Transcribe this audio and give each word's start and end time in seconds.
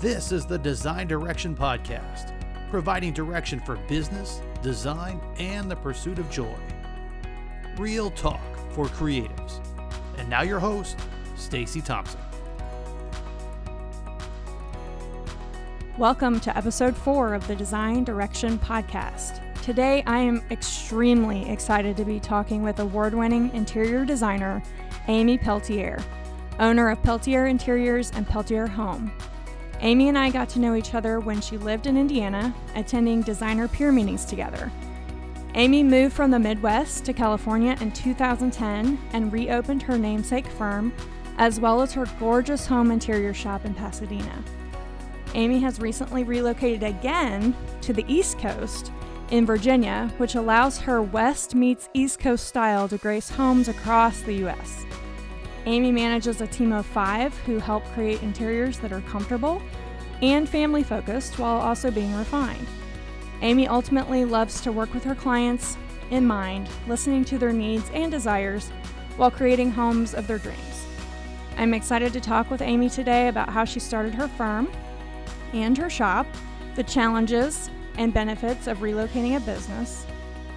This 0.00 0.32
is 0.32 0.46
the 0.46 0.56
Design 0.56 1.08
Direction 1.08 1.54
Podcast, 1.54 2.32
providing 2.70 3.12
direction 3.12 3.60
for 3.60 3.76
business, 3.86 4.40
design, 4.62 5.20
and 5.38 5.70
the 5.70 5.76
pursuit 5.76 6.18
of 6.18 6.30
joy. 6.30 6.56
Real 7.76 8.10
talk 8.10 8.40
for 8.70 8.86
creatives. 8.86 9.60
And 10.16 10.26
now 10.30 10.40
your 10.40 10.58
host, 10.58 10.98
Stacy 11.36 11.82
Thompson. 11.82 12.18
Welcome 15.98 16.40
to 16.40 16.56
episode 16.56 16.96
four 16.96 17.34
of 17.34 17.46
the 17.46 17.54
Design 17.54 18.02
Direction 18.02 18.58
Podcast. 18.58 19.42
Today, 19.60 20.02
I 20.06 20.20
am 20.20 20.42
extremely 20.50 21.46
excited 21.50 21.98
to 21.98 22.06
be 22.06 22.18
talking 22.20 22.62
with 22.62 22.80
award 22.80 23.12
winning 23.12 23.54
interior 23.54 24.06
designer 24.06 24.62
Amy 25.08 25.36
Peltier, 25.36 26.02
owner 26.58 26.88
of 26.88 27.02
Peltier 27.02 27.48
Interiors 27.48 28.10
and 28.12 28.26
Peltier 28.26 28.66
Home. 28.66 29.12
Amy 29.80 30.08
and 30.08 30.18
I 30.18 30.30
got 30.30 30.48
to 30.50 30.58
know 30.58 30.74
each 30.74 30.94
other 30.94 31.20
when 31.20 31.40
she 31.40 31.56
lived 31.56 31.86
in 31.86 31.96
Indiana, 31.96 32.54
attending 32.74 33.22
designer 33.22 33.66
peer 33.66 33.90
meetings 33.90 34.24
together. 34.26 34.70
Amy 35.54 35.82
moved 35.82 36.14
from 36.14 36.30
the 36.30 36.38
Midwest 36.38 37.04
to 37.06 37.12
California 37.12 37.76
in 37.80 37.90
2010 37.90 38.98
and 39.12 39.32
reopened 39.32 39.82
her 39.82 39.98
namesake 39.98 40.46
firm, 40.46 40.92
as 41.38 41.58
well 41.58 41.80
as 41.80 41.92
her 41.94 42.06
gorgeous 42.18 42.66
home 42.66 42.90
interior 42.90 43.32
shop 43.32 43.64
in 43.64 43.74
Pasadena. 43.74 44.44
Amy 45.34 45.60
has 45.60 45.80
recently 45.80 46.24
relocated 46.24 46.82
again 46.82 47.56
to 47.80 47.92
the 47.92 48.04
East 48.06 48.38
Coast 48.38 48.92
in 49.30 49.46
Virginia, 49.46 50.12
which 50.18 50.34
allows 50.34 50.78
her 50.78 51.02
West 51.02 51.54
meets 51.54 51.88
East 51.94 52.18
Coast 52.18 52.46
style 52.46 52.86
to 52.88 52.98
grace 52.98 53.30
homes 53.30 53.68
across 53.68 54.20
the 54.22 54.34
U.S. 54.34 54.84
Amy 55.66 55.92
manages 55.92 56.40
a 56.40 56.46
team 56.46 56.72
of 56.72 56.86
five 56.86 57.36
who 57.40 57.58
help 57.58 57.84
create 57.92 58.22
interiors 58.22 58.78
that 58.78 58.92
are 58.92 59.02
comfortable 59.02 59.60
and 60.22 60.48
family 60.48 60.82
focused 60.82 61.38
while 61.38 61.60
also 61.60 61.90
being 61.90 62.14
refined. 62.14 62.66
Amy 63.42 63.66
ultimately 63.68 64.24
loves 64.24 64.60
to 64.60 64.72
work 64.72 64.92
with 64.92 65.04
her 65.04 65.14
clients 65.14 65.76
in 66.10 66.26
mind, 66.26 66.68
listening 66.88 67.24
to 67.24 67.38
their 67.38 67.52
needs 67.52 67.90
and 67.94 68.10
desires 68.10 68.70
while 69.16 69.30
creating 69.30 69.70
homes 69.70 70.14
of 70.14 70.26
their 70.26 70.38
dreams. 70.38 70.86
I'm 71.56 71.74
excited 71.74 72.12
to 72.14 72.20
talk 72.20 72.50
with 72.50 72.62
Amy 72.62 72.88
today 72.88 73.28
about 73.28 73.50
how 73.50 73.64
she 73.64 73.80
started 73.80 74.14
her 74.14 74.28
firm 74.28 74.70
and 75.52 75.76
her 75.76 75.90
shop, 75.90 76.26
the 76.74 76.82
challenges 76.82 77.68
and 77.98 78.14
benefits 78.14 78.66
of 78.66 78.78
relocating 78.78 79.36
a 79.36 79.40
business, 79.40 80.06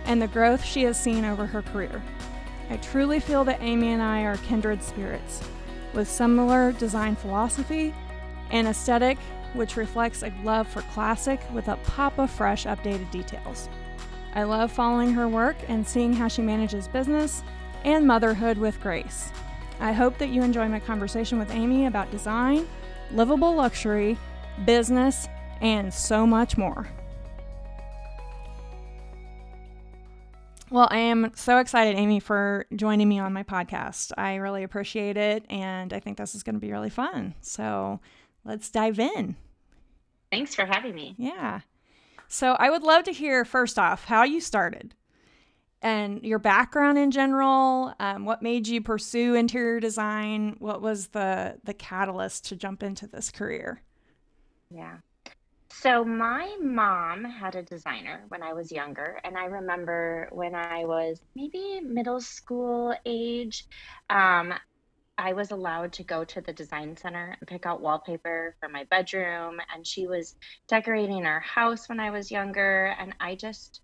and 0.06 0.22
the 0.22 0.28
growth 0.28 0.64
she 0.64 0.84
has 0.84 1.00
seen 1.00 1.26
over 1.26 1.46
her 1.46 1.62
career. 1.62 2.02
I 2.70 2.78
truly 2.78 3.20
feel 3.20 3.44
that 3.46 3.62
Amy 3.62 3.90
and 3.90 4.02
I 4.02 4.24
are 4.24 4.38
kindred 4.38 4.82
spirits, 4.82 5.42
with 5.94 6.10
similar 6.10 6.72
design 6.74 7.16
philosophy 7.16 7.94
and 8.50 8.68
aesthetic, 8.68 9.18
which 9.54 9.78
reflects 9.78 10.24
a 10.24 10.34
love 10.44 10.68
for 10.68 10.82
classic 10.84 11.40
with 11.54 11.68
a 11.68 11.78
pop 11.78 12.18
of 12.18 12.32
fresh, 12.32 12.66
updated 12.66 13.10
details. 13.12 13.70
I 14.34 14.44
love 14.44 14.72
following 14.72 15.14
her 15.14 15.28
work 15.28 15.56
and 15.68 15.88
seeing 15.88 16.14
how 16.14 16.28
she 16.28 16.42
manages 16.42 16.88
business 16.88 17.44
and 17.84 18.08
motherhood 18.08 18.58
with 18.58 18.82
grace. 18.82 19.32
I 19.80 19.92
hope 19.92 20.18
that 20.18 20.30
you 20.30 20.42
enjoy 20.42 20.68
my 20.70 20.80
conversation 20.80 21.38
with 21.38 21.52
Amy 21.52 21.86
about 21.86 22.10
design, 22.10 22.68
livable 23.12 23.54
luxury, 23.54 24.18
business, 24.66 25.28
and 25.62 25.94
so 25.94 26.26
much 26.26 26.58
more. 26.58 26.88
Well, 30.74 30.88
I 30.90 30.98
am 30.98 31.32
so 31.36 31.60
excited, 31.60 31.96
Amy, 31.98 32.20
for 32.20 32.66
joining 32.76 33.08
me 33.08 33.20
on 33.20 33.32
my 33.32 33.44
podcast. 33.44 34.12
I 34.18 34.38
really 34.38 34.64
appreciate 34.64 35.18
it, 35.18 35.46
and 35.48 35.94
I 35.94 36.00
think 36.00 36.18
this 36.18 36.34
is 36.34 36.42
going 36.42 36.56
to 36.56 36.60
be 36.60 36.72
really 36.72 36.90
fun. 36.90 37.36
So 37.42 38.00
let's 38.44 38.72
dive 38.72 38.98
in. 38.98 39.36
Thanks 40.32 40.56
for 40.56 40.66
having 40.66 40.96
me. 40.96 41.14
Yeah. 41.20 41.60
So 42.28 42.54
I 42.54 42.72
would 42.72 42.82
love 42.82 43.04
to 43.04 43.12
hear, 43.12 43.46
first 43.46 43.78
off, 43.78 44.06
how 44.06 44.24
you 44.24 44.42
started 44.42 44.96
and 45.84 46.24
your 46.24 46.40
background 46.40 46.98
in 46.98 47.12
general. 47.12 47.94
Um, 48.00 48.26
what 48.26 48.42
made 48.42 48.68
you 48.68 48.82
pursue 48.82 49.36
interior 49.36 49.80
design? 49.80 50.56
What 50.58 50.82
was 50.82 51.10
the, 51.10 51.60
the 51.66 51.76
catalyst 51.76 52.46
to 52.46 52.56
jump 52.56 52.82
into 52.82 53.06
this 53.06 53.30
career? 53.30 53.84
Yeah. 54.72 54.98
So 55.76 56.06
my 56.06 56.56
mom 56.62 57.26
had 57.26 57.56
a 57.56 57.64
designer 57.64 58.26
when 58.30 58.44
I 58.44 58.54
was 58.54 58.72
younger, 58.72 59.20
and 59.24 59.36
I 59.38 59.46
remember 59.46 60.30
when 60.32 60.54
I 60.56 60.86
was 60.86 61.20
maybe 61.36 61.82
middle 61.82 62.22
school 62.22 62.96
age, 63.06 63.66
um, 64.10 64.54
I 65.18 65.34
was 65.34 65.52
allowed 65.52 65.94
to 65.94 66.04
go 66.04 66.26
to 66.26 66.42
the 66.42 66.54
design 66.54 66.96
center 66.96 67.36
and 67.40 67.48
pick 67.48 67.66
out 67.66 67.82
wallpaper 67.82 68.56
for 68.60 68.70
my 68.70 68.86
bedroom, 68.86 69.60
and 69.74 69.86
she 69.86 70.08
was 70.08 70.36
decorating 70.68 71.26
our 71.26 71.40
house 71.42 71.90
when 71.90 72.00
I 72.00 72.12
was 72.12 72.32
younger, 72.32 72.96
and 73.00 73.16
I 73.20 73.36
just 73.36 73.82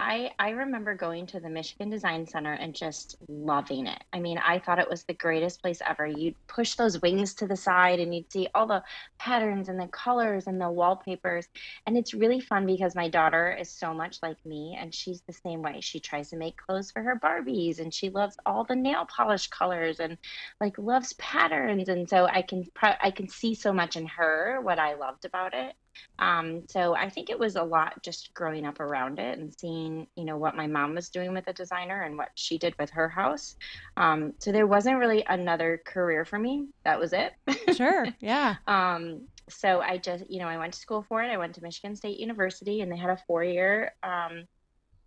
I 0.00 0.30
I 0.38 0.50
remember 0.50 0.94
going 0.94 1.26
to 1.26 1.40
the 1.40 1.50
Michigan 1.50 1.90
Design 1.90 2.26
Center 2.26 2.54
and 2.54 2.74
just 2.74 3.18
loving 3.28 3.86
it. 3.86 4.02
I 4.14 4.18
mean, 4.18 4.38
I 4.38 4.58
thought 4.58 4.78
it 4.78 4.88
was 4.88 5.04
the 5.04 5.12
greatest 5.12 5.60
place 5.60 5.82
ever. 5.86 6.06
You'd 6.06 6.36
push 6.46 6.74
those 6.74 7.02
wings 7.02 7.34
to 7.34 7.46
the 7.46 7.56
side 7.56 8.00
and 8.00 8.14
you'd 8.14 8.32
see 8.32 8.48
all 8.54 8.66
the 8.66 8.82
patterns 9.18 9.68
and 9.68 9.78
the 9.78 9.88
colors 9.88 10.46
and 10.46 10.58
the 10.58 10.70
wallpapers. 10.70 11.48
And 11.86 11.98
it's 11.98 12.14
really 12.14 12.40
fun 12.40 12.64
because 12.64 12.94
my 12.94 13.10
daughter 13.10 13.52
is 13.52 13.68
so 13.68 13.92
much 13.92 14.18
like 14.22 14.44
me 14.46 14.76
and 14.80 14.94
she's 14.94 15.20
the 15.26 15.34
same 15.34 15.60
way. 15.60 15.80
She 15.82 16.00
tries 16.00 16.30
to 16.30 16.36
make 16.36 16.56
clothes 16.56 16.90
for 16.90 17.02
her 17.02 17.20
Barbies 17.22 17.78
and 17.78 17.92
she 17.92 18.08
loves 18.08 18.38
all 18.46 18.64
the 18.64 18.76
nail 18.76 19.04
polish 19.04 19.48
colors 19.48 20.00
and 20.00 20.16
like 20.62 20.78
loves 20.78 21.12
patterns 21.14 21.90
and 21.90 22.08
so 22.08 22.26
I 22.26 22.40
can 22.40 22.66
I 22.82 23.10
can 23.10 23.28
see 23.28 23.54
so 23.54 23.72
much 23.72 23.96
in 23.96 24.06
her 24.06 24.60
what 24.62 24.78
I 24.78 24.94
loved 24.94 25.26
about 25.26 25.52
it. 25.52 25.74
Um, 26.18 26.62
so 26.68 26.94
I 26.94 27.08
think 27.08 27.30
it 27.30 27.38
was 27.38 27.56
a 27.56 27.62
lot 27.62 28.02
just 28.02 28.32
growing 28.34 28.66
up 28.66 28.80
around 28.80 29.18
it 29.18 29.38
and 29.38 29.52
seeing, 29.58 30.06
you 30.16 30.24
know, 30.24 30.36
what 30.36 30.56
my 30.56 30.66
mom 30.66 30.94
was 30.94 31.08
doing 31.08 31.32
with 31.32 31.46
a 31.48 31.52
designer 31.52 32.02
and 32.02 32.16
what 32.16 32.30
she 32.34 32.58
did 32.58 32.74
with 32.78 32.90
her 32.90 33.08
house. 33.08 33.56
Um, 33.96 34.34
so 34.38 34.52
there 34.52 34.66
wasn't 34.66 34.98
really 34.98 35.24
another 35.28 35.80
career 35.84 36.24
for 36.24 36.38
me. 36.38 36.68
That 36.84 36.98
was 36.98 37.12
it. 37.12 37.32
Sure. 37.76 38.06
Yeah. 38.20 38.56
um, 38.66 39.26
so 39.48 39.80
I 39.80 39.98
just, 39.98 40.30
you 40.30 40.38
know, 40.38 40.46
I 40.46 40.58
went 40.58 40.74
to 40.74 40.78
school 40.78 41.02
for 41.02 41.22
it. 41.22 41.28
I 41.30 41.36
went 41.38 41.54
to 41.56 41.62
Michigan 41.62 41.96
State 41.96 42.18
University 42.20 42.80
and 42.82 42.90
they 42.92 42.96
had 42.96 43.10
a 43.10 43.16
four 43.26 43.42
year 43.42 43.92
um, 44.02 44.44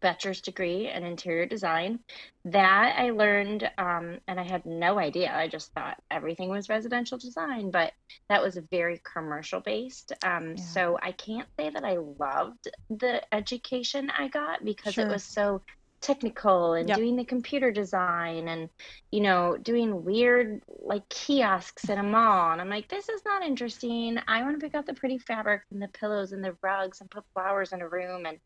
bachelor's 0.04 0.42
degree 0.42 0.92
in 0.92 1.04
interior 1.04 1.48
design. 1.48 2.00
That 2.46 2.96
I 3.00 3.10
learned, 3.12 3.72
um, 3.78 4.20
and 4.28 4.40
I 4.40 4.44
had 4.44 4.66
no 4.66 5.00
idea. 5.00 5.34
I 5.34 5.48
just 5.48 5.74
thought 5.74 5.98
everything 6.12 6.50
was 6.50 6.70
residential 6.70 7.18
design, 7.18 7.72
but 7.72 7.94
that 8.30 8.44
was 8.44 8.60
very 8.70 9.02
commercial 9.12 9.62
based. 9.62 10.12
Um, 10.24 10.50
yeah. 10.50 10.64
So 10.64 11.00
I 11.02 11.14
can't 11.14 11.48
say 11.58 11.70
that 11.72 11.84
I 11.84 11.98
loved 12.20 12.68
the 12.90 13.22
education 13.34 14.12
I 14.16 14.28
got 14.28 14.64
because 14.64 14.94
sure. 14.94 15.06
it 15.06 15.10
was 15.10 15.24
so 15.24 15.62
technical 16.04 16.74
and 16.74 16.90
yep. 16.90 16.98
doing 16.98 17.16
the 17.16 17.24
computer 17.24 17.72
design 17.72 18.48
and 18.50 18.70
you 19.12 19.22
know 19.22 19.58
doing 19.58 20.04
weird 20.04 20.62
like 20.84 21.08
kiosks 21.10 21.90
in 21.90 21.98
a 21.98 22.04
mall. 22.04 22.52
And 22.52 22.62
i'm 22.62 22.70
like 22.70 22.90
this 22.90 23.10
is 23.10 23.22
not 23.26 23.44
interesting. 23.44 24.20
I 24.28 24.44
want 24.44 24.60
to 24.60 24.64
pick 24.64 24.76
out 24.76 24.86
the 24.86 24.94
pretty 24.94 25.18
fabrics 25.18 25.66
and 25.72 25.82
the 25.82 25.88
pillows 25.88 26.34
and 26.34 26.44
the 26.44 26.56
rugs 26.62 27.02
and 27.02 27.10
put 27.10 27.24
flowers 27.34 27.72
in 27.74 27.82
a 27.82 27.88
room. 27.88 28.26
And 28.26 28.38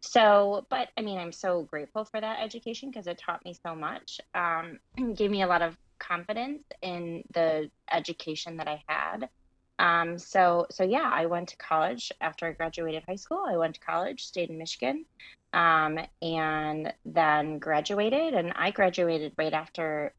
so 0.00 0.66
but 0.68 0.88
i 0.96 1.00
mean 1.00 1.18
i'm 1.18 1.32
so 1.32 1.62
grateful 1.62 2.04
for 2.04 2.20
that 2.20 2.42
education 2.42 2.90
because 2.90 3.06
it 3.06 3.18
taught 3.18 3.44
me 3.44 3.56
so 3.66 3.74
much 3.74 4.20
um, 4.34 4.78
gave 5.14 5.30
me 5.30 5.42
a 5.42 5.46
lot 5.46 5.62
of 5.62 5.76
confidence 5.98 6.62
in 6.82 7.22
the 7.32 7.70
education 7.92 8.56
that 8.56 8.68
i 8.68 8.82
had 8.86 9.28
um, 9.78 10.18
so 10.18 10.66
so 10.70 10.84
yeah 10.84 11.10
i 11.12 11.26
went 11.26 11.48
to 11.48 11.56
college 11.56 12.12
after 12.20 12.46
i 12.46 12.52
graduated 12.52 13.02
high 13.08 13.16
school 13.16 13.44
i 13.46 13.56
went 13.56 13.74
to 13.74 13.80
college 13.80 14.24
stayed 14.24 14.50
in 14.50 14.58
michigan 14.58 15.04
um, 15.54 16.00
and 16.20 16.92
then 17.06 17.58
graduated. 17.58 18.34
And 18.34 18.52
I 18.56 18.72
graduated 18.72 19.32
right 19.38 19.54
after, 19.54 20.12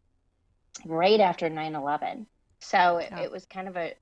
right 0.85 1.19
after 1.19 1.49
9-11. 1.49 2.25
So 2.61 2.97
it, 2.97 3.11
it 3.11 3.31
was 3.31 3.45
kind 3.45 3.67
of 3.67 3.77
a 3.77 3.93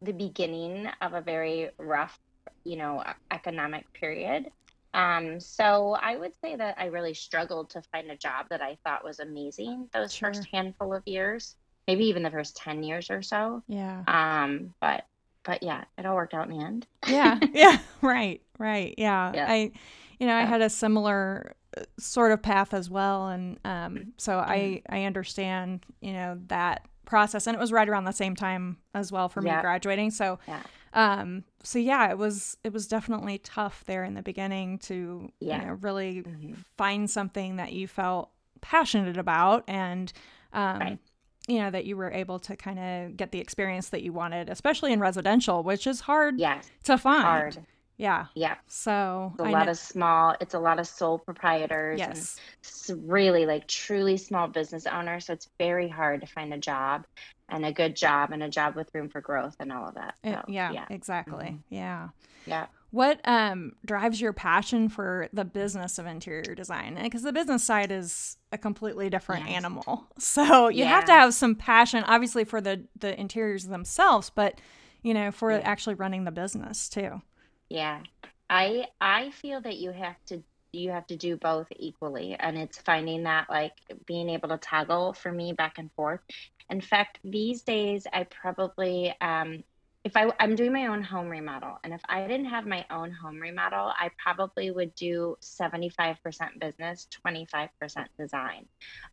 the 0.00 0.12
beginning 0.12 0.88
of 1.02 1.12
a 1.12 1.20
very 1.20 1.68
rough, 1.76 2.18
you 2.64 2.76
know, 2.76 3.04
economic 3.30 3.92
period. 3.92 4.46
Um, 4.94 5.38
so 5.38 5.98
I 6.00 6.16
would 6.16 6.32
say 6.40 6.56
that 6.56 6.76
I 6.78 6.86
really 6.86 7.12
struggled 7.12 7.68
to 7.70 7.82
find 7.92 8.10
a 8.10 8.16
job 8.16 8.46
that 8.48 8.62
I 8.62 8.78
thought 8.84 9.04
was 9.04 9.20
amazing 9.20 9.88
those 9.92 10.14
sure. 10.14 10.32
first 10.32 10.48
handful 10.50 10.94
of 10.94 11.02
years, 11.04 11.56
maybe 11.86 12.04
even 12.04 12.22
the 12.22 12.30
first 12.30 12.56
10 12.56 12.82
years 12.82 13.10
or 13.10 13.22
so. 13.22 13.62
Yeah. 13.68 14.02
Um, 14.06 14.74
but, 14.80 15.06
but 15.44 15.62
yeah, 15.62 15.84
it 15.98 16.06
all 16.06 16.14
worked 16.14 16.34
out 16.34 16.48
in 16.48 16.58
the 16.58 16.64
end. 16.64 16.86
yeah. 17.06 17.38
Yeah. 17.52 17.78
Right. 18.02 18.40
Right. 18.58 18.94
Yeah. 18.96 19.32
yeah. 19.34 19.46
I, 19.48 19.72
you 20.18 20.26
know, 20.26 20.34
I 20.34 20.42
had 20.42 20.60
a 20.60 20.70
similar 20.70 21.54
uh, 21.76 21.82
sort 21.98 22.30
of 22.32 22.42
path 22.42 22.74
as 22.74 22.90
well, 22.90 23.28
and 23.28 23.58
um, 23.64 24.12
so 24.18 24.32
mm-hmm. 24.34 24.50
I 24.50 24.82
I 24.88 25.04
understand 25.04 25.84
you 26.00 26.12
know 26.12 26.38
that 26.48 26.86
process, 27.06 27.46
and 27.46 27.56
it 27.56 27.60
was 27.60 27.72
right 27.72 27.88
around 27.88 28.04
the 28.04 28.12
same 28.12 28.36
time 28.36 28.76
as 28.94 29.10
well 29.10 29.28
for 29.28 29.40
me 29.40 29.50
graduating. 29.60 30.10
So, 30.10 30.38
yeah. 30.46 30.62
um, 30.92 31.44
so 31.62 31.78
yeah, 31.78 32.10
it 32.10 32.18
was 32.18 32.56
it 32.64 32.72
was 32.72 32.86
definitely 32.86 33.38
tough 33.38 33.82
there 33.86 34.04
in 34.04 34.14
the 34.14 34.22
beginning 34.22 34.78
to 34.80 35.32
yeah. 35.40 35.60
you 35.60 35.66
know 35.66 35.72
really 35.80 36.22
mm-hmm. 36.22 36.52
find 36.76 37.08
something 37.10 37.56
that 37.56 37.72
you 37.72 37.88
felt 37.88 38.30
passionate 38.60 39.16
about 39.16 39.64
and 39.68 40.12
um, 40.52 40.78
right. 40.78 40.98
You 41.48 41.58
know, 41.58 41.70
that 41.70 41.84
you 41.84 41.96
were 41.96 42.10
able 42.10 42.38
to 42.40 42.56
kind 42.56 42.78
of 42.78 43.16
get 43.16 43.32
the 43.32 43.40
experience 43.40 43.88
that 43.90 44.02
you 44.02 44.12
wanted, 44.12 44.48
especially 44.48 44.92
in 44.92 45.00
residential, 45.00 45.62
which 45.62 45.86
is 45.86 46.00
hard 46.00 46.38
Yes. 46.38 46.70
to 46.84 46.96
find. 46.98 47.22
Hard. 47.24 47.58
Yeah. 47.96 48.26
Yeah. 48.34 48.54
So 48.66 49.32
It's 49.34 49.42
a 49.42 49.48
I 49.48 49.50
lot 49.50 49.66
know- 49.66 49.72
of 49.72 49.78
small, 49.78 50.34
it's 50.40 50.54
a 50.54 50.58
lot 50.58 50.78
of 50.78 50.86
sole 50.86 51.18
proprietors 51.18 52.00
and 52.00 52.14
yes. 52.16 52.40
s- 52.64 52.90
really 53.04 53.44
like 53.44 53.66
truly 53.66 54.16
small 54.16 54.48
business 54.48 54.86
owners. 54.86 55.26
So 55.26 55.34
it's 55.34 55.48
very 55.58 55.88
hard 55.88 56.22
to 56.22 56.26
find 56.26 56.54
a 56.54 56.58
job 56.58 57.04
and 57.50 57.66
a 57.66 57.72
good 57.72 57.94
job 57.96 58.30
and 58.32 58.42
a 58.42 58.48
job 58.48 58.74
with 58.74 58.88
room 58.94 59.08
for 59.10 59.20
growth 59.20 59.56
and 59.60 59.70
all 59.70 59.88
of 59.88 59.94
that. 59.96 60.14
So, 60.24 60.42
yeah, 60.48 60.70
Yeah. 60.72 60.86
exactly. 60.88 61.46
Mhm. 61.46 61.58
Yeah. 61.68 62.08
Yeah. 62.46 62.66
What 62.90 63.20
um 63.26 63.72
drives 63.86 64.20
your 64.20 64.32
passion 64.32 64.88
for 64.88 65.28
the 65.32 65.44
business 65.44 65.98
of 65.98 66.06
interior 66.06 66.54
design? 66.56 66.98
Because 67.00 67.22
the 67.22 67.32
business 67.32 67.62
side 67.62 67.92
is 67.92 68.36
a 68.50 68.58
completely 68.58 69.08
different 69.10 69.46
Yes. 69.46 69.46
animal. 69.46 70.06
So 70.18 70.68
you 70.68 70.84
have 70.84 71.04
to 71.06 71.12
have 71.12 71.32
some 71.32 71.54
passion, 71.54 72.04
obviously 72.04 72.44
for 72.44 72.60
the 72.60 72.84
the 72.98 73.18
interiors 73.18 73.64
themselves, 73.66 74.28
but 74.30 74.60
you 75.02 75.14
know 75.14 75.30
for 75.30 75.52
Yeah. 75.52 75.64
actually 75.64 75.94
running 75.94 76.24
the 76.24 76.30
business 76.32 76.88
too. 76.88 77.22
Yeah. 77.68 78.02
I 78.48 78.86
I 79.00 79.30
feel 79.30 79.60
that 79.62 79.76
you 79.78 79.92
have 79.92 80.16
to 80.26 80.42
you 80.72 80.90
have 80.90 81.06
to 81.08 81.16
do 81.16 81.36
both 81.36 81.66
equally 81.76 82.34
and 82.38 82.56
it's 82.56 82.78
finding 82.82 83.24
that 83.24 83.48
like 83.50 83.72
being 84.06 84.28
able 84.28 84.48
to 84.50 84.58
toggle 84.58 85.12
for 85.14 85.32
me 85.32 85.52
back 85.52 85.78
and 85.78 85.90
forth. 85.92 86.20
In 86.68 86.80
fact, 86.80 87.18
these 87.24 87.62
days 87.62 88.06
I 88.12 88.24
probably 88.24 89.14
um 89.20 89.62
if 90.02 90.16
I, 90.16 90.32
I'm 90.40 90.54
doing 90.56 90.72
my 90.72 90.86
own 90.86 91.02
home 91.02 91.28
remodel, 91.28 91.78
and 91.84 91.92
if 91.92 92.00
I 92.08 92.26
didn't 92.26 92.46
have 92.46 92.66
my 92.66 92.86
own 92.90 93.12
home 93.12 93.38
remodel, 93.38 93.92
I 93.98 94.10
probably 94.18 94.70
would 94.70 94.94
do 94.94 95.36
75% 95.42 96.58
business, 96.58 97.06
25% 97.26 98.06
design. 98.18 98.66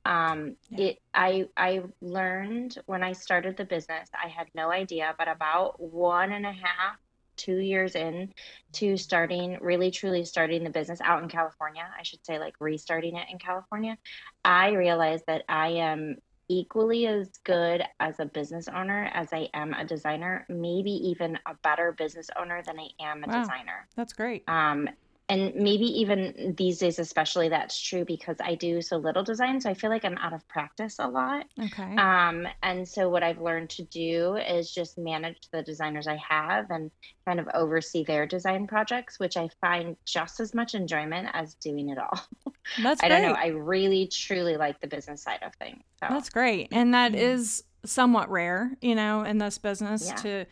Um, 0.06 0.56
Yeah. 0.70 0.80
it, 0.80 1.00
I, 1.14 1.48
I 1.58 1.82
learned 2.02 2.78
when 2.86 3.04
I 3.04 3.14
started 3.14 3.58
the 3.58 3.66
business, 3.66 4.10
I 4.14 4.30
had 4.30 4.48
no 4.56 4.72
idea, 4.72 5.14
but 5.18 5.28
about 5.28 5.76
one 5.80 6.32
and 6.32 6.46
a 6.46 6.54
half, 6.54 6.98
two 7.36 7.58
years 7.58 7.96
in 7.96 8.34
to 8.74 8.98
starting, 8.98 9.58
really 9.62 9.92
truly 9.92 10.24
starting 10.26 10.64
the 10.64 10.70
business 10.70 11.02
out 11.02 11.22
in 11.22 11.30
California, 11.30 11.84
I 12.00 12.04
should 12.04 12.26
say, 12.26 12.40
like 12.40 12.56
restarting 12.60 13.16
it 13.16 13.28
in 13.32 13.38
California, 13.40 13.98
I 14.44 14.70
realized 14.72 15.26
that 15.28 15.44
I 15.50 15.68
am 15.70 16.16
equally 16.50 17.08
as 17.08 17.38
good 17.44 17.84
as 18.00 18.20
a 18.20 18.26
business 18.26 18.68
owner 18.68 19.10
as 19.14 19.34
I 19.34 19.50
am 19.54 19.74
a 19.74 19.86
designer, 19.86 20.46
maybe 20.50 20.92
even 20.92 21.38
a 21.46 21.56
better 21.64 21.92
business 21.92 22.30
owner 22.40 22.62
than 22.66 22.80
I 22.80 22.88
am 23.02 23.24
a 23.24 23.28
Wow. 23.28 23.42
designer. 23.42 23.88
That's 23.96 24.14
great. 24.14 24.44
Um, 24.48 24.90
and 25.30 25.54
maybe 25.56 25.86
even 25.86 26.56
these 26.58 26.80
days, 26.80 27.00
especially 27.00 27.50
that's 27.50 27.80
true 27.82 28.06
because 28.06 28.38
I 28.42 28.56
do 28.56 28.82
so 28.82 28.98
little 28.98 29.24
design. 29.24 29.60
So 29.60 29.70
I 29.70 29.74
feel 29.74 29.90
like 29.90 30.06
I'm 30.06 30.18
out 30.18 30.34
of 30.34 30.48
practice 30.48 30.96
a 31.00 31.08
lot. 31.08 31.46
Okay. 31.62 31.96
Um, 31.98 32.48
and 32.64 32.88
so 32.88 33.10
what 33.10 33.24
I've 33.24 33.42
learned 33.42 33.70
to 33.72 33.84
do 33.86 34.36
is 34.38 34.72
just 34.72 34.98
manage 34.98 35.38
the 35.52 35.64
designers 35.64 36.08
I 36.08 36.18
have 36.30 36.68
and 36.70 36.92
kind 37.28 37.40
of 37.42 37.48
oversee 37.54 38.06
their 38.06 38.26
design 38.26 38.68
projects, 38.68 39.20
which 39.20 39.36
I 39.36 39.50
find 39.60 39.98
just 40.06 40.40
as 40.40 40.54
much 40.54 40.76
enjoyment 40.76 41.28
as 41.34 41.56
doing 41.56 41.90
it 41.90 41.98
all. 41.98 42.22
That's 42.78 43.04
I 43.04 43.08
great. 43.08 43.22
don't 43.22 43.28
know. 43.30 43.36
I 43.38 43.48
really 43.48 44.08
truly 44.08 44.56
like 44.56 44.80
the 44.80 44.88
business 44.88 45.24
side 45.24 45.40
of 45.44 45.54
things. 45.56 45.82
So 46.02 46.08
That's 46.10 46.30
great. 46.30 46.70
And 46.72 46.94
that 46.94 47.12
Mhm. 47.14 47.18
is 47.18 47.64
somewhat 47.84 48.30
rare, 48.30 48.78
you 48.82 48.96
know, 48.96 49.24
in 49.24 49.40
this 49.40 49.58
business 49.58 50.06
Yeah. 50.06 50.16
to 50.16 50.46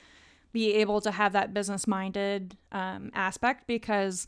be 0.52 0.74
able 0.76 1.02
to 1.02 1.12
have 1.12 1.34
that 1.34 1.54
business 1.54 1.86
minded 1.88 2.58
um, 2.72 3.12
aspect 3.14 3.68
because, 3.68 4.26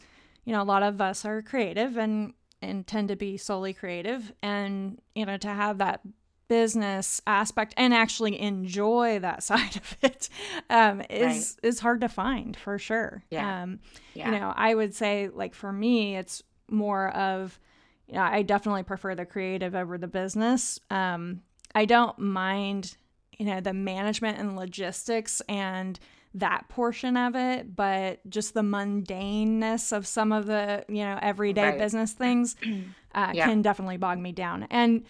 you 0.47 0.53
know, 0.53 0.61
a 0.61 0.63
lot 0.63 0.81
of 0.81 1.01
us 1.01 1.25
are 1.25 1.41
creative 1.41 1.97
and, 1.97 2.33
and 2.61 2.88
tend 2.88 3.09
to 3.09 3.17
be 3.17 3.35
solely 3.35 3.73
creative. 3.73 4.31
And, 4.41 4.97
you 5.13 5.25
know, 5.25 5.35
to 5.35 5.49
have 5.49 5.79
that 5.79 5.99
business 6.47 7.19
aspect 7.27 7.73
and 7.75 7.94
actually 7.94 8.39
enjoy 8.39 9.19
that 9.19 9.44
side 9.44 9.75
of 9.75 9.97
it 10.01 10.29
um, 10.69 11.01
is 11.09 11.57
is 11.63 11.81
hard 11.81 11.99
to 11.99 12.07
find 12.07 12.55
for 12.55 12.79
sure. 12.79 13.25
Yeah. 13.29 13.63
Um, 13.63 13.79
yeah. 14.13 14.31
you 14.31 14.39
know 14.39 14.53
i 14.55 14.73
would 14.73 14.95
say 14.95 15.27
like 15.27 15.53
for 15.53 15.71
me 15.71 16.15
it's 16.15 16.41
more 16.69 17.09
of 17.09 17.59
you 18.07 18.15
know 18.15 18.21
i 18.21 18.41
definitely 18.41 18.83
prefer 18.83 19.15
the 19.15 19.25
creative 19.25 19.75
over 19.75 19.97
the 19.97 20.07
business 20.07 20.79
um 20.89 21.41
i 21.75 21.85
don't 21.85 22.17
mind 22.17 22.97
you 23.38 23.45
know 23.45 23.59
the 23.59 23.73
management 23.73 24.39
and 24.39 24.55
logistics 24.55 25.41
and 25.47 26.00
that 26.39 26.68
portion 26.69 27.16
of 27.18 27.36
it 27.36 27.75
but 27.75 28.19
just 28.30 28.54
the 28.54 28.62
mundaneness 28.62 29.92
of 29.95 30.06
some 30.07 30.31
of 30.31 30.45
the 30.45 30.84
you 30.88 31.04
know 31.04 31.18
everyday 31.22 31.69
Right. 31.69 31.78
business 31.80 32.13
things 32.13 32.56
uh, 33.16 33.31
Yeah. 33.34 33.45
can 33.48 33.62
definitely 33.62 33.98
bog 33.98 34.19
me 34.19 34.31
down 34.31 34.63
and 34.69 35.04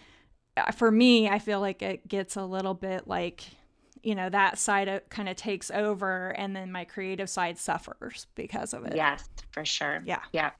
uh, 0.56 0.70
for 0.72 0.90
me 0.90 1.28
i 1.28 1.38
feel 1.38 1.60
like 1.60 1.82
it 1.82 2.06
gets 2.08 2.36
a 2.36 2.44
little 2.44 2.74
bit 2.74 3.06
like 3.06 3.44
you 4.02 4.14
know 4.14 4.28
that 4.30 4.58
side 4.58 5.02
kind 5.10 5.28
of 5.28 5.36
takes 5.36 5.70
over 5.70 6.28
and 6.30 6.54
then 6.54 6.70
my 6.72 6.84
creative 6.84 7.28
side 7.28 7.58
suffers 7.58 8.26
because 8.34 8.72
of 8.72 8.84
it 8.84 8.94
Yes, 8.96 9.28
for 9.50 9.64
sure. 9.64 10.02
Yeah. 10.06 10.20
Yeah. 10.32 10.50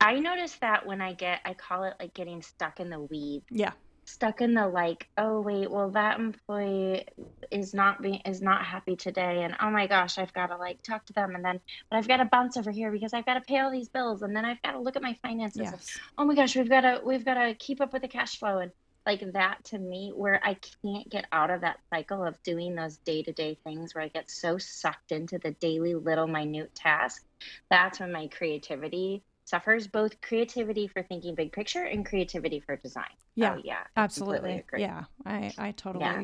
I 0.00 0.20
notice 0.20 0.54
that 0.60 0.86
when 0.86 1.00
I 1.00 1.12
get, 1.12 1.40
I 1.44 1.54
call 1.54 1.82
it 1.82 1.94
like 1.98 2.14
getting 2.14 2.40
stuck 2.40 2.78
in 2.78 2.88
the 2.88 3.00
weeds. 3.00 3.44
yeah 3.50 3.72
stuck 4.08 4.40
in 4.40 4.54
the 4.54 4.66
like 4.66 5.06
oh 5.18 5.40
wait 5.40 5.70
well 5.70 5.90
that 5.90 6.18
employee 6.18 7.04
is 7.50 7.74
not 7.74 8.00
being 8.00 8.20
is 8.24 8.40
not 8.40 8.64
happy 8.64 8.96
today 8.96 9.42
and 9.42 9.54
oh 9.60 9.70
my 9.70 9.86
gosh 9.86 10.16
i've 10.16 10.32
got 10.32 10.46
to 10.46 10.56
like 10.56 10.82
talk 10.82 11.04
to 11.04 11.12
them 11.12 11.34
and 11.34 11.44
then 11.44 11.60
but 11.90 11.98
i've 11.98 12.08
got 12.08 12.16
to 12.16 12.24
bounce 12.24 12.56
over 12.56 12.70
here 12.70 12.90
because 12.90 13.12
i've 13.12 13.26
got 13.26 13.34
to 13.34 13.40
pay 13.42 13.58
all 13.58 13.70
these 13.70 13.88
bills 13.90 14.22
and 14.22 14.34
then 14.34 14.46
i've 14.46 14.60
got 14.62 14.72
to 14.72 14.80
look 14.80 14.96
at 14.96 15.02
my 15.02 15.14
finances 15.22 15.58
and, 15.58 15.66
yes. 15.72 15.98
oh 16.16 16.24
my 16.24 16.34
gosh 16.34 16.56
we've 16.56 16.70
got 16.70 16.80
to 16.80 17.00
we've 17.04 17.24
got 17.24 17.34
to 17.34 17.54
keep 17.54 17.82
up 17.82 17.92
with 17.92 18.00
the 18.00 18.08
cash 18.08 18.38
flow 18.38 18.58
and 18.58 18.72
like 19.04 19.20
that 19.32 19.62
to 19.64 19.78
me 19.78 20.10
where 20.14 20.40
i 20.42 20.56
can't 20.82 21.08
get 21.10 21.26
out 21.30 21.50
of 21.50 21.60
that 21.60 21.78
cycle 21.90 22.24
of 22.24 22.42
doing 22.42 22.74
those 22.74 22.96
day-to-day 22.98 23.58
things 23.62 23.94
where 23.94 24.04
i 24.04 24.08
get 24.08 24.30
so 24.30 24.56
sucked 24.56 25.12
into 25.12 25.38
the 25.38 25.50
daily 25.52 25.94
little 25.94 26.26
minute 26.26 26.74
task 26.74 27.24
that's 27.70 28.00
when 28.00 28.10
my 28.10 28.26
creativity 28.28 29.22
suffers 29.48 29.86
both 29.86 30.20
creativity 30.20 30.86
for 30.86 31.02
thinking 31.02 31.34
big 31.34 31.52
picture 31.52 31.84
and 31.84 32.04
creativity 32.04 32.60
for 32.60 32.76
design 32.76 33.04
yeah 33.34 33.54
Oh, 33.56 33.60
yeah, 33.64 33.78
I 33.96 34.00
absolutely 34.02 34.58
agree. 34.58 34.80
yeah 34.82 35.04
i 35.24 35.52
i 35.58 35.70
totally 35.72 36.04
Yeah. 36.04 36.22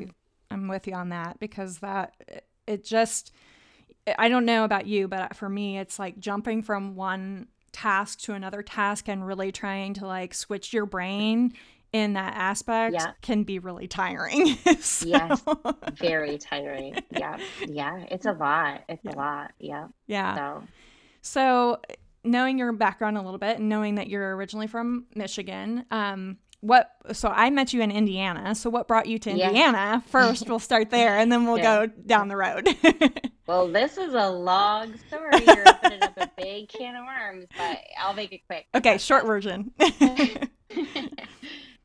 i'm 0.51 0.69
with 0.69 0.87
you 0.87 0.95
on 0.95 1.09
that 1.11 1.39
because 1.39 1.79
that 1.79 2.15
it 2.67 2.85
just 2.85 3.33
i 4.19 4.29
don't 4.29 4.45
know 4.45 4.65
about 4.65 4.87
you 4.87 5.09
but 5.09 5.35
for 5.37 5.49
me 5.49 5.79
it's 5.79 5.99
like 5.99 6.19
jumping 6.19 6.63
from 6.63 6.95
one 6.97 7.49
task 7.73 8.21
to 8.21 8.35
another 8.35 8.63
task 8.63 9.09
and 9.09 9.27
really 9.27 9.51
trying 9.53 9.95
to 9.95 10.07
like 10.07 10.33
switch 10.35 10.73
your 10.73 10.87
brain 10.87 11.53
in 11.93 12.13
that 12.15 12.35
aspect 12.37 12.95
Yeah. 12.95 13.13
can 13.23 13.45
be 13.45 13.59
really 13.59 13.87
tiring 13.89 14.57
So- 14.81 15.07
Yes. 15.09 15.43
Very 15.95 16.39
tiring. 16.39 16.97
Yeah, 17.11 17.39
yeah, 17.67 18.05
it's 18.11 18.27
a 18.27 18.33
lot. 18.33 18.83
It's 18.89 19.05
Yeah. 19.05 19.13
a 19.13 19.17
lot. 19.17 19.53
Yeah. 19.61 19.87
yeah 20.09 20.35
So 20.35 20.63
So, 21.23 21.81
knowing 22.25 22.59
your 22.59 22.73
background 22.73 23.17
a 23.19 23.23
little 23.23 23.39
bit 23.39 23.59
and 23.59 23.69
knowing 23.69 23.97
that 23.97 24.09
you're 24.09 24.35
originally 24.37 24.67
from 24.67 25.05
Michigan, 25.15 25.85
um, 25.91 26.39
what? 26.61 26.91
So 27.13 27.29
I 27.29 27.51
met 27.51 27.73
you 27.75 27.83
in 27.83 27.91
Indiana. 27.91 28.55
So 28.55 28.71
what 28.71 28.89
brought 28.89 29.07
you 29.07 29.19
to 29.19 29.31
Yeah. 29.33 29.49
Indiana? 29.49 30.03
First, 30.07 30.49
we'll 30.49 30.59
start 30.59 30.89
there, 30.91 31.19
and 31.19 31.31
then 31.31 31.45
we'll 31.47 31.59
Yeah. 31.59 31.87
go 31.87 31.93
down 32.07 32.29
the 32.29 32.37
road. 32.37 32.69
Well, 33.47 33.69
this 33.71 33.99
is 33.99 34.15
a 34.15 34.31
long 34.31 34.97
story. 35.07 35.45
You're 35.47 35.69
opening 35.69 36.03
up 36.03 36.17
a 36.17 36.31
big 36.35 36.67
can 36.71 36.97
of 36.97 37.05
worms, 37.05 37.45
but 37.59 37.79
I'll 38.01 38.15
make 38.15 38.33
it 38.33 38.41
quick. 38.47 38.65
okay, 38.75 38.97
short 38.97 39.27
version. 39.27 39.71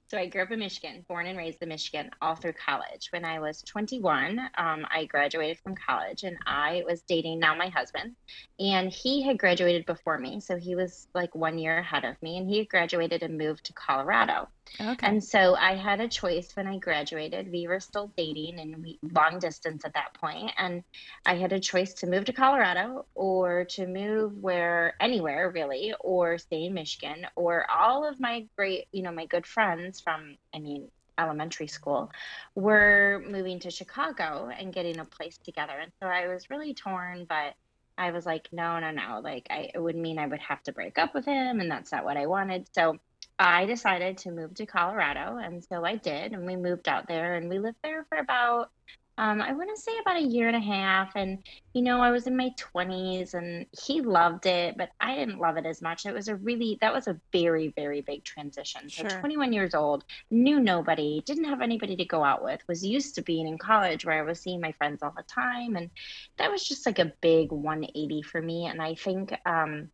so 0.09 0.17
I 0.17 0.25
grew 0.25 0.41
up 0.41 0.51
in 0.51 0.59
Michigan, 0.59 1.05
born 1.07 1.27
and 1.27 1.37
raised 1.37 1.61
in 1.61 1.69
Michigan, 1.69 2.09
all 2.19 2.33
through 2.33 2.53
college. 2.53 3.09
When 3.11 3.25
I 3.25 3.39
was 3.39 3.61
21, 3.61 4.39
um, 4.57 4.87
I 4.89 5.05
graduated 5.05 5.59
from 5.59 5.75
college, 5.75 6.23
and 6.23 6.35
I 6.47 6.83
was 6.87 7.03
dating 7.03 7.39
now 7.39 7.55
my 7.55 7.69
husband, 7.69 8.15
and 8.59 8.91
he 8.91 9.21
had 9.21 9.37
graduated 9.37 9.85
before 9.85 10.17
me, 10.17 10.39
so 10.39 10.57
he 10.57 10.75
was 10.75 11.07
like 11.13 11.35
one 11.35 11.59
year 11.59 11.77
ahead 11.77 12.05
of 12.05 12.21
me, 12.23 12.39
and 12.39 12.49
he 12.49 12.65
graduated 12.65 13.21
and 13.21 13.37
moved 13.37 13.65
to 13.65 13.73
Colorado. 13.73 14.47
Okay. 14.79 15.07
And 15.07 15.23
so 15.23 15.55
I 15.55 15.75
had 15.75 15.99
a 15.99 16.07
choice 16.07 16.55
when 16.55 16.67
I 16.67 16.77
graduated. 16.77 17.51
We 17.51 17.67
were 17.67 17.79
still 17.79 18.11
dating 18.17 18.59
and 18.59 18.83
we 18.83 18.99
long 19.13 19.39
distance 19.39 19.85
at 19.85 19.93
that 19.93 20.13
point, 20.13 20.51
and 20.57 20.83
I 21.25 21.35
had 21.35 21.53
a 21.53 21.59
choice 21.59 21.93
to 21.95 22.07
move 22.07 22.25
to 22.25 22.33
Colorado 22.33 23.05
or 23.15 23.65
to 23.65 23.87
move 23.87 24.37
where 24.37 24.95
anywhere 24.99 25.49
really, 25.49 25.93
or 25.99 26.37
stay 26.37 26.65
in 26.65 26.73
Michigan. 26.73 27.27
Or 27.35 27.65
all 27.69 28.07
of 28.07 28.19
my 28.19 28.47
great, 28.55 28.87
you 28.91 29.03
know, 29.03 29.11
my 29.11 29.25
good 29.25 29.45
friends 29.45 29.99
from, 29.99 30.37
I 30.53 30.59
mean, 30.59 30.89
elementary 31.17 31.67
school 31.67 32.11
were 32.55 33.23
moving 33.29 33.59
to 33.59 33.69
Chicago 33.69 34.49
and 34.57 34.73
getting 34.73 34.99
a 34.99 35.05
place 35.05 35.37
together. 35.37 35.73
And 35.79 35.91
so 36.01 36.07
I 36.07 36.27
was 36.27 36.49
really 36.49 36.73
torn, 36.73 37.25
but 37.27 37.55
I 37.97 38.11
was 38.11 38.25
like, 38.25 38.47
no, 38.53 38.79
no, 38.79 38.91
no. 38.91 39.19
Like, 39.21 39.47
I, 39.49 39.71
it 39.73 39.79
would 39.79 39.97
mean 39.97 40.17
I 40.17 40.25
would 40.25 40.39
have 40.39 40.63
to 40.63 40.71
break 40.71 40.97
up 40.97 41.13
with 41.13 41.25
him, 41.25 41.59
and 41.59 41.69
that's 41.69 41.91
not 41.91 42.05
what 42.05 42.15
I 42.15 42.27
wanted. 42.27 42.67
So 42.73 42.97
I 43.37 43.65
decided 43.65 44.17
to 44.19 44.31
move 44.31 44.53
to 44.55 44.65
Colorado, 44.65 45.37
and 45.37 45.63
so 45.63 45.85
I 45.85 45.95
did, 45.95 46.33
and 46.33 46.45
we 46.45 46.55
moved 46.55 46.87
out 46.87 47.07
there, 47.07 47.35
and 47.35 47.49
we 47.49 47.59
lived 47.59 47.77
there 47.83 48.05
for 48.09 48.17
about 48.17 48.71
um, 49.19 49.41
I 49.41 49.51
want 49.51 49.69
to 49.75 49.81
say 49.81 49.91
about 49.99 50.15
a 50.15 50.25
year 50.25 50.47
and 50.47 50.55
a 50.55 50.61
half. 50.61 51.11
And, 51.17 51.43
you 51.73 51.81
know, 51.81 51.99
I 51.99 52.09
was 52.09 52.25
in 52.25 52.37
my 52.37 52.51
20s 52.57 53.33
and 53.33 53.65
he 53.77 53.99
loved 53.99 54.45
it, 54.45 54.77
but 54.77 54.91
I 55.01 55.13
didn't 55.13 55.39
love 55.39 55.57
it 55.57 55.65
as 55.65 55.81
much. 55.81 56.05
It 56.05 56.13
was 56.13 56.29
a 56.29 56.37
really, 56.37 56.77
that 56.79 56.93
was 56.93 57.09
a 57.09 57.19
very, 57.33 57.67
very 57.75 57.99
big 57.99 58.23
transition. 58.23 58.89
So, 58.89 59.09
Sure. 59.09 59.19
21 59.19 59.51
years 59.51 59.75
old, 59.75 60.05
knew 60.31 60.61
nobody, 60.61 61.21
didn't 61.25 61.43
have 61.43 61.59
anybody 61.59 61.97
to 61.97 62.05
go 62.05 62.23
out 62.23 62.41
with, 62.41 62.65
was 62.69 62.85
used 62.85 63.15
to 63.15 63.21
being 63.21 63.45
in 63.45 63.57
college 63.57 64.05
where 64.05 64.17
I 64.17 64.21
was 64.21 64.39
seeing 64.39 64.61
my 64.61 64.71
friends 64.71 65.03
all 65.03 65.13
the 65.15 65.23
time. 65.23 65.75
And 65.75 65.89
that 66.37 66.49
was 66.49 66.65
just 66.65 66.85
like 66.85 66.99
a 66.99 67.11
big 67.19 67.51
180 67.51 68.21
for 68.21 68.41
me. 68.41 68.67
And 68.67 68.81
I 68.81 68.95
think, 68.95 69.33
um, 69.45 69.89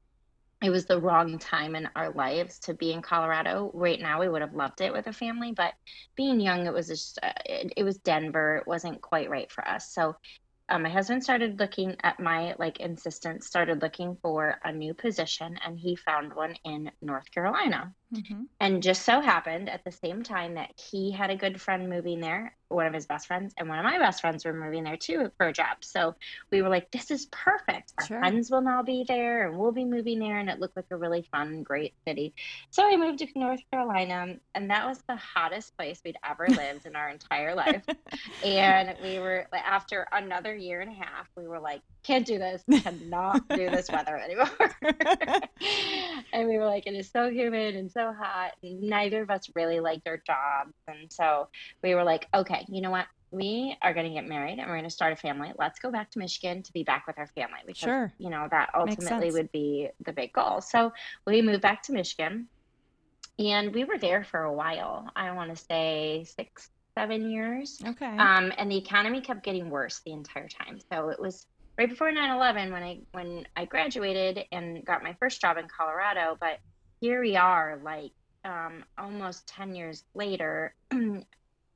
it 0.63 0.69
was 0.69 0.85
the 0.85 0.99
wrong 0.99 1.37
time 1.37 1.75
in 1.75 1.89
our 1.95 2.11
lives 2.11 2.59
to 2.59 2.73
be 2.73 2.91
in 2.91 3.01
Colorado. 3.01 3.71
Right 3.73 3.99
now, 3.99 4.19
we 4.19 4.29
would 4.29 4.41
have 4.41 4.55
loved 4.55 4.81
it 4.81 4.93
with 4.93 5.07
a 5.07 5.13
family, 5.13 5.51
but 5.51 5.73
being 6.15 6.39
young, 6.39 6.65
it 6.65 6.73
was 6.73 6.87
just, 6.87 7.19
uh, 7.21 7.33
it, 7.45 7.73
it 7.77 7.83
was 7.83 7.97
Denver. 7.97 8.57
It 8.57 8.67
wasn't 8.67 9.01
quite 9.01 9.29
right 9.29 9.51
for 9.51 9.67
us. 9.67 9.93
So 9.93 10.15
um, 10.69 10.83
my 10.83 10.89
husband 10.89 11.23
started 11.23 11.59
looking 11.59 11.95
at 12.01 12.19
my 12.19 12.55
like 12.57 12.79
insistence, 12.79 13.45
started 13.45 13.81
looking 13.81 14.17
for 14.21 14.59
a 14.63 14.71
new 14.71 14.93
position, 14.93 15.59
and 15.63 15.77
he 15.77 15.95
found 15.95 16.33
one 16.33 16.55
in 16.63 16.91
North 17.01 17.29
Carolina. 17.31 17.93
Hmm 18.11 18.45
And 18.59 18.81
just 18.81 19.03
so 19.03 19.19
happened 19.21 19.69
at 19.69 19.83
the 19.83 19.91
same 19.91 20.23
time 20.23 20.55
that 20.55 20.71
he 20.91 21.11
had 21.11 21.29
a 21.29 21.35
good 21.35 21.59
friend 21.61 21.89
moving 21.89 22.21
there, 22.21 22.55
one 22.69 22.85
of 22.87 22.93
his 22.93 23.05
best 23.05 23.27
friends, 23.27 23.53
and 23.57 23.67
one 23.67 23.79
of 23.79 23.83
my 23.85 23.97
best 23.99 24.21
friends 24.21 24.45
were 24.45 24.53
moving 24.53 24.83
there 24.83 24.97
too 24.97 25.29
for 25.37 25.47
a 25.47 25.53
job. 25.53 25.77
So 25.83 26.15
we 26.51 26.61
were 26.61 26.69
like, 26.69 26.89
this 26.91 27.11
is 27.11 27.27
perfect. 27.31 27.93
Our 27.97 28.07
Sure. 28.07 28.19
friends 28.19 28.49
will 28.49 28.61
now 28.61 28.81
be 28.83 29.03
there 29.07 29.47
and 29.47 29.59
we'll 29.59 29.73
be 29.73 29.85
moving 29.85 30.19
there. 30.19 30.39
And 30.39 30.49
it 30.49 30.59
looked 30.59 30.75
like 30.77 30.85
a 30.91 30.97
really 30.97 31.27
fun, 31.31 31.63
great 31.63 31.93
city. 32.07 32.33
So 32.71 32.85
I 32.87 32.95
moved 32.95 33.19
to 33.19 33.27
North 33.35 33.61
Carolina, 33.71 34.35
and 34.55 34.69
that 34.69 34.87
was 34.87 35.03
the 35.07 35.17
hottest 35.17 35.75
place 35.77 36.01
we'd 36.05 36.17
ever 36.25 36.53
lived 36.53 36.85
in 36.85 36.95
our 36.95 37.09
entire 37.09 37.55
life. 37.55 37.83
And 38.43 38.95
we 39.01 39.19
were, 39.19 39.47
after 39.53 40.07
another 40.11 40.55
year 40.55 40.81
and 40.81 40.91
a 40.91 40.95
half, 40.95 41.27
we 41.35 41.47
were 41.47 41.59
like, 41.59 41.81
can't 42.03 42.25
do 42.25 42.37
this, 42.37 42.63
cannot 42.83 43.41
do 43.55 43.69
this 43.69 43.91
weather 43.91 44.15
anymore. 44.17 44.49
and 46.33 46.47
we 46.47 46.57
were 46.57 46.65
like, 46.65 46.85
it 46.87 46.93
is 46.93 47.09
so 47.11 47.29
humid 47.29 47.75
and 47.75 47.91
so 47.95 48.13
hot. 48.13 48.51
Neither 48.61 49.21
of 49.21 49.29
us 49.29 49.49
really 49.55 49.79
liked 49.79 50.07
our 50.07 50.17
jobs. 50.17 50.73
And 50.87 51.11
so 51.11 51.47
we 51.83 51.95
were 51.95 52.03
like, 52.03 52.27
okay, 52.33 52.65
you 52.67 52.81
know 52.81 52.91
what? 52.91 53.05
We 53.31 53.75
are 53.81 53.93
going 53.93 54.07
to 54.07 54.13
get 54.13 54.27
married 54.27 54.59
and 54.59 54.67
we're 54.67 54.75
going 54.75 54.83
to 54.83 54.89
start 54.89 55.11
a 55.11 55.15
family. 55.15 55.51
Let's 55.57 55.79
go 55.79 55.91
back 55.91 56.11
to 56.11 56.19
Michigan 56.19 56.63
to 56.63 56.73
be 56.73 56.83
back 56.83 57.05
with 57.07 57.17
our 57.17 57.27
family 57.27 57.59
because, 57.65 57.79
Sure. 57.79 58.13
you 58.17 58.29
know, 58.29 58.47
that 58.51 58.69
ultimately 58.75 59.31
would 59.31 59.51
be 59.51 59.89
the 60.05 60.13
big 60.13 60.31
goal. 60.33 60.61
So 60.61 60.93
we 61.25 61.41
moved 61.41 61.61
back 61.61 61.83
to 61.83 61.91
Michigan 61.91 62.47
and 63.39 63.73
we 63.73 63.83
were 63.83 63.97
there 63.97 64.23
for 64.23 64.43
a 64.43 64.53
while. 64.53 65.09
I 65.15 65.31
want 65.31 65.55
to 65.55 65.61
say 65.61 66.25
six, 66.37 66.69
seven 66.97 67.29
years. 67.29 67.81
Okay. 67.85 68.05
Um, 68.17 68.53
and 68.57 68.71
the 68.71 68.77
economy 68.77 69.19
kept 69.21 69.43
getting 69.43 69.69
worse 69.69 69.99
the 70.05 70.13
entire 70.13 70.47
time. 70.47 70.79
So 70.91 71.09
it 71.09 71.19
was 71.19 71.45
right 71.77 71.89
before 71.89 72.11
9/11 72.11 72.71
when 72.71 72.83
I 72.83 72.99
when 73.11 73.45
I 73.57 73.65
graduated 73.65 74.45
and 74.53 74.85
got 74.85 75.03
my 75.03 75.13
first 75.19 75.41
job 75.41 75.57
in 75.57 75.67
Colorado. 75.67 76.37
But 76.39 76.59
here 77.05 77.21
we 77.21 77.35
are, 77.35 77.79
like 77.83 78.13
um, 78.43 78.83
almost 78.97 79.47
10 79.47 79.75
years 79.75 80.03
later, 80.15 80.73
and 80.91 81.23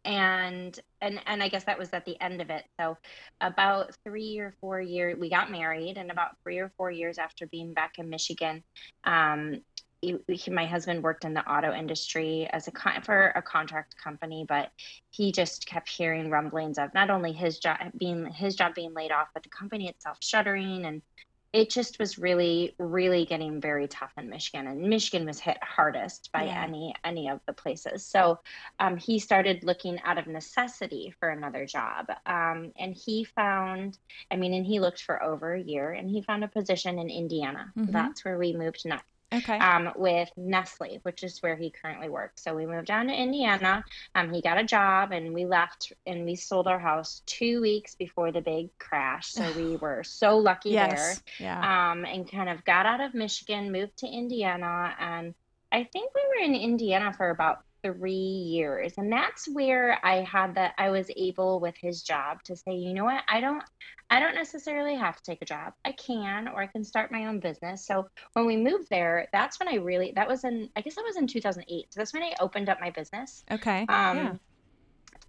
and 0.06 0.80
and 1.02 1.44
I 1.44 1.50
guess 1.50 1.66
that 1.66 1.78
was 1.78 1.94
at 1.94 2.06
the 2.06 2.20
end 2.20 2.42
of 2.42 2.50
it. 2.50 2.64
So 2.80 2.98
about 3.40 3.96
three 4.04 4.40
or 4.40 4.56
four 4.60 4.82
years, 4.82 5.20
we 5.20 5.30
got 5.30 5.52
married, 5.52 5.98
and 5.98 6.10
about 6.10 6.32
three 6.42 6.58
or 6.58 6.72
four 6.78 6.90
years 6.90 7.20
after 7.20 7.46
being 7.46 7.76
back 7.76 8.00
in 8.00 8.10
Michigan, 8.10 8.64
um, 9.04 9.62
he, 10.02 10.18
he- 10.32 10.50
my 10.50 10.66
husband 10.66 11.04
worked 11.04 11.26
in 11.26 11.36
the 11.36 11.48
auto 11.48 11.72
industry 11.74 12.50
as 12.52 12.68
a 12.68 12.72
con- 12.72 13.04
for 13.04 13.28
a 13.36 13.42
contract 13.44 13.94
company, 14.04 14.46
but 14.50 14.70
he 15.12 15.32
just 15.32 15.68
kept 15.68 15.90
hearing 15.90 16.32
rumblings 16.32 16.80
of 16.80 16.92
not 16.96 17.12
only 17.12 17.34
his 17.34 17.60
job 17.60 17.78
being 18.00 18.26
his 18.26 18.56
job 18.56 18.74
being 18.74 18.96
laid 18.96 19.12
off, 19.12 19.28
but 19.36 19.44
the 19.44 19.50
company 19.50 19.90
itself 19.90 20.18
shuttering, 20.22 20.86
and 20.88 21.04
it 21.52 21.70
just 21.72 21.98
was 22.00 22.20
really, 22.20 22.76
really 22.78 23.26
getting 23.26 23.60
very 23.60 23.88
tough 23.88 24.14
in 24.18 24.30
Michigan. 24.30 24.68
And 24.68 24.82
Michigan 24.90 25.26
was 25.26 25.40
hit 25.40 25.58
hardest 25.64 26.32
by 26.32 26.44
Yeah. 26.46 26.64
any 26.64 26.94
any 27.04 27.30
of 27.30 27.42
the 27.48 27.54
places. 27.54 28.06
So 28.06 28.40
um, 28.80 28.98
he 28.98 29.20
started 29.20 29.64
looking 29.64 30.00
out 30.02 30.18
of 30.20 30.28
necessity 30.28 31.12
for 31.20 31.30
another 31.30 31.66
job, 31.66 32.08
um, 32.26 32.72
and 32.78 32.96
he 32.96 33.24
found, 33.24 33.98
I 34.32 34.36
mean, 34.36 34.54
and 34.54 34.66
he 34.66 34.80
looked 34.80 35.02
for 35.02 35.22
over 35.24 35.54
a 35.54 35.62
year, 35.62 35.92
and 35.92 36.10
he 36.10 36.22
found 36.22 36.44
a 36.44 36.48
position 36.48 37.00
in 37.00 37.10
Indiana. 37.10 37.74
Mhm. 37.76 37.92
That's 37.92 38.24
where 38.24 38.38
we 38.38 38.54
moved 38.54 38.86
next 38.86 39.06
okay. 39.34 39.58
um, 39.58 39.92
with 39.96 40.30
Nestle, 40.38 41.00
which 41.04 41.24
is 41.24 41.42
where 41.42 41.56
he 41.56 41.72
currently 41.72 42.10
works. 42.10 42.44
So 42.44 42.56
we 42.56 42.66
moved 42.66 42.88
down 42.88 43.08
to 43.08 43.14
Indiana. 43.14 43.84
Um, 44.16 44.34
he 44.34 44.42
got 44.42 44.58
a 44.58 44.64
job, 44.64 45.12
and 45.12 45.34
we 45.34 45.46
left, 45.46 45.94
and 46.06 46.26
we 46.26 46.36
sold 46.36 46.68
our 46.68 46.80
house 46.80 47.22
two 47.26 47.62
weeks 47.62 47.96
before 47.96 48.32
the 48.32 48.42
big 48.42 48.70
crash. 48.78 49.28
So 49.28 49.52
we 49.54 49.76
were 49.82 50.04
so 50.04 50.38
lucky 50.38 50.72
there. 50.72 50.90
yes. 50.90 51.24
Yeah. 51.40 51.92
Um, 51.92 52.06
and 52.06 52.30
kind 52.30 52.50
of 52.50 52.64
got 52.66 52.86
out 52.86 53.02
of 53.02 53.14
Michigan, 53.14 53.72
moved 53.72 53.98
to 53.98 54.08
Indiana, 54.08 54.94
and 55.00 55.34
I 55.72 55.84
think 55.84 56.12
we 56.16 56.22
were 56.28 56.44
in 56.46 56.56
Indiana 56.56 57.14
for 57.14 57.30
about 57.30 57.64
three 57.84 58.12
years 58.12 58.94
and 58.98 59.12
that's 59.12 59.48
where 59.48 60.00
i 60.06 60.18
had 60.22 60.56
that 60.56 60.74
i 60.78 60.90
was 60.90 61.10
able 61.16 61.60
with 61.60 61.76
his 61.78 62.02
job 62.02 62.42
to 62.44 62.56
say 62.56 62.74
you 62.74 62.94
know 62.94 63.06
what 63.06 63.24
i 63.28 63.40
don't 63.40 63.64
i 64.10 64.20
don't 64.20 64.36
necessarily 64.36 64.96
have 64.96 65.16
to 65.16 65.24
take 65.24 65.42
a 65.42 65.46
job 65.46 65.74
i 65.86 65.92
can 65.92 66.48
or 66.48 66.62
i 66.62 66.68
can 66.68 66.84
start 66.84 67.12
my 67.12 67.26
own 67.26 67.40
business 67.40 67.86
so 67.86 68.08
when 68.34 68.46
we 68.46 68.58
moved 68.58 68.90
there 68.90 69.28
that's 69.32 69.60
when 69.60 69.68
i 69.70 69.76
really 69.76 70.12
that 70.16 70.28
was 70.28 70.44
in 70.44 70.70
i 70.76 70.82
guess 70.82 70.96
that 70.96 71.06
was 71.06 71.18
in 71.18 71.28
2008 71.28 71.94
so 71.94 72.00
that's 72.00 72.14
when 72.14 72.24
i 72.24 72.34
opened 72.40 72.70
up 72.70 72.80
my 72.82 72.90
business 72.90 73.44
okay. 73.52 73.86
um, 73.90 74.18
yeah. 74.18 74.34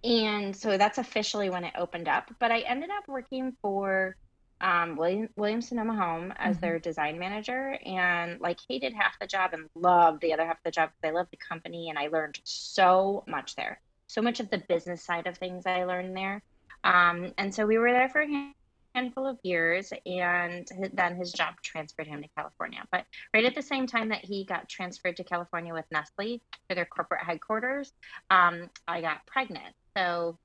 and 0.03 0.55
so 0.55 0.77
that's 0.77 0.97
officially 0.97 1.49
when 1.49 1.63
it 1.63 1.73
opened 1.77 2.07
up. 2.07 2.31
But 2.39 2.51
I 2.51 2.59
ended 2.61 2.89
up 2.89 3.07
working 3.07 3.55
for 3.61 4.15
um, 4.61 4.95
William, 4.95 5.27
Williams 5.35 5.67
Sonoma 5.67 5.95
Home 5.95 6.33
as 6.37 6.57
Mhm. 6.57 6.61
their 6.61 6.79
design 6.79 7.19
manager, 7.19 7.77
and 7.85 8.39
like 8.39 8.59
hated 8.69 8.93
half 8.93 9.17
the 9.19 9.27
job 9.27 9.53
and 9.53 9.69
loved 9.75 10.21
the 10.21 10.33
other 10.33 10.45
half 10.45 10.57
of 10.57 10.63
the 10.63 10.71
job 10.71 10.89
because 10.89 11.09
I 11.09 11.13
loved 11.13 11.31
the 11.31 11.37
company 11.37 11.89
and 11.89 11.99
I 11.99 12.07
learned 12.07 12.39
so 12.43 13.23
much 13.27 13.55
there. 13.55 13.81
So 14.07 14.21
much 14.21 14.39
of 14.39 14.49
the 14.49 14.59
business 14.59 15.03
side 15.03 15.27
of 15.27 15.37
things 15.37 15.65
I 15.65 15.83
learned 15.83 16.15
there. 16.15 16.41
Um, 16.83 17.33
and 17.37 17.53
so 17.53 17.65
we 17.65 17.77
were 17.77 17.91
there 17.91 18.09
for 18.09 18.21
a 18.21 18.53
handful 18.93 19.25
of 19.25 19.39
years, 19.43 19.93
and 20.05 20.67
then 20.93 21.15
his 21.15 21.31
job 21.31 21.55
transferred 21.63 22.07
him 22.07 22.21
to 22.21 22.27
California. 22.35 22.83
But 22.91 23.05
right 23.33 23.45
at 23.45 23.55
the 23.55 23.61
same 23.61 23.87
time 23.87 24.09
that 24.09 24.25
he 24.25 24.43
got 24.43 24.67
transferred 24.67 25.15
to 25.17 25.23
California 25.23 25.73
with 25.73 25.85
Nestle 25.91 26.41
for 26.67 26.75
their 26.75 26.85
corporate 26.85 27.23
headquarters, 27.23 27.93
um, 28.29 28.69
I 28.87 29.01
got 29.01 29.25
pregnant. 29.27 29.73
So 29.95 30.37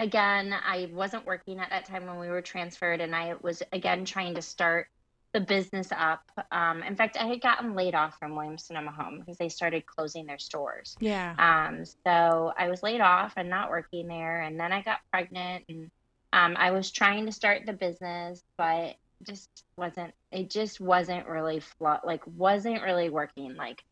again, 0.00 0.52
I 0.52 0.88
wasn't 0.92 1.26
working 1.26 1.60
at 1.60 1.70
that 1.70 1.84
time 1.84 2.06
when 2.06 2.18
we 2.18 2.28
were 2.28 2.42
transferred, 2.42 3.00
and 3.00 3.14
I 3.14 3.34
was 3.42 3.62
again 3.72 4.04
trying 4.04 4.34
to 4.34 4.42
start 4.42 4.88
the 5.32 5.40
business 5.40 5.92
up. 5.96 6.22
Um, 6.50 6.82
in 6.82 6.96
fact, 6.96 7.16
I 7.16 7.26
had 7.26 7.40
gotten 7.40 7.76
laid 7.76 7.94
off 7.94 8.18
from 8.18 8.34
Williams 8.34 8.64
Sonoma 8.64 8.90
Home 8.90 9.20
because 9.20 9.36
they 9.36 9.48
started 9.48 9.86
closing 9.86 10.26
their 10.26 10.38
stores. 10.38 10.96
Yeah. 11.00 11.34
Um, 11.38 11.84
so 11.84 12.52
I 12.58 12.68
was 12.68 12.82
laid 12.82 13.00
off 13.00 13.34
and 13.36 13.48
not 13.48 13.70
working 13.70 14.08
there, 14.08 14.40
and 14.40 14.58
then 14.58 14.72
I 14.72 14.82
got 14.82 15.00
pregnant, 15.12 15.64
and 15.68 15.90
um, 16.32 16.56
I 16.58 16.72
was 16.72 16.90
trying 16.90 17.26
to 17.26 17.32
start 17.32 17.66
the 17.66 17.72
business, 17.74 18.42
but 18.56 18.96
just 19.22 19.64
wasn't. 19.76 20.14
It 20.32 20.50
just 20.50 20.80
wasn't 20.80 21.28
really 21.28 21.60
flo- 21.60 22.00
like 22.04 22.22
wasn't 22.26 22.82
really 22.82 23.10
working. 23.10 23.54
Like 23.54 23.84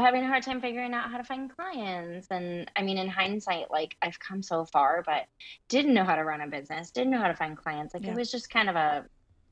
having 0.00 0.22
a 0.22 0.26
hard 0.26 0.42
time 0.42 0.60
figuring 0.60 0.94
out 0.94 1.10
how 1.10 1.18
to 1.18 1.24
find 1.24 1.54
clients. 1.54 2.28
And 2.30 2.70
I 2.76 2.82
mean, 2.82 2.98
in 2.98 3.08
hindsight, 3.08 3.70
like 3.70 3.96
I've 4.02 4.18
come 4.18 4.42
so 4.42 4.64
far, 4.64 5.02
but 5.04 5.26
didn't 5.68 5.94
know 5.94 6.04
how 6.04 6.16
to 6.16 6.24
run 6.24 6.40
a 6.40 6.46
business, 6.46 6.90
didn't 6.90 7.10
know 7.10 7.20
how 7.20 7.28
to 7.28 7.36
find 7.36 7.56
clients. 7.56 7.94
Like 7.94 8.04
Yeah. 8.04 8.12
it 8.12 8.16
was 8.16 8.30
just 8.30 8.50
kind 8.50 8.68
of 8.70 8.76
a, 8.76 9.04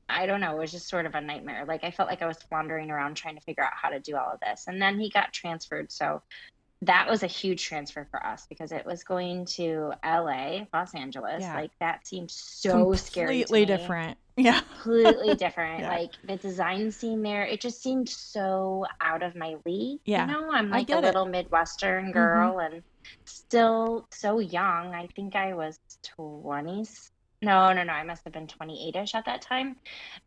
I 0.09 0.25
don't 0.25 0.41
know, 0.41 0.55
it 0.55 0.59
was 0.59 0.71
just 0.71 0.89
sort 0.89 1.05
of 1.05 1.15
a 1.15 1.21
nightmare. 1.21 1.65
Like 1.65 1.83
I 1.83 1.91
felt 1.91 2.09
like 2.09 2.21
I 2.21 2.27
was 2.27 2.37
wandering 2.51 2.91
around 2.91 3.15
trying 3.15 3.35
to 3.35 3.41
figure 3.41 3.63
out 3.63 3.73
how 3.73 3.89
to 3.89 3.99
do 3.99 4.15
all 4.15 4.31
of 4.31 4.39
this. 4.39 4.65
And 4.67 4.81
then 4.81 4.99
he 4.99 5.09
got 5.09 5.31
transferred. 5.33 5.91
So 5.91 6.21
that 6.83 7.07
was 7.07 7.21
a 7.21 7.27
huge 7.27 7.63
transfer 7.63 8.07
for 8.09 8.25
us 8.25 8.47
because 8.47 8.71
it 8.71 8.85
was 8.85 9.03
going 9.03 9.45
to 9.45 9.93
LA, 10.03 10.61
Los 10.73 10.95
Angeles. 10.95 11.41
Yeah. 11.41 11.53
Like 11.53 11.71
that 11.79 12.07
seemed 12.07 12.31
so 12.31 12.93
scary. 12.93 13.39
to 13.39 13.43
Completely 13.43 13.65
different. 13.65 14.17
Yeah. 14.37 14.61
completely 14.81 15.35
different. 15.35 15.81
Yeah. 15.81 15.89
Like 15.89 16.11
the 16.23 16.37
design 16.37 16.89
scene 16.89 17.21
there, 17.21 17.43
it 17.43 17.59
just 17.59 17.83
seemed 17.83 18.09
so 18.09 18.85
out 18.99 19.21
of 19.23 19.35
my 19.35 19.57
league. 19.65 19.99
Yeah, 20.05 20.25
You 20.25 20.31
know, 20.31 20.51
I'm 20.51 20.69
like 20.69 20.83
a 20.83 20.85
get 20.85 21.03
it. 21.03 21.07
little 21.07 21.25
Midwestern 21.25 22.05
mm-hmm. 22.05 22.13
girl 22.13 22.59
and 22.59 22.81
still 23.25 24.07
so 24.09 24.39
young. 24.39 24.95
I 24.95 25.07
think 25.15 25.35
I 25.35 25.53
was 25.53 25.79
20. 26.15 26.85
No, 27.43 27.73
no, 27.73 27.83
no. 27.83 27.93
I 27.93 28.03
must 28.03 28.23
have 28.25 28.33
been 28.33 28.45
28ish 28.45 29.15
at 29.15 29.25
that 29.25 29.41
time. 29.41 29.75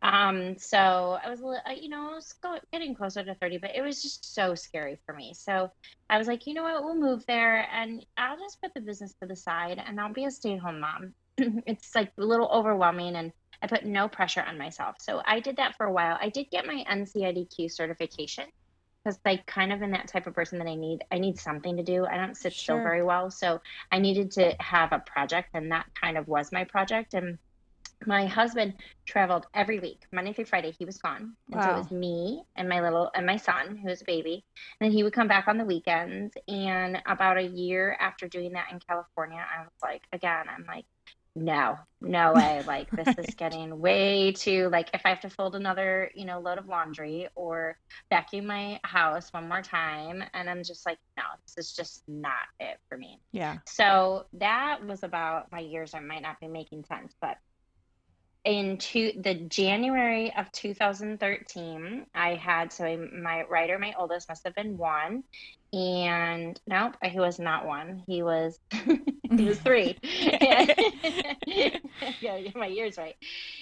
Um, 0.01 0.57
so 0.57 1.17
I 1.23 1.29
was, 1.29 1.39
you 1.81 1.87
know, 1.87 2.11
I 2.11 2.15
was 2.15 2.33
getting 2.73 2.93
closer 2.93 3.23
to 3.23 3.35
30, 3.35 3.57
but 3.59 3.71
it 3.73 3.81
was 3.81 4.01
just 4.01 4.33
so 4.35 4.53
scary 4.53 4.99
for 5.05 5.15
me. 5.15 5.33
So 5.33 5.71
I 6.09 6.17
was 6.17 6.27
like, 6.27 6.45
you 6.45 6.53
know 6.53 6.63
what? 6.63 6.83
We'll 6.83 6.95
move 6.99 7.23
there 7.25 7.67
and 7.71 8.05
I'll 8.17 8.37
just 8.37 8.61
put 8.61 8.73
the 8.73 8.81
business 8.81 9.13
to 9.21 9.27
the 9.27 9.35
side 9.35 9.81
and 9.85 9.99
I'll 9.99 10.11
be 10.11 10.25
a 10.25 10.31
stay-at-home 10.31 10.81
mom. 10.81 11.13
it's 11.65 11.95
like 11.95 12.11
a 12.17 12.25
little 12.25 12.49
overwhelming 12.51 13.15
and 13.15 13.31
I 13.61 13.67
put 13.67 13.85
no 13.85 14.09
pressure 14.09 14.43
on 14.45 14.57
myself. 14.57 14.97
So 14.99 15.21
I 15.25 15.39
did 15.39 15.55
that 15.57 15.75
for 15.77 15.85
a 15.85 15.93
while. 15.93 16.17
I 16.19 16.27
did 16.29 16.47
get 16.51 16.65
my 16.65 16.83
NCIDQ 16.89 17.69
certification. 17.69 18.45
Because 19.05 19.19
like 19.25 19.45
kind 19.45 19.71
of 19.71 19.81
in 19.81 19.91
that 19.91 20.07
type 20.07 20.27
of 20.27 20.33
person 20.33 20.57
that 20.59 20.67
I 20.67 20.75
need 20.75 21.03
I 21.11 21.19
need 21.19 21.39
something 21.39 21.77
to 21.77 21.83
do. 21.83 22.05
I 22.05 22.17
don't 22.17 22.35
sit 22.35 22.53
Sure. 22.53 22.77
still 22.77 22.77
very 22.83 23.03
well. 23.03 23.29
So 23.29 23.61
I 23.91 23.99
needed 23.99 24.31
to 24.31 24.55
have 24.59 24.91
a 24.91 24.99
project 24.99 25.49
and 25.53 25.71
that 25.71 25.85
kind 25.99 26.17
of 26.17 26.27
was 26.27 26.51
my 26.51 26.63
project. 26.63 27.13
And 27.13 27.37
my 28.05 28.25
husband 28.25 28.73
traveled 29.05 29.47
every 29.53 29.79
week, 29.79 30.01
Monday 30.11 30.33
through 30.33 30.45
Friday. 30.45 30.71
He 30.71 30.85
was 30.85 30.97
gone. 30.97 31.35
And 31.51 31.63
so 31.63 31.69
it 31.71 31.77
was 31.77 31.91
me 31.91 32.43
and 32.55 32.67
my 32.67 32.81
little 32.81 33.09
and 33.15 33.25
my 33.25 33.37
son, 33.37 33.77
who 33.77 33.87
was 33.87 34.01
a 34.01 34.05
baby. 34.05 34.43
And 34.81 34.91
he 34.91 35.03
would 35.03 35.13
come 35.13 35.27
back 35.27 35.47
on 35.47 35.57
the 35.57 35.65
weekends. 35.65 36.35
And 36.47 37.01
about 37.05 37.37
a 37.37 37.43
year 37.43 37.95
after 37.99 38.27
doing 38.27 38.53
that 38.53 38.71
in 38.71 38.79
California, 38.79 39.37
I 39.39 39.61
was 39.61 39.71
like, 39.81 40.03
again, 40.11 40.45
I'm 40.49 40.65
like, 40.67 40.85
no, 41.35 41.77
no 41.99 42.33
way. 42.33 42.63
Like 42.65 42.89
this 42.91 43.17
is 43.17 43.33
getting 43.37 43.79
way 43.79 44.31
too 44.31 44.69
like 44.71 44.89
if 44.93 45.01
I 45.05 45.09
have 45.09 45.19
to 45.21 45.29
fold 45.29 45.55
another, 45.55 46.09
you 46.15 46.25
know, 46.25 46.39
load 46.39 46.57
of 46.57 46.67
laundry 46.67 47.27
or 47.35 47.77
vacuum 48.09 48.47
my 48.47 48.79
house 48.83 49.33
one 49.33 49.49
more 49.49 49.61
time. 49.61 50.23
And 50.33 50.49
I'm 50.49 50.63
just 50.63 50.85
like, 50.85 50.97
no, 51.17 51.23
this 51.45 51.65
is 51.65 51.73
just 51.73 52.03
not 52.07 52.33
it 52.59 52.77
for 52.87 52.97
me. 52.97 53.19
Yeah. 53.31 53.57
So 53.67 54.27
that 54.33 54.85
was 54.85 55.03
about 55.03 55.51
my 55.51 55.59
years. 55.59 55.93
I 55.93 55.99
might 55.99 56.21
not 56.21 56.39
be 56.39 56.47
making 56.47 56.85
sense, 56.85 57.13
but 57.19 57.37
in 58.45 58.77
two, 58.77 59.11
the 59.21 59.33
January 59.33 60.31
of 60.37 60.51
2013, 60.51 62.05
I 62.13 62.35
had 62.35 62.71
so 62.71 62.85
I, 62.85 62.95
my 62.95 63.43
writer, 63.49 63.79
my 63.79 63.93
oldest, 63.97 64.29
must 64.29 64.45
have 64.45 64.53
been 64.53 64.77
one, 64.77 65.23
and 65.73 66.59
nope, 66.67 66.95
he 67.03 67.19
was 67.19 67.39
not 67.39 67.65
one. 67.65 68.03
He 68.05 68.21
was 68.21 68.59
he 69.37 69.45
was 69.45 69.59
three. 69.59 69.97
yeah, 70.05 70.65
yeah, 72.21 72.49
my 72.55 72.67
year's 72.67 72.97
right. 72.97 73.15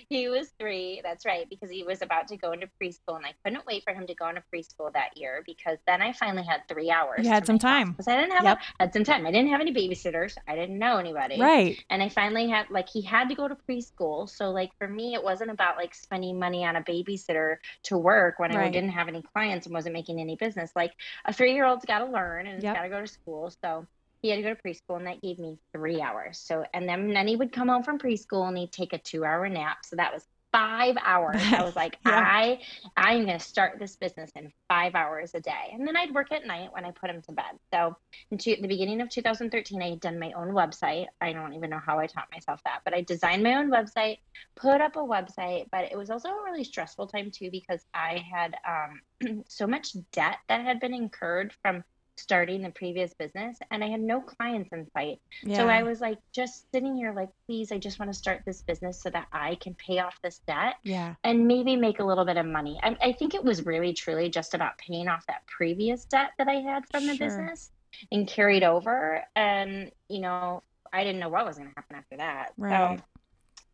He 0.10 0.28
was 0.30 0.50
three. 0.60 1.02
That's 1.04 1.26
right, 1.26 1.48
because 1.50 1.70
he 1.70 1.84
was 1.84 2.02
about 2.02 2.28
to 2.30 2.38
go 2.38 2.52
into 2.52 2.68
preschool, 2.82 3.16
and 3.18 3.26
I 3.26 3.34
couldn't 3.44 3.66
wait 3.66 3.84
for 3.84 3.94
him 3.94 4.08
to 4.08 4.16
go 4.16 4.28
into 4.30 4.44
preschool 4.54 4.92
that 4.94 5.18
year 5.18 5.44
because 5.46 5.78
then 5.88 6.02
I 6.02 6.14
finally 6.14 6.44
had 6.44 6.62
three 6.68 6.90
hours. 6.92 7.24
You 7.26 7.30
had 7.32 7.46
some 7.46 7.60
time. 7.60 7.92
because 7.92 8.08
I 8.08 8.16
didn't 8.18 8.32
have 8.34 8.44
Yep. 8.44 8.58
a, 8.80 8.84
had 8.84 8.94
some 8.94 9.04
time. 9.04 9.26
I 9.26 9.32
didn't 9.32 9.50
have 9.52 9.62
any 9.62 9.74
babysitters. 9.74 10.36
I 10.48 10.56
didn't 10.56 10.78
know 10.78 10.98
anybody. 10.98 11.40
Right. 11.40 11.84
And 11.90 12.02
I 12.02 12.10
finally 12.10 12.50
had 12.50 12.70
like 12.70 12.90
he 12.90 13.02
had 13.02 13.30
to 13.30 13.36
go 13.36 13.48
to 13.48 13.56
preschool. 13.70 14.30
So 14.30 14.52
like 14.52 14.72
for 14.78 14.88
me 14.88 15.14
it 15.14 15.24
wasn't 15.24 15.52
about 15.52 15.78
like 15.78 15.94
spending 15.96 16.40
money 16.40 16.66
on 16.66 16.76
a 16.76 16.82
babysitter 16.82 17.58
to 17.84 17.98
work 17.98 18.40
when 18.40 18.56
I 18.56 18.70
didn't 18.70 18.90
have 18.92 19.08
any 19.08 19.22
clients 19.22 19.66
and 19.66 19.74
wasn't 19.74 19.94
making 19.94 20.20
any 20.20 20.36
business. 20.36 20.72
Like 20.76 20.92
a 21.26 21.34
three 21.34 21.54
year 21.54 21.66
old's 21.66 21.86
gotta 21.86 22.06
learn 22.06 22.48
and 22.48 22.62
Yep. 22.64 22.76
gotta 22.76 22.90
go 22.90 23.02
to 23.02 23.08
school. 23.08 23.52
So 23.64 23.86
he 24.24 24.30
had 24.30 24.38
to 24.38 24.42
go 24.42 24.54
to 24.54 24.62
preschool 24.64 24.98
and 24.98 25.06
that 25.06 25.22
gave 25.22 25.38
me 25.38 25.60
three 25.74 26.02
hours. 26.02 26.40
So 26.40 26.66
and 26.74 26.88
then 26.90 27.14
then 27.14 27.28
he 27.28 27.36
would 27.36 27.52
come 27.52 27.68
home 27.68 27.84
from 27.84 28.00
preschool 28.00 28.48
and 28.48 28.58
he'd 28.58 28.72
take 28.72 28.94
a 28.94 28.98
two 28.98 29.24
hour 29.24 29.48
nap. 29.50 29.80
So 29.84 29.98
that 29.98 30.14
was 30.14 30.26
five 30.54 30.96
hours. 31.04 31.42
I 31.52 31.64
was 31.64 31.76
like, 31.76 31.98
Yeah. 32.06 32.24
I 32.26 32.62
I'm 32.96 33.26
gonna 33.26 33.40
start 33.40 33.80
this 33.80 33.98
business 33.98 34.32
in 34.38 34.54
five 34.70 34.96
hours 34.96 35.32
a 35.36 35.42
day. 35.42 35.72
And 35.74 35.86
then 35.86 35.98
I'd 35.98 36.14
work 36.14 36.32
at 36.32 36.48
night 36.48 36.70
when 36.72 36.86
I 36.86 36.92
put 36.92 37.10
him 37.10 37.22
to 37.24 37.34
bed. 37.34 37.60
So 37.74 37.98
in 38.32 38.38
two, 38.38 38.56
the 38.62 38.68
beginning 38.70 39.02
of 39.02 39.10
2013, 39.10 39.82
I 39.82 39.90
had 39.90 40.00
done 40.00 40.20
my 40.20 40.32
own 40.32 40.50
website. 40.50 41.08
I 41.20 41.34
don't 41.34 41.54
even 41.54 41.70
know 41.70 41.82
how 41.86 42.00
I 42.00 42.08
taught 42.08 42.30
myself 42.32 42.62
that, 42.64 42.80
but 42.86 42.94
I 42.94 43.02
designed 43.02 43.44
my 43.44 43.56
own 43.56 43.70
website, 43.70 44.20
put 44.56 44.80
up 44.80 44.96
a 44.96 45.00
website. 45.00 45.66
But 45.70 45.92
it 45.92 45.98
was 45.98 46.10
also 46.10 46.30
a 46.30 46.44
really 46.46 46.64
stressful 46.64 47.08
time 47.08 47.30
too 47.30 47.52
because 47.52 47.86
I 47.94 48.24
had 48.32 48.56
um, 48.66 49.44
so 49.50 49.68
much 49.68 49.98
debt 50.14 50.38
that 50.48 50.64
had 50.64 50.80
been 50.80 50.94
incurred 50.94 51.54
from 51.62 51.84
starting 52.16 52.62
the 52.62 52.70
previous 52.70 53.14
business, 53.14 53.58
and 53.72 53.84
I 53.84 53.88
had 53.88 54.00
no 54.00 54.22
clients 54.22 54.72
in 54.72 54.88
sight. 54.92 55.20
Yeah. 55.44 55.58
So 55.58 55.68
I 55.68 55.84
was 55.84 56.00
like 56.00 56.20
just 56.32 56.72
sitting 56.72 56.96
here, 56.96 57.14
like, 57.14 57.30
please, 57.46 57.72
I 57.72 57.78
just 57.78 58.00
want 58.00 58.12
to 58.12 58.18
start 58.18 58.44
this 58.46 58.62
business 58.62 59.02
so 59.02 59.10
that 59.10 59.28
I 59.32 59.56
can 59.56 59.74
pay 59.76 60.00
off 60.00 60.16
this 60.22 60.40
debt 60.48 60.76
yeah. 60.84 61.16
and 61.24 61.48
maybe 61.48 61.76
make 61.76 62.00
a 62.00 62.04
little 62.04 62.26
bit 62.26 62.38
of 62.38 62.46
money. 62.46 62.80
I, 62.84 62.96
I 63.02 63.12
think 63.14 63.34
it 63.34 63.44
was 63.44 63.66
really 63.66 63.94
truly 63.94 64.30
just 64.30 64.54
about 64.54 64.78
paying 64.78 65.08
off 65.08 65.26
that 65.28 65.46
previous 65.48 66.06
debt 66.06 66.32
that 66.38 66.48
I 66.48 66.56
had 66.56 66.84
from 66.92 67.08
the 67.08 67.16
Sure. 67.16 67.28
business 67.28 67.72
and 68.12 68.28
carried 68.28 68.64
over. 68.64 69.24
And, 69.36 69.92
you 70.08 70.20
know, 70.20 70.64
I 70.92 71.04
didn't 71.04 71.20
know 71.20 71.30
what 71.30 71.46
was 71.46 71.58
going 71.58 71.70
to 71.70 71.76
happen 71.76 71.96
after 71.96 72.18
that. 72.18 72.54
Right. 72.58 73.00
So 73.00 73.04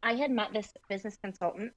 I 0.01 0.13
had 0.13 0.31
met 0.31 0.53
this 0.53 0.71
business 0.87 1.17
consultant 1.21 1.73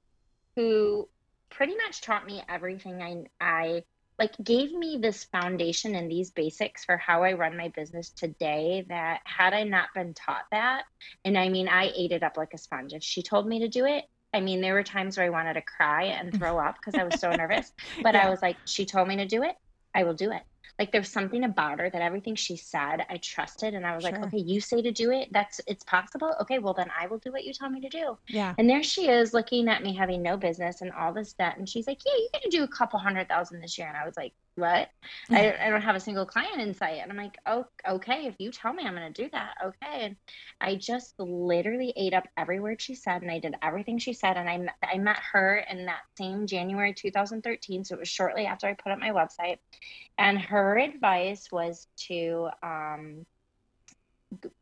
who 0.55 1.09
pretty 1.49 1.75
much 1.75 2.01
taught 2.01 2.25
me 2.25 2.41
everything 2.47 3.01
I, 3.01 3.25
I 3.41 3.83
like 4.19 4.33
gave 4.43 4.71
me 4.73 4.97
this 5.01 5.23
foundation 5.25 5.95
and 5.95 6.09
these 6.09 6.31
basics 6.31 6.85
for 6.85 6.97
how 6.97 7.23
I 7.23 7.33
run 7.33 7.57
my 7.57 7.69
business 7.75 8.11
today 8.11 8.85
that 8.89 9.21
had 9.25 9.53
I 9.53 9.63
not 9.63 9.89
been 9.95 10.13
taught 10.13 10.45
that, 10.51 10.83
and 11.25 11.37
I 11.37 11.49
mean, 11.49 11.67
I 11.67 11.91
ate 11.95 12.11
it 12.11 12.23
up 12.23 12.37
like 12.37 12.53
a 12.53 12.57
sponge. 12.57 12.93
If 12.93 13.03
she 13.03 13.23
told 13.23 13.47
me 13.47 13.59
to 13.59 13.67
do 13.67 13.85
it, 13.85 14.05
I 14.33 14.39
mean, 14.41 14.61
there 14.61 14.73
were 14.73 14.83
times 14.83 15.17
where 15.17 15.25
I 15.25 15.29
wanted 15.29 15.53
to 15.55 15.61
cry 15.61 16.05
and 16.05 16.35
throw 16.35 16.59
up 16.59 16.75
because 16.75 16.97
I 16.97 17.03
was 17.03 17.19
so 17.19 17.31
nervous, 17.33 17.71
but 18.03 18.15
Yeah. 18.15 18.27
I 18.27 18.29
was 18.29 18.41
like, 18.41 18.59
she 18.65 18.85
told 18.85 19.07
me 19.07 19.17
to 19.17 19.25
do 19.27 19.43
it, 19.43 19.55
I 19.95 20.03
will 20.03 20.13
do 20.15 20.31
it. 20.31 20.43
Like 20.79 20.91
there's 20.91 21.09
something 21.09 21.43
about 21.43 21.79
her 21.79 21.89
that 21.89 22.01
everything 22.01 22.35
she 22.35 22.57
said, 22.57 23.05
I 23.09 23.17
trusted, 23.17 23.73
and 23.73 23.85
I 23.85 23.95
was 23.95 24.03
like, 24.03 24.17
okay, 24.17 24.39
you 24.39 24.59
say 24.59 24.81
to 24.81 24.91
do 24.91 25.11
it, 25.11 25.29
that's 25.31 25.61
it's 25.67 25.83
possible. 25.83 26.35
Okay, 26.41 26.59
well 26.59 26.73
then 26.73 26.89
I 26.99 27.07
will 27.07 27.19
do 27.19 27.31
what 27.31 27.43
you 27.43 27.53
tell 27.53 27.69
me 27.69 27.81
to 27.81 27.89
do. 27.89 28.17
Yeah. 28.27 28.53
And 28.57 28.69
there 28.69 28.83
she 28.83 29.09
is 29.09 29.33
looking 29.33 29.67
at 29.67 29.83
me 29.83 29.95
having 29.95 30.21
no 30.21 30.37
business 30.37 30.81
and 30.81 30.91
all 30.91 31.13
this 31.13 31.33
debt. 31.33 31.57
And 31.57 31.67
she's 31.67 31.87
like, 31.87 31.99
Yeah, 32.05 32.13
you're 32.33 32.41
to 32.41 32.49
do 32.49 32.63
a 32.63 32.67
couple 32.67 32.99
hundred 32.99 33.27
thousand 33.27 33.61
this 33.61 33.77
year. 33.77 33.87
And 33.87 33.97
I 33.97 34.05
was 34.05 34.15
like, 34.17 34.33
What? 34.55 34.89
I, 35.31 35.55
I 35.59 35.69
don't 35.69 35.81
have 35.81 35.95
a 35.95 35.99
single 35.99 36.25
client 36.25 36.61
in 36.61 36.73
sight. 36.73 36.99
And 37.01 37.11
I'm 37.11 37.17
like, 37.17 37.37
Oh, 37.45 37.65
okay. 37.87 38.27
If 38.27 38.35
you 38.39 38.51
tell 38.51 38.73
me 38.73 38.83
I'm 38.85 38.95
going 38.95 39.11
to 39.11 39.23
do 39.23 39.29
that, 39.31 39.55
okay. 39.65 40.05
And 40.05 40.15
I 40.61 40.75
just 40.75 41.13
literally 41.19 41.93
ate 41.95 42.13
up 42.13 42.27
every 42.37 42.59
word 42.59 42.81
she 42.81 42.95
said 42.95 43.21
and 43.21 43.31
I 43.31 43.39
did 43.39 43.55
everything 43.61 43.97
she 43.97 44.13
said. 44.13 44.37
And 44.37 44.49
I, 44.49 44.57
met- 44.57 44.75
I 44.83 44.97
met 44.97 45.19
her 45.31 45.65
in 45.69 45.85
that 45.85 46.01
same 46.17 46.47
January 46.47 46.93
2013. 46.93 47.83
So 47.83 47.95
it 47.95 47.99
was 47.99 48.09
shortly 48.09 48.45
after 48.45 48.67
I 48.67 48.73
put 48.73 48.91
up 48.91 48.99
my 48.99 49.09
website. 49.09 49.57
And 50.17 50.39
her 50.39 50.52
advice 50.57 51.51
was 51.51 51.87
to, 52.07 52.49
um, 52.61 53.25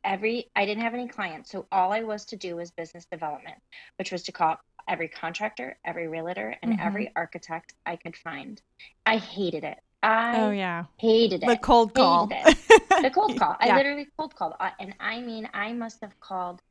every 0.03 0.49
I 0.55 0.65
didn't 0.65 0.83
have 0.83 0.93
any 0.93 1.07
clients, 1.07 1.51
so 1.51 1.67
all 1.71 1.91
I 1.91 2.01
was 2.01 2.25
to 2.25 2.35
do 2.35 2.55
was 2.55 2.71
business 2.71 3.05
development, 3.11 3.57
which 3.97 4.11
was 4.11 4.23
to 4.23 4.31
call 4.31 4.57
every 4.87 5.07
contractor, 5.07 5.77
every 5.85 6.07
realtor, 6.07 6.55
and 6.61 6.73
Mhm. 6.73 6.85
every 6.85 7.11
architect 7.15 7.73
I 7.85 7.95
could 7.95 8.15
find. 8.15 8.61
I 9.05 9.17
hated 9.17 9.63
it. 9.63 9.79
I 10.03 10.37
Oh 10.37 10.51
yeah. 10.51 10.85
hated 10.97 11.43
it. 11.43 11.47
The 11.47 11.57
cold 11.57 11.93
call. 11.93 12.29
The 13.01 13.09
cold 13.09 13.37
call. 13.37 13.55
I 13.59 13.75
literally 13.75 14.07
cold 14.17 14.35
called, 14.35 14.53
and 14.79 14.95
I 14.99 15.21
mean, 15.21 15.49
I 15.53 15.73
must 15.73 16.01
have 16.01 16.19
called 16.19 16.61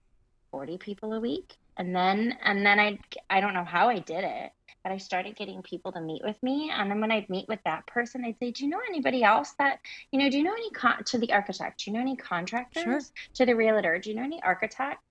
forty 0.51 0.79
people 0.79 1.13
a 1.15 1.21
week, 1.21 1.57
and 1.77 1.95
then 1.95 2.39
and 2.43 2.65
then 2.65 2.79
I 2.79 2.99
I 3.29 3.41
don't 3.41 3.55
know 3.55 3.65
how 3.65 3.89
I 3.89 3.99
did 3.99 4.25
it, 4.25 4.53
but 4.83 4.93
I 4.93 4.99
started 4.99 5.37
getting 5.37 5.63
people 5.63 5.93
to 5.93 6.01
meet 6.01 6.23
with 6.25 6.43
me, 6.43 6.71
and 6.73 6.91
then 6.91 7.01
when 7.01 7.13
I'd 7.13 7.29
meet 7.31 7.49
with 7.49 7.61
that 7.65 7.87
person, 7.87 8.25
I'd 8.25 8.39
say, 8.39 8.51
"Do 8.51 8.65
you 8.65 8.71
know 8.71 8.81
anybody 8.89 9.23
else 9.23 9.53
that 9.59 9.81
you 10.11 10.19
know? 10.19 10.31
Do 10.31 10.39
you 10.39 10.45
know 10.45 10.53
any 10.53 10.71
con- 10.71 11.05
to 11.05 11.19
the 11.19 11.33
architect? 11.33 11.85
Do 11.85 11.91
you 11.91 11.97
know 11.97 12.01
any 12.03 12.17
contractors? 12.17 13.13
To 13.35 13.47
the 13.47 13.57
realtor? 13.57 13.99
Do 13.99 14.11
you 14.11 14.17
know 14.17 14.25
any 14.25 14.43
architect?" 14.43 15.03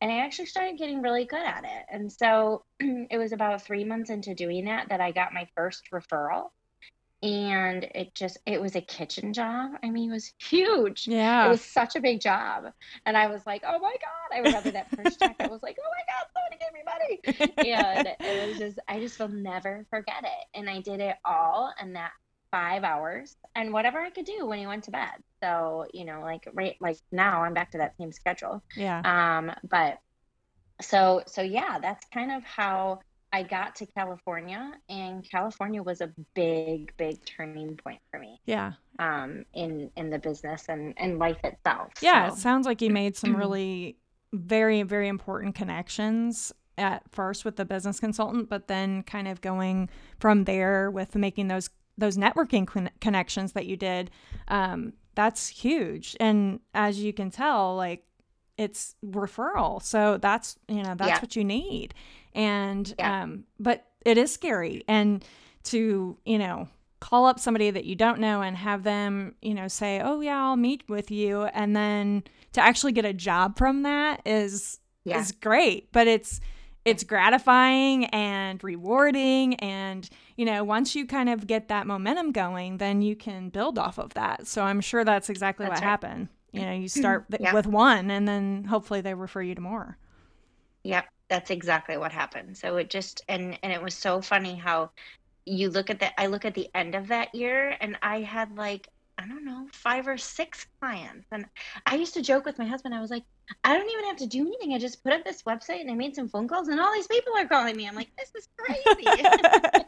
And 0.00 0.10
I 0.12 0.20
actually 0.20 0.46
started 0.46 0.78
getting 0.78 1.02
really 1.02 1.24
good 1.24 1.42
at 1.44 1.64
it, 1.64 1.86
and 1.88 2.12
so 2.12 2.64
it 2.80 3.18
was 3.18 3.32
about 3.32 3.62
three 3.62 3.84
months 3.84 4.10
into 4.10 4.34
doing 4.34 4.66
that 4.66 4.88
that 4.88 5.00
I 5.00 5.12
got 5.12 5.32
my 5.32 5.48
first 5.54 5.90
referral 5.92 6.50
and 7.24 7.84
it 7.94 8.14
just 8.14 8.36
it 8.44 8.60
was 8.60 8.76
a 8.76 8.82
kitchen 8.82 9.32
job. 9.32 9.72
I 9.82 9.88
mean 9.88 10.10
it 10.10 10.12
was 10.12 10.32
huge. 10.38 11.08
Yeah. 11.08 11.46
it 11.46 11.48
was 11.48 11.62
such 11.64 11.96
a 11.96 12.00
big 12.00 12.20
job. 12.20 12.64
And 13.06 13.16
i 13.16 13.26
was 13.28 13.46
like 13.46 13.62
oh 13.66 13.78
my 13.78 13.94
god. 13.94 14.36
I 14.36 14.38
remember 14.40 14.70
that 14.72 14.90
first 14.94 15.18
check. 15.18 15.34
I 15.40 15.46
was 15.46 15.62
like 15.62 15.78
oh 15.80 15.90
my 15.90 16.04
god 16.12 16.26
somebody 16.34 16.60
give 16.60 16.74
me 16.74 16.82
money. 16.84 17.66
And 17.96 18.08
it 18.20 18.48
was 18.50 18.58
just 18.58 18.78
i 18.88 19.00
just 19.00 19.18
will 19.18 19.28
never 19.28 19.86
forget 19.88 20.22
it. 20.22 20.58
And 20.58 20.68
i 20.68 20.80
did 20.82 21.00
it 21.00 21.16
all 21.24 21.72
in 21.80 21.94
that 21.94 22.10
five 22.50 22.84
hours 22.84 23.36
and 23.56 23.72
whatever 23.72 23.98
i 23.98 24.10
could 24.10 24.26
do 24.26 24.46
when 24.46 24.58
he 24.58 24.66
went 24.66 24.84
to 24.84 24.90
bed. 24.90 25.14
So 25.42 25.86
you 25.94 26.04
know 26.04 26.20
like 26.20 26.46
right 26.52 26.76
like 26.80 26.98
now 27.10 27.42
i'm 27.42 27.54
back 27.54 27.70
to 27.70 27.78
that 27.78 27.96
same 27.96 28.12
schedule. 28.12 28.62
Yeah. 28.76 29.00
um 29.04 29.50
but 29.68 29.98
so 30.82 31.22
so 31.26 31.40
yeah 31.40 31.78
that's 31.80 32.04
kind 32.12 32.30
of 32.32 32.42
how 32.44 33.00
i 33.34 33.42
got 33.42 33.74
to 33.74 33.84
california 33.86 34.72
and 34.88 35.28
california 35.28 35.82
was 35.82 36.00
a 36.00 36.10
big 36.34 36.92
big 36.96 37.16
turning 37.24 37.76
point 37.76 38.00
for 38.10 38.18
me 38.20 38.40
Yeah. 38.46 38.72
um 38.98 39.44
in 39.54 39.90
in 39.96 40.10
the 40.10 40.18
business 40.18 40.66
and 40.68 40.94
and 40.96 41.18
life 41.18 41.38
itself 41.44 41.92
Yeah. 42.00 42.28
It 42.28 42.34
sounds 42.36 42.64
like 42.66 42.80
you 42.80 42.90
made 42.90 43.16
some 43.16 43.34
really 43.42 43.98
very, 44.32 44.82
very 44.82 45.08
important 45.08 45.54
connections 45.54 46.52
at 46.76 47.02
first 47.12 47.44
with 47.44 47.54
the 47.54 47.64
business 47.64 48.00
consultant, 48.00 48.48
but 48.48 48.66
then 48.66 49.04
kind 49.04 49.28
of 49.28 49.40
going 49.40 49.88
from 50.18 50.42
there 50.44 50.90
with 50.90 51.14
making 51.14 51.46
those 51.48 51.70
those 51.96 52.16
networking 52.16 52.66
con- 52.66 52.90
connections 53.00 53.52
that 53.52 53.66
you 53.66 53.76
did. 53.76 54.10
Um, 54.48 54.92
that's 55.14 55.46
huge. 55.46 56.16
And 56.18 56.58
as 56.74 56.98
you 57.00 57.12
can 57.12 57.30
tell, 57.30 57.76
like 57.76 58.02
it's 58.58 58.96
referral. 59.06 59.80
So 59.82 60.18
that's, 60.18 60.56
you 60.68 60.82
know, 60.82 60.94
that's 60.96 61.10
Yeah. 61.10 61.20
what 61.20 61.36
you 61.36 61.44
need. 61.44 61.94
And, 62.34 62.92
Yeah. 62.98 63.22
um, 63.22 63.44
but 63.60 63.86
it 64.04 64.18
is 64.18 64.32
scary. 64.32 64.84
And 64.88 65.24
to, 65.64 66.16
you 66.24 66.38
know, 66.38 66.68
call 67.00 67.26
up 67.26 67.38
somebody 67.38 67.70
that 67.70 67.84
you 67.84 67.94
don't 67.94 68.18
know 68.18 68.42
and 68.42 68.56
have 68.56 68.82
them, 68.82 69.34
you 69.42 69.54
know, 69.54 69.68
say, 69.68 70.00
oh, 70.02 70.20
yeah, 70.20 70.38
I'll 70.42 70.56
meet 70.56 70.82
with 70.88 71.10
you. 71.10 71.42
And 71.44 71.74
then 71.76 72.24
to 72.52 72.60
actually 72.60 72.92
get 72.92 73.04
a 73.04 73.12
job 73.12 73.58
from 73.58 73.82
that 73.82 74.20
is, 74.26 74.78
Yeah. 75.04 75.18
is 75.20 75.32
great. 75.32 75.92
But 75.92 76.06
it's, 76.06 76.40
it's 76.84 77.02
gratifying 77.02 78.04
and 78.06 78.62
rewarding 78.62 79.54
and 79.54 80.06
you 80.36 80.44
know 80.44 80.62
once 80.62 80.94
you 80.94 81.06
kind 81.06 81.30
of 81.30 81.46
get 81.46 81.68
that 81.68 81.86
momentum 81.86 82.30
going 82.30 82.76
then 82.76 83.00
you 83.00 83.16
can 83.16 83.48
build 83.48 83.78
off 83.78 83.96
of 83.98 84.12
that 84.12 84.46
so 84.46 84.62
i'm 84.62 84.82
sure 84.82 85.02
that's 85.02 85.30
exactly 85.30 85.64
That's 85.64 85.80
what 85.80 85.82
right. 85.82 85.88
happened 85.90 86.28
you 86.52 86.60
know 86.60 86.72
you 86.72 86.88
start 86.88 87.24
th- 87.30 87.40
Yeah. 87.40 87.54
with 87.54 87.66
one 87.66 88.10
and 88.10 88.28
then 88.28 88.64
hopefully 88.64 89.00
they 89.00 89.14
refer 89.14 89.40
you 89.40 89.54
to 89.54 89.62
more 89.62 89.96
Yep, 90.82 91.06
that's 91.28 91.50
exactly 91.50 91.96
what 91.96 92.12
happened. 92.12 92.56
So 92.56 92.76
it 92.76 92.90
just 92.90 93.22
and 93.28 93.58
and 93.62 93.72
it 93.72 93.82
was 93.82 93.94
so 93.94 94.20
funny 94.20 94.54
how 94.54 94.90
you 95.46 95.70
look 95.70 95.90
at 95.90 96.00
the 96.00 96.20
I 96.20 96.26
look 96.26 96.44
at 96.44 96.54
the 96.54 96.68
end 96.74 96.94
of 96.94 97.08
that 97.08 97.34
year 97.34 97.76
and 97.80 97.96
I 98.02 98.20
had 98.20 98.56
like 98.56 98.88
I 99.16 99.26
don't 99.26 99.44
know, 99.44 99.68
five 99.72 100.08
or 100.08 100.18
six 100.18 100.66
clients. 100.80 101.26
And 101.30 101.46
I 101.86 101.94
used 101.94 102.14
to 102.14 102.22
joke 102.22 102.44
with 102.44 102.58
my 102.58 102.64
husband, 102.64 102.94
I 102.94 103.00
was 103.00 103.10
like, 103.10 103.22
I 103.62 103.76
don't 103.76 103.88
even 103.90 104.04
have 104.06 104.16
to 104.16 104.26
do 104.26 104.46
anything. 104.46 104.72
I 104.72 104.78
just 104.78 105.04
put 105.04 105.12
up 105.12 105.24
this 105.24 105.42
website 105.42 105.80
and 105.80 105.90
I 105.90 105.94
made 105.94 106.16
some 106.16 106.28
phone 106.28 106.48
calls 106.48 106.68
and 106.68 106.80
all 106.80 106.92
these 106.92 107.06
people 107.06 107.32
are 107.36 107.46
calling 107.46 107.76
me. 107.76 107.86
I'm 107.86 107.94
like, 107.94 108.10
this 108.18 108.32
is 108.34 108.48
crazy. 108.58 109.84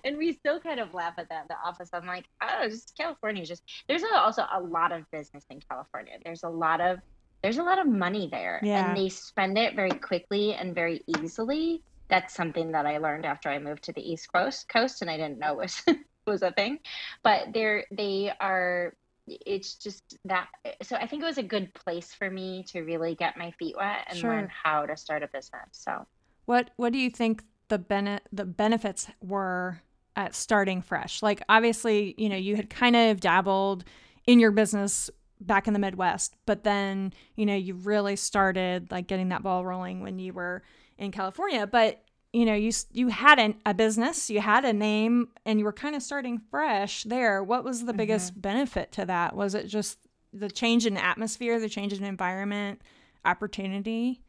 and 0.04 0.16
we 0.16 0.32
still 0.32 0.58
kind 0.58 0.80
of 0.80 0.92
laugh 0.94 1.14
at 1.18 1.28
that 1.28 1.42
in 1.42 1.46
the 1.50 1.56
office. 1.64 1.90
I'm 1.92 2.06
like, 2.06 2.24
oh, 2.42 2.68
just 2.68 2.96
California. 2.96 3.44
Just 3.44 3.62
there's 3.88 4.02
also 4.14 4.44
a 4.52 4.60
lot 4.60 4.90
of 4.90 5.08
business 5.10 5.44
in 5.50 5.60
California. 5.70 6.14
There's 6.24 6.42
a 6.42 6.48
lot 6.48 6.80
of 6.80 6.98
there's 7.44 7.58
a 7.58 7.62
lot 7.62 7.78
of 7.78 7.86
money 7.86 8.26
there, 8.30 8.58
Yeah. 8.62 8.88
and 8.88 8.96
they 8.96 9.10
spend 9.10 9.58
it 9.58 9.76
very 9.76 9.90
quickly 9.90 10.54
and 10.54 10.74
very 10.74 11.02
easily. 11.06 11.82
That's 12.08 12.34
something 12.34 12.72
that 12.72 12.86
I 12.86 12.96
learned 12.98 13.26
after 13.26 13.50
I 13.50 13.58
moved 13.58 13.84
to 13.84 13.92
the 13.92 14.00
East 14.00 14.32
Coast, 14.32 14.66
coast, 14.68 15.02
and 15.02 15.10
I 15.10 15.18
didn't 15.18 15.38
know 15.38 15.54
was 15.54 15.82
was 16.26 16.40
a 16.42 16.52
thing. 16.52 16.78
But 17.22 17.52
they're 17.52 17.84
they 17.90 18.32
are. 18.40 18.94
It's 19.26 19.74
just 19.74 20.16
that. 20.24 20.48
So 20.82 20.96
I 20.96 21.06
think 21.06 21.22
it 21.22 21.26
was 21.26 21.38
a 21.38 21.42
good 21.42 21.72
place 21.74 22.12
for 22.14 22.30
me 22.30 22.64
to 22.68 22.80
really 22.82 23.14
get 23.14 23.36
my 23.36 23.50
feet 23.58 23.76
wet 23.76 24.06
and 24.08 24.18
Sure. 24.18 24.30
learn 24.30 24.48
how 24.64 24.86
to 24.86 24.96
start 24.96 25.22
a 25.22 25.28
business. 25.28 25.68
So. 25.72 26.06
what 26.46 26.70
what 26.76 26.92
do 26.94 26.98
you 26.98 27.10
think 27.10 27.42
the 27.68 27.78
bene- 27.78 28.20
the 28.32 28.44
benefits 28.46 29.06
were 29.22 29.80
at 30.16 30.34
starting 30.34 30.80
fresh 30.82 31.22
like 31.22 31.42
obviously 31.48 32.14
you 32.18 32.28
know 32.28 32.36
you 32.36 32.54
had 32.54 32.68
kind 32.70 32.94
of 32.94 33.18
dabbled 33.18 33.84
in 34.26 34.38
your 34.38 34.50
business 34.52 35.10
back 35.46 35.66
in 35.66 35.72
the 35.72 35.78
midwest 35.78 36.34
but 36.46 36.64
then 36.64 37.12
you 37.36 37.44
know 37.44 37.54
you 37.54 37.74
really 37.74 38.16
started 38.16 38.90
like 38.90 39.06
getting 39.06 39.28
that 39.28 39.42
ball 39.42 39.64
rolling 39.64 40.00
when 40.00 40.18
you 40.18 40.32
were 40.32 40.62
in 40.98 41.10
california. 41.10 41.66
But 41.66 42.02
you 42.32 42.44
know 42.44 42.54
you 42.54 42.72
you 42.92 43.08
had 43.08 43.38
an, 43.38 43.56
a 43.64 43.74
business 43.74 44.28
you 44.28 44.40
had 44.40 44.64
a 44.64 44.72
name 44.72 45.28
and 45.46 45.58
you 45.58 45.64
were 45.64 45.72
kind 45.72 45.94
of 45.94 46.02
starting 46.02 46.40
fresh 46.50 47.04
there. 47.04 47.42
What 47.42 47.64
was 47.64 47.84
the 47.84 47.92
biggest 47.92 48.32
mm-hmm. 48.32 48.40
benefit 48.40 48.92
to 48.92 49.06
that? 49.06 49.36
Was 49.36 49.54
it 49.54 49.66
just 49.66 49.98
the 50.32 50.50
change 50.50 50.86
in 50.86 50.96
atmosphere 50.96 51.60
the 51.60 51.68
change 51.68 51.92
in 51.92 52.04
environment 52.04 52.82
opportunity? 53.24 54.20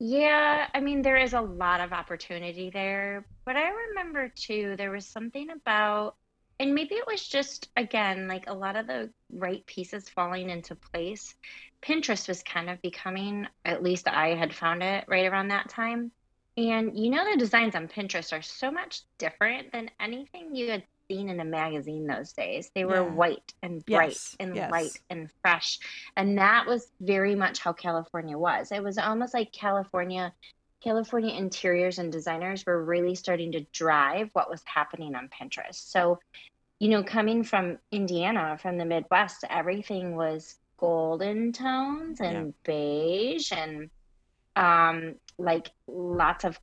Yeah, 0.00 0.68
I 0.72 0.80
mean, 0.80 1.02
there 1.02 1.16
is 1.16 1.32
a 1.32 1.40
lot 1.40 1.80
of 1.80 1.92
opportunity 1.92 2.70
there, 2.70 3.26
but 3.44 3.56
I 3.56 3.68
remember 3.68 4.28
too, 4.28 4.76
there 4.78 4.92
was 4.92 5.04
something 5.04 5.50
about, 5.50 6.14
and 6.60 6.74
maybe 6.74 6.94
it 6.94 7.06
was 7.06 7.26
just, 7.26 7.68
again, 7.76 8.28
like 8.28 8.48
a 8.48 8.54
lot 8.54 8.76
of 8.76 8.86
the 8.86 9.10
right 9.32 9.64
pieces 9.66 10.08
falling 10.08 10.50
into 10.50 10.74
place. 10.74 11.34
Pinterest 11.82 12.26
was 12.28 12.42
kind 12.42 12.68
of 12.68 12.82
becoming, 12.82 13.46
at 13.64 13.82
least 13.82 14.08
I 14.08 14.34
had 14.34 14.54
found 14.54 14.82
it 14.82 15.04
right 15.08 15.26
around 15.26 15.48
that 15.48 15.68
time. 15.68 16.10
And 16.56 16.98
you 16.98 17.10
know, 17.10 17.30
the 17.30 17.36
designs 17.36 17.76
on 17.76 17.86
Pinterest 17.86 18.36
are 18.36 18.42
so 18.42 18.70
much 18.72 19.02
different 19.18 19.70
than 19.72 19.90
anything 20.00 20.56
you 20.56 20.70
had 20.70 20.82
seen 21.08 21.28
in 21.28 21.38
a 21.38 21.44
magazine 21.44 22.06
those 22.06 22.32
days. 22.32 22.70
They 22.74 22.84
were 22.84 22.96
Yeah. 22.96 23.14
white 23.14 23.54
and 23.62 23.84
bright 23.86 24.08
Yes, 24.10 24.36
and 24.40 24.56
yes. 24.56 24.70
light 24.70 24.98
and 25.08 25.30
fresh. 25.40 25.78
And 26.16 26.36
that 26.38 26.66
was 26.66 26.90
very 27.00 27.36
much 27.36 27.60
how 27.60 27.72
California 27.72 28.36
was. 28.36 28.72
It 28.72 28.82
was 28.82 28.98
almost 28.98 29.34
like 29.34 29.52
California, 29.52 30.34
California 30.82 31.34
interiors 31.34 31.98
and 31.98 32.12
designers 32.12 32.64
were 32.66 32.84
really 32.84 33.14
starting 33.14 33.52
to 33.52 33.60
drive 33.72 34.30
what 34.32 34.50
was 34.50 34.62
happening 34.64 35.14
on 35.14 35.28
Pinterest. 35.28 35.90
So, 35.90 36.18
you 36.78 36.88
know, 36.88 37.02
coming 37.02 37.42
from 37.42 37.78
Indiana, 37.90 38.58
from 38.60 38.78
the 38.78 38.84
Midwest, 38.84 39.44
everything 39.50 40.14
was 40.16 40.56
golden 40.78 41.52
tones 41.52 42.20
and 42.20 42.54
beige 42.64 43.52
and 43.52 43.90
um, 44.56 45.14
like 45.38 45.70
lots 45.88 46.44
of 46.44 46.58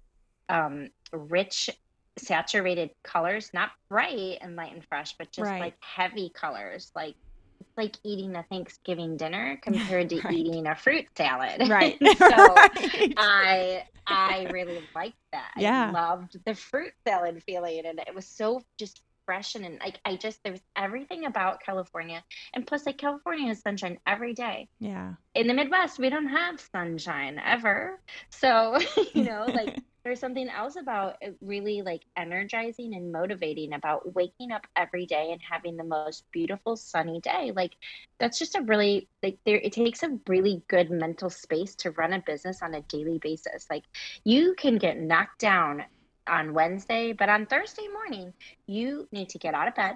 um, 0.50 0.90
rich 1.12 1.70
saturated 2.18 2.92
colors, 3.04 3.52
not 3.54 3.72
bright 3.90 4.38
and 4.42 4.56
light 4.56 4.74
and 4.74 4.86
fresh, 4.88 5.16
but 5.18 5.32
just 5.32 5.50
Right. 5.52 5.60
like 5.60 5.76
heavy 5.82 6.30
colors, 6.30 6.92
like 6.96 7.16
it's 7.60 7.78
like 7.78 7.96
eating 8.04 8.36
a 8.36 8.44
Thanksgiving 8.44 9.18
dinner 9.18 9.60
compared 9.62 10.10
to 10.10 10.22
Right. 10.24 10.34
eating 10.34 10.68
a 10.68 10.76
fruit 10.76 11.06
salad. 11.18 11.68
right 11.70 11.98
so 12.18 12.28
Right. 12.28 13.14
I 13.18 13.84
I 14.08 14.48
really 14.52 14.82
liked 14.96 15.18
that. 15.32 15.52
Yeah. 15.58 15.88
I 15.90 15.92
loved 15.92 16.38
the 16.46 16.54
fruit 16.56 16.94
salad 17.08 17.42
feeling 17.44 17.86
and 17.86 18.00
it 18.00 18.14
was 18.14 18.26
so 18.26 18.62
just 18.78 19.02
fresh 19.26 19.56
and, 19.56 19.66
and 19.66 19.80
like 19.80 20.00
I 20.06 20.16
just 20.18 20.44
there 20.44 20.52
was 20.52 20.62
everything 20.76 21.26
about 21.26 21.60
California 21.64 22.24
and 22.54 22.68
plus 22.68 22.86
like 22.86 23.00
California 23.00 23.48
has 23.48 23.60
sunshine 23.62 23.98
every 24.06 24.34
day 24.36 24.70
yeah 24.80 25.14
in 25.34 25.48
the 25.48 25.54
Midwest, 25.56 25.98
we 26.00 26.10
don't 26.10 26.28
have 26.28 26.62
sunshine 26.72 27.42
ever. 27.44 28.00
So, 28.30 28.78
you 29.14 29.24
know, 29.24 29.46
like 29.48 29.80
there's 30.06 30.20
something 30.20 30.48
else 30.50 30.76
about 30.76 31.16
really 31.42 31.82
like 31.82 32.04
energizing 32.16 32.94
and 32.94 33.12
motivating 33.12 33.74
about 33.74 34.14
waking 34.14 34.52
up 34.52 34.68
every 34.76 35.08
day 35.08 35.32
and 35.32 35.42
having 35.42 35.76
the 35.76 35.84
most 35.84 36.26
beautiful 36.32 36.78
sunny 36.78 37.20
day. 37.22 37.52
Like 37.56 37.72
that's 38.20 38.38
just 38.38 38.56
a 38.56 38.62
really 38.62 39.10
like 39.24 39.40
there 39.48 39.58
it 39.58 39.74
takes 39.74 40.04
a 40.04 40.20
really 40.28 40.62
good 40.68 40.92
mental 40.92 41.32
space 41.32 41.74
to 41.78 41.90
run 41.92 42.14
a 42.14 42.22
business 42.22 42.62
on 42.62 42.76
a 42.76 42.82
daily 42.84 43.18
basis. 43.18 43.66
Like 43.68 43.84
you 44.24 44.54
can 44.56 44.78
get 44.78 45.00
knocked 45.00 45.40
down 45.40 45.84
on 46.28 46.54
Wednesday, 46.54 47.12
but 47.12 47.30
on 47.30 47.48
Thursday 47.48 47.88
morning, 47.88 48.32
you 48.68 49.08
need 49.12 49.30
to 49.30 49.40
get 49.40 49.56
out 49.56 49.68
of 49.68 49.74
bed 49.74 49.96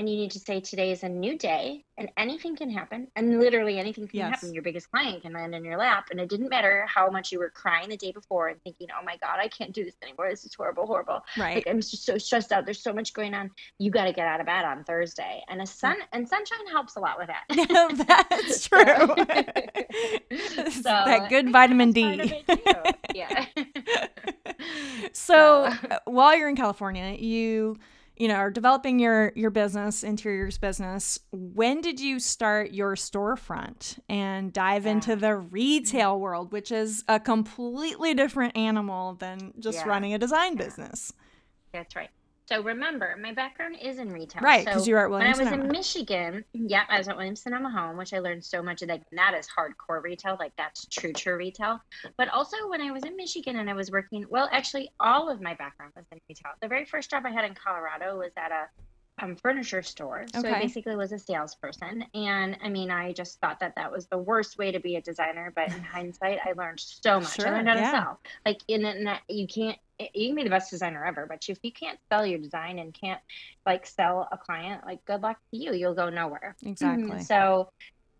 and 0.00 0.08
you 0.08 0.16
need 0.16 0.30
to 0.30 0.38
say 0.38 0.60
today 0.60 0.92
is 0.92 1.02
a 1.02 1.08
new 1.10 1.36
day 1.36 1.84
and 1.98 2.08
anything 2.16 2.56
can 2.56 2.70
happen 2.70 3.06
and 3.16 3.38
literally 3.38 3.78
anything 3.78 4.08
can 4.08 4.16
Yes. 4.18 4.30
happen 4.36 4.54
your 4.54 4.62
biggest 4.62 4.90
client 4.90 5.20
can 5.20 5.34
land 5.34 5.54
in 5.54 5.62
your 5.62 5.76
lap 5.76 6.06
and 6.10 6.18
it 6.18 6.30
didn't 6.30 6.48
matter 6.48 6.86
how 6.88 7.10
much 7.10 7.30
you 7.30 7.38
were 7.38 7.50
crying 7.50 7.90
the 7.90 7.98
day 7.98 8.10
before 8.10 8.48
and 8.48 8.58
thinking 8.62 8.88
oh 8.98 9.04
my 9.04 9.18
god 9.18 9.36
i 9.38 9.46
can't 9.48 9.72
do 9.72 9.84
this 9.84 9.94
anymore. 10.02 10.30
This 10.30 10.46
is 10.46 10.54
horrible 10.54 10.86
horrible. 10.86 11.20
Right. 11.36 11.56
Like 11.56 11.66
i'm 11.68 11.80
just 11.80 12.06
so 12.06 12.16
stressed 12.16 12.50
out. 12.50 12.64
There's 12.64 12.82
so 12.82 12.94
much 12.94 13.12
going 13.12 13.34
on. 13.34 13.50
You 13.78 13.90
got 13.90 14.04
to 14.06 14.12
get 14.14 14.26
out 14.26 14.40
of 14.40 14.46
bed 14.46 14.64
on 14.64 14.84
thursday 14.84 15.42
and 15.50 15.60
a 15.60 15.66
sun 15.66 15.96
and 16.14 16.26
sunshine 16.26 16.66
helps 16.72 16.96
a 16.96 17.00
lot 17.00 17.18
with 17.18 17.28
that. 17.28 17.44
That's 18.30 18.66
true. 18.68 18.80
So, 20.70 20.82
that 20.82 21.26
good 21.28 21.50
vitamin 21.52 21.92
that's 21.92 22.62
part 22.62 22.86
of 22.86 22.94
d 23.12 23.18
yeah. 23.18 23.44
So 25.12 25.12
So- 25.12 25.64
uh, 25.90 25.98
while 26.06 26.36
you're 26.36 26.48
in 26.48 26.56
california 26.56 27.14
you 27.18 27.76
you 28.20 28.28
know 28.28 28.34
are 28.34 28.50
developing 28.50 28.98
your 28.98 29.32
your 29.34 29.48
business 29.50 30.04
interiors 30.04 30.58
business 30.58 31.18
when 31.32 31.80
did 31.80 31.98
you 31.98 32.20
start 32.20 32.70
your 32.70 32.94
storefront 32.94 33.98
and 34.10 34.52
dive 34.52 34.84
into 34.84 35.16
the 35.16 35.34
retail 35.34 36.20
world 36.20 36.52
which 36.52 36.70
is 36.70 37.02
a 37.08 37.18
completely 37.18 38.12
different 38.12 38.54
animal 38.56 39.14
than 39.14 39.54
just 39.58 39.78
Yeah. 39.78 39.88
running 39.88 40.12
a 40.12 40.18
design 40.18 40.52
Yeah. 40.58 40.64
business 40.64 41.12
That's 41.72 41.96
right. 41.96 42.10
So 42.50 42.62
remember, 42.62 43.16
my 43.20 43.32
background 43.32 43.76
is 43.80 43.98
in 43.98 44.10
retail. 44.10 44.42
right 44.42 44.64
because 44.64 44.84
So 44.84 44.88
you 44.88 44.94
were 44.96 45.04
at 45.04 45.10
when 45.10 45.22
I 45.22 45.28
was 45.30 45.38
williams 45.38 45.64
in 45.64 45.68
Michigan, 45.68 46.44
yeah, 46.52 46.82
I 46.88 46.98
was 46.98 47.08
at 47.08 47.16
Williams 47.16 47.42
Sonoma 47.42 47.70
Home, 47.70 47.96
which 47.96 48.12
I 48.12 48.18
learned 48.18 48.44
so 48.44 48.62
much 48.62 48.82
of 48.82 48.88
like 48.88 49.02
that 49.12 49.34
is 49.34 49.46
hardcore 49.46 50.02
retail, 50.02 50.36
like 50.40 50.52
that's 50.56 50.86
true 50.86 51.12
true 51.12 51.36
retail. 51.36 51.80
But 52.16 52.28
also 52.28 52.56
when 52.68 52.80
I 52.80 52.90
was 52.90 53.04
in 53.04 53.16
Michigan 53.16 53.56
and 53.56 53.70
I 53.70 53.74
was 53.74 53.90
working, 53.90 54.24
well, 54.28 54.48
actually 54.52 54.90
all 54.98 55.30
of 55.30 55.40
my 55.40 55.54
background 55.54 55.92
was 55.94 56.06
in 56.10 56.20
retail. 56.28 56.52
The 56.60 56.68
very 56.68 56.84
first 56.84 57.10
job 57.10 57.24
I 57.24 57.30
had 57.30 57.44
in 57.44 57.54
Colorado 57.54 58.18
was 58.18 58.32
at 58.36 58.50
a 58.50 58.68
um, 59.22 59.36
furniture 59.36 59.82
store. 59.82 60.26
So 60.32 60.40
Okay. 60.40 60.52
I 60.54 60.60
basically 60.60 60.96
was 60.96 61.12
a 61.12 61.18
salesperson. 61.18 62.04
And 62.14 62.56
I 62.62 62.68
mean, 62.68 62.90
I 62.90 63.12
just 63.12 63.38
thought 63.40 63.60
that 63.60 63.74
that 63.76 63.92
was 63.92 64.06
the 64.06 64.18
worst 64.18 64.58
way 64.58 64.72
to 64.72 64.80
be 64.80 64.96
a 64.96 65.02
designer. 65.02 65.52
But 65.54 65.68
in 65.68 65.80
hindsight, 65.92 66.38
I 66.44 66.52
learned 66.52 66.80
so 66.80 67.20
much. 67.20 67.34
Sure, 67.34 67.48
I 67.48 67.50
learned 67.50 67.68
how 67.68 67.74
to 67.74 67.90
sell. 67.90 68.20
Like 68.46 68.60
in 68.68 68.82
that, 69.04 69.22
you 69.28 69.46
can't, 69.46 69.78
you 70.14 70.28
can 70.28 70.36
be 70.36 70.44
the 70.44 70.50
best 70.50 70.70
designer 70.70 71.04
ever, 71.04 71.26
but 71.26 71.44
if 71.48 71.58
you 71.62 71.72
can't 71.72 71.98
sell 72.10 72.24
your 72.26 72.38
design 72.38 72.78
and 72.78 72.94
can't 72.94 73.20
like 73.66 73.86
sell 73.86 74.28
a 74.32 74.38
client, 74.38 74.84
like 74.84 75.04
good 75.04 75.22
luck 75.22 75.38
to 75.50 75.56
you. 75.56 75.72
You'll 75.72 75.94
go 75.94 76.08
nowhere. 76.08 76.56
exactly 76.62 77.22
So 77.22 77.70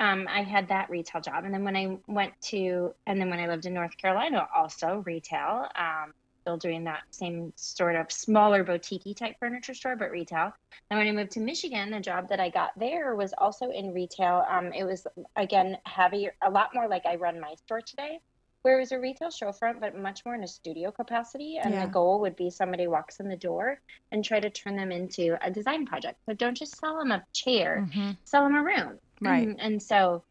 um, 0.00 0.26
I 0.28 0.42
had 0.42 0.68
that 0.68 0.88
retail 0.90 1.20
job. 1.20 1.44
And 1.44 1.52
then 1.52 1.62
when 1.62 1.76
I 1.76 1.98
went 2.06 2.32
to, 2.42 2.94
and 3.06 3.20
then 3.20 3.28
when 3.30 3.38
I 3.38 3.46
lived 3.46 3.66
in 3.66 3.74
North 3.74 3.96
Carolina, 3.96 4.48
also 4.54 5.02
retail, 5.06 5.66
um, 5.76 6.12
still 6.40 6.56
doing 6.56 6.84
that 6.84 7.02
same 7.10 7.52
sort 7.56 7.96
of 7.96 8.10
smaller 8.10 8.64
boutique 8.64 9.14
type 9.16 9.36
furniture 9.38 9.74
store, 9.74 9.96
but 9.96 10.10
retail. 10.10 10.52
And 10.90 10.98
when 10.98 11.06
I 11.06 11.12
moved 11.12 11.32
to 11.32 11.40
Michigan, 11.40 11.90
the 11.90 12.00
job 12.00 12.30
that 12.30 12.40
I 12.40 12.48
got 12.48 12.70
there 12.78 13.14
was 13.14 13.34
also 13.36 13.70
in 13.70 13.92
retail. 13.92 14.44
Um, 14.48 14.72
it 14.72 14.84
was, 14.84 15.06
again, 15.36 15.76
heavy, 15.84 16.30
a 16.42 16.50
lot 16.50 16.70
more 16.74 16.88
like 16.88 17.04
I 17.04 17.16
run 17.16 17.38
my 17.38 17.54
store 17.56 17.82
today. 17.82 18.20
Where 18.62 18.76
it 18.76 18.80
was 18.80 18.92
a 18.92 19.00
retail 19.00 19.28
showfront, 19.28 19.80
but 19.80 19.96
much 19.96 20.24
more 20.26 20.34
in 20.34 20.42
a 20.42 20.48
studio 20.48 20.90
capacity. 20.90 21.58
And 21.58 21.72
Yeah. 21.72 21.86
the 21.86 21.90
goal 21.92 22.20
would 22.20 22.36
be 22.36 22.50
somebody 22.50 22.86
walks 22.86 23.18
in 23.18 23.28
the 23.28 23.36
door 23.36 23.80
and 24.12 24.22
try 24.22 24.38
to 24.38 24.50
turn 24.50 24.76
them 24.76 24.92
into 24.92 25.38
a 25.40 25.50
design 25.50 25.86
project. 25.86 26.18
So 26.26 26.34
don't 26.34 26.56
just 26.56 26.76
sell 26.76 26.98
them 26.98 27.10
a 27.10 27.24
chair, 27.32 27.88
Mhm. 27.88 28.18
sell 28.24 28.44
them 28.44 28.56
a 28.56 28.62
room. 28.62 28.98
Right. 29.22 29.48
And 29.58 29.82
so 29.82 30.24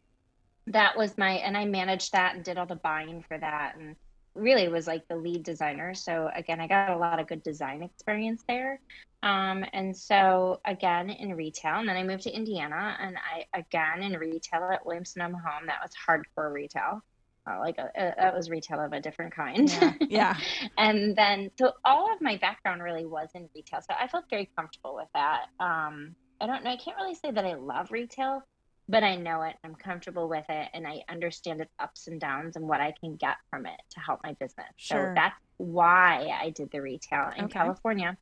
that 0.68 0.96
was 0.96 1.18
my 1.18 1.32
and 1.38 1.56
I 1.56 1.64
managed 1.64 2.12
that 2.12 2.36
and 2.36 2.44
did 2.44 2.56
all 2.56 2.66
the 2.66 2.76
buying 2.76 3.22
for 3.22 3.36
that 3.38 3.74
and 3.76 3.96
really 4.34 4.68
was 4.68 4.86
like 4.86 5.08
the 5.08 5.16
lead 5.16 5.42
designer. 5.42 5.92
So 5.94 6.30
again, 6.32 6.60
I 6.60 6.68
got 6.68 6.90
a 6.90 6.96
lot 6.96 7.18
of 7.18 7.26
good 7.26 7.42
design 7.42 7.82
experience 7.82 8.44
there. 8.46 8.78
Um, 9.24 9.64
and 9.72 9.96
so 9.96 10.60
again 10.64 11.10
in 11.10 11.34
retail, 11.34 11.74
and 11.80 11.88
then 11.88 11.96
I 11.96 12.04
moved 12.04 12.22
to 12.22 12.30
Indiana, 12.30 12.96
and 13.00 13.18
I 13.18 13.46
again 13.58 14.04
in 14.04 14.12
retail 14.16 14.70
at 14.72 14.86
Williams 14.86 15.10
Sonoma 15.14 15.38
Home. 15.38 15.66
That 15.66 15.80
was 15.82 15.90
hardcore 16.06 16.52
retail. 16.52 17.02
Uh, 17.48 17.58
like 17.58 17.78
a, 17.78 17.90
a, 17.96 18.14
that 18.18 18.34
was 18.34 18.50
retail 18.50 18.80
of 18.80 18.92
a 18.92 19.00
different 19.00 19.34
kind. 19.34 19.70
Yeah. 19.70 19.92
yeah. 20.00 20.36
and 20.78 21.16
then 21.16 21.50
so 21.58 21.72
all 21.84 22.12
of 22.12 22.20
my 22.20 22.36
background 22.36 22.82
really 22.82 23.06
was 23.06 23.28
in 23.34 23.48
retail, 23.54 23.80
so 23.80 23.94
I 23.98 24.08
felt 24.08 24.24
very 24.28 24.50
comfortable 24.56 24.94
with 24.94 25.08
that. 25.14 25.46
Um, 25.58 26.14
I 26.40 26.46
don't 26.46 26.64
know. 26.64 26.70
I 26.70 26.76
can't 26.76 26.96
really 26.96 27.14
say 27.14 27.30
that 27.30 27.44
I 27.44 27.54
love 27.54 27.90
retail, 27.90 28.42
but 28.88 29.02
I 29.04 29.16
know 29.16 29.42
it. 29.42 29.56
I'm 29.64 29.74
comfortable 29.74 30.28
with 30.28 30.44
it, 30.48 30.68
and 30.74 30.86
I 30.86 31.02
understand 31.08 31.60
its 31.60 31.72
ups 31.78 32.08
and 32.08 32.20
downs 32.20 32.56
and 32.56 32.68
what 32.68 32.80
I 32.80 32.92
can 33.00 33.16
get 33.16 33.36
from 33.48 33.66
it 33.66 33.80
to 33.90 34.00
help 34.00 34.20
my 34.22 34.34
business. 34.34 34.66
Sure. 34.76 35.08
So 35.08 35.12
that's 35.14 35.36
why 35.56 36.36
I 36.40 36.50
did 36.50 36.70
the 36.70 36.80
retail 36.82 37.30
in 37.36 37.44
Okay. 37.44 37.52
California. 37.52 38.16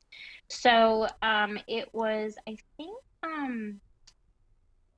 So 0.48 1.08
um, 1.22 1.58
it 1.66 1.88
was, 1.92 2.36
I 2.48 2.56
think, 2.76 2.96
um, 3.22 3.80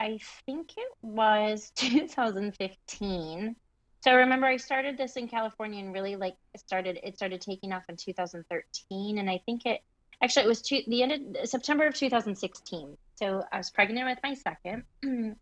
I 0.01 0.19
think 0.47 0.73
it 0.77 0.93
was 1.03 1.71
2015. 1.77 3.57
So 4.01 4.11
I 4.11 4.15
remember, 4.15 4.47
I 4.47 4.57
started 4.57 4.97
this 4.97 5.17
in 5.17 5.29
California 5.29 5.85
and 5.85 5.93
really 5.93 6.17
like 6.17 6.35
it 6.55 6.61
started. 6.61 6.99
It 7.03 7.17
started 7.17 7.41
taking 7.41 7.73
off 7.73 7.83
in 7.89 7.97
2013, 7.97 9.19
and 9.19 9.29
I 9.29 9.41
think 9.45 9.67
it 9.67 9.83
actually 10.23 10.45
it 10.45 10.49
was 10.49 10.63
two, 10.63 10.81
the 10.87 11.03
end 11.03 11.37
of 11.37 11.49
September 11.49 11.87
of 11.87 11.95
2016. 11.95 12.97
So 13.17 13.45
I 13.53 13.59
was 13.59 13.71
pregnant 13.71 14.07
with 14.07 14.19
my 14.23 14.35
second. 14.35 14.85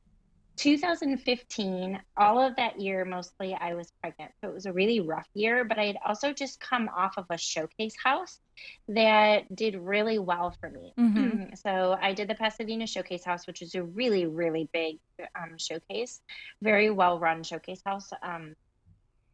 2015, 0.59 2.01
all 2.17 2.41
of 2.41 2.57
that 2.57 2.81
year, 2.81 3.05
mostly 3.05 3.55
I 3.55 3.75
was 3.75 3.91
pregnant. 4.03 4.33
So 4.43 4.51
it 4.51 4.55
was 4.55 4.67
a 4.67 4.73
really 4.73 5.01
rough 5.01 5.29
year, 5.35 5.65
but 5.65 5.79
I 5.79 5.87
had 5.87 5.99
also 6.05 6.33
just 6.33 6.61
come 6.61 6.89
off 6.95 7.15
of 7.17 7.27
a 7.31 7.39
showcase 7.39 7.95
house 8.03 8.39
that 8.89 9.55
did 9.55 9.77
really 9.77 10.19
well 10.19 10.55
for 10.61 10.69
me. 10.71 10.93
Mhm. 10.99 11.57
So 11.59 11.97
I 12.01 12.13
did 12.13 12.29
the 12.29 12.35
Pasadena 12.35 12.87
Showcase 12.87 13.25
House, 13.25 13.47
which 13.47 13.63
is 13.63 13.75
a 13.75 13.83
really, 13.83 14.27
really 14.27 14.69
big 14.73 14.99
um, 15.35 15.57
showcase, 15.59 16.21
very 16.63 16.91
well 16.91 17.19
run 17.19 17.43
showcase 17.43 17.81
house. 17.85 18.11
Um, 18.23 18.55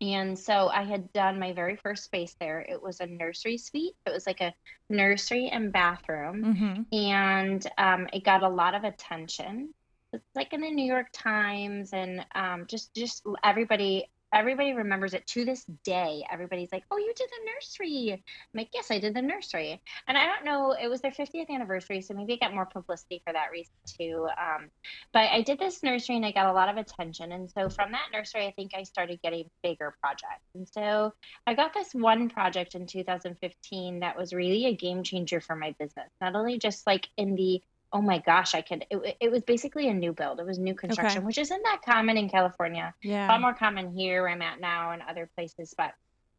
and 0.00 0.38
so 0.38 0.68
I 0.68 0.82
had 0.82 1.12
done 1.12 1.38
my 1.38 1.52
very 1.52 1.76
first 1.76 2.04
space 2.04 2.34
there. 2.40 2.60
It 2.60 2.82
was 2.82 3.00
a 3.00 3.06
nursery 3.06 3.58
suite. 3.58 3.94
It 4.04 4.10
was 4.12 4.26
like 4.26 4.40
a 4.40 4.52
nursery 4.90 5.48
and 5.48 5.72
bathroom 5.72 6.42
Mm-hmm. 6.44 6.82
and 6.92 7.66
um, 7.78 8.08
it 8.12 8.24
got 8.24 8.42
a 8.42 8.48
lot 8.48 8.74
of 8.74 8.84
attention. 8.84 9.72
It's 10.14 10.36
like 10.36 10.52
in 10.52 10.60
the 10.60 10.70
New 10.70 10.86
York 10.86 11.08
Times, 11.12 11.92
and 11.92 12.24
um, 12.34 12.66
just 12.68 12.94
just 12.94 13.24
everybody 13.42 14.06
everybody 14.34 14.72
remembers 14.72 15.14
it 15.14 15.26
to 15.28 15.44
this 15.44 15.64
day. 15.84 16.24
Everybody's 16.30 16.72
like, 16.72 16.84
"Oh, 16.90 16.98
you 16.98 17.12
did 17.14 17.28
the 17.30 17.50
nursery." 17.52 18.12
I'm 18.12 18.58
like, 18.58 18.68
"Yes, 18.74 18.90
I 18.90 18.98
did 18.98 19.14
the 19.14 19.22
nursery." 19.22 19.80
And 20.08 20.18
I 20.18 20.26
don't 20.26 20.44
know, 20.44 20.72
it 20.72 20.88
was 20.88 21.00
their 21.00 21.12
50th 21.12 21.48
anniversary, 21.48 22.00
so 22.00 22.14
maybe 22.14 22.34
it 22.34 22.40
got 22.40 22.52
more 22.52 22.66
publicity 22.66 23.22
for 23.24 23.32
that 23.32 23.52
reason 23.52 23.74
too. 23.86 24.26
Um, 24.38 24.70
but 25.12 25.30
I 25.30 25.42
did 25.42 25.58
this 25.58 25.82
nursery, 25.82 26.16
and 26.16 26.26
I 26.26 26.32
got 26.32 26.46
a 26.46 26.52
lot 26.52 26.68
of 26.68 26.76
attention. 26.76 27.32
And 27.32 27.50
so 27.50 27.68
from 27.68 27.92
that 27.92 28.08
nursery, 28.12 28.46
I 28.46 28.52
think 28.52 28.72
I 28.74 28.82
started 28.82 29.22
getting 29.22 29.48
bigger 29.62 29.94
projects. 30.00 30.48
And 30.54 30.68
so 30.68 31.14
I 31.46 31.54
got 31.54 31.72
this 31.72 31.94
one 31.94 32.28
project 32.28 32.74
in 32.74 32.86
2015 32.86 34.00
that 34.00 34.16
was 34.16 34.32
really 34.32 34.66
a 34.66 34.74
game 34.74 35.04
changer 35.04 35.40
for 35.40 35.54
my 35.54 35.74
business. 35.78 36.10
Not 36.20 36.34
only 36.34 36.58
just 36.58 36.86
like 36.86 37.08
in 37.16 37.36
the 37.36 37.62
oh 37.94 38.02
my 38.02 38.18
gosh, 38.18 38.54
I 38.54 38.60
could. 38.60 38.84
It, 38.90 39.16
it 39.20 39.30
was 39.30 39.42
basically 39.42 39.88
a 39.88 39.94
new 39.94 40.12
build. 40.12 40.40
It 40.40 40.46
was 40.46 40.58
new 40.58 40.74
construction, 40.74 41.18
Okay. 41.18 41.26
which 41.26 41.38
isn't 41.38 41.62
that 41.62 41.80
common 41.84 42.16
in 42.18 42.28
California. 42.28 42.92
Yeah, 43.02 43.26
A 43.26 43.30
lot 43.30 43.40
more 43.40 43.54
common 43.54 43.96
here 43.96 44.22
where 44.22 44.30
I'm 44.32 44.42
at 44.42 44.60
now 44.60 44.90
and 44.90 45.00
other 45.08 45.30
places, 45.36 45.72
but. 45.78 45.92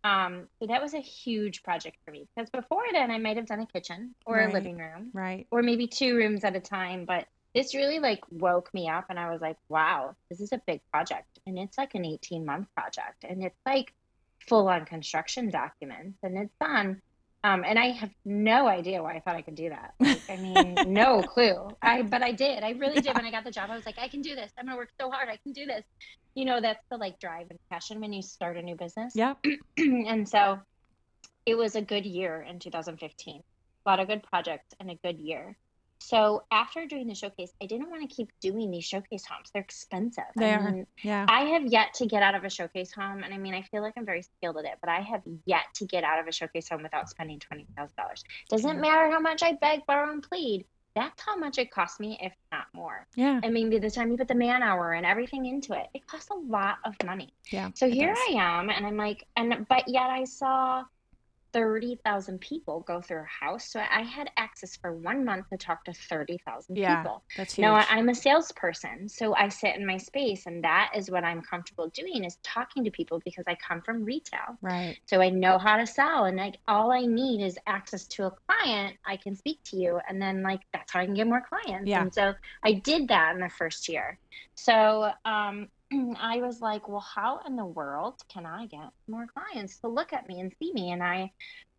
Um, 0.03 0.47
so 0.59 0.67
that 0.67 0.83
was 0.83 0.93
a 0.93 0.99
huge 0.99 1.63
project 1.63 1.97
for 2.05 2.11
me 2.11 2.27
because 2.35 2.47
before 2.51 2.83
then 2.91 3.09
I 3.09 3.17
might 3.17 3.37
have 3.37 3.47
done 3.47 3.61
a 3.61 3.65
kitchen 3.65 4.13
or 4.27 4.35
Right. 4.35 4.49
a 4.51 4.53
living 4.53 4.77
room 4.77 5.09
Right. 5.13 5.47
or 5.49 5.63
maybe 5.63 5.87
two 5.87 6.15
rooms 6.15 6.43
at 6.43 6.55
a 6.55 6.59
time. 6.59 7.05
But 7.05 7.25
this 7.55 7.73
really 7.73 7.97
like 7.97 8.19
woke 8.29 8.71
me 8.71 8.87
up 8.87 9.05
and 9.09 9.17
I 9.17 9.31
was 9.31 9.41
like, 9.41 9.57
wow, 9.67 10.15
this 10.29 10.41
is 10.41 10.51
a 10.51 10.61
big 10.67 10.81
project. 10.91 11.39
And 11.47 11.57
it's 11.57 11.75
like 11.79 11.95
an 11.95 12.05
18 12.05 12.45
month 12.45 12.67
project. 12.75 13.23
And 13.27 13.43
it's 13.43 13.57
like 13.65 13.95
full 14.47 14.67
on 14.67 14.85
construction 14.85 15.49
documents 15.49 16.19
and 16.21 16.37
it's 16.37 16.53
done. 16.61 17.01
Um, 17.45 17.63
and 17.63 17.77
I 17.77 17.91
have 17.91 18.09
no 18.25 18.67
idea 18.67 19.03
why 19.03 19.13
I 19.13 19.19
thought 19.19 19.35
I 19.35 19.43
could 19.43 19.55
do 19.55 19.69
that. 19.69 19.93
Like, 20.05 20.21
I 20.29 20.37
mean, 20.37 20.75
no 20.87 21.21
clue. 21.21 21.67
I 21.81 22.01
but 22.01 22.23
I 22.23 22.31
did. 22.31 22.63
I 22.63 22.71
really 22.71 23.01
did. 23.01 23.15
When 23.15 23.25
I 23.25 23.31
got 23.31 23.43
the 23.43 23.51
job, 23.51 23.69
I 23.69 23.75
was 23.75 23.85
like, 23.85 23.99
I 23.99 24.07
can 24.07 24.21
do 24.21 24.33
this. 24.35 24.51
I'm 24.57 24.65
gonna 24.65 24.77
work 24.77 24.89
so 24.99 25.11
hard. 25.11 25.29
I 25.29 25.37
can 25.37 25.51
do 25.51 25.65
this. 25.65 25.83
You 26.33 26.45
know, 26.45 26.59
that's 26.59 26.83
the 26.89 26.97
like 26.97 27.19
drive 27.19 27.47
and 27.51 27.59
passion 27.69 28.01
when 28.01 28.13
you 28.13 28.21
start 28.21 28.57
a 28.57 28.61
new 28.61 28.75
business 28.75 29.13
Yeah. 29.15 29.35
and 29.77 30.27
so 30.27 30.59
it 31.45 31.55
was 31.55 31.75
a 31.75 31.81
good 31.81 32.05
year 32.05 32.41
in 32.41 32.59
2015 32.59 33.41
a 33.85 33.89
lot 33.89 33.99
of 33.99 34.07
good 34.07 34.23
projects 34.23 34.73
and 34.79 34.89
a 34.89 34.95
good 34.95 35.19
year 35.19 35.55
so 36.07 36.43
after 36.51 36.85
doing 36.85 37.07
the 37.07 37.15
showcase 37.15 37.51
i 37.61 37.65
didn't 37.65 37.89
want 37.89 38.07
to 38.07 38.15
keep 38.15 38.29
doing 38.41 38.69
these 38.71 38.83
showcase 38.85 39.25
homes 39.25 39.49
they're 39.53 39.61
expensive 39.61 40.23
They 40.35 40.51
I 40.51 40.55
are. 40.55 40.71
mean, 40.71 40.87
Yeah. 41.01 41.25
I 41.27 41.41
have 41.53 41.65
yet 41.65 41.93
to 41.95 42.05
get 42.05 42.21
out 42.23 42.35
of 42.35 42.43
a 42.43 42.49
showcase 42.49 42.91
home, 42.91 43.23
and 43.23 43.33
I 43.33 43.37
mean, 43.37 43.53
I 43.53 43.61
feel 43.63 43.81
like 43.81 43.93
I'm 43.97 44.05
very 44.05 44.21
skilled 44.21 44.57
at 44.57 44.65
it, 44.65 44.77
but 44.81 44.89
I 44.89 45.01
have 45.01 45.21
yet 45.45 45.65
to 45.75 45.85
get 45.85 46.03
out 46.03 46.19
of 46.19 46.27
a 46.27 46.31
showcase 46.31 46.69
home 46.69 46.83
without 46.83 47.09
spending 47.09 47.39
twenty 47.39 47.65
thousand 47.75 47.95
dollars. 47.97 48.23
Doesn't 48.49 48.79
matter 48.79 49.09
how 49.11 49.19
much 49.19 49.41
I 49.43 49.53
beg, 49.53 49.85
borrow, 49.87 50.11
and 50.11 50.21
plead. 50.23 50.65
That's 50.95 51.21
how 51.21 51.35
much 51.35 51.57
it 51.57 51.71
cost 51.71 51.99
me, 51.99 52.17
if 52.21 52.33
not 52.53 52.67
more. 52.73 53.05
Yeah. 53.15 53.41
I 53.43 53.49
mean, 53.49 53.69
by 53.69 53.79
the 53.79 53.91
time 53.91 54.11
you 54.11 54.17
put 54.17 54.29
the 54.29 54.35
man 54.35 54.63
hour 54.63 54.93
and 54.93 55.05
everything 55.05 55.45
into 55.45 55.73
it, 55.73 55.87
it 55.93 56.07
costs 56.07 56.29
a 56.29 56.35
lot 56.35 56.77
of 56.85 56.93
money. 57.05 57.33
Yeah. 57.51 57.71
So 57.75 57.89
here. 57.89 58.15
I 58.29 58.33
am, 58.37 58.69
and 58.69 58.85
I'm 58.87 58.95
like, 58.97 59.25
and 59.35 59.65
but 59.67 59.87
yet 59.87 60.09
I 60.09 60.23
saw 60.23 60.83
30,000 61.55 62.41
people 62.41 62.81
go 62.81 62.99
through 62.99 63.19
her 63.19 63.29
house. 63.39 63.71
So 63.71 63.79
I 63.79 64.01
had 64.01 64.29
access 64.35 64.75
for 64.75 64.91
one 64.91 65.23
month 65.23 65.45
to 65.51 65.57
talk 65.57 65.85
to 65.85 65.93
30,000 65.93 66.75
Yeah. 66.77 66.97
people. 66.97 67.23
That's 67.37 67.53
huge. 67.53 67.63
No, 67.63 67.75
I- 67.75 67.85
I'm 67.89 68.09
a 68.09 68.13
salesperson, 68.13 69.07
so 69.07 69.33
I 69.35 69.47
sit 69.47 69.73
in 69.77 69.85
my 69.85 69.95
space, 69.95 70.47
and 70.47 70.61
that 70.65 70.91
is 70.93 71.09
what 71.09 71.23
I'm 71.23 71.41
comfortable 71.41 71.87
doing 71.91 72.25
is 72.25 72.35
talking 72.43 72.83
to 72.83 72.91
people 72.91 73.21
because 73.23 73.45
I 73.47 73.55
come 73.55 73.81
from 73.81 74.03
retail. 74.03 74.57
right. 74.61 74.97
So 75.05 75.21
I 75.21 75.29
know 75.29 75.57
how 75.57 75.77
to 75.77 75.87
sell, 75.87 76.25
and 76.25 76.35
like 76.35 76.57
all 76.67 76.91
I 76.91 77.05
need 77.05 77.41
is 77.41 77.57
access 77.67 78.05
to 78.07 78.25
a 78.25 78.31
client. 78.31 78.97
I 79.05 79.15
can 79.15 79.33
speak 79.33 79.63
to 79.65 79.77
you, 79.77 80.01
and 80.09 80.21
then 80.21 80.43
like 80.43 80.59
that's 80.73 80.91
how 80.91 80.99
I 80.99 81.05
can 81.05 81.13
get 81.13 81.25
more 81.25 81.41
clients. 81.41 81.87
Yeah. 81.87 82.01
And 82.01 82.13
so 82.13 82.33
I 82.63 82.73
did 82.73 83.07
that 83.07 83.33
in 83.33 83.39
the 83.39 83.49
first 83.49 83.87
year. 83.87 84.19
So 84.55 85.11
um, 85.23 85.69
I 86.19 86.37
was 86.37 86.61
like, 86.61 86.87
well, 86.89 87.05
how 87.15 87.41
in 87.47 87.55
the 87.55 87.65
world 87.65 88.15
can 88.31 88.45
I 88.45 88.65
get 88.67 88.89
more 89.07 89.27
clients 89.27 89.79
to 89.79 89.87
look 89.87 90.13
at 90.13 90.27
me 90.27 90.39
and 90.39 90.53
see 90.59 90.73
me? 90.73 90.91
And 90.91 91.03
I 91.03 91.31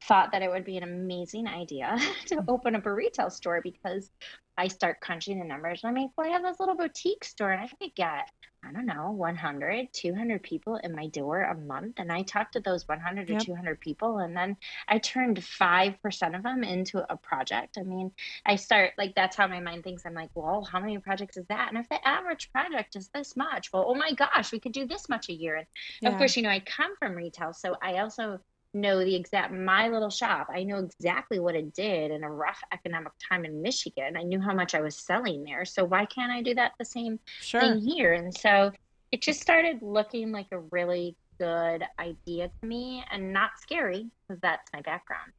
thought 0.05 0.33
that 0.33 0.43
it 0.43 0.51
would 0.51 0.65
be 0.65 0.77
an 0.77 0.83
amazing 0.83 1.47
idea 1.47 1.99
to 2.27 2.45
open 2.49 2.77
up 2.77 2.87
a 2.87 2.93
retail 2.93 3.31
store 3.31 3.61
because 3.63 4.11
I 4.57 4.69
start 4.69 5.01
crunching 5.01 5.39
the 5.39 5.45
numbers. 5.45 5.81
And 5.83 5.91
I'm 5.91 6.03
like, 6.03 6.13
well, 6.17 6.27
I 6.27 6.31
have 6.31 6.43
this 6.43 6.61
little 6.61 6.77
boutique 6.77 7.25
store, 7.25 7.53
and 7.53 7.63
I 7.63 7.69
could 7.69 7.95
get 7.95 8.31
I 8.67 8.73
don't 8.73 8.87
know, 8.87 9.11
100, 9.13 9.89
200 9.93 10.43
people 10.43 10.77
in 10.77 10.95
my 10.95 11.07
door 11.09 11.43
a 11.43 11.55
month. 11.55 11.95
And 11.99 12.13
I 12.13 12.23
talked 12.23 12.55
to 12.55 12.61
those 12.61 12.87
100 12.89 13.29
Yep. 13.29 13.31
or 13.31 13.37
200 13.37 13.81
people. 13.81 14.19
And 14.19 14.37
then 14.37 14.57
I 14.89 14.99
turned 14.99 15.39
5% 15.39 16.37
of 16.37 16.43
them 16.43 16.65
into 16.65 17.05
a 17.13 17.17
project. 17.17 17.79
I 17.79 17.83
mean, 17.83 18.13
I 18.45 18.57
start 18.57 18.93
like, 18.99 19.15
that's 19.15 19.37
how 19.37 19.47
my 19.47 19.61
mind 19.61 19.85
thinks. 19.85 20.05
I'm 20.07 20.15
like, 20.15 20.31
well, 20.35 20.65
how 20.71 20.81
many 20.81 20.99
projects 20.99 21.37
is 21.37 21.47
that? 21.49 21.69
And 21.69 21.79
if 21.79 21.89
the 21.89 22.07
average 22.07 22.51
project 22.53 22.97
is 22.97 23.09
this 23.15 23.37
much, 23.37 23.73
well, 23.73 23.85
oh 23.89 23.95
my 23.95 24.13
gosh, 24.13 24.53
we 24.53 24.61
could 24.61 24.73
do 24.73 24.87
this 24.87 25.09
much 25.09 25.29
a 25.29 25.35
year. 25.35 25.57
And 25.57 25.67
Yeah. 26.01 26.11
of 26.13 26.19
course, 26.19 26.37
you 26.37 26.43
know, 26.43 26.51
I 26.51 26.61
come 26.61 26.97
from 26.99 27.15
retail. 27.15 27.53
So 27.53 27.77
I 27.83 27.99
also 27.99 28.41
know 28.77 29.05
the 29.05 29.15
exact, 29.15 29.53
my 29.53 29.89
little 29.89 30.11
shop, 30.11 30.49
I 30.53 30.63
know 30.63 30.79
exactly 30.79 31.39
what 31.39 31.55
it 31.55 31.73
did 31.75 32.11
in 32.11 32.23
a 32.23 32.31
rough 32.31 32.61
economic 32.73 33.13
time 33.29 33.45
in 33.45 33.63
Michigan. 33.63 34.17
I 34.17 34.23
knew 34.23 34.41
how 34.41 34.55
much 34.55 34.75
I 34.75 34.81
was 34.81 34.97
selling 34.97 35.45
there. 35.45 35.65
So 35.65 35.85
why 35.85 36.05
can't 36.07 36.33
I 36.33 36.43
do 36.43 36.55
that 36.55 36.73
the 36.79 36.85
same 36.85 37.19
Sure. 37.41 37.61
thing 37.61 37.81
here. 37.81 38.13
And 38.13 38.37
so 38.37 38.73
it 39.13 39.23
just 39.23 39.41
started 39.41 39.83
looking 39.83 40.33
like 40.33 40.49
a 40.53 40.59
really 40.59 41.17
good 41.39 41.85
idea 41.99 42.49
to 42.49 42.67
me 42.67 43.05
and 43.11 43.33
not 43.33 43.51
scary 43.61 44.11
because 44.29 44.41
that's 44.41 44.71
my 44.73 44.81
background. 44.83 45.33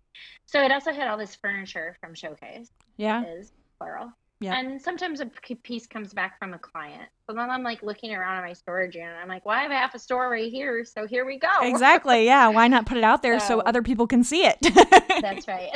So 0.46 0.64
it 0.64 0.72
also 0.72 0.92
had 0.92 1.08
all 1.08 1.18
this 1.18 1.36
furniture 1.36 1.96
from 2.02 2.14
Showcase, 2.16 2.70
Yeah. 2.98 3.24
is 3.24 3.52
plural. 3.80 4.12
Yeah. 4.40 4.60
And 4.60 4.80
sometimes 4.80 5.20
a 5.20 5.26
piece 5.64 5.88
comes 5.88 6.14
back 6.14 6.38
from 6.38 6.54
a 6.54 6.60
client. 6.60 7.10
So 7.28 7.36
then 7.36 7.50
I'm 7.50 7.64
like 7.64 7.82
looking 7.82 8.14
around 8.14 8.38
at 8.38 8.44
my 8.44 8.54
storage 8.54 8.94
unit. 8.96 9.16
I'm 9.20 9.28
like, 9.28 9.46
well, 9.46 9.58
I 9.58 9.64
have 9.64 9.72
half 9.72 9.96
a 9.96 10.00
store 10.00 10.30
right 10.30 10.52
here. 10.52 10.86
So 10.86 11.08
here 11.08 11.26
we 11.26 11.40
go. 11.40 11.48
Exactly. 11.62 12.26
Yeah. 12.26 12.48
Why 12.50 12.68
not 12.68 12.86
put 12.86 12.98
it 12.98 13.04
out 13.04 13.24
there 13.24 13.40
so 13.40 13.48
So- 13.48 13.60
other 13.62 13.82
people 13.82 14.06
can 14.06 14.24
see 14.24 14.46
it? 14.46 14.58
That's 15.22 15.48
right. 15.48 15.72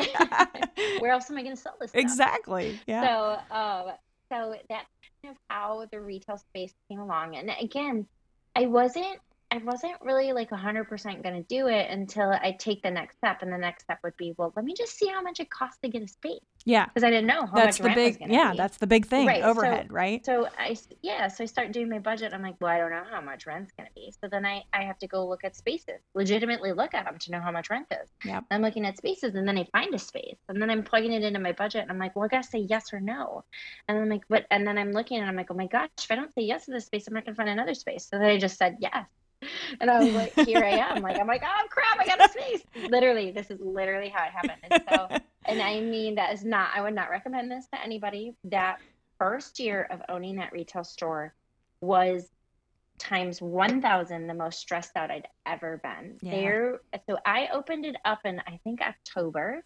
Where 1.00 1.12
else 1.12 1.30
am 1.32 1.38
I 1.38 1.44
going 1.44 1.56
to 1.56 1.62
sell 1.62 1.76
this? 1.82 1.90
stuff? 1.92 2.02
exactly. 2.02 2.80
Yeah. 2.86 3.02
So, 3.50 3.56
um, 3.56 3.94
so 4.30 4.56
that's 4.70 4.86
kind 5.24 5.32
of 5.36 5.38
how 5.50 5.86
the 5.92 6.00
retail 6.00 6.38
space 6.38 6.74
came 6.90 7.00
along. 7.00 7.36
And 7.38 7.52
again, 7.60 8.06
I 8.56 8.68
wasn't 8.68 9.18
I 9.54 9.58
wasn't 9.58 9.96
really 10.02 10.32
like 10.32 10.50
100% 10.50 11.24
going 11.24 11.36
to 11.36 11.44
do 11.44 11.68
it 11.68 11.90
until 11.90 12.30
I 12.32 12.56
take 12.58 12.82
the 12.84 12.90
next 12.90 13.18
step. 13.18 13.42
And 13.42 13.52
the 13.52 13.58
next 13.58 13.84
step 13.84 14.00
would 14.02 14.16
be, 14.16 14.34
well, 14.38 14.54
let 14.56 14.64
me 14.64 14.74
just 14.74 14.98
see 14.98 15.08
how 15.08 15.22
much 15.22 15.42
it 15.42 15.50
costs 15.50 15.78
to 15.82 15.90
get 15.90 16.02
a 16.02 16.08
space. 16.08 16.40
Yeah. 16.64 16.86
Because 16.86 17.04
I 17.04 17.10
didn't 17.10 17.28
know 17.28 17.46
how 17.48 17.56
that's 17.56 17.78
much 17.78 17.78
the 17.80 17.84
rent 17.84 17.98
was 17.98 18.06
big 18.06 18.20
gonna 18.20 18.34
yeah 18.34 18.52
be. 18.52 18.58
that's 18.58 18.78
the 18.78 18.88
big 18.88 19.08
thing 19.08 19.28
Right, 19.28 19.42
so- 19.42 19.50
overhead 19.50 19.92
right 19.92 20.24
So 20.26 20.48
I, 20.58 20.78
yeah, 21.02 21.28
so 21.28 21.44
I 21.44 21.48
start 21.48 21.74
doing 21.74 21.90
my 21.90 22.00
budget. 22.00 22.34
I'm 22.34 22.42
like, 22.42 22.56
well, 22.62 22.72
I 22.72 22.78
don't 22.78 22.92
know 22.92 23.04
how 23.12 23.20
much 23.20 23.46
rent's 23.46 23.74
going 23.74 23.88
to 23.88 23.94
be. 23.94 24.14
So 24.22 24.30
then 24.30 24.46
I, 24.46 24.64
I 24.72 24.84
have 24.84 24.98
to 25.00 25.08
go 25.08 25.28
look 25.28 25.44
at 25.44 25.56
spaces, 25.56 26.00
legitimately 26.16 26.72
look 26.72 26.94
at 26.94 27.04
them 27.04 27.18
to 27.20 27.32
know 27.32 27.42
how 27.42 27.52
much 27.52 27.70
rent 27.70 27.88
is. 27.92 28.10
Yeah. 28.24 28.40
I'm 28.52 28.62
looking 28.62 28.86
at 28.86 28.96
spaces 28.96 29.36
and 29.36 29.46
then 29.46 29.58
I 29.58 29.66
find 29.74 29.94
a 29.94 30.00
space 30.00 30.38
and 30.48 30.62
then 30.62 30.70
I'm 30.70 30.84
plugging 30.84 31.12
it 31.12 31.24
into 31.24 31.40
my 31.40 31.52
budget 31.52 31.82
and 31.82 31.92
I'm 31.92 32.00
like, 32.00 32.16
well, 32.16 32.24
I 32.24 32.30
got 32.30 32.44
to 32.44 32.50
say 32.50 32.60
yes 32.60 32.94
or 32.94 33.02
no. 33.02 33.44
And 33.90 33.98
I'm 33.98 34.08
like, 34.08 34.22
but, 34.30 34.46
and 34.50 34.66
then 34.66 34.78
I'm 34.78 34.94
looking 34.94 35.20
and 35.20 35.28
I'm 35.28 35.36
like, 35.36 35.52
oh 35.52 35.56
my 35.56 35.68
gosh, 35.68 35.90
if 36.00 36.10
I 36.10 36.16
don't 36.16 36.34
say 36.34 36.44
yes 36.44 36.66
to 36.66 36.72
this 36.72 36.86
space, 36.86 37.08
I'm 37.08 37.14
not 37.16 37.26
going 37.26 37.36
to 37.36 37.38
find 37.38 37.50
another 37.50 37.74
space. 37.74 38.08
So 38.10 38.18
then 38.18 38.28
I 38.28 38.38
just 38.38 38.58
said 38.58 38.78
yes. 38.80 39.06
And 39.80 39.90
I 39.90 40.00
was 40.00 40.14
like, 40.14 40.34
here 40.48 40.64
I 40.64 40.72
am. 40.72 41.02
Like, 41.02 41.20
I'm 41.20 41.28
like, 41.28 41.44
oh 41.44 41.68
crap, 41.70 42.00
I 42.00 42.06
got 42.06 42.24
a 42.24 42.32
space. 42.32 42.64
literally, 42.90 43.32
this 43.32 43.50
is 43.52 43.60
literally 43.60 44.10
how 44.10 44.26
it 44.26 44.32
happened. 44.32 44.62
And 44.70 44.84
so, 44.90 45.08
and 45.46 45.62
I 45.62 45.80
mean, 45.82 46.16
that 46.16 46.34
is 46.34 46.44
not, 46.44 46.70
I 46.76 46.82
would 46.82 46.94
not 46.94 47.10
recommend 47.10 47.52
this 47.52 47.68
to 47.74 47.82
anybody. 47.82 48.36
That 48.46 48.80
first 49.18 49.60
year 49.60 49.88
of 49.92 50.02
owning 50.10 50.36
that 50.38 50.52
retail 50.52 50.84
store 50.84 51.34
was 51.82 52.30
times 53.02 53.42
1000 53.42 54.28
the 54.28 54.34
most 54.34 54.60
stressed 54.60 54.96
out 54.96 55.10
I'd 55.10 55.28
ever 55.46 55.82
been. 55.84 56.18
Yeah. 56.22 56.32
There 56.32 56.82
so 57.10 57.18
I 57.26 57.50
opened 57.52 57.86
it 57.86 57.96
up 58.06 58.20
in 58.26 58.40
I 58.48 58.60
think 58.64 58.82
October 58.82 59.64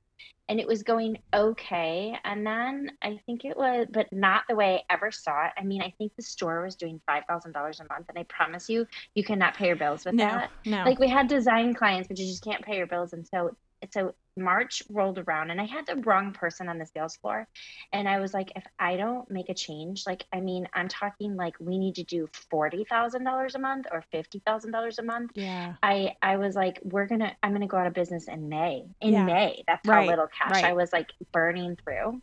and 0.47 0.59
it 0.59 0.67
was 0.67 0.83
going 0.83 1.17
okay 1.33 2.17
and 2.23 2.47
then 2.47 2.91
I 3.01 3.19
think 3.25 3.43
it 3.43 3.57
was 3.57 3.87
but 3.91 4.07
not 4.13 4.43
the 4.47 4.55
way 4.55 4.83
I 4.89 4.93
ever 4.93 5.11
saw 5.11 5.47
it. 5.47 5.51
I 5.57 5.63
mean, 5.63 5.81
I 5.81 5.93
think 5.97 6.15
the 6.15 6.23
store 6.23 6.63
was 6.63 6.75
doing 6.75 7.01
$5,000 7.09 7.45
a 7.45 7.93
month 7.93 8.05
and 8.09 8.17
I 8.17 8.23
promise 8.23 8.69
you 8.69 8.87
you 9.13 9.23
cannot 9.23 9.55
pay 9.55 9.67
your 9.67 9.75
bills 9.75 10.05
with 10.05 10.15
no 10.15 10.25
that 10.25 10.51
no 10.65 10.83
like 10.83 10.99
we 10.99 11.09
had 11.09 11.27
design 11.27 11.73
clients 11.73 12.07
but 12.07 12.17
you 12.17 12.25
just 12.25 12.43
can't 12.43 12.63
pay 12.63 12.77
your 12.77 12.87
bills 12.87 13.13
and 13.13 13.27
so 13.27 13.55
so 13.91 14.15
march 14.37 14.83
rolled 14.89 15.19
around 15.19 15.49
and 15.51 15.61
i 15.61 15.65
had 15.65 15.85
the 15.85 15.95
wrong 15.97 16.31
person 16.33 16.67
on 16.69 16.77
the 16.77 16.85
sales 16.85 17.15
floor. 17.17 17.47
And 17.93 18.07
i 18.07 18.19
was 18.19 18.33
like 18.33 18.51
if 18.55 18.65
i 18.79 18.97
don't 18.97 19.29
make 19.29 19.49
a 19.49 19.53
change 19.53 20.03
like 20.05 20.23
i 20.33 20.39
mean 20.41 20.67
i'm 20.73 20.87
talking 20.87 21.35
like 21.35 21.55
we 21.59 21.77
need 21.77 21.95
to 21.95 22.03
do 22.03 22.27
$40000 22.51 23.55
a 23.55 23.59
month 23.59 23.85
or 23.91 24.03
$50000 24.13 24.97
a 24.99 25.03
month. 25.03 25.31
Yeah. 25.35 25.73
I 25.83 26.15
i 26.21 26.37
was 26.37 26.55
like 26.55 26.79
we're 26.83 27.05
gonna 27.07 27.35
i'm 27.43 27.53
gonna 27.53 27.67
go 27.67 27.77
out 27.77 27.87
of 27.87 27.93
business 27.93 28.27
in 28.27 28.49
may. 28.49 28.83
In 29.01 29.13
Yeah. 29.13 29.25
may. 29.25 29.63
That's 29.67 29.87
Right, 29.87 30.05
how 30.05 30.09
little 30.11 30.27
cash 30.27 30.51
right. 30.51 30.65
i 30.65 30.73
was 30.73 30.91
like 30.93 31.09
burning 31.31 31.77
through. 31.83 32.21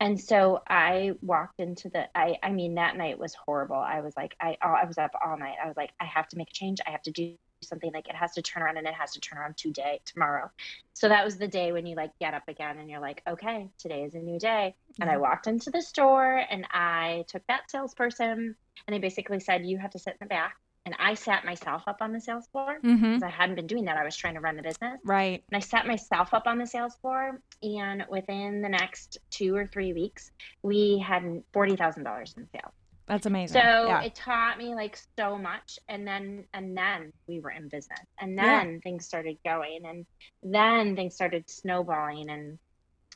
And 0.00 0.20
so 0.20 0.62
i 0.68 1.12
walked 1.22 1.60
into 1.60 1.88
the 1.88 2.08
i 2.16 2.36
i 2.42 2.50
mean 2.50 2.74
that 2.74 2.96
night 2.96 3.18
was 3.18 3.34
horrible. 3.34 3.76
I 3.76 4.00
was 4.00 4.16
like 4.16 4.34
i 4.40 4.56
i 4.62 4.84
was 4.84 4.98
up 4.98 5.12
all 5.24 5.36
night. 5.38 5.56
I 5.62 5.68
was 5.68 5.76
like 5.76 5.90
i 6.00 6.04
have 6.04 6.28
to 6.28 6.36
make 6.38 6.50
a 6.50 6.54
change. 6.54 6.78
I 6.86 6.90
have 6.90 7.02
to 7.02 7.12
do 7.12 7.36
something 7.64 7.92
like 7.92 8.08
it 8.08 8.14
has 8.14 8.32
to 8.32 8.42
turn 8.42 8.62
around 8.62 8.76
and 8.76 8.86
it 8.86 8.94
has 8.94 9.12
to 9.12 9.20
turn 9.20 9.38
around 9.38 9.56
today 9.56 10.00
tomorrow 10.04 10.50
so 10.92 11.08
that 11.08 11.24
was 11.24 11.36
the 11.36 11.48
day 11.48 11.72
when 11.72 11.86
you 11.86 11.96
like 11.96 12.10
get 12.18 12.34
up 12.34 12.46
again 12.48 12.78
and 12.78 12.90
you're 12.90 13.00
like 13.00 13.22
okay 13.28 13.68
today 13.78 14.02
is 14.02 14.14
a 14.14 14.18
new 14.18 14.38
day 14.38 14.74
and 15.00 15.10
i 15.10 15.16
walked 15.16 15.46
into 15.46 15.70
the 15.70 15.82
store 15.82 16.44
and 16.50 16.66
i 16.70 17.24
took 17.28 17.46
that 17.46 17.70
salesperson 17.70 18.54
and 18.86 18.94
i 18.94 18.98
basically 18.98 19.40
said 19.40 19.64
you 19.64 19.78
have 19.78 19.90
to 19.90 19.98
sit 19.98 20.12
in 20.12 20.18
the 20.20 20.26
back 20.26 20.56
and 20.86 20.94
i 20.98 21.14
sat 21.14 21.44
myself 21.44 21.82
up 21.86 21.98
on 22.00 22.12
the 22.12 22.20
sales 22.20 22.46
floor 22.48 22.78
mm-hmm 22.84 23.14
because 23.14 23.22
I 23.22 23.36
hadn't 23.36 23.54
been 23.56 23.66
doing 23.66 23.84
that. 23.86 23.96
I 23.96 24.04
was 24.04 24.16
trying 24.16 24.34
to 24.34 24.40
run 24.40 24.56
the 24.56 24.62
business. 24.62 25.00
right 25.04 25.42
And 25.50 25.56
I 25.56 25.60
sat 25.60 25.86
myself 25.86 26.34
up 26.34 26.46
on 26.46 26.58
the 26.58 26.66
sales 26.66 26.94
floor, 26.96 27.40
and 27.62 28.04
within 28.08 28.60
the 28.60 28.68
next 28.68 29.18
two 29.30 29.54
or 29.54 29.66
three 29.66 29.92
weeks, 29.92 30.32
we 30.62 30.98
had 30.98 31.22
$40,000 31.54 32.36
in 32.36 32.48
sales. 32.50 32.72
That's 33.06 33.26
amazing 33.26 33.60
So 33.60 33.86
yeah 33.88 34.02
it 34.02 34.14
taught 34.14 34.56
me 34.58 34.74
like 34.74 34.98
so 35.18 35.36
much. 35.36 35.78
And 35.88 36.06
then, 36.06 36.44
and 36.54 36.76
then 36.76 37.12
we 37.26 37.40
were 37.40 37.50
in 37.50 37.68
business. 37.68 38.00
And 38.20 38.34
Yeah. 38.36 38.44
then 38.64 38.80
things 38.80 39.04
started 39.06 39.36
going. 39.44 39.84
And 39.86 40.06
then 40.42 40.96
things 40.96 41.14
started 41.14 41.48
snowballing 41.48 42.30
and 42.30 42.58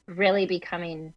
really 0.07 0.47
becoming 0.47 1.15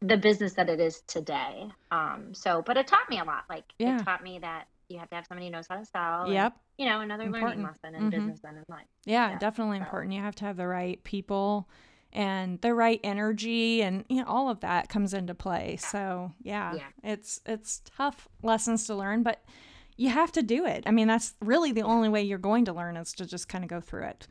the 0.00 0.16
business 0.16 0.52
that 0.54 0.68
it 0.68 0.78
is 0.80 1.00
today. 1.06 1.68
Um, 1.90 2.34
so, 2.34 2.62
but 2.62 2.76
it 2.76 2.86
taught 2.86 3.08
me 3.08 3.18
a 3.18 3.24
lot. 3.24 3.44
Like 3.48 3.64
Yeah. 3.78 3.96
it 3.96 4.04
taught 4.04 4.22
me 4.22 4.38
that 4.40 4.68
you 4.88 4.98
have 4.98 5.08
to 5.10 5.16
have 5.16 5.26
somebody 5.26 5.46
who 5.46 5.52
knows 5.52 5.66
how 5.68 5.76
to 5.76 5.84
sell. 5.84 6.24
and, 6.24 6.32
yep 6.32 6.54
you 6.78 6.84
know, 6.84 7.00
another 7.00 7.24
Important. 7.24 7.62
learning 7.62 7.66
lesson 7.66 7.94
in 7.94 8.02
Mhm. 8.02 8.10
business 8.10 8.44
and 8.44 8.58
in 8.58 8.64
life. 8.68 8.84
Yeah, 9.06 9.30
Yeah, 9.30 9.38
definitely 9.38 9.78
so- 9.78 9.84
important. 9.84 10.12
You 10.12 10.20
have 10.20 10.34
to 10.36 10.44
have 10.44 10.58
the 10.58 10.66
right 10.66 11.02
people 11.04 11.66
and 12.12 12.60
the 12.60 12.74
right 12.74 13.00
energy 13.04 13.82
and 13.82 14.04
you 14.08 14.16
know 14.16 14.26
all 14.26 14.48
of 14.48 14.60
that 14.60 14.88
comes 14.88 15.14
into 15.14 15.34
play. 15.34 15.76
So, 15.76 16.32
yeah. 16.42 16.74
Yeah. 16.74 17.12
It's 17.12 17.40
it's 17.46 17.82
tough 17.96 18.28
lessons 18.42 18.86
to 18.86 18.94
learn, 18.94 19.22
but 19.22 19.44
you 19.96 20.10
have 20.10 20.32
to 20.32 20.42
do 20.42 20.66
it. 20.66 20.84
I 20.86 20.90
mean, 20.90 21.08
that's 21.08 21.34
really 21.40 21.72
the 21.72 21.82
only 21.82 22.08
way 22.08 22.22
you're 22.22 22.38
going 22.38 22.66
to 22.66 22.72
learn 22.72 22.96
is 22.96 23.12
to 23.14 23.26
just 23.26 23.48
kind 23.48 23.64
of 23.64 23.70
go 23.70 23.80
through 23.80 24.04
it. 24.04 24.26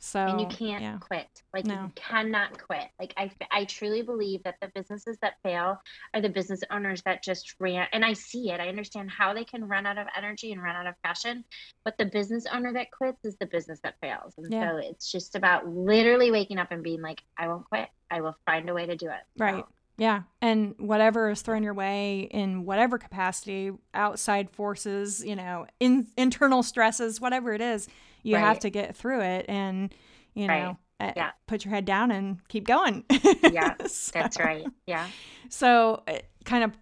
So, 0.00 0.20
and 0.20 0.40
you 0.40 0.46
can't 0.46 0.80
yeah. 0.82 0.98
quit. 1.00 1.26
Like 1.52 1.64
No. 1.64 1.74
you 1.74 1.92
cannot 1.96 2.62
quit. 2.62 2.86
Like 3.00 3.12
I, 3.16 3.30
I 3.50 3.64
truly 3.64 4.02
believe 4.02 4.42
that 4.44 4.54
the 4.62 4.68
businesses 4.74 5.18
that 5.22 5.34
fail 5.42 5.80
are 6.14 6.20
the 6.20 6.28
business 6.28 6.60
owners 6.70 7.02
that 7.02 7.22
just 7.24 7.56
ran. 7.58 7.88
And 7.92 8.04
I 8.04 8.12
see 8.12 8.50
it. 8.50 8.60
I 8.60 8.68
understand 8.68 9.10
how 9.10 9.34
they 9.34 9.44
can 9.44 9.66
run 9.66 9.86
out 9.86 9.98
of 9.98 10.06
energy 10.16 10.52
and 10.52 10.62
run 10.62 10.76
out 10.76 10.86
of 10.86 10.94
passion. 11.02 11.44
But 11.84 11.98
the 11.98 12.04
business 12.06 12.46
owner 12.52 12.72
that 12.74 12.92
quits 12.92 13.24
is 13.24 13.36
the 13.38 13.46
business 13.46 13.80
that 13.82 13.96
fails. 14.00 14.34
And 14.38 14.52
Yeah. 14.52 14.70
so 14.70 14.76
it's 14.78 15.10
just 15.10 15.34
about 15.34 15.66
literally 15.66 16.30
waking 16.30 16.58
up 16.58 16.70
and 16.70 16.82
being 16.82 17.02
like, 17.02 17.22
I 17.36 17.48
won't 17.48 17.64
quit. 17.64 17.88
I 18.10 18.20
will 18.20 18.36
find 18.46 18.68
a 18.70 18.74
way 18.74 18.86
to 18.86 18.96
do 18.96 19.06
it. 19.08 19.20
So, 19.36 19.44
Right. 19.44 19.64
Yeah. 19.96 20.22
And 20.40 20.76
whatever 20.78 21.28
is 21.28 21.42
thrown 21.42 21.64
your 21.64 21.74
way 21.74 22.20
in 22.30 22.64
whatever 22.64 22.98
capacity, 22.98 23.72
outside 23.92 24.48
forces, 24.48 25.24
you 25.24 25.34
know, 25.34 25.66
in, 25.80 26.06
internal 26.16 26.62
stresses, 26.62 27.20
whatever 27.20 27.52
it 27.52 27.60
is, 27.60 27.88
you 28.22 28.36
have 28.36 28.58
to 28.60 28.70
get 28.70 28.96
through 28.96 29.20
it 29.22 29.46
and, 29.48 29.94
you 30.34 30.46
know, 30.46 30.78
uh, 31.00 31.12
Yeah. 31.16 31.30
put 31.46 31.64
your 31.64 31.72
head 31.74 31.84
down 31.84 32.10
and 32.10 32.38
keep 32.48 32.66
going. 32.66 33.04
Yeah, 33.42 33.74
So- 33.86 34.12
That's 34.14 34.38
right. 34.38 34.66
Yeah. 34.86 35.06
So, 35.48 36.02
uh, 36.08 36.18
kind 36.44 36.64
of, 36.64 36.72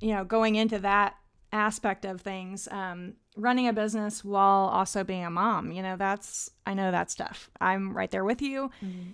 you 0.00 0.14
know, 0.14 0.24
going 0.24 0.54
into 0.56 0.78
that 0.80 1.16
aspect 1.52 2.04
of 2.04 2.20
things, 2.20 2.68
um, 2.70 3.14
running 3.36 3.66
a 3.68 3.72
business 3.72 4.24
while 4.24 4.68
also 4.68 5.02
being 5.04 5.24
a 5.24 5.30
mom, 5.30 5.72
you 5.72 5.82
know, 5.82 5.96
that's, 5.96 6.50
I 6.66 6.74
know 6.74 6.90
that's 6.90 7.14
tough. 7.14 7.50
I'm 7.60 7.96
right 7.96 8.10
there 8.10 8.24
with 8.24 8.42
you. 8.42 8.70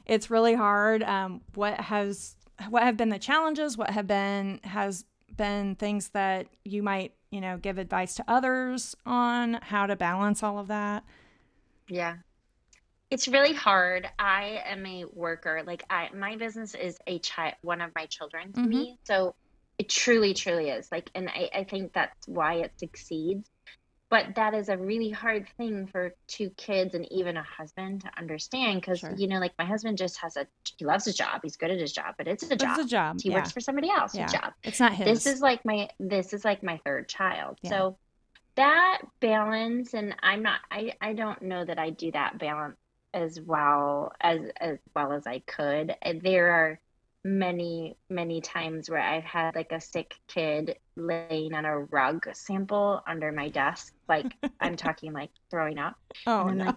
It's 0.06 0.30
really 0.30 0.54
hard. 0.54 1.02
Um, 1.02 1.40
what 1.54 1.80
has, 1.80 2.36
what 2.68 2.82
have 2.82 2.96
been 2.96 3.08
the 3.10 3.18
challenges? 3.18 3.78
What 3.78 3.90
have 3.90 4.06
been, 4.06 4.60
has 4.64 5.04
been 5.36 5.76
things 5.76 6.08
that 6.10 6.46
you 6.64 6.82
might, 6.82 7.12
you 7.30 7.40
know, 7.40 7.56
give 7.58 7.78
advice 7.78 8.14
to 8.16 8.24
others 8.28 8.94
on 9.06 9.54
how 9.62 9.86
to 9.86 9.96
balance 9.96 10.42
all 10.42 10.58
of 10.58 10.66
that? 10.68 11.04
Yeah. 11.88 12.16
It's 13.10 13.28
really 13.28 13.52
hard. 13.52 14.08
I 14.18 14.62
am 14.66 14.84
a 14.84 15.04
worker. 15.04 15.62
Like 15.64 15.84
I 15.88 16.08
my 16.14 16.36
business 16.36 16.74
is 16.74 16.98
a 17.06 17.18
child 17.20 17.54
one 17.62 17.80
of 17.80 17.92
my 17.94 18.06
children 18.06 18.52
to 18.54 18.60
Mhm. 18.60 18.68
me. 18.68 18.98
So 19.04 19.34
it 19.78 19.88
truly, 19.88 20.34
truly 20.34 20.70
is. 20.70 20.90
Like 20.90 21.10
and 21.14 21.28
I, 21.28 21.50
I 21.54 21.64
think 21.64 21.92
that's 21.92 22.26
why 22.26 22.54
it 22.54 22.72
succeeds. 22.78 23.48
But 24.08 24.36
that 24.36 24.54
is 24.54 24.68
a 24.68 24.76
really 24.76 25.10
hard 25.10 25.48
thing 25.56 25.88
for 25.88 26.14
two 26.28 26.50
kids 26.50 26.94
and 26.94 27.10
even 27.12 27.36
a 27.36 27.42
husband 27.42 28.02
to 28.02 28.10
understand 28.18 28.80
because 28.80 29.00
Sure. 29.00 29.14
you 29.16 29.26
know, 29.28 29.38
like 29.40 29.52
my 29.58 29.64
husband 29.64 29.98
just 29.98 30.18
has 30.18 30.36
a 30.36 30.46
he 30.76 30.84
loves 30.84 31.04
his 31.04 31.16
job. 31.16 31.40
He's 31.44 31.56
good 31.56 31.70
at 31.70 31.78
his 31.78 31.92
job, 31.92 32.14
but 32.18 32.26
it's 32.28 32.42
a 32.44 32.48
But 32.48 32.58
job. 32.60 32.76
It's 32.78 32.86
a 32.86 32.90
job. 32.90 33.20
He 33.20 33.30
yeah. 33.30 33.36
works 33.36 33.52
for 33.52 33.60
somebody 33.60 33.90
else. 33.90 34.14
Yeah. 34.16 34.26
Job 34.26 34.52
It's 34.64 34.80
not 34.80 34.92
his. 34.94 35.06
this 35.24 35.26
is 35.34 35.40
like 35.40 35.64
my 35.64 35.88
this 36.00 36.32
is 36.32 36.44
like 36.44 36.62
my 36.64 36.80
third 36.84 37.08
child 37.08 37.58
Yeah. 37.62 37.70
so 37.70 37.98
that 38.56 39.02
balance 39.20 39.94
and 39.94 40.14
i'm 40.22 40.42
not 40.42 40.60
i 40.70 40.92
i 41.00 41.12
don't 41.12 41.42
know 41.42 41.64
that 41.64 41.78
i 41.78 41.90
do 41.90 42.10
that 42.12 42.38
balance 42.38 42.76
as 43.14 43.40
well 43.40 44.12
as 44.20 44.40
as 44.60 44.78
well 44.94 45.12
as 45.12 45.26
i 45.26 45.38
could. 45.40 45.94
There 46.22 46.52
are 46.52 46.80
many 47.26 47.96
many 48.08 48.40
times 48.40 48.88
where 48.88 49.00
i've 49.00 49.24
had 49.24 49.54
like 49.54 49.72
a 49.72 49.80
sick 49.80 50.14
kid 50.28 50.78
laying 50.96 51.52
on 51.54 51.64
a 51.64 51.78
rug 51.78 52.26
sample 52.32 53.02
under 53.06 53.32
my 53.32 53.48
desk 53.48 53.92
like 54.08 54.32
i'm 54.60 54.76
talking 54.86 55.12
like 55.12 55.30
throwing 55.50 55.78
up 55.78 55.96
oh, 56.26 56.46
and 56.46 56.58
no. 56.58 56.66
I'm 56.66 56.76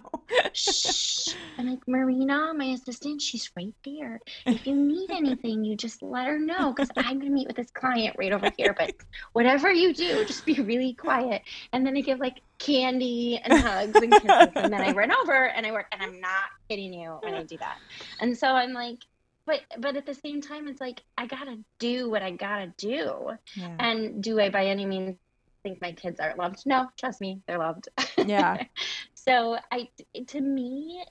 shh. 0.52 1.34
I'm 1.58 1.68
like, 1.68 1.86
Marina, 1.86 2.52
my 2.54 2.66
assistant, 2.66 3.20
she's 3.20 3.50
right 3.56 3.74
there. 3.84 4.20
If 4.46 4.66
you 4.66 4.74
need 4.74 5.10
anything, 5.10 5.64
you 5.64 5.76
just 5.76 6.02
let 6.02 6.26
her 6.26 6.38
know 6.38 6.72
because 6.72 6.90
I'm 6.96 7.18
going 7.18 7.26
to 7.26 7.30
meet 7.30 7.46
with 7.46 7.56
this 7.56 7.70
client 7.70 8.16
right 8.18 8.32
over 8.32 8.50
here. 8.56 8.74
But 8.76 8.94
whatever 9.32 9.70
you 9.70 9.92
do, 9.92 10.24
just 10.24 10.46
be 10.46 10.54
really 10.54 10.94
quiet. 10.94 11.42
And 11.72 11.86
then 11.86 11.96
I 11.96 12.00
give 12.00 12.18
like 12.18 12.40
candy 12.58 13.40
and 13.44 13.60
hugs 13.60 13.94
and 13.94 14.12
kisses. 14.12 14.52
And 14.56 14.72
then 14.72 14.80
I 14.80 14.92
run 14.92 15.12
over 15.12 15.48
and 15.48 15.66
I 15.66 15.72
work. 15.72 15.86
And 15.92 16.02
I'm 16.02 16.20
not 16.20 16.44
kidding 16.68 16.94
you 16.94 17.18
when 17.20 17.34
I 17.34 17.42
do 17.42 17.58
that. 17.58 17.76
And 18.20 18.36
so 18.36 18.48
I'm 18.48 18.72
like, 18.72 18.98
but 19.50 19.80
but 19.80 19.96
at 19.96 20.06
the 20.06 20.14
same 20.14 20.40
time, 20.40 20.68
it's 20.68 20.80
like 20.80 21.02
I 21.18 21.26
gotta 21.26 21.58
do 21.78 22.08
what 22.08 22.22
I 22.22 22.30
gotta 22.30 22.72
do. 22.76 23.30
yeah. 23.56 23.76
And 23.78 24.22
do 24.22 24.38
I 24.38 24.48
by 24.48 24.66
any 24.66 24.86
means 24.86 25.16
think 25.62 25.80
my 25.82 25.92
kids 25.92 26.20
aren't 26.20 26.38
loved? 26.38 26.62
No, 26.66 26.88
trust 26.96 27.20
me, 27.20 27.40
they're 27.46 27.58
loved. 27.58 27.88
Yeah. 28.16 28.62
so 29.14 29.58
I 29.72 29.88
to 30.28 30.40
me 30.40 31.04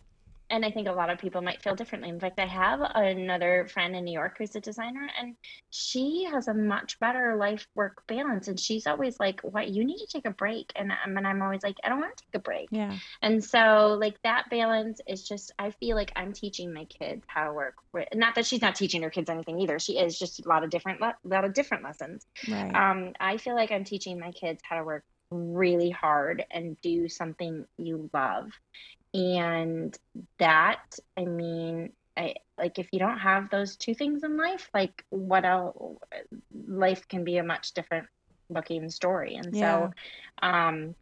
and 0.50 0.66
I 0.66 0.72
think 0.72 0.88
a 0.88 0.92
lot 0.92 1.10
of 1.10 1.20
people 1.20 1.42
might 1.42 1.62
feel 1.62 1.76
differently. 1.76 2.10
In 2.10 2.20
fact, 2.20 2.40
I 2.40 2.46
have 2.46 2.82
another 2.82 3.68
friend 3.72 3.96
in 3.96 4.04
New 4.04 4.14
York 4.14 4.38
who's 4.38 4.56
a 4.56 4.62
designer, 4.62 5.10
and 5.20 5.36
she 5.70 6.28
has 6.32 6.48
a 6.48 6.54
much 6.54 7.00
better 7.00 7.36
life 7.36 7.68
work 7.76 8.04
balance. 8.08 8.48
And 8.48 8.60
she's 8.60 8.88
always 8.88 9.20
like, 9.20 9.42
"What? 9.42 9.70
You 9.70 9.86
need 9.86 9.98
to 9.98 10.08
take 10.08 10.26
a 10.26 10.32
break." 10.32 10.72
And 10.76 10.92
I'm, 10.92 11.18
and 11.18 11.28
I'm 11.28 11.42
always 11.42 11.64
like, 11.64 11.78
"I 11.84 11.90
don't 11.90 12.00
want 12.00 12.18
to 12.18 12.24
take 12.24 12.36
a 12.36 12.44
break." 12.44 12.70
Yeah. 12.72 12.98
And 13.22 13.44
so, 13.44 13.98
like 14.00 14.22
that 14.24 14.50
balance 14.50 15.02
is 15.08 15.28
just, 15.28 15.52
I 15.60 15.72
feel 15.72 15.96
like 15.96 16.12
I'm 16.16 16.34
teaching 16.34 16.74
my 16.74 16.86
kids 16.86 17.24
how 17.28 17.46
to 17.46 17.54
work. 17.54 17.76
Not 18.14 18.36
that 18.36 18.46
she's 18.46 18.62
not 18.62 18.76
teaching 18.76 19.02
her 19.04 19.10
kids 19.10 19.30
anything 19.30 19.60
either. 19.60 19.80
She 19.80 19.98
is 19.98 20.18
just 20.18 20.46
a 20.46 20.50
lot 20.50 20.64
of 20.64 20.70
different, 20.70 21.02
a 21.02 21.14
lot 21.24 21.46
of 21.46 21.54
different 21.54 21.84
lessons. 21.84 22.26
Right. 22.50 22.74
Um, 22.74 23.14
I 23.20 23.38
feel 23.38 23.56
like 23.56 23.72
I'm 23.72 23.84
teaching 23.84 24.20
my 24.20 24.32
kids 24.32 24.62
how 24.68 24.78
to 24.78 24.84
work 24.84 25.04
really 25.32 25.90
hard 25.90 26.44
and 26.52 26.80
do 26.82 27.08
something 27.08 27.66
you 27.78 28.10
love. 28.14 28.50
And 29.14 29.98
that, 30.38 30.82
I 31.18 31.26
mean, 31.26 31.94
I, 32.16 32.36
like 32.58 32.80
if 32.80 32.90
you 32.92 33.00
don't 33.00 33.20
have 33.20 33.50
those 33.50 33.78
two 33.78 33.94
things 33.94 34.24
in 34.24 34.38
life, 34.38 34.70
like 34.74 35.04
what 35.10 35.46
else? 35.46 35.98
Life 36.68 37.08
can 37.08 37.24
be 37.24 37.38
a 37.38 37.44
much 37.44 37.74
different 37.74 38.08
looking 38.50 38.90
story. 38.90 39.36
And 39.36 39.56
Yeah. 39.56 39.90
so, 40.42 40.48
um, 40.48 40.96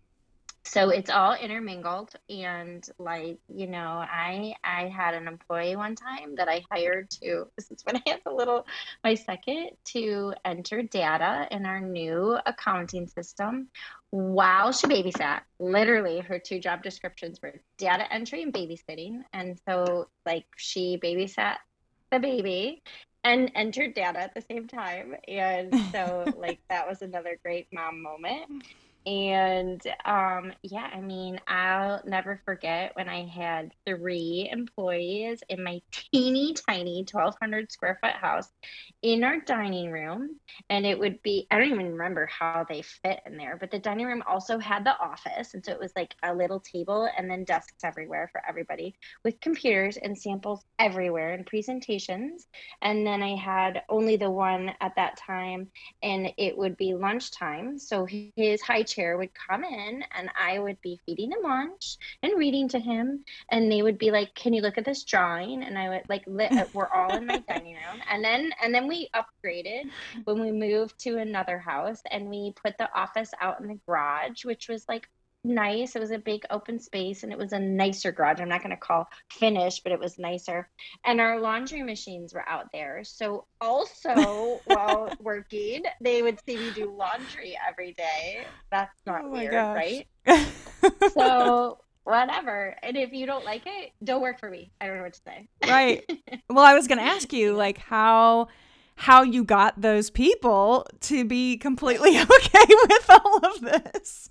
so 0.67 0.89
it's 0.89 1.09
all 1.09 1.33
intermingled 1.33 2.11
and 2.29 2.87
like 2.99 3.39
you 3.47 3.67
know 3.67 4.03
i 4.05 4.53
i 4.63 4.87
had 4.87 5.13
an 5.13 5.27
employee 5.27 5.75
one 5.77 5.95
time 5.95 6.35
that 6.35 6.49
i 6.49 6.61
hired 6.69 7.09
to 7.09 7.45
this 7.57 7.71
is 7.71 7.81
when 7.85 7.95
i 7.95 8.01
had 8.05 8.19
the 8.25 8.31
little 8.31 8.65
my 9.03 9.15
second 9.15 9.69
to 9.85 10.33
enter 10.43 10.81
data 10.83 11.47
in 11.51 11.65
our 11.65 11.79
new 11.79 12.37
accounting 12.45 13.07
system 13.07 13.69
while 14.11 14.71
she 14.71 14.87
babysat 14.87 15.41
literally 15.59 16.19
her 16.19 16.39
two 16.39 16.59
job 16.59 16.81
descriptions 16.81 17.41
were 17.41 17.53
data 17.77 18.11
entry 18.11 18.41
and 18.43 18.53
babysitting. 18.53 19.21
And 19.33 19.59
so 19.67 20.07
like 20.25 20.45
she 20.55 20.99
babysat 21.03 21.57
the 22.11 22.19
baby 22.19 22.83
and 23.23 23.51
entered 23.55 23.93
data 23.93 24.19
at 24.19 24.33
the 24.33 24.41
same 24.41 24.67
time. 24.67 25.15
And 25.27 25.73
so 25.91 26.33
like 26.37 26.59
that 26.69 26.87
was 26.87 27.01
another 27.01 27.37
great 27.43 27.67
mom 27.73 28.01
moment 28.01 28.63
and 29.05 29.81
um, 30.05 30.53
yeah, 30.63 30.89
I 30.93 30.99
mean, 30.99 31.39
I'll 31.47 32.01
never 32.05 32.41
forget 32.45 32.91
when 32.95 33.07
I 33.07 33.25
had 33.25 33.71
three 33.85 34.49
employees 34.51 35.41
in 35.49 35.63
my 35.63 35.81
teeny 35.91 36.53
tiny 36.53 37.05
1200 37.09 37.71
square 37.71 37.99
foot 38.01 38.13
house 38.13 38.49
in 39.01 39.23
our 39.23 39.39
dining 39.39 39.91
room. 39.91 40.39
And 40.69 40.85
it 40.85 40.99
would 40.99 41.21
be, 41.21 41.47
I 41.51 41.57
don't 41.57 41.71
even 41.71 41.91
remember 41.93 42.27
how 42.27 42.65
they 42.67 42.81
fit 42.81 43.19
in 43.25 43.37
there, 43.37 43.57
but 43.57 43.71
the 43.71 43.79
dining 43.79 44.07
room 44.07 44.23
also 44.27 44.59
had 44.59 44.83
the 44.83 44.99
office. 44.99 45.53
And 45.53 45.63
so 45.63 45.71
it 45.71 45.79
was 45.79 45.93
like 45.95 46.15
a 46.23 46.33
little 46.33 46.59
table 46.59 47.09
and 47.17 47.29
then 47.29 47.43
desks 47.43 47.83
everywhere 47.83 48.29
for 48.31 48.41
everybody 48.47 48.95
with 49.23 49.39
computers 49.39 49.97
and 49.97 50.17
samples 50.17 50.65
everywhere 50.79 51.33
and 51.33 51.45
presentations. 51.45 52.47
And 52.81 53.05
then 53.05 53.23
I 53.23 53.35
had 53.35 53.83
only 53.89 54.17
the 54.17 54.31
one 54.31 54.71
at 54.81 54.95
that 54.95 55.17
time, 55.17 55.69
and 56.03 56.31
it 56.37 56.57
would 56.57 56.77
be 56.77 56.93
lunchtime. 56.93 57.79
So 57.79 58.05
his 58.35 58.61
high 58.61 58.83
chair 58.97 59.17
would 59.17 59.29
come 59.33 59.63
in, 59.63 60.03
and 60.11 60.29
I 60.35 60.59
would 60.59 60.81
be 60.81 60.99
feeding 61.05 61.31
him 61.31 61.43
lunch 61.43 61.97
and 62.23 62.37
reading 62.37 62.67
to 62.69 62.79
him. 62.79 63.23
And 63.51 63.71
they 63.71 63.81
would 63.81 63.97
be 63.97 64.11
like, 64.11 64.33
"Can 64.33 64.53
you 64.53 64.61
look 64.61 64.77
at 64.77 64.85
this 64.85 65.03
drawing?" 65.03 65.63
And 65.63 65.77
I 65.77 65.89
would 65.89 66.09
like, 66.09 66.25
"We're 66.73 66.89
all 66.93 67.15
in 67.15 67.25
my 67.25 67.37
dining 67.47 67.75
room." 67.75 68.01
And 68.09 68.23
then 68.23 68.51
and 68.61 68.73
then 68.73 68.87
we 68.87 69.09
upgraded 69.13 69.89
when 70.23 70.39
we 70.41 70.51
moved 70.51 70.99
to 70.99 71.17
another 71.17 71.59
house, 71.59 72.01
and 72.11 72.29
we 72.29 72.53
put 72.63 72.77
the 72.77 72.89
office 72.93 73.31
out 73.39 73.59
in 73.59 73.67
the 73.67 73.79
garage, 73.85 74.45
which 74.45 74.67
was 74.67 74.87
like 74.89 75.07
nice. 75.43 75.95
It 75.95 75.99
was 75.99 76.11
a 76.11 76.17
big 76.19 76.43
open 76.49 76.79
space 76.79 77.23
and 77.23 77.31
it 77.31 77.37
was 77.37 77.53
a 77.53 77.59
nicer 77.59 78.11
garage. 78.11 78.39
I'm 78.41 78.49
not 78.49 78.61
going 78.61 78.71
to 78.71 78.77
call 78.77 79.07
finished, 79.31 79.83
but 79.83 79.91
it 79.91 79.99
was 79.99 80.17
nicer. 80.19 80.69
And 81.05 81.21
our 81.21 81.39
laundry 81.39 81.83
machines 81.83 82.33
were 82.33 82.47
out 82.47 82.67
there. 82.73 83.03
So, 83.03 83.45
also 83.61 84.61
while 84.65 85.15
working, 85.19 85.83
they 86.01 86.21
would 86.21 86.39
see 86.45 86.57
me 86.57 86.71
do 86.71 86.91
laundry 86.95 87.57
every 87.67 87.93
day. 87.93 88.47
That's 88.71 88.93
oh 89.07 89.11
not 89.11 89.21
Oh 89.21 89.29
weird, 89.31 89.51
gosh. 89.51 89.75
right? 89.75 90.07
So, 91.05 91.79
whatever. 92.03 92.75
And 92.83 92.97
if 92.97 93.11
you 93.13 93.25
don't 93.25 93.45
like 93.45 93.63
it, 93.65 93.91
don't 94.03 94.21
work 94.21 94.39
for 94.39 94.49
me. 94.49 94.71
I 94.79 94.87
don't 94.87 94.97
know 94.97 95.03
what 95.03 95.13
to 95.13 95.21
say. 95.25 95.49
right. 95.65 96.03
Well, 96.49 96.65
I 96.65 96.73
was 96.73 96.87
going 96.87 96.99
to 96.99 97.03
ask 97.03 97.33
you 97.33 97.53
like 97.55 97.77
how 97.77 98.47
how 98.95 99.21
you 99.21 99.43
got 99.43 99.79
those 99.79 100.09
people 100.09 100.87
to 101.01 101.23
be 101.25 101.57
completely 101.57 102.17
okay 102.19 102.65
with 102.89 103.09
all 103.09 103.45
of 103.45 103.61
this. 103.61 104.29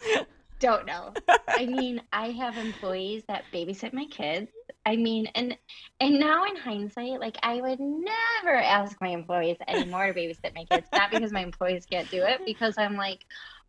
Don't 0.58 0.86
know. 0.86 1.12
I 1.48 1.66
mean, 1.66 2.00
I 2.12 2.30
have 2.30 2.56
employees 2.56 3.22
that 3.28 3.44
babysit 3.52 3.92
my 3.92 4.06
kids. 4.06 4.50
I 4.86 4.96
mean, 4.96 5.26
and 5.34 5.56
and 6.00 6.18
now 6.18 6.44
in 6.44 6.56
hindsight, 6.56 7.20
like 7.20 7.36
I 7.42 7.60
would 7.60 7.80
never 7.80 8.56
ask 8.56 8.96
my 9.00 9.08
employees 9.08 9.56
anymore 9.68 10.12
to 10.12 10.14
babysit 10.14 10.54
my 10.54 10.64
kids. 10.64 10.86
Not 10.92 11.10
because 11.10 11.32
my 11.32 11.42
employees 11.42 11.86
can't 11.90 12.10
do 12.10 12.22
it, 12.22 12.40
because 12.46 12.76
I'm 12.78 12.96
like 12.96 13.26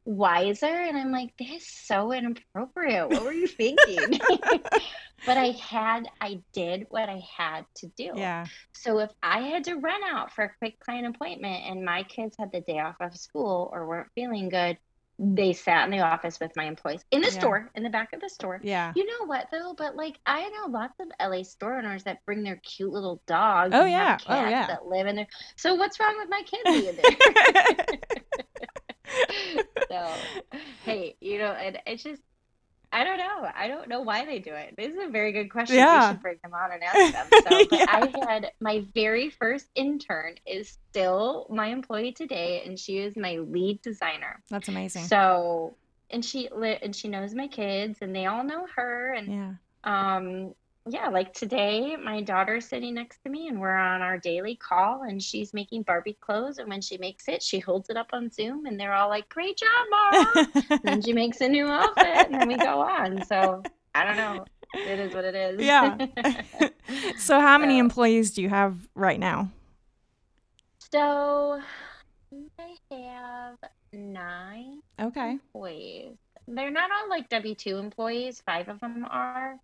wiser, 0.07 0.65
and 0.65 0.97
I'm 0.97 1.11
like, 1.11 1.35
this 1.37 1.63
is 1.63 1.67
so 1.67 2.13
inappropriate. 2.13 3.09
What 3.09 3.23
were 3.23 3.33
you 3.33 3.47
thinking? 3.47 4.19
but 5.25 5.37
I 5.37 5.47
had, 5.61 6.07
I 6.21 6.41
did 6.53 6.87
what 6.89 7.09
I 7.09 7.21
had 7.37 7.65
to 7.77 7.87
do. 7.97 8.11
Yeah. 8.15 8.45
So 8.73 8.99
if 8.99 9.11
I 9.21 9.41
had 9.41 9.65
to 9.65 9.75
run 9.75 10.01
out 10.09 10.31
for 10.31 10.45
a 10.45 10.51
quick 10.59 10.79
client 10.79 11.13
appointment 11.13 11.63
and 11.65 11.83
my 11.83 12.03
kids 12.03 12.35
had 12.39 12.51
the 12.51 12.61
day 12.61 12.79
off 12.79 12.95
of 13.01 13.17
school 13.17 13.69
or 13.73 13.85
weren't 13.85 14.11
feeling 14.15 14.49
good, 14.49 14.77
they 15.19 15.53
sat 15.53 15.85
in 15.85 15.91
the 15.91 16.01
office 16.01 16.39
with 16.39 16.51
my 16.55 16.65
employees 16.65 17.03
in 17.11 17.21
the 17.21 17.27
Yeah. 17.27 17.39
store, 17.39 17.71
in 17.75 17.83
the 17.83 17.89
back 17.89 18.13
of 18.13 18.21
the 18.21 18.29
store. 18.29 18.61
Yeah. 18.63 18.93
You 18.95 19.05
know 19.05 19.25
what 19.25 19.47
though? 19.51 19.73
But 19.77 19.95
like 19.95 20.19
I 20.25 20.47
know 20.49 20.67
lots 20.69 20.99
of 20.99 21.07
LA 21.19 21.43
store 21.43 21.77
owners 21.77 22.03
that 22.03 22.23
bring 22.25 22.43
their 22.43 22.57
cute 22.57 22.91
little 22.91 23.21
dogs. 23.27 23.73
Oh, 23.75 23.85
yeah. 23.85 24.17
Oh, 24.27 24.45
yeah. 24.47 24.67
That 24.67 24.85
live 24.85 25.07
in 25.07 25.15
there. 25.15 25.27
So 25.57 25.75
what's 25.75 25.99
wrong 25.99 26.15
with 26.17 26.29
my 26.29 26.41
kids 26.43 26.63
being 26.71 26.95
there? 26.95 27.87
so 29.91 30.27
hey, 30.83 31.15
you 31.19 31.39
know, 31.39 31.51
and 31.51 31.79
it's 31.85 32.03
just 32.03 32.21
I 32.91 33.03
don't 33.03 33.17
know. 33.17 33.49
I 33.55 33.67
don't 33.67 33.89
know 33.89 34.01
why 34.01 34.25
they 34.25 34.39
do 34.39 34.53
it. 34.53 34.75
This 34.77 34.93
is 34.93 34.99
a 35.01 35.09
very 35.09 35.31
good 35.31 35.51
question. 35.51 35.77
Yeah. 35.77 36.09
We 36.09 36.13
should 36.13 36.21
bring 36.21 36.37
them 36.41 36.53
on 36.53 36.71
and 36.71 36.83
ask 36.85 37.13
them. 37.13 37.27
So, 37.49 37.67
Yeah. 37.71 37.85
I 37.89 38.31
had 38.31 38.51
my 38.59 38.85
very 38.93 39.29
first 39.29 39.67
intern 39.75 40.35
is 40.45 40.77
still 40.89 41.47
my 41.49 41.67
employee 41.67 42.13
today, 42.13 42.63
and 42.65 42.79
she 42.79 42.99
is 42.99 43.15
my 43.17 43.37
lead 43.37 43.81
designer. 43.81 44.41
That's 44.49 44.69
amazing. 44.69 45.05
So, 45.05 45.75
and 46.09 46.23
she 46.23 46.49
and 46.81 46.95
she 46.95 47.07
knows 47.09 47.33
my 47.33 47.47
kids, 47.47 47.99
and 48.01 48.15
they 48.15 48.25
all 48.25 48.43
know 48.43 48.65
her. 48.75 49.13
And 49.13 49.27
yeah. 49.27 49.53
um, 49.83 50.53
yeah, 50.89 51.09
like 51.09 51.33
today, 51.33 51.95
my 51.95 52.21
daughter's 52.21 52.65
sitting 52.67 52.93
next 52.95 53.21
to 53.23 53.29
me, 53.29 53.47
and 53.47 53.59
we're 53.59 53.75
on 53.75 54.01
our 54.01 54.17
daily 54.17 54.55
call, 54.55 55.03
and 55.03 55.21
she's 55.21 55.53
making 55.53 55.83
Barbie 55.83 56.17
clothes. 56.21 56.57
And 56.57 56.69
when 56.69 56.81
she 56.81 56.97
makes 56.97 57.27
it, 57.27 57.41
she 57.43 57.59
holds 57.59 57.89
it 57.89 57.97
up 57.97 58.09
on 58.13 58.29
Zoom, 58.31 58.65
and 58.65 58.79
they're 58.79 58.93
all 58.93 59.09
like, 59.09 59.27
"Great 59.29 59.57
job, 59.57 59.69
mom!" 59.91 60.47
and 60.69 60.79
then 60.83 61.01
she 61.01 61.13
makes 61.13 61.41
a 61.41 61.47
new 61.49 61.67
outfit, 61.67 62.27
and 62.31 62.35
then 62.35 62.47
we 62.47 62.57
go 62.57 62.79
on. 62.81 63.23
So 63.25 63.63
I 63.95 64.03
don't 64.05 64.17
know. 64.17 64.45
It 64.73 64.99
is 64.99 65.13
what 65.13 65.23
it 65.25 65.35
is. 65.35 65.61
Yeah. 65.61 65.97
so 67.17 67.39
how 67.39 67.57
many 67.57 67.75
So- 67.75 67.79
employees 67.79 68.31
do 68.31 68.41
you 68.41 68.49
have 68.49 68.75
right 68.95 69.19
now? 69.19 69.49
so 70.91 71.61
I 72.59 72.77
have 72.91 73.57
nine 73.93 74.81
Okay. 74.99 75.31
employees. 75.31 76.15
They're 76.47 76.71
not 76.71 76.89
all 76.91 77.09
like 77.09 77.29
W 77.29 77.55
two 77.55 77.77
employees. 77.77 78.41
Five 78.45 78.69
of 78.69 78.79
them 78.79 79.05
are. 79.09 79.57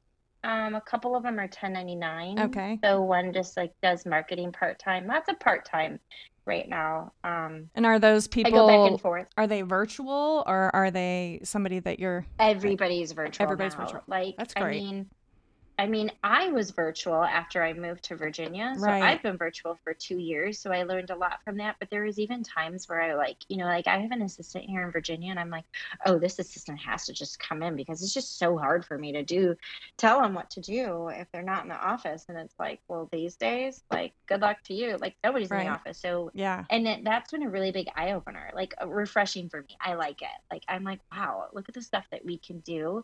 Um, 0.44 0.76
a 0.76 0.82
couple 0.82 1.16
of 1.16 1.24
them 1.24 1.40
are 1.40 1.44
1099. 1.44 2.40
Okay. 2.40 2.80
So 2.84 3.02
one 3.02 3.34
just 3.34 3.56
like 3.58 3.72
does 3.82 4.06
marketing 4.06 4.52
part 4.52 4.80
time. 4.80 5.08
That's 5.08 5.30
a 5.30 5.34
part 5.36 5.66
time 5.66 6.00
right 6.46 6.68
now. 6.68 7.14
Um, 7.24 7.70
And 7.76 7.86
are 7.86 8.00
those 8.00 8.28
people? 8.28 8.52
I 8.54 8.56
go 8.56 8.68
back 8.68 8.92
and 8.92 9.00
forth. 9.00 9.28
are 9.38 9.48
they 9.48 9.62
virtual 9.62 10.44
or 10.46 10.70
are 10.76 10.92
they 10.92 11.40
somebody 11.44 11.80
that 11.80 12.00
you're 12.00 12.26
Everybody's 12.40 13.14
virtual. 13.14 13.44
Everybody's 13.46 13.74
now. 13.78 13.86
virtual. 13.86 14.02
Like 14.08 14.36
That's 14.38 14.54
I 14.58 14.62
great. 14.62 14.84
mean, 14.84 15.10
I 15.78 15.88
mean, 15.88 16.12
I 16.24 16.50
was 16.50 16.72
virtual 16.72 17.24
after 17.24 17.64
I 17.64 17.74
moved 17.74 18.04
to 18.06 18.16
Virginia. 18.16 18.74
So 18.78 18.86
Right. 18.86 19.04
I've 19.04 19.24
been 19.24 19.38
virtual 19.38 19.76
for 19.84 19.94
two 19.94 20.18
years. 20.18 20.60
So 20.60 20.72
I 20.72 20.84
learned 20.84 21.10
a 21.10 21.16
lot 21.16 21.44
from 21.44 21.58
that. 21.58 21.78
But 21.80 21.90
there 21.90 22.04
was 22.04 22.20
even 22.20 22.44
times 22.44 22.88
where 22.88 23.02
I 23.02 23.16
like, 23.16 23.38
you 23.50 23.58
know, 23.58 23.66
like 23.66 23.88
I 23.88 23.98
have 23.98 24.12
an 24.12 24.22
assistant 24.22 24.66
here 24.66 24.84
in 24.84 24.92
Virginia 24.92 25.32
and 25.32 25.40
I'm 25.40 25.50
like, 25.50 25.66
oh, 26.06 26.20
this 26.20 26.38
assistant 26.40 26.80
has 26.80 27.06
to 27.06 27.14
just 27.14 27.40
come 27.40 27.64
in 27.64 27.76
because 27.76 28.04
it's 28.04 28.14
just 28.14 28.38
so 28.38 28.58
hard 28.58 28.86
for 28.86 28.98
me 28.98 29.14
to 29.14 29.24
do, 29.24 29.56
tell 29.98 30.22
them 30.22 30.34
what 30.34 30.50
to 30.52 30.62
do 30.62 31.10
if 31.10 31.32
they're 31.32 31.42
not 31.42 31.64
in 31.64 31.70
the 31.70 31.76
office. 31.76 32.26
And 32.30 32.38
it's 32.38 32.58
like, 32.60 32.80
well, 32.88 33.10
these 33.12 33.36
days, 33.36 33.84
like, 33.92 34.14
good 34.28 34.42
luck 34.42 34.62
to 34.66 34.74
you. 34.74 34.98
Like 34.98 35.16
nobody's 35.24 35.52
in 35.52 35.58
the 35.58 35.68
office. 35.68 35.98
So 35.98 36.32
yeah. 36.34 36.66
and 36.70 36.88
it, 36.88 37.04
that's 37.04 37.32
been 37.32 37.44
a 37.44 37.50
really 37.50 37.72
big 37.72 37.88
eye 37.96 38.12
opener, 38.12 38.52
like 38.54 38.74
refreshing 38.86 39.50
for 39.50 39.62
me. 39.62 39.76
I 39.82 39.96
like 39.96 40.22
it. 40.22 40.28
Like 40.52 40.64
I'm 40.68 40.84
like, 40.84 41.00
wow, 41.12 41.48
look 41.54 41.68
at 41.68 41.76
the 41.76 41.82
stuff 41.82 42.06
that 42.12 42.24
we 42.24 42.38
can 42.38 42.60
do 42.60 43.04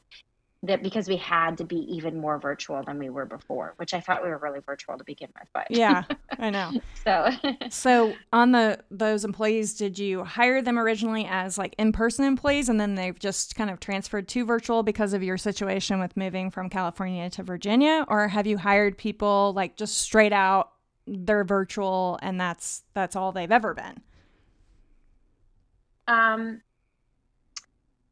that 0.64 0.84
because 0.84 1.08
we 1.08 1.16
had 1.16 1.58
to 1.58 1.64
be 1.64 1.78
even 1.78 2.20
more 2.20 2.38
virtual 2.38 2.84
than 2.84 3.00
we 3.00 3.10
were 3.10 3.26
before, 3.26 3.74
which 3.78 3.94
I 3.94 4.02
thought 4.02 4.22
we 4.22 4.30
were 4.30 4.38
really 4.38 4.60
virtual 4.60 4.98
to 4.98 5.04
begin 5.06 5.30
with. 5.40 5.48
But 5.54 5.68
yeah, 5.70 6.04
I 6.40 6.50
know. 6.50 6.74
so 7.06 7.30
so 7.70 8.14
on 8.34 8.52
the 8.52 8.80
those 8.92 9.24
employees, 9.24 9.76
did 9.76 9.98
you 9.98 10.26
hire 10.26 10.62
them 10.62 10.78
originally 10.78 11.26
as 11.30 11.58
like 11.58 11.76
in 11.78 11.94
person 11.94 12.26
employees, 12.26 12.68
and 12.68 12.80
then 12.80 12.96
they've 12.96 13.18
just 13.18 13.56
kind 13.56 13.70
of 13.70 13.80
transferred 13.80 14.28
to 14.30 14.46
virtual 14.46 14.84
because 14.84 15.14
of 15.14 15.24
your 15.24 15.38
situation 15.38 16.00
with 16.00 16.18
moving 16.18 16.52
from 16.52 16.70
California 16.70 17.30
to 17.30 17.44
Virginia, 17.44 18.06
or 18.10 18.28
have 18.28 18.46
you 18.46 18.58
hired 18.58 18.98
people 18.98 19.54
like 19.56 19.78
just 19.78 19.98
straight 19.98 20.34
out 20.34 20.72
they're 21.08 21.44
virtual 21.44 22.20
and 22.22 22.40
that's 22.40 22.84
that's 22.94 23.16
all 23.16 23.32
they've 23.32 23.52
ever 23.52 23.74
been? 23.74 24.02
Um, 26.08 26.62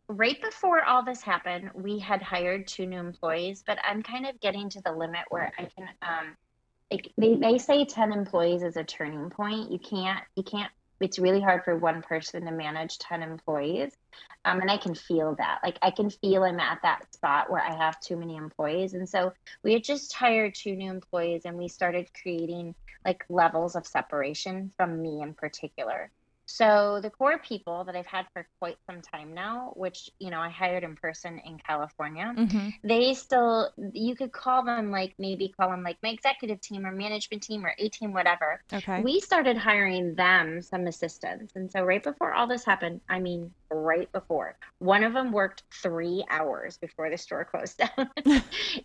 right 0.10 0.42
before 0.42 0.84
all 0.84 1.04
this 1.04 1.22
happened, 1.22 1.72
we 1.74 2.00
had 2.00 2.22
hired 2.22 2.68
two 2.68 2.86
new 2.86 3.00
employees, 3.00 3.64
but 3.66 3.78
I'm 3.84 4.04
kind 4.04 4.26
of 4.26 4.40
getting 4.40 4.70
to 4.70 4.82
the 4.82 4.92
limit 4.92 5.22
where 5.30 5.52
I 5.58 5.66
can 5.66 5.90
um 6.02 6.36
like 6.92 7.12
they, 7.18 7.36
they 7.36 7.58
say 7.58 7.84
10 7.84 8.14
employees 8.14 8.64
is 8.64 8.78
a 8.78 8.84
turning 8.84 9.30
point. 9.30 9.72
You 9.72 9.80
can't 9.80 10.22
you 10.36 10.44
can't 10.44 10.72
it's 11.00 11.20
really 11.20 11.42
hard 11.42 11.64
for 11.64 11.76
one 11.76 12.02
person 12.02 12.46
to 12.46 12.52
manage 12.52 12.98
10 12.98 13.22
employees. 13.22 13.92
Um, 14.46 14.62
and 14.62 14.72
I 14.72 14.78
can 14.78 14.96
feel 14.96 15.36
that. 15.38 15.60
Like 15.64 15.78
I 15.82 15.92
can 15.92 16.10
feel 16.10 16.44
I'm 16.44 16.60
at 16.60 16.80
that 16.82 17.14
spot 17.14 17.52
where 17.52 17.62
I 17.62 17.76
have 17.76 18.00
too 18.00 18.16
many 18.16 18.36
employees. 18.36 18.94
And 18.94 19.08
so 19.08 19.34
we 19.64 19.74
had 19.74 19.84
just 19.84 20.14
hired 20.14 20.56
two 20.56 20.76
new 20.76 20.90
employees 20.90 21.44
and 21.46 21.58
we 21.58 21.68
started 21.68 22.10
creating 22.20 22.74
like 23.06 23.24
levels 23.30 23.76
of 23.76 23.86
separation 23.86 24.72
from 24.76 25.02
me 25.02 25.22
in 25.22 25.34
particular. 25.34 26.10
So 26.50 27.00
the 27.02 27.10
core 27.10 27.38
people 27.38 27.84
that 27.84 27.96
I've 27.96 28.08
had 28.08 28.26
for 28.32 28.48
quite 28.60 28.78
some 28.90 29.02
time 29.02 29.34
now, 29.34 29.74
which 29.76 30.10
you 30.18 30.32
know 30.32 30.40
I 30.40 30.50
hired 30.50 30.84
in 30.86 30.96
person 30.96 31.42
in 31.46 31.58
California, 31.58 32.34
mm-hmm. 32.36 32.70
they 32.86 33.14
still 33.16 33.70
you 33.92 34.16
could 34.16 34.32
call 34.32 34.64
them 34.64 34.90
like 34.90 35.14
maybe 35.20 35.54
call 35.60 35.70
them 35.70 35.84
like 35.84 35.98
my 36.02 36.10
executive 36.10 36.62
team 36.62 36.86
or 36.86 36.92
management 36.92 37.44
team 37.44 37.66
or 37.66 37.76
A 37.78 37.90
team, 37.90 38.14
whatever. 38.14 38.62
Okay. 38.72 39.02
We 39.02 39.20
started 39.20 39.58
hiring 39.58 40.16
them 40.16 40.62
some 40.62 40.88
assistants, 40.88 41.54
and 41.58 41.70
so 41.70 41.84
right 41.84 42.02
before 42.02 42.34
all 42.34 42.48
this 42.48 42.64
happened, 42.64 43.02
I 43.10 43.20
mean 43.20 43.52
right 43.70 44.10
before, 44.14 44.58
one 44.80 45.04
of 45.04 45.12
them 45.12 45.34
worked 45.34 45.64
three 45.84 46.24
hours 46.30 46.78
before 46.78 47.10
the 47.10 47.18
store 47.18 47.44
closed 47.44 47.78
down, 47.98 48.10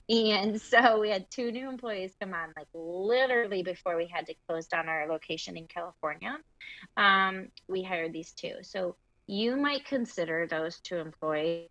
and 0.09 0.61
so 0.61 0.99
we 0.99 1.11
had 1.11 1.31
two 1.31 1.53
new 1.53 1.69
employees 1.69 2.13
come 2.21 2.35
on 2.35 2.53
like 2.57 2.67
literally 2.75 3.63
before 3.63 3.97
we 3.97 4.09
had 4.09 4.27
to 4.27 4.35
close 4.49 4.67
down 4.67 4.89
our 4.89 5.07
location 5.07 5.57
in 5.57 5.69
California 5.69 6.37
um, 6.97 7.49
we 7.69 7.83
hired 7.83 8.13
these 8.13 8.33
two. 8.33 8.55
So 8.63 8.97
you 9.27 9.57
might 9.57 9.85
consider 9.85 10.47
those 10.47 10.79
two 10.81 10.97
employees 10.97 11.69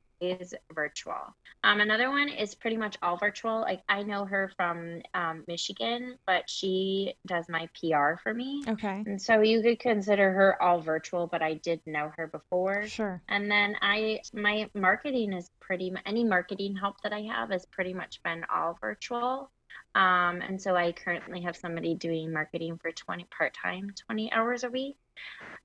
virtual. 0.73 1.36
Um, 1.63 1.79
another 1.79 2.09
one 2.09 2.29
is 2.29 2.55
pretty 2.55 2.77
much 2.77 2.97
all 3.01 3.17
virtual. 3.17 3.61
Like 3.61 3.82
I 3.89 4.03
know 4.03 4.25
her 4.25 4.51
from 4.55 5.01
um, 5.13 5.43
Michigan, 5.47 6.17
but 6.25 6.49
she 6.49 7.13
does 7.25 7.45
my 7.49 7.69
PR 7.79 8.19
for 8.21 8.34
me. 8.34 8.63
Okay. 8.67 9.03
And 9.05 9.21
so 9.21 9.41
you 9.41 9.61
could 9.61 9.79
consider 9.79 10.32
her 10.32 10.61
all 10.61 10.79
virtual, 10.79 11.27
but 11.27 11.41
I 11.41 11.55
did 11.55 11.82
know 11.86 12.11
her 12.17 12.27
before. 12.27 12.88
Sure. 12.88 13.21
And 13.27 13.49
then 13.49 13.75
I, 13.82 14.21
my 14.34 14.69
marketing 14.73 15.34
is 15.34 15.49
pretty, 15.59 15.93
any 16.05 16.23
marketing 16.23 16.75
help 16.75 17.01
that 17.01 17.13
I 17.13 17.21
have 17.21 17.49
has 17.49 17.65
pretty 17.65 17.93
much 17.93 18.21
been 18.23 18.45
all 18.53 18.77
virtual. 18.79 19.51
Um, 19.93 20.41
and 20.41 20.61
so 20.61 20.75
I 20.75 20.93
currently 20.93 21.41
have 21.41 21.57
somebody 21.57 21.95
doing 21.95 22.32
marketing 22.32 22.79
for 22.82 22.91
20 22.91 23.25
part 23.25 23.53
time, 23.53 23.93
20 24.07 24.32
hours 24.32 24.63
a 24.63 24.69
week. 24.69 24.97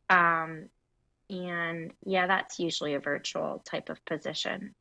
Um, 0.09 0.69
and 1.29 1.93
yeah, 2.05 2.27
that's 2.27 2.59
usually 2.59 2.95
a 2.95 3.01
virtual 3.01 3.63
type 3.65 3.89
of 3.89 4.05
position. 4.05 4.75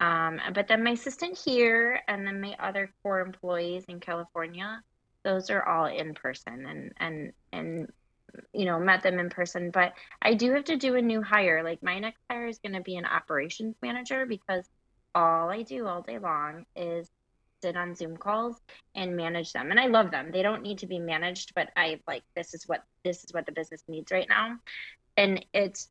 Um, 0.00 0.40
but 0.54 0.66
then 0.68 0.82
my 0.82 0.90
assistant 0.90 1.38
here 1.38 2.00
and 2.08 2.26
then 2.26 2.40
my 2.40 2.56
other 2.58 2.92
core 3.02 3.20
employees 3.20 3.84
in 3.88 4.00
California, 4.00 4.82
those 5.22 5.50
are 5.50 5.66
all 5.66 5.86
in 5.86 6.14
person 6.14 6.66
and, 6.66 6.92
and, 6.98 7.32
and, 7.52 7.88
you 8.52 8.64
know, 8.64 8.80
met 8.80 9.02
them 9.02 9.18
in 9.20 9.30
person. 9.30 9.70
But 9.70 9.92
I 10.20 10.34
do 10.34 10.52
have 10.52 10.64
to 10.64 10.76
do 10.76 10.96
a 10.96 11.02
new 11.02 11.22
hire. 11.22 11.62
Like 11.62 11.82
my 11.82 12.00
next 12.00 12.20
hire 12.28 12.48
is 12.48 12.58
going 12.58 12.74
to 12.74 12.80
be 12.80 12.96
an 12.96 13.06
operations 13.06 13.76
manager 13.80 14.26
because 14.26 14.68
all 15.14 15.48
I 15.48 15.62
do 15.62 15.86
all 15.86 16.02
day 16.02 16.18
long 16.18 16.66
is 16.74 17.08
sit 17.64 17.76
on 17.76 17.94
Zoom 17.94 18.18
calls 18.18 18.60
and 18.94 19.16
manage 19.16 19.54
them. 19.54 19.70
And 19.70 19.80
I 19.80 19.86
love 19.86 20.10
them. 20.10 20.30
They 20.30 20.42
don't 20.42 20.62
need 20.62 20.78
to 20.78 20.86
be 20.86 20.98
managed, 20.98 21.54
but 21.54 21.70
I 21.76 22.00
like 22.06 22.22
this 22.36 22.52
is 22.52 22.64
what 22.68 22.84
this 23.04 23.24
is 23.24 23.32
what 23.32 23.46
the 23.46 23.52
business 23.52 23.82
needs 23.88 24.12
right 24.12 24.28
now. 24.28 24.58
And 25.16 25.44
it's 25.54 25.88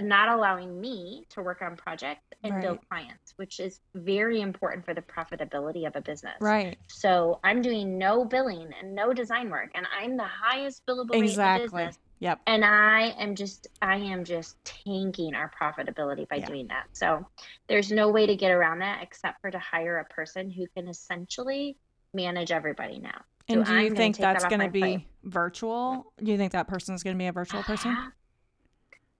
not 0.00 0.28
allowing 0.28 0.80
me 0.80 1.24
to 1.30 1.42
work 1.42 1.62
on 1.62 1.76
projects 1.76 2.24
and 2.42 2.54
right. 2.54 2.62
build 2.62 2.78
clients, 2.88 3.34
which 3.36 3.60
is 3.60 3.80
very 3.94 4.40
important 4.40 4.84
for 4.84 4.94
the 4.94 5.02
profitability 5.02 5.86
of 5.86 5.94
a 5.94 6.00
business. 6.00 6.36
Right. 6.40 6.76
So 6.88 7.38
I'm 7.44 7.62
doing 7.62 7.96
no 7.98 8.24
billing 8.24 8.70
and 8.80 8.94
no 8.94 9.12
design 9.12 9.50
work, 9.50 9.70
and 9.74 9.86
I'm 9.96 10.16
the 10.16 10.24
highest 10.24 10.84
billable 10.86 11.14
exactly. 11.14 11.68
rate 11.68 11.82
in 11.82 11.88
business. 11.88 11.98
Yep. 12.20 12.40
And 12.46 12.64
I 12.64 13.14
am 13.18 13.34
just 13.34 13.66
I 13.82 13.96
am 13.96 14.24
just 14.24 14.56
tanking 14.64 15.34
our 15.34 15.50
profitability 15.60 16.28
by 16.28 16.38
doing 16.38 16.68
that. 16.68 16.86
So 16.92 17.26
there's 17.68 17.90
no 17.90 18.08
way 18.08 18.26
to 18.26 18.36
get 18.36 18.50
around 18.50 18.78
that 18.78 19.02
except 19.02 19.40
for 19.40 19.50
to 19.50 19.58
hire 19.58 19.98
a 19.98 20.04
person 20.04 20.50
who 20.50 20.66
can 20.74 20.88
essentially 20.88 21.76
manage 22.14 22.50
everybody 22.50 22.98
now. 22.98 23.20
And 23.48 23.66
so 23.66 23.72
do 23.72 23.80
you 23.80 23.86
I'm 23.88 23.96
think 23.96 24.16
that's 24.16 24.44
going 24.44 24.60
to 24.60 24.70
be 24.70 24.80
plate. 24.80 25.06
virtual? 25.24 26.12
Do 26.22 26.30
you 26.30 26.38
think 26.38 26.52
that 26.52 26.66
person 26.66 26.94
is 26.94 27.02
going 27.02 27.16
to 27.16 27.18
be 27.18 27.26
a 27.26 27.32
virtual 27.32 27.60
uh-huh. 27.60 27.72
person? 27.72 28.12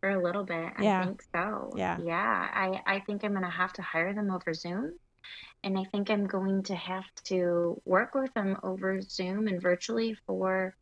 For 0.01 0.11
a 0.11 0.23
little 0.23 0.45
bit, 0.45 0.73
yeah. 0.81 1.01
I 1.01 1.05
think 1.05 1.23
so. 1.35 1.73
Yeah. 1.77 1.99
Yeah. 2.03 2.49
I, 2.53 2.81
I 2.87 3.01
think 3.01 3.25
I'm 3.25 3.33
going 3.33 3.45
to 3.45 3.51
have 3.51 3.73
to 3.75 3.83
hire 3.83 4.15
them 4.15 4.31
over 4.31 4.55
Zoom. 4.55 4.95
And 5.63 5.79
I 5.79 5.85
think 5.85 6.11
I'm 6.11 6.27
going 6.27 6.63
to 6.65 6.75
have 6.75 7.05
to 7.25 7.81
work 7.87 8.15
with 8.15 8.33
them 8.35 8.59
over 8.63 9.01
Zoom 9.01 9.49
and 9.49 9.61
virtually 9.61 10.15
for 10.27 10.75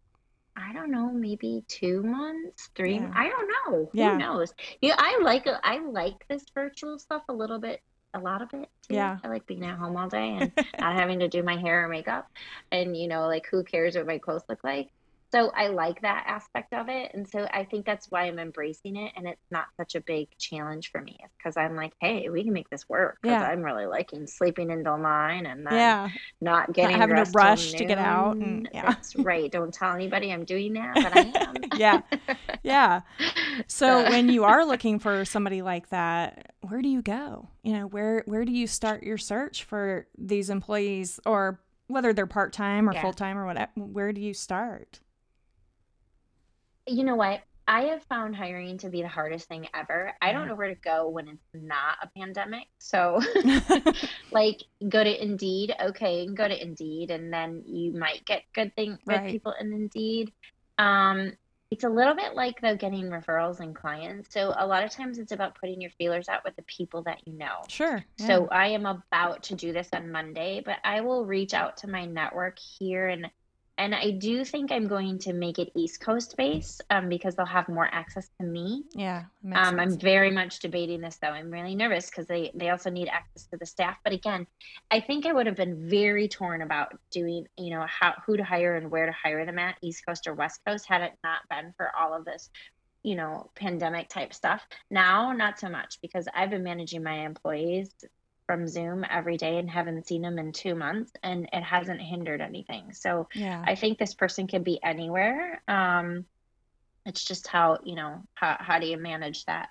I 0.56 0.72
don't 0.72 0.90
know, 0.90 1.10
maybe 1.10 1.64
two 1.68 2.02
months, 2.02 2.70
three. 2.74 2.96
Yeah. 2.96 3.10
I 3.14 3.28
don't 3.28 3.48
know. 3.48 3.90
Yeah. 3.92 4.12
Who 4.12 4.18
knows? 4.18 4.52
Yeah, 4.80 4.94
I 4.98 5.20
like 5.22 5.46
I 5.62 5.78
like 5.78 6.26
this 6.28 6.44
virtual 6.54 6.98
stuff 6.98 7.22
a 7.28 7.32
little 7.32 7.58
bit, 7.58 7.80
a 8.14 8.18
lot 8.18 8.42
of 8.42 8.48
it. 8.52 8.68
Too. 8.88 8.94
Yeah. 8.94 9.18
I 9.24 9.28
like 9.28 9.46
being 9.46 9.64
at 9.64 9.78
home 9.78 9.96
all 9.96 10.08
day 10.08 10.36
and 10.38 10.52
not 10.78 10.94
having 10.94 11.20
to 11.20 11.28
do 11.28 11.42
my 11.42 11.56
hair 11.56 11.84
or 11.84 11.88
makeup, 11.88 12.28
and 12.70 12.96
you 12.96 13.08
know, 13.08 13.26
like 13.26 13.46
who 13.50 13.64
cares 13.64 13.96
what 13.96 14.06
my 14.06 14.18
clothes 14.18 14.44
look 14.48 14.62
like 14.62 14.90
so 15.32 15.50
I 15.56 15.68
like 15.68 16.02
that 16.02 16.24
aspect 16.26 16.74
of 16.74 16.90
it. 16.90 17.12
And 17.14 17.26
so 17.26 17.48
I 17.52 17.64
think 17.64 17.86
that's 17.86 18.10
why 18.10 18.24
I'm 18.24 18.38
embracing 18.38 18.96
it. 18.96 19.12
And 19.16 19.26
it's 19.26 19.50
not 19.50 19.64
such 19.78 19.94
a 19.94 20.00
big 20.00 20.28
challenge 20.38 20.90
for 20.90 21.00
me 21.00 21.18
because 21.38 21.56
I'm 21.56 21.74
like, 21.74 21.94
hey, 22.00 22.28
we 22.28 22.44
can 22.44 22.52
make 22.52 22.68
this 22.68 22.86
work. 22.86 23.18
Because 23.22 23.40
yeah. 23.40 23.48
I'm 23.48 23.62
really 23.62 23.86
liking 23.86 24.26
sleeping 24.26 24.70
until 24.70 24.98
nine 24.98 25.46
and 25.46 25.66
yeah. 25.70 26.10
not 26.42 26.74
getting 26.74 26.98
not 26.98 27.08
having 27.08 27.24
to 27.24 27.30
rush 27.32 27.72
to 27.72 27.84
get 27.86 27.96
out. 27.96 28.36
And, 28.36 28.68
yeah. 28.74 28.92
That's 28.92 29.16
right. 29.16 29.50
Don't 29.50 29.72
tell 29.72 29.94
anybody 29.94 30.30
I'm 30.30 30.44
doing 30.44 30.74
that, 30.74 30.94
but 30.96 31.16
I 31.16 31.20
am. 31.20 31.54
yeah. 31.76 32.02
Yeah. 32.62 33.00
So 33.66 34.02
when 34.04 34.30
you 34.30 34.44
are 34.44 34.64
looking 34.66 34.98
for 34.98 35.26
somebody 35.26 35.60
like 35.60 35.90
that, 35.90 36.54
where 36.62 36.80
do 36.80 36.88
you 36.88 37.02
go? 37.02 37.48
You 37.62 37.74
know, 37.74 37.86
where 37.86 38.22
where 38.26 38.46
do 38.46 38.52
you 38.52 38.66
start 38.66 39.02
your 39.02 39.18
search 39.18 39.64
for 39.64 40.06
these 40.16 40.48
employees 40.48 41.20
or 41.26 41.60
whether 41.88 42.14
they're 42.14 42.26
part 42.26 42.54
time 42.54 42.88
or 42.88 42.94
yeah. 42.94 43.02
full 43.02 43.12
time 43.12 43.36
or 43.36 43.44
whatever? 43.44 43.70
Where 43.76 44.12
do 44.12 44.22
you 44.22 44.32
start? 44.32 45.00
You 46.86 47.04
know 47.04 47.16
what? 47.16 47.40
I 47.66 47.82
have 47.84 48.02
found 48.04 48.34
hiring 48.34 48.78
to 48.78 48.88
be 48.88 49.02
the 49.02 49.08
hardest 49.08 49.46
thing 49.48 49.68
ever. 49.72 50.12
I 50.20 50.32
don't 50.32 50.48
know 50.48 50.56
where 50.56 50.68
to 50.68 50.74
go 50.74 51.08
when 51.08 51.28
it's 51.28 51.46
not 51.54 51.96
a 52.02 52.08
pandemic. 52.18 52.66
So, 52.78 53.20
like, 54.32 54.62
go 54.88 55.02
to 55.02 55.22
Indeed. 55.22 55.74
Okay, 55.80 56.26
go 56.26 56.48
to 56.48 56.60
Indeed, 56.60 57.10
and 57.10 57.32
then 57.32 57.62
you 57.64 57.92
might 57.92 58.24
get 58.24 58.42
good 58.52 58.74
thing, 58.74 58.98
good 59.06 59.16
right. 59.16 59.30
people 59.30 59.54
in 59.60 59.72
Indeed. 59.72 60.32
Um, 60.76 61.32
it's 61.72 61.84
a 61.84 61.88
little 61.88 62.14
bit 62.14 62.34
like 62.34 62.60
though 62.60 62.76
getting 62.76 63.04
referrals 63.04 63.60
and 63.60 63.74
clients. 63.74 64.34
So 64.34 64.52
a 64.58 64.66
lot 64.66 64.84
of 64.84 64.90
times 64.90 65.18
it's 65.18 65.32
about 65.32 65.58
putting 65.58 65.80
your 65.80 65.90
feelers 65.92 66.28
out 66.28 66.44
with 66.44 66.54
the 66.54 66.62
people 66.62 67.02
that 67.04 67.26
you 67.26 67.32
know. 67.32 67.62
Sure. 67.68 68.04
Yeah. 68.18 68.26
So 68.26 68.48
I 68.48 68.68
am 68.68 68.84
about 68.84 69.44
to 69.44 69.54
do 69.54 69.72
this 69.72 69.88
on 69.94 70.12
Monday, 70.12 70.60
but 70.62 70.76
I 70.84 71.00
will 71.00 71.24
reach 71.24 71.54
out 71.54 71.78
to 71.78 71.88
my 71.88 72.04
network 72.04 72.58
here 72.58 73.08
and 73.08 73.30
and 73.78 73.94
I 73.94 74.10
do 74.10 74.44
think 74.44 74.70
I'm 74.70 74.86
going 74.86 75.18
to 75.20 75.32
make 75.32 75.58
it 75.58 75.72
East 75.74 76.00
Coast 76.00 76.36
based 76.36 76.82
um, 76.90 77.08
because 77.08 77.34
they'll 77.34 77.46
have 77.46 77.68
more 77.68 77.88
access 77.90 78.28
to 78.40 78.46
me. 78.46 78.84
Yeah, 78.94 79.24
um, 79.54 79.80
I'm 79.80 79.98
very 79.98 80.30
much 80.30 80.60
debating 80.60 81.00
this 81.00 81.18
though. 81.20 81.28
I'm 81.28 81.50
really 81.50 81.74
nervous 81.74 82.10
because 82.10 82.26
they 82.26 82.50
they 82.54 82.70
also 82.70 82.90
need 82.90 83.08
access 83.08 83.46
to 83.46 83.56
the 83.56 83.66
staff. 83.66 83.96
But 84.04 84.12
again, 84.12 84.46
I 84.90 85.00
think 85.00 85.26
I 85.26 85.32
would 85.32 85.46
have 85.46 85.56
been 85.56 85.88
very 85.88 86.28
torn 86.28 86.62
about 86.62 86.92
doing 87.10 87.46
you 87.56 87.70
know 87.70 87.86
how 87.88 88.14
who 88.26 88.36
to 88.36 88.44
hire 88.44 88.76
and 88.76 88.90
where 88.90 89.06
to 89.06 89.12
hire 89.12 89.46
them 89.46 89.58
at 89.58 89.76
East 89.82 90.04
Coast 90.06 90.26
or 90.26 90.34
West 90.34 90.60
Coast 90.66 90.86
had 90.86 91.02
it 91.02 91.12
not 91.24 91.40
been 91.48 91.72
for 91.76 91.90
all 91.98 92.14
of 92.14 92.24
this 92.24 92.50
you 93.02 93.16
know 93.16 93.50
pandemic 93.56 94.08
type 94.08 94.32
stuff 94.32 94.64
now 94.90 95.32
not 95.32 95.58
so 95.58 95.68
much 95.68 95.98
because 96.02 96.28
i've 96.34 96.50
been 96.50 96.62
managing 96.62 97.02
my 97.02 97.26
employees 97.26 97.90
from 98.46 98.68
Zoom 98.68 99.04
every 99.08 99.36
day 99.36 99.58
and 99.58 99.70
haven't 99.70 100.06
seen 100.06 100.22
them 100.22 100.38
in 100.38 100.52
two 100.52 100.74
months, 100.74 101.12
and 101.22 101.48
it 101.52 101.62
hasn't 101.62 102.00
hindered 102.00 102.40
anything. 102.40 102.92
So 102.92 103.28
yeah. 103.34 103.62
I 103.66 103.74
think 103.74 103.98
this 103.98 104.14
person 104.14 104.46
can 104.46 104.62
be 104.62 104.82
anywhere. 104.82 105.62
Um, 105.68 106.24
it's 107.04 107.24
just 107.24 107.46
how 107.48 107.78
you 107.84 107.96
know 107.96 108.22
how 108.34 108.56
how 108.60 108.78
do 108.78 108.86
you 108.86 108.96
manage 108.96 109.44
that 109.46 109.68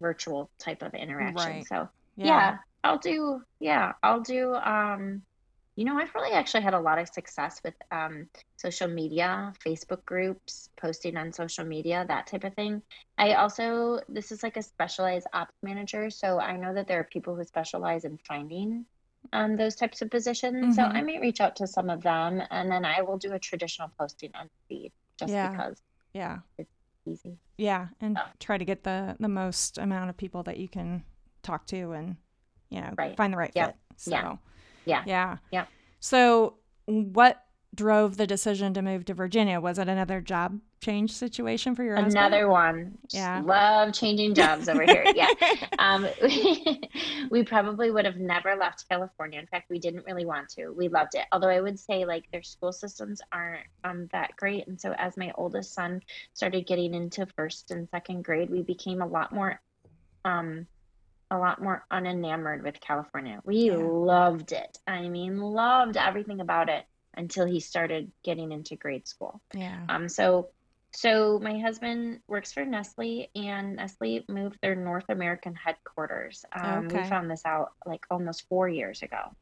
virtual 0.00 0.50
type 0.58 0.82
of 0.82 0.94
interaction. 0.94 1.52
Right. 1.52 1.66
So 1.66 1.88
yeah. 2.16 2.26
yeah. 2.26 2.56
I'll 2.84 2.98
do, 2.98 3.42
yeah, 3.58 3.94
I'll 4.00 4.20
do, 4.20 4.54
um, 4.54 5.22
you 5.76 5.84
know, 5.84 5.98
I've 5.98 6.14
really 6.14 6.32
actually 6.32 6.62
had 6.62 6.72
a 6.72 6.80
lot 6.80 6.98
of 6.98 7.06
success 7.08 7.60
with 7.62 7.74
um, 7.90 8.28
social 8.56 8.88
media, 8.88 9.52
Facebook 9.64 10.04
groups, 10.06 10.70
posting 10.80 11.18
on 11.18 11.32
social 11.32 11.66
media, 11.66 12.04
that 12.08 12.26
type 12.26 12.44
of 12.44 12.54
thing. 12.54 12.80
I 13.18 13.34
also, 13.34 14.00
this 14.08 14.32
is 14.32 14.42
like 14.42 14.56
a 14.56 14.62
specialized 14.62 15.26
ops 15.34 15.52
manager. 15.62 16.08
So 16.08 16.40
I 16.40 16.56
know 16.56 16.72
that 16.72 16.88
there 16.88 16.98
are 17.00 17.04
people 17.04 17.36
who 17.36 17.44
specialize 17.44 18.04
in 18.06 18.18
finding 18.26 18.86
um, 19.34 19.56
those 19.56 19.74
types 19.76 20.00
of 20.00 20.10
positions. 20.10 20.76
So 20.76 20.82
Mhm. 20.82 20.96
I 20.96 21.02
may 21.02 21.20
reach 21.20 21.42
out 21.42 21.56
to 21.56 21.66
some 21.66 21.90
of 21.90 22.02
them 22.02 22.42
and 22.50 22.70
then 22.70 22.86
I 22.86 23.02
will 23.02 23.18
do 23.18 23.34
a 23.34 23.38
traditional 23.38 23.90
posting 23.98 24.30
on 24.34 24.48
feed 24.68 24.92
just 25.18 25.32
Yeah. 25.32 25.50
because 25.50 25.82
Yeah. 26.14 26.38
it's 26.56 26.72
easy. 27.06 27.36
Yeah. 27.58 27.88
And 28.00 28.16
Yeah. 28.16 28.28
try 28.40 28.56
to 28.56 28.64
get 28.64 28.84
the 28.84 29.16
the 29.20 29.28
most 29.28 29.76
amount 29.76 30.08
of 30.08 30.16
people 30.16 30.42
that 30.44 30.56
you 30.56 30.68
can 30.68 31.04
talk 31.42 31.66
to 31.66 31.92
and 31.92 32.16
you 32.70 32.80
know 32.80 32.94
Right. 32.96 33.16
find 33.16 33.32
the 33.34 33.36
right 33.36 33.52
Yeah. 33.54 33.66
fit. 33.66 33.76
So 33.96 34.10
Yeah. 34.12 34.36
Yeah. 34.86 35.02
Yeah. 35.06 35.38
Yeah. 35.50 35.66
So 36.00 36.54
what 36.86 37.42
drove 37.74 38.16
the 38.16 38.26
decision 38.26 38.72
to 38.74 38.82
move 38.82 39.04
to 39.04 39.14
Virginia? 39.14 39.60
Was 39.60 39.78
it 39.78 39.88
another 39.88 40.20
job 40.20 40.60
change 40.80 41.12
situation 41.12 41.74
for 41.74 41.84
your 41.84 41.96
husband? 41.96 42.16
Another 42.16 42.48
one. 42.48 42.96
Just 43.02 43.14
Yeah. 43.14 43.42
Love 43.44 43.92
changing 43.92 44.34
jobs 44.34 44.68
over 44.68 44.82
here. 44.82 45.04
Yeah. 45.14 45.28
Um, 45.78 46.06
we 47.30 47.44
probably 47.44 47.90
would 47.90 48.06
have 48.06 48.16
never 48.16 48.56
left 48.56 48.88
California. 48.88 49.38
In 49.38 49.46
fact, 49.46 49.70
we 49.70 49.78
didn't 49.78 50.06
really 50.06 50.24
want 50.24 50.48
to. 50.50 50.70
We 50.70 50.88
loved 50.88 51.14
it. 51.14 51.26
Although 51.30 51.50
I 51.50 51.60
would 51.60 51.78
say 51.78 52.04
like 52.04 52.30
their 52.32 52.42
school 52.42 52.72
systems 52.72 53.20
aren't 53.30 53.66
um, 53.84 54.08
that 54.10 54.34
great. 54.36 54.66
And 54.66 54.80
so 54.80 54.92
as 54.92 55.16
my 55.16 55.32
oldest 55.36 55.74
son 55.74 56.00
started 56.32 56.66
getting 56.66 56.94
into 56.94 57.26
first 57.36 57.70
and 57.70 57.88
second 57.90 58.24
grade, 58.24 58.50
we 58.50 58.62
became 58.62 59.02
a 59.02 59.06
lot 59.06 59.32
more 59.32 59.60
um 60.24 60.66
a 61.30 61.38
lot 61.38 61.60
more 61.62 61.84
unenamored 61.90 62.62
with 62.62 62.80
California. 62.80 63.40
We 63.44 63.70
Yeah. 63.70 63.76
loved 63.78 64.52
it. 64.52 64.78
I 64.86 65.08
mean, 65.08 65.40
loved 65.40 65.96
everything 65.96 66.40
about 66.40 66.68
it 66.68 66.84
until 67.14 67.46
he 67.46 67.60
started 67.60 68.12
getting 68.22 68.52
into 68.52 68.76
grade 68.76 69.08
school. 69.08 69.40
yeah. 69.54 69.84
Um, 69.88 70.08
so, 70.08 70.50
so 70.92 71.38
my 71.40 71.58
husband 71.58 72.20
works 72.26 72.52
for 72.52 72.64
Nestle, 72.64 73.28
and 73.34 73.76
Nestle 73.76 74.24
moved 74.28 74.58
their 74.62 74.74
North 74.74 75.04
American 75.08 75.54
headquarters. 75.54 76.44
Um, 76.52 76.86
Okay. 76.86 77.02
We 77.02 77.08
found 77.08 77.30
this 77.30 77.44
out 77.44 77.72
like 77.84 78.06
almost 78.10 78.46
four 78.48 78.68
years 78.68 79.02
ago 79.02 79.34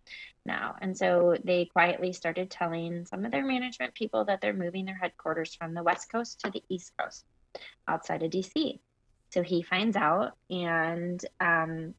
now, 0.47 0.77
and 0.81 0.97
so 0.97 1.37
they 1.45 1.67
quietly 1.67 2.13
started 2.13 2.51
telling 2.51 3.05
some 3.07 3.25
of 3.25 3.31
their 3.31 3.45
management 3.45 3.95
people 3.95 4.25
that 4.25 4.41
they're 4.41 4.53
moving 4.55 4.85
their 4.87 4.97
headquarters 4.97 5.55
from 5.55 5.75
the 5.75 5.83
West 5.83 6.11
Coast 6.11 6.41
to 6.41 6.51
the 6.51 6.63
East 6.69 6.93
Coast, 6.99 7.25
outside 7.87 8.23
of 8.23 8.31
DC. 8.31 8.81
So 9.35 9.43
he 9.43 9.63
finds 9.63 9.97
out, 9.97 10.33
and 10.49 11.21
um, 11.41 11.93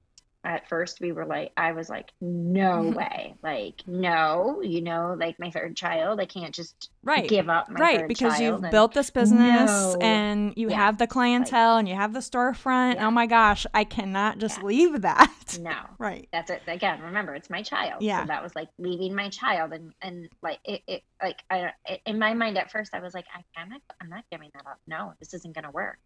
at 0.46 0.70
first 0.70 1.02
we 1.02 1.12
were 1.12 1.26
like, 1.26 1.52
I 1.58 1.74
was 1.74 1.90
like, 1.90 2.12
no 2.22 2.82
way, 2.96 3.36
like 3.44 3.82
no, 3.88 4.62
you 4.64 4.82
know, 4.82 5.18
like 5.20 5.38
my 5.38 5.52
third 5.52 5.76
child, 5.76 6.22
I 6.22 6.26
can't 6.28 6.56
just 6.56 6.90
Right. 7.04 7.28
give 7.28 7.50
up 7.50 7.70
my 7.70 7.80
right 7.80 8.08
because 8.08 8.40
you've 8.40 8.64
and- 8.64 8.72
built 8.72 8.94
this 8.94 9.10
business 9.10 9.70
No. 9.70 9.98
and 10.02 10.54
you 10.56 10.70
Yeah. 10.70 10.78
have 10.78 10.98
the 10.98 11.08
clientele 11.08 11.76
and 11.78 11.90
you 11.90 11.96
have 11.96 12.14
the 12.14 12.20
storefront 12.20 12.96
Yeah. 12.96 13.06
oh 13.08 13.12
my 13.12 13.28
gosh 13.28 13.68
i 13.76 13.84
cannot 13.84 14.40
just 14.40 14.58
Yeah. 14.58 14.64
leave 14.66 15.02
that 15.04 15.60
no 15.62 15.76
right 16.00 16.28
that's 16.34 16.50
it 16.50 16.64
again 16.66 17.00
remember 17.02 17.36
it's 17.36 17.52
my 17.52 17.62
child 17.62 18.02
Yeah. 18.02 18.22
so 18.22 18.26
that 18.28 18.42
was 18.42 18.56
like 18.56 18.70
leaving 18.80 19.14
my 19.14 19.30
child 19.30 19.72
and 19.74 19.94
and 20.02 20.30
like 20.42 20.58
it, 20.66 20.82
it 20.88 21.04
like 21.22 21.38
i 21.52 21.72
it- 21.86 22.02
in 22.08 22.18
my 22.18 22.34
mind 22.34 22.58
at 22.58 22.72
first 22.72 22.96
i 22.96 23.00
was 23.00 23.14
like 23.14 23.26
I, 23.36 23.44
i'm 23.62 23.70
not 23.70 23.82
i'm 24.02 24.10
not 24.10 24.24
giving 24.32 24.50
that 24.56 24.66
up 24.66 24.80
no 24.88 25.14
this 25.20 25.36
isn't 25.36 25.54
going 25.54 25.66
to 25.66 25.72
work 25.72 26.00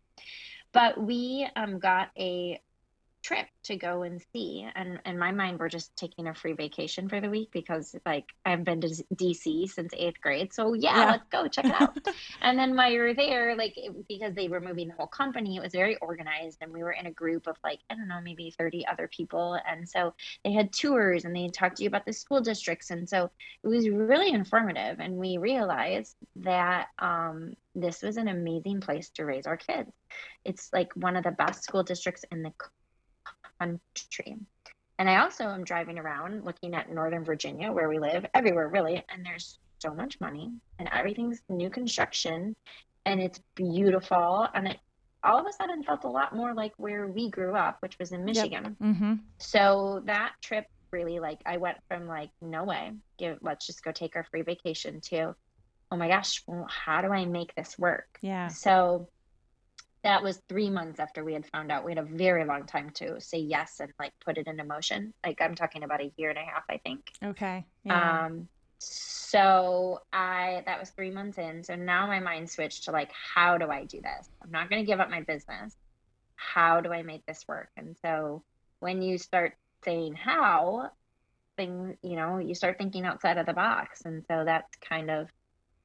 but 0.74 1.00
we 1.02 1.48
um 1.56 1.80
got 1.80 2.10
a 2.18 2.60
trip 3.22 3.48
to 3.64 3.76
go 3.76 4.04
and 4.04 4.22
see 4.34 4.66
and 4.76 5.00
in 5.06 5.20
my 5.20 5.32
mind 5.32 5.60
we're 5.60 5.68
just 5.70 5.96
taking 5.98 6.28
a 6.28 6.34
free 6.34 6.54
vacation 6.54 7.10
for 7.10 7.20
the 7.20 7.30
week 7.30 7.50
because 7.52 7.94
like 8.06 8.26
i've 8.46 8.64
been 8.64 8.80
to 8.80 8.88
dc 9.16 9.70
since 9.70 9.94
eighth 9.98 10.20
grade 10.22 10.54
so 10.54 10.74
yeah, 10.74 10.98
Yeah. 10.98 11.06
let's 11.12 11.28
go 11.30 11.48
check 11.48 11.66
it 11.66 11.82
out 11.82 11.98
and 12.42 12.58
then 12.58 12.76
while 12.76 12.90
you 12.92 13.00
were 13.02 13.14
there 13.14 13.56
like 13.58 13.74
it- 13.76 14.08
because 14.08 14.34
they 14.36 14.48
were 14.48 14.62
moving 14.62 14.88
the 14.88 14.94
whole 14.94 15.08
company 15.08 15.58
it 15.58 15.62
was 15.62 15.74
very 15.74 15.98
organized 15.98 16.60
and 16.62 16.72
we 16.72 16.82
were 16.82 16.94
in 16.94 17.08
a 17.08 17.12
group 17.12 17.48
of 17.48 17.58
like 17.64 17.80
i 17.90 17.96
don't 17.96 18.08
know 18.08 18.22
maybe 18.24 18.54
30 18.58 18.86
other 18.88 19.10
people 19.10 19.60
and 19.70 19.88
so 19.88 20.14
they 20.46 20.54
had 20.54 20.72
tours 20.72 21.26
and 21.26 21.36
they 21.36 21.50
talked 21.50 21.78
to 21.78 21.84
you 21.84 21.88
about 21.90 22.06
the 22.06 22.14
school 22.14 22.40
districts 22.40 22.90
and 22.90 23.08
so 23.08 23.30
it 23.64 23.68
was 23.68 23.90
really 23.90 24.32
informative 24.32 25.00
and 25.00 25.14
we 25.16 25.38
realized 25.38 26.16
that 26.38 26.88
um, 27.00 27.54
this 27.76 28.02
was 28.02 28.16
an 28.18 28.30
amazing 28.30 28.80
place 28.80 29.10
to 29.10 29.26
raise 29.26 29.46
our 29.46 29.58
kids 29.58 29.92
it's 30.46 30.70
like 30.72 30.92
one 30.96 31.16
of 31.18 31.24
the 31.24 31.32
best 31.32 31.64
school 31.64 31.84
districts 31.84 32.24
in 32.32 32.42
the 32.44 32.52
country 33.60 34.38
and 34.98 35.10
i 35.10 35.18
also 35.18 35.46
am 35.46 35.64
driving 35.64 36.00
around 36.00 36.44
looking 36.46 36.74
at 36.74 36.92
northern 36.92 37.24
virginia 37.24 37.72
where 37.72 37.90
we 37.90 38.00
live 38.00 38.26
everywhere 38.34 38.68
really 38.68 39.04
and 39.10 39.26
there's 39.26 39.60
so 39.80 39.94
much 39.94 40.20
money 40.20 40.52
and 40.78 40.90
everything's 40.92 41.42
new 41.50 41.70
construction 41.70 42.56
and 43.06 43.22
it's 43.22 43.40
beautiful 43.56 44.48
and 44.54 44.68
it 44.68 44.78
all 45.24 45.38
of 45.40 45.46
a 45.46 45.52
sudden 45.52 45.84
felt 45.84 46.06
a 46.06 46.10
lot 46.10 46.36
more 46.36 46.54
like 46.54 46.74
where 46.78 47.08
we 47.08 47.30
grew 47.30 47.56
up 47.56 47.78
which 47.82 47.98
was 48.00 48.12
in 48.12 48.24
michigan. 48.24 48.76
Mm-hmm. 48.82 49.14
So 49.38 50.02
that 50.06 50.34
trip 50.42 50.66
really 50.92 51.20
like 51.20 51.40
I 51.46 51.58
went 51.58 51.78
from 51.88 52.08
like 52.08 52.30
no 52.42 52.64
way, 52.64 52.92
give 53.18 53.38
let's 53.42 53.66
just 53.68 53.84
go 53.84 53.92
take 53.92 54.16
our 54.16 54.24
free 54.24 54.42
vacation 54.42 55.02
to 55.02 55.36
oh 55.92 55.98
my 55.98 56.08
gosh, 56.08 56.44
well, 56.46 56.68
how 56.70 57.02
do 57.02 57.12
I 57.12 57.26
make 57.26 57.56
this 57.56 57.78
work? 57.80 58.20
yeah. 58.22 58.48
So 58.48 59.10
that 60.04 60.24
was 60.24 60.42
3 60.48 60.70
months 60.70 61.00
after 61.00 61.24
we 61.24 61.34
had 61.34 61.46
found 61.46 61.72
out. 61.72 61.84
We 61.84 61.92
had 61.92 61.98
a 61.98 62.08
very 62.08 62.46
long 62.46 62.66
time 62.66 62.90
to 62.96 63.20
say 63.20 63.40
yes 63.40 63.80
and 63.80 63.92
like 64.00 64.14
put 64.24 64.38
it 64.38 64.48
into 64.48 64.64
motion. 64.64 65.14
Like 65.26 65.42
I'm 65.42 65.56
talking 65.56 65.84
about 65.84 66.02
a 66.02 66.12
year 66.18 66.30
and 66.30 66.38
a 66.38 66.42
half, 66.42 66.64
I 66.70 66.78
think. 66.78 67.02
okay 67.24 67.66
yeah 67.84 68.26
Um 68.26 68.48
so 68.82 70.02
I 70.14 70.64
that 70.66 70.80
was 70.80 70.90
3 70.92 71.12
months 71.12 71.38
in. 71.38 71.64
So 71.64 71.76
now 71.76 72.08
my 72.08 72.20
mind 72.20 72.50
switched 72.50 72.86
to 72.86 72.92
like 72.92 73.12
how 73.12 73.58
do 73.58 73.70
I 73.70 73.86
do 73.86 74.02
this? 74.02 74.30
I'm 74.42 74.52
not 74.52 74.70
going 74.70 74.82
to 74.82 74.88
give 74.88 75.00
up 75.00 75.10
my 75.10 75.22
business. 75.22 75.76
How 76.36 76.80
do 76.80 76.94
I 76.94 77.04
make 77.04 77.26
this 77.26 77.46
work? 77.48 77.70
And 77.76 77.98
so 78.02 78.44
when 78.80 79.02
you 79.02 79.18
start 79.18 79.54
saying 79.84 80.16
how 80.16 80.92
thing 81.58 81.98
you 82.02 82.16
know 82.16 82.38
you 82.38 82.56
start 82.56 82.78
thinking 82.78 83.06
outside 83.06 83.38
of 83.38 83.46
the 83.46 83.54
box 83.54 84.02
and 84.06 84.24
so 84.30 84.44
that's 84.46 84.74
kind 84.78 85.12
of 85.12 85.28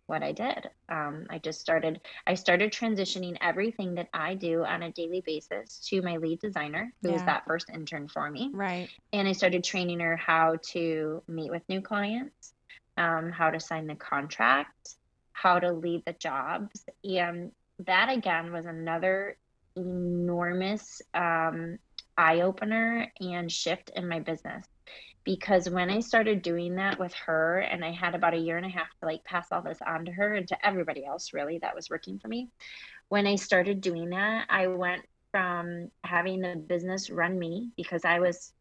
what 0.07 0.23
i 0.23 0.33
did 0.33 0.69
um, 0.89 1.27
i 1.31 1.39
just 1.39 1.61
started 1.61 2.01
i 2.27 2.35
started 2.35 2.73
transitioning 2.73 3.37
everything 3.41 3.95
that 3.95 4.09
i 4.13 4.35
do 4.35 4.65
on 4.65 4.83
a 4.83 4.93
daily 4.93 5.23
basis 5.25 5.79
to 5.79 6.03
my 6.03 6.17
lead 6.17 6.41
designer 6.41 6.93
who 7.03 7.13
was 7.13 7.23
that 7.23 7.45
first 7.47 7.71
intern 7.71 8.09
for 8.09 8.31
me 8.31 8.51
right 8.53 8.89
and 9.15 9.29
I 9.29 9.33
started 9.33 9.63
training 9.63 10.01
her 10.01 10.17
how 10.17 10.57
to 10.73 11.23
meet 11.29 11.51
with 11.51 11.63
new 11.69 11.81
clients, 11.81 12.53
um, 12.97 13.31
how 13.31 13.51
to 13.51 13.61
sign 13.61 13.87
the 13.87 13.95
contract, 13.95 14.97
how 15.33 15.61
to 15.61 15.73
lead 15.73 16.03
the 16.05 16.15
jobs. 16.15 16.85
And 17.05 17.53
that 17.87 18.09
again 18.11 18.53
was 18.53 18.67
another 18.67 19.37
enormous 19.77 21.01
um, 21.15 21.79
eye 22.19 22.41
opener 22.41 23.13
and 23.21 23.51
shift 23.51 23.93
in 23.95 24.09
my 24.09 24.19
business. 24.19 24.65
Because 25.25 25.71
when 25.71 25.91
I 25.91 26.01
started 26.01 26.43
doing 26.43 26.77
that 26.77 26.99
with 26.99 27.15
her, 27.15 27.61
and 27.61 27.85
I 27.85 27.93
had 27.93 28.15
about 28.15 28.35
a 28.35 28.39
year 28.39 28.57
and 28.57 28.67
a 28.67 28.69
half 28.69 28.89
to 29.01 29.07
like 29.07 29.25
pass 29.25 29.51
all 29.51 29.63
this 29.63 29.79
on 29.87 30.05
to 30.05 30.13
her 30.13 30.35
and 30.35 30.47
to 30.49 30.67
everybody 30.67 31.05
else 31.05 31.33
really 31.33 31.59
that 31.59 31.75
was 31.75 31.89
working 31.89 32.19
for 32.19 32.29
me. 32.29 32.49
When 33.09 33.27
I 33.27 33.37
started 33.37 33.81
doing 33.81 34.11
that, 34.11 34.47
I 34.51 34.67
went 34.67 35.03
from 35.31 35.91
having 36.05 36.41
the 36.41 36.57
business 36.57 37.11
run 37.11 37.39
me 37.39 37.71
because 37.77 38.05
I 38.05 38.21
was 38.21 38.53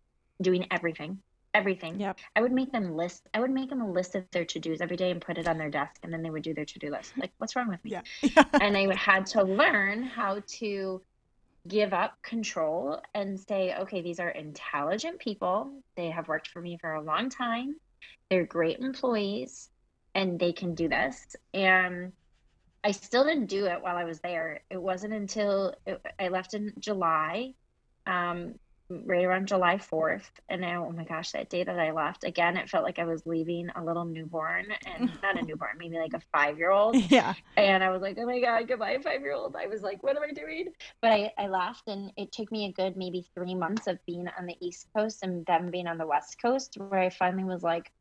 doing 0.41 0.65
everything, 0.71 1.19
everything. 1.53 1.99
yep 1.99 2.17
I 2.35 2.41
would 2.41 2.51
make 2.51 2.71
them 2.71 2.95
list. 2.95 3.27
I 3.33 3.39
would 3.39 3.51
make 3.51 3.69
them 3.69 3.81
a 3.81 3.91
list 3.91 4.15
of 4.15 4.23
their 4.31 4.45
to 4.45 4.59
dos 4.59 4.81
every 4.81 4.97
day 4.97 5.11
and 5.11 5.21
put 5.21 5.37
it 5.37 5.47
on 5.47 5.57
their 5.57 5.69
desk, 5.69 5.99
and 6.01 6.11
then 6.11 6.23
they 6.23 6.29
would 6.29 6.43
do 6.43 6.53
their 6.53 6.65
to 6.65 6.79
do 6.79 6.89
list. 6.89 7.13
Like, 7.17 7.31
what's 7.37 7.55
wrong 7.55 7.69
with 7.69 7.83
me? 7.83 7.91
yeah 7.91 8.43
and 8.61 8.75
I 8.75 8.93
had 8.95 9.25
to 9.27 9.43
learn 9.43 10.03
how 10.03 10.41
to 10.59 11.01
give 11.67 11.93
up 11.93 12.21
control 12.21 13.01
and 13.13 13.39
say, 13.39 13.75
okay, 13.79 14.01
these 14.01 14.19
are 14.19 14.29
intelligent 14.29 15.19
people. 15.19 15.71
They 15.95 16.09
have 16.09 16.27
worked 16.27 16.49
for 16.49 16.61
me 16.61 16.77
for 16.79 16.93
a 16.93 17.01
long 17.01 17.29
time. 17.29 17.75
They're 18.29 18.45
great 18.45 18.79
employees, 18.79 19.69
and 20.13 20.39
they 20.39 20.51
can 20.51 20.75
do 20.75 20.89
this. 20.89 21.35
And 21.53 22.11
I 22.83 22.91
still 22.91 23.23
didn't 23.23 23.45
do 23.45 23.65
it 23.65 23.81
while 23.81 23.95
I 23.95 24.03
was 24.03 24.19
there. 24.19 24.61
It 24.69 24.81
wasn't 24.81 25.13
until 25.13 25.73
it, 25.85 26.01
I 26.19 26.27
left 26.27 26.53
in 26.53 26.73
July, 26.79 27.53
um, 28.05 28.55
right 29.05 29.23
around 29.25 29.47
July 29.47 29.77
4th. 29.77 30.29
And 30.49 30.61
now, 30.61 30.85
oh 30.87 30.91
my 30.91 31.03
gosh, 31.03 31.31
that 31.31 31.49
day 31.49 31.63
that 31.63 31.79
I 31.79 31.91
left, 31.91 32.23
again, 32.23 32.57
it 32.57 32.69
felt 32.69 32.83
like 32.83 32.99
I 32.99 33.05
was 33.05 33.25
leaving 33.25 33.69
a 33.75 33.83
little 33.83 34.05
newborn 34.05 34.67
and 34.85 35.11
not 35.23 35.39
a 35.39 35.43
newborn, 35.43 35.77
maybe 35.77 35.97
like 35.97 36.13
a 36.13 36.21
five 36.31 36.57
year 36.57 36.71
old. 36.71 36.95
yeah 37.11 37.33
And 37.57 37.83
I 37.83 37.89
was 37.89 38.01
like, 38.01 38.17
oh 38.19 38.25
my 38.25 38.39
God, 38.39 38.67
goodbye, 38.67 38.97
five 39.03 39.21
year 39.21 39.33
old. 39.33 39.55
I 39.55 39.67
was 39.67 39.81
like, 39.81 40.03
what 40.03 40.15
am 40.17 40.23
I 40.23 40.31
doing? 40.31 40.67
But 41.01 41.11
I, 41.11 41.31
I 41.37 41.47
left, 41.47 41.87
and 41.87 42.11
it 42.17 42.31
took 42.31 42.51
me 42.51 42.65
a 42.65 42.71
good 42.71 42.95
maybe 42.97 43.25
three 43.33 43.55
months 43.55 43.87
of 43.87 43.97
being 44.05 44.27
on 44.39 44.45
the 44.45 44.55
East 44.59 44.87
Coast 44.95 45.23
and 45.23 45.45
them 45.45 45.71
being 45.71 45.87
on 45.87 45.97
the 45.97 46.07
West 46.07 46.41
Coast 46.41 46.75
where 46.77 46.99
I 46.99 47.09
finally 47.09 47.43
was 47.43 47.63
like, 47.63 47.91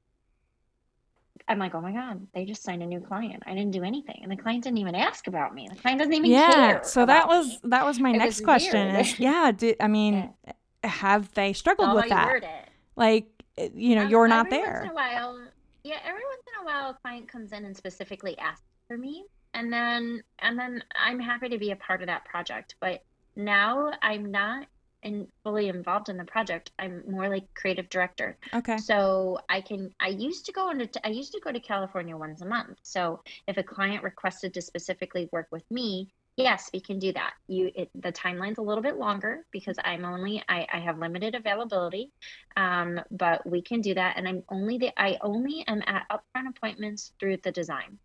I'm 1.48 1.58
like, 1.58 1.74
oh 1.74 1.80
my 1.80 1.92
God, 1.92 2.24
they 2.34 2.44
just 2.44 2.62
signed 2.62 2.82
a 2.82 2.86
new 2.86 3.00
client. 3.00 3.42
I 3.46 3.50
didn't 3.54 3.72
do 3.72 3.82
anything. 3.82 4.20
And 4.22 4.30
the 4.30 4.36
client 4.36 4.62
didn't 4.62 4.78
even 4.78 4.94
ask 4.94 5.26
about 5.26 5.54
me. 5.54 5.68
The 5.68 5.74
client 5.74 5.98
doesn't 5.98 6.14
even 6.14 6.30
yeah 6.30 6.50
care. 6.52 6.80
so 6.84 7.04
that 7.04 7.26
was 7.26 7.46
me. 7.48 7.58
that 7.64 7.84
was 7.84 7.98
my 7.98 8.10
It 8.10 8.18
next 8.18 8.36
was 8.36 8.44
question 8.44 8.86
is 8.96 9.18
yeah 9.18 9.50
did 9.50 9.76
i 9.80 9.88
mean 9.88 10.32
have 10.84 11.32
they 11.34 11.52
struggled 11.52 11.94
with 11.94 12.08
that 12.08 12.68
like 12.96 13.26
eh, 13.58 13.68
you 13.74 13.94
know 13.94 14.06
you're 14.06 14.28
not 14.28 14.50
there 14.50 14.72
Once 14.72 14.84
in 14.84 14.90
a 14.90 14.94
while, 14.94 15.40
yeah, 15.84 15.98
every 16.04 16.22
once 16.24 16.42
in 16.46 16.62
a 16.62 16.64
while, 16.64 16.90
a 16.90 16.94
client 17.02 17.28
comes 17.28 17.52
in 17.52 17.64
and 17.64 17.76
specifically 17.76 18.38
asks 18.38 18.62
for 18.88 18.96
me, 18.96 19.24
and 19.54 19.72
then 19.72 20.22
and 20.38 20.58
then 20.58 20.82
I'm 20.94 21.18
happy 21.18 21.48
to 21.48 21.58
be 21.58 21.70
a 21.70 21.76
part 21.76 22.02
of 22.02 22.06
that 22.06 22.24
project. 22.24 22.76
But 22.80 23.02
now 23.36 23.92
I'm 24.02 24.30
not 24.30 24.66
and 25.04 25.26
fully 25.42 25.68
involved 25.68 26.08
in 26.08 26.16
the 26.16 26.24
project. 26.24 26.70
I'm 26.78 27.02
more 27.10 27.28
like 27.28 27.52
creative 27.54 27.88
director. 27.88 28.38
okay 28.54 28.76
So 28.76 29.40
I 29.48 29.60
can 29.60 29.92
I 29.98 30.08
used 30.08 30.46
to 30.46 30.52
go 30.52 30.70
into 30.70 31.04
I 31.04 31.10
used 31.10 31.32
to 31.32 31.40
go 31.40 31.50
to 31.50 31.58
California 31.58 32.16
once 32.16 32.42
a 32.42 32.46
month. 32.46 32.78
So 32.82 33.20
if 33.48 33.56
a 33.56 33.62
client 33.62 34.04
requested 34.04 34.54
to 34.54 34.62
specifically 34.62 35.28
work 35.32 35.48
with 35.50 35.68
me, 35.70 36.08
yes, 36.36 36.70
we 36.72 36.80
can 36.80 36.98
do 36.98 37.12
that. 37.12 37.34
You 37.46 37.70
it, 37.74 37.90
the 37.94 38.12
timeline's 38.12 38.58
a 38.58 38.62
little 38.62 38.82
bit 38.82 38.96
longer 38.96 39.44
because 39.50 39.76
I'm 39.84 40.04
only 40.04 40.42
I, 40.48 40.66
I 40.72 40.78
have 40.78 40.98
limited 40.98 41.34
availability. 41.34 42.10
Um, 42.56 43.00
but 43.10 43.46
we 43.46 43.62
can 43.62 43.80
do 43.80 43.94
that 43.94 44.16
and 44.16 44.28
I'm 44.28 44.42
only 44.50 44.78
the 44.78 44.90
I 45.00 45.18
only 45.20 45.64
am 45.66 45.82
at 45.86 46.06
upfront 46.10 46.48
appointments 46.48 47.12
through 47.18 47.38
the 47.38 47.52
design. 47.52 47.98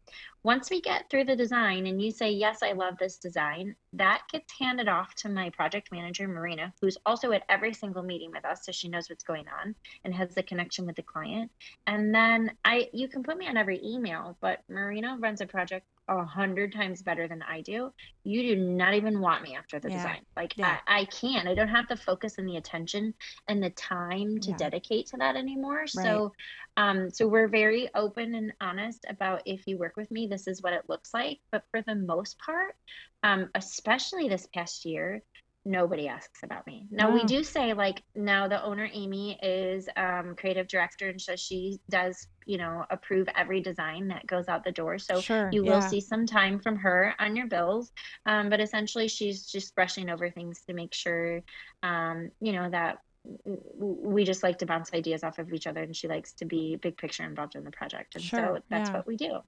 Once 0.44 0.70
we 0.70 0.80
get 0.80 1.10
through 1.10 1.26
the 1.26 1.36
design 1.36 1.88
and 1.88 2.02
you 2.02 2.12
say, 2.12 2.32
Yes, 2.32 2.60
I 2.64 2.72
love 2.72 2.98
this 2.98 3.18
design, 3.18 3.76
that 3.94 4.22
gets 4.32 4.54
handed 4.60 4.88
off 4.88 5.14
to 5.16 5.30
my 5.30 5.50
project 5.50 5.92
manager, 5.92 6.28
Marina, 6.28 6.74
who's 6.82 6.98
also 7.06 7.32
at 7.32 7.44
every 7.50 7.74
single 7.74 8.04
meeting 8.04 8.32
with 8.32 8.46
us. 8.46 8.66
So 8.66 8.72
she 8.72 8.88
knows 8.88 9.10
what's 9.10 9.24
going 9.24 9.46
on 9.62 9.76
and 10.04 10.14
has 10.14 10.34
the 10.36 10.44
connection 10.44 10.86
with 10.86 10.96
the 10.96 11.04
client. 11.04 11.52
And 11.86 12.14
then 12.14 12.52
I, 12.64 12.90
you 12.94 13.08
can 13.08 13.24
put 13.24 13.38
me 13.38 13.48
on 13.48 13.58
every 13.58 13.82
email, 13.84 14.38
but 14.40 14.64
Marina 14.70 15.18
runs 15.20 15.42
a 15.42 15.46
project 15.46 15.86
a 16.08 16.24
hundred 16.26 16.74
times 16.74 17.01
better 17.01 17.28
than 17.28 17.41
I 17.41 17.62
do. 17.62 17.91
You 18.24 18.55
do 18.55 18.62
not 18.62 18.93
even 18.93 19.20
want 19.20 19.43
me 19.43 19.55
after 19.55 19.80
the 19.80 19.89
Yeah. 19.89 19.95
design. 19.95 20.22
Like 20.36 20.53
Yeah. 20.55 20.78
I, 20.88 21.01
I 21.01 21.05
can't. 21.05 21.47
I 21.47 21.55
don't 21.55 21.68
have 21.68 21.88
the 21.88 21.97
focus 21.97 22.38
and 22.38 22.47
the 22.47 22.58
attention 22.58 23.14
and 23.47 23.62
the 23.62 23.70
time 23.72 24.39
to 24.41 24.51
Yeah. 24.51 24.58
dedicate 24.58 25.08
to 25.08 25.18
that 25.18 25.36
anymore. 25.36 25.88
So 25.88 26.34
um, 26.78 27.10
so 27.10 27.28
we're 27.28 27.47
very 27.47 27.89
open 27.95 28.36
and 28.36 28.53
honest 28.62 29.05
about 29.10 29.41
if 29.45 29.66
you 29.68 29.78
work 29.78 29.95
with 29.97 30.12
me, 30.12 30.28
this 30.28 30.47
is 30.47 30.62
what 30.62 30.74
it 30.74 30.84
looks 30.88 31.14
like. 31.14 31.39
But 31.51 31.64
for 31.72 31.82
the 31.82 31.95
most 31.95 32.38
part, 32.39 32.76
um, 33.24 33.49
especially 33.55 34.30
this 34.30 34.47
past 34.53 34.86
year, 34.86 35.24
nobody 35.68 36.07
asks 36.07 36.43
about 36.43 36.65
me. 36.65 36.88
Now 36.89 37.11
we 37.11 37.24
do 37.26 37.43
say 37.43 37.74
like 37.74 38.01
now 38.15 38.47
the 38.47 38.63
owner 38.63 38.89
Amy 38.91 39.38
is 39.43 39.89
um, 39.97 40.36
creative 40.38 40.68
director 40.68 41.09
and 41.09 41.22
so 41.22 41.36
she 41.36 41.80
does 41.89 42.28
you 42.45 42.57
know 42.57 42.86
approve 42.89 43.28
every 43.36 43.59
design 43.59 44.07
that 44.07 44.26
goes 44.26 44.47
out 44.47 44.63
the 44.63 44.72
door. 44.72 44.97
So 44.97 45.20
sure 45.20 45.49
you 45.51 45.63
will 45.63 45.82
yeah. 45.82 45.88
see 45.88 45.99
some 45.99 46.26
time 46.26 46.59
from 46.59 46.78
her 46.78 47.13
on 47.20 47.36
your 47.36 47.47
bills, 47.47 47.91
um, 48.26 48.49
but 48.49 48.61
essentially 48.61 49.09
she's 49.09 49.45
just 49.45 49.76
brushing 49.76 50.09
over 50.09 50.32
things 50.32 50.61
to 50.68 50.74
make 50.74 50.93
sure 50.93 51.43
um, 51.84 52.32
you 52.39 52.53
know 52.53 52.70
that 52.70 52.99
we 53.78 54.24
just 54.24 54.41
like 54.41 54.57
to 54.59 54.65
bounce 54.65 54.93
ideas 54.93 55.22
off 55.22 55.38
of 55.38 55.51
each 55.51 55.68
other 55.68 55.82
and 55.84 55.93
she 55.93 56.07
likes 56.07 56.32
to 56.32 56.45
be 56.45 56.78
big 56.78 56.95
picture 56.95 57.24
involved 57.24 57.55
in 57.55 57.65
the 57.65 57.72
project 57.72 58.15
and 58.15 58.24
Sure, 58.24 58.39
so 58.39 58.63
that's 58.70 58.89
yeah. 58.89 58.95
what 58.95 59.05
we 59.05 59.18
do 59.18 59.41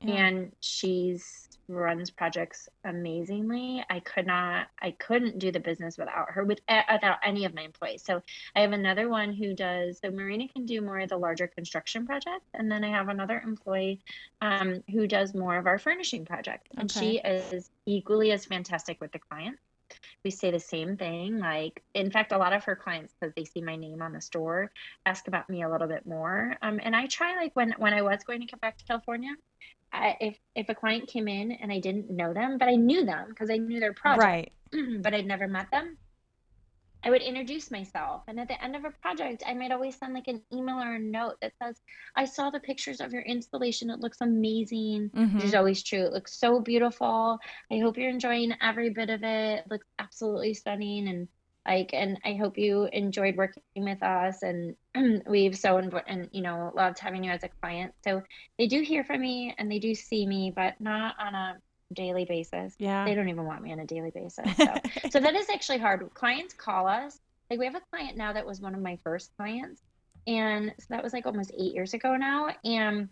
Yeah. 0.00 0.26
and 0.26 0.52
she's 0.60 1.48
runs 1.68 2.10
projects 2.10 2.68
amazingly. 2.84 3.84
I 3.90 4.00
could 4.00 4.26
not 4.26 4.68
i 4.80 4.92
couldn't 4.92 5.38
do 5.38 5.50
the 5.50 5.60
business 5.60 5.98
without 5.98 6.30
her 6.30 6.44
with 6.44 6.60
eh, 6.68 6.82
without 6.92 7.18
any 7.24 7.44
of 7.44 7.54
my 7.54 7.62
employees. 7.62 8.02
So 8.04 8.22
i 8.54 8.60
have 8.60 8.72
another 8.72 9.08
one 9.08 9.32
who 9.32 9.54
does 9.54 9.98
so 9.98 10.10
marina 10.10 10.48
can 10.48 10.66
do 10.66 10.80
more 10.80 11.00
of 11.00 11.08
the 11.08 11.16
larger 11.16 11.46
construction 11.46 12.06
projects 12.06 12.46
and 12.54 12.70
then 12.70 12.84
i 12.84 12.88
have 12.88 13.08
another 13.08 13.40
employee 13.44 14.00
um, 14.40 14.82
who 14.90 15.06
does 15.06 15.34
more 15.34 15.56
of 15.56 15.66
our 15.66 15.78
furnishing 15.78 16.24
projects. 16.24 16.70
And 16.76 16.90
she 16.90 17.18
is 17.18 17.70
equally 17.86 18.32
as 18.32 18.44
fantastic 18.44 19.00
with 19.00 19.12
the 19.12 19.18
client 19.18 19.58
we 20.24 20.30
say 20.30 20.50
the 20.50 20.60
same 20.60 20.96
thing 20.96 21.38
like 21.38 21.82
in 21.94 22.10
fact 22.10 22.32
a 22.32 22.38
lot 22.38 22.52
of 22.52 22.64
her 22.64 22.74
clients 22.74 23.14
because 23.14 23.32
they 23.36 23.44
see 23.44 23.60
my 23.60 23.76
name 23.76 24.02
on 24.02 24.12
the 24.12 24.20
store 24.20 24.70
ask 25.04 25.28
about 25.28 25.48
me 25.48 25.62
a 25.62 25.70
little 25.70 25.86
bit 25.86 26.04
more. 26.06 26.56
Um, 26.62 26.80
and 26.82 26.94
i 26.96 27.06
try 27.06 27.36
like 27.36 27.54
when 27.54 27.74
when 27.78 27.94
i 27.94 28.02
was 28.02 28.24
going 28.24 28.40
to 28.40 28.46
come 28.46 28.58
back 28.60 28.76
to 28.78 28.84
california 28.84 29.30
I, 29.92 30.16
if 30.20 30.38
if 30.54 30.68
a 30.68 30.74
client 30.74 31.08
came 31.08 31.28
in 31.28 31.52
and 31.52 31.72
i 31.72 31.78
didn't 31.80 32.10
know 32.10 32.32
them 32.34 32.58
but 32.58 32.68
i 32.68 32.74
knew 32.74 33.04
them 33.04 33.28
because 33.30 33.50
i 33.50 33.56
knew 33.56 33.80
their 33.80 33.94
project 33.94 34.20
right 34.20 34.52
but 35.02 35.14
i'd 35.14 35.26
never 35.26 35.48
met 35.48 35.70
them 35.70 35.96
i 37.04 37.10
would 37.10 37.22
introduce 37.22 37.70
myself 37.70 38.22
and 38.28 38.40
at 38.40 38.48
the 38.48 38.62
end 38.62 38.74
of 38.74 38.84
a 38.84 38.90
project 39.02 39.42
i 39.46 39.54
might 39.54 39.70
always 39.70 39.96
send 39.96 40.12
like 40.14 40.28
an 40.28 40.42
email 40.52 40.76
or 40.76 40.94
a 40.94 40.98
note 40.98 41.34
that 41.40 41.52
says 41.62 41.80
i 42.16 42.24
saw 42.24 42.50
the 42.50 42.60
pictures 42.60 43.00
of 43.00 43.12
your 43.12 43.22
installation 43.22 43.90
it 43.90 44.00
looks 44.00 44.20
amazing 44.20 45.10
Mhm. 45.14 45.34
which 45.34 45.44
is 45.44 45.54
always 45.54 45.82
true. 45.82 46.00
It 46.06 46.12
looks 46.12 46.38
so 46.38 46.60
beautiful. 46.60 47.38
I 47.70 47.78
hope 47.78 47.96
you're 47.96 48.10
enjoying 48.10 48.52
every 48.60 48.90
bit 48.90 49.10
of 49.10 49.22
it. 49.22 49.60
It 49.60 49.70
looks 49.70 49.86
absolutely 49.98 50.54
stunning 50.54 51.08
and 51.08 51.28
like 51.66 51.90
and 51.92 52.18
I 52.24 52.34
hope 52.34 52.58
you 52.58 52.88
enjoyed 52.92 53.36
working 53.36 53.62
with 53.76 54.02
us 54.02 54.42
and 54.42 54.76
we've 55.28 55.56
so 55.56 55.74
envo- 55.74 56.02
and 56.06 56.28
you 56.32 56.42
know 56.42 56.72
loved 56.74 56.98
having 56.98 57.24
you 57.24 57.30
as 57.30 57.42
a 57.42 57.50
client. 57.60 57.92
So 58.04 58.22
they 58.58 58.66
do 58.66 58.80
hear 58.82 59.04
from 59.04 59.20
me 59.20 59.54
and 59.58 59.70
they 59.70 59.78
do 59.78 59.94
see 59.94 60.26
me, 60.26 60.52
but 60.54 60.80
not 60.80 61.14
on 61.18 61.34
a 61.34 61.56
daily 61.92 62.24
basis. 62.24 62.74
yeah 62.78 63.04
They 63.04 63.14
don't 63.14 63.28
even 63.28 63.44
want 63.44 63.62
me 63.62 63.72
on 63.72 63.80
a 63.80 63.86
daily 63.86 64.10
basis. 64.14 64.56
So 64.56 64.74
so 65.10 65.20
that 65.20 65.34
is 65.34 65.48
actually 65.50 65.78
hard. 65.78 66.08
Clients 66.14 66.54
call 66.54 66.88
us. 66.88 67.18
Like 67.50 67.58
we 67.58 67.66
have 67.66 67.76
a 67.76 67.82
client 67.92 68.16
now 68.16 68.32
that 68.32 68.46
was 68.46 68.60
one 68.60 68.74
of 68.74 68.80
my 68.80 68.98
first 69.04 69.30
clients. 69.36 69.80
And 70.26 70.74
so 70.80 70.86
that 70.90 71.02
was 71.04 71.12
like 71.12 71.26
almost 71.26 71.52
eight 71.56 71.74
years 71.74 71.94
ago 71.94 72.16
now. 72.16 72.48
And 72.64 73.08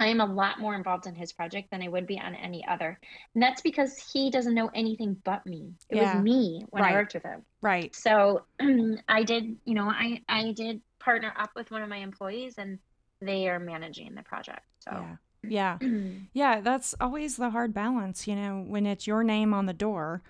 I 0.00 0.06
am 0.06 0.20
a 0.20 0.26
lot 0.26 0.60
more 0.60 0.74
involved 0.74 1.06
in 1.06 1.14
his 1.14 1.32
project 1.32 1.70
than 1.70 1.82
I 1.82 1.88
would 1.88 2.06
be 2.06 2.18
on 2.20 2.34
any 2.34 2.64
other. 2.66 2.98
And 3.34 3.42
that's 3.42 3.62
because 3.62 3.98
he 4.12 4.30
doesn't 4.30 4.54
know 4.54 4.70
anything 4.74 5.16
but 5.24 5.44
me. 5.46 5.72
It 5.88 5.96
Yeah. 5.96 6.02
was 6.02 6.14
me 6.14 6.64
when 6.70 6.82
Right. 6.82 6.92
I 6.92 6.94
worked 6.94 7.14
with 7.14 7.24
him. 7.24 7.44
right 7.62 7.92
So 7.92 8.44
I 9.08 9.24
did, 9.24 9.56
you 9.64 9.74
know, 9.74 9.88
I, 9.90 10.22
I 10.28 10.52
did 10.52 10.80
partner 11.00 11.32
up 11.38 11.50
with 11.56 11.70
one 11.70 11.82
of 11.82 11.88
my 11.88 11.98
employees 11.98 12.54
and 12.58 12.78
they 13.20 13.48
are 13.48 13.58
managing 13.58 14.14
the 14.14 14.22
project. 14.22 14.64
So 14.80 14.90
yeah 14.92 15.16
yeah 15.48 15.78
Yeah, 16.32 16.60
that's 16.60 16.94
always 17.00 17.36
the 17.36 17.50
hard 17.50 17.74
balance, 17.74 18.28
you 18.28 18.36
know, 18.36 18.64
when 18.66 18.86
it's 18.86 19.06
your 19.06 19.24
name 19.24 19.54
on 19.54 19.66
the 19.66 19.72
door 19.72 20.22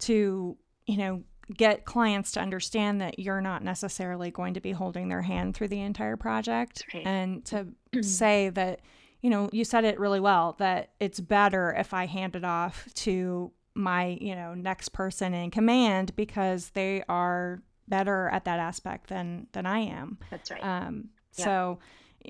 to, 0.00 0.56
you 0.86 0.96
know, 0.96 1.22
get 1.54 1.84
clients 1.84 2.32
to 2.32 2.40
understand 2.40 3.00
that 3.00 3.18
you're 3.18 3.40
not 3.40 3.62
necessarily 3.64 4.30
going 4.30 4.54
to 4.54 4.60
be 4.60 4.72
holding 4.72 5.08
their 5.08 5.22
hand 5.22 5.54
through 5.54 5.68
the 5.68 5.80
entire 5.80 6.16
project 6.16 6.86
Right. 6.94 7.04
and 7.04 7.44
to 7.46 7.68
say 8.00 8.48
that, 8.50 8.80
you 9.20 9.30
know, 9.30 9.48
you 9.52 9.64
said 9.64 9.84
it 9.84 9.98
really 10.00 10.20
well 10.20 10.56
that 10.58 10.90
it's 11.00 11.20
better 11.20 11.74
if 11.76 11.92
I 11.92 12.06
hand 12.06 12.36
it 12.36 12.44
off 12.44 12.88
to 12.94 13.52
my, 13.74 14.18
you 14.20 14.34
know, 14.34 14.54
next 14.54 14.90
person 14.90 15.34
in 15.34 15.50
command 15.50 16.14
because 16.16 16.70
they 16.70 17.02
are 17.08 17.62
better 17.88 18.28
at 18.28 18.44
that 18.44 18.58
aspect 18.60 19.08
than 19.08 19.46
than 19.52 19.66
I 19.66 19.80
am. 19.80 20.18
that's 20.30 20.50
right. 20.50 20.64
Um, 20.64 21.10
Yeah. 21.36 21.44
So 21.44 21.78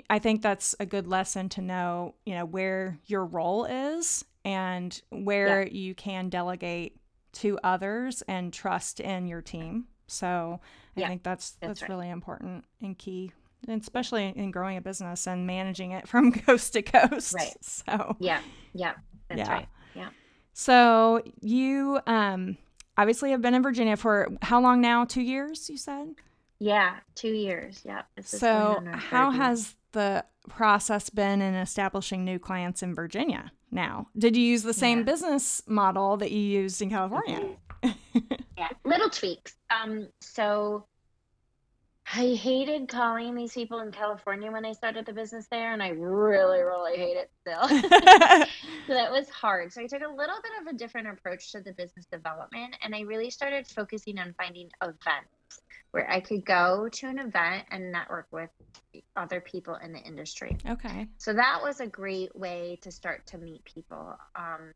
I 0.09 0.19
think 0.21 0.43
that's 0.43 0.75
a 0.79 0.87
good 0.87 1.07
lesson 1.07 1.49
to 1.51 1.61
know, 1.61 2.15
you 2.25 2.35
know, 2.35 2.45
where 2.45 2.99
your 3.07 3.25
role 3.25 3.65
is 3.65 4.25
and 4.45 5.01
where 5.11 5.67
you 5.67 5.95
can 5.95 6.29
delegate 6.29 6.97
to 7.33 7.59
others 7.65 8.23
and 8.29 8.53
trust 8.53 9.01
in 9.01 9.27
your 9.27 9.43
team. 9.43 9.87
So 10.07 10.61
I 10.97 11.01
Yeah, 11.01 11.09
think 11.09 11.23
that's 11.23 11.51
that's 11.53 11.81
that's, 11.81 11.83
right. 11.83 11.89
really 11.91 12.11
important 12.11 12.65
and 12.83 12.97
key, 12.99 13.33
and 13.69 13.81
especially 13.81 14.33
in 14.37 14.51
growing 14.51 14.77
a 14.77 14.81
business 14.81 15.27
and 15.27 15.47
managing 15.47 15.93
it 15.93 16.09
from 16.13 16.33
coast 16.33 16.73
to 16.75 16.83
coast. 16.83 17.35
Right. 17.35 17.55
So 17.61 18.17
yeah. 18.19 18.41
Yeah. 18.75 18.95
That's 19.29 19.39
yeah. 19.41 19.53
right. 19.53 19.69
Yeah. 19.95 20.09
So 20.53 21.23
you 21.41 22.01
um 22.07 22.57
obviously 22.97 23.31
have 23.31 23.43
been 23.43 23.55
in 23.55 23.63
Virginia 23.63 23.97
for 23.97 24.29
how 24.43 24.61
long 24.61 24.81
now? 24.81 25.05
Two 25.05 25.23
years, 25.23 25.69
you 25.71 25.77
said? 25.77 26.09
Yeah. 26.59 26.97
Two 27.15 27.33
years. 27.33 27.81
Yeah. 27.85 28.03
This 28.17 28.35
is 28.35 28.41
going 28.41 28.87
So, 28.93 28.99
how 28.99 29.31
has 29.31 29.75
the 29.93 30.25
process 30.49 31.11
been 31.11 31.41
in 31.41 31.55
establishing 31.55 32.25
new 32.25 32.39
clients 32.39 32.83
in 32.83 32.95
Virginia 32.95 33.53
now? 33.71 34.09
Did 34.17 34.37
you 34.37 34.43
use 34.43 34.63
the 34.63 34.75
same 34.75 34.99
Yeah. 34.99 35.05
business 35.05 35.63
model 35.67 36.17
that 36.19 36.31
you 36.31 36.41
used 36.41 36.83
in 36.83 36.91
California? 36.91 37.57
yeah 38.59 38.69
little 38.85 39.09
tweaks 39.09 39.55
um 39.71 40.07
so 40.21 40.85
i 42.15 42.35
hated 42.35 42.89
calling 42.89 43.35
these 43.35 43.53
people 43.53 43.81
in 43.81 43.91
california 43.91 44.51
when 44.51 44.65
i 44.65 44.73
started 44.73 45.07
the 45.07 45.13
business 45.13 45.47
there 45.51 45.73
and 45.73 45.83
i 45.83 45.89
really 45.89 46.61
really 46.61 46.97
hate 46.97 47.17
it 47.17 47.31
still 47.41 47.69
so 48.87 48.95
that 48.95 49.11
was 49.11 49.29
hard 49.29 49.73
so 49.73 49.81
i 49.81 49.87
took 49.87 50.03
a 50.03 50.09
little 50.09 50.37
bit 50.43 50.53
of 50.61 50.67
a 50.67 50.77
different 50.77 51.09
approach 51.09 51.53
to 51.53 51.61
the 51.61 51.73
business 51.73 52.07
development 52.07 52.77
and 52.83 52.95
i 52.95 53.01
really 53.01 53.31
started 53.31 53.67
focusing 53.67 54.19
on 54.19 54.35
finding 54.39 54.69
events 54.83 55.63
where 55.93 56.11
i 56.11 56.21
could 56.21 56.45
go 56.45 56.89
to 56.91 57.07
an 57.07 57.19
event 57.19 57.65
and 57.71 57.91
network 57.93 58.27
with 58.31 58.51
other 59.17 59.41
people 59.41 59.77
in 59.77 59.93
the 59.93 60.01
industry 60.01 60.57
okay. 60.69 61.07
so 61.19 61.33
that 61.33 61.61
was 61.63 61.81
a 61.81 61.87
great 61.87 62.35
way 62.37 62.79
to 62.83 62.91
start 62.91 63.27
to 63.27 63.39
meet 63.39 63.65
people. 63.65 64.17
Um, 64.35 64.73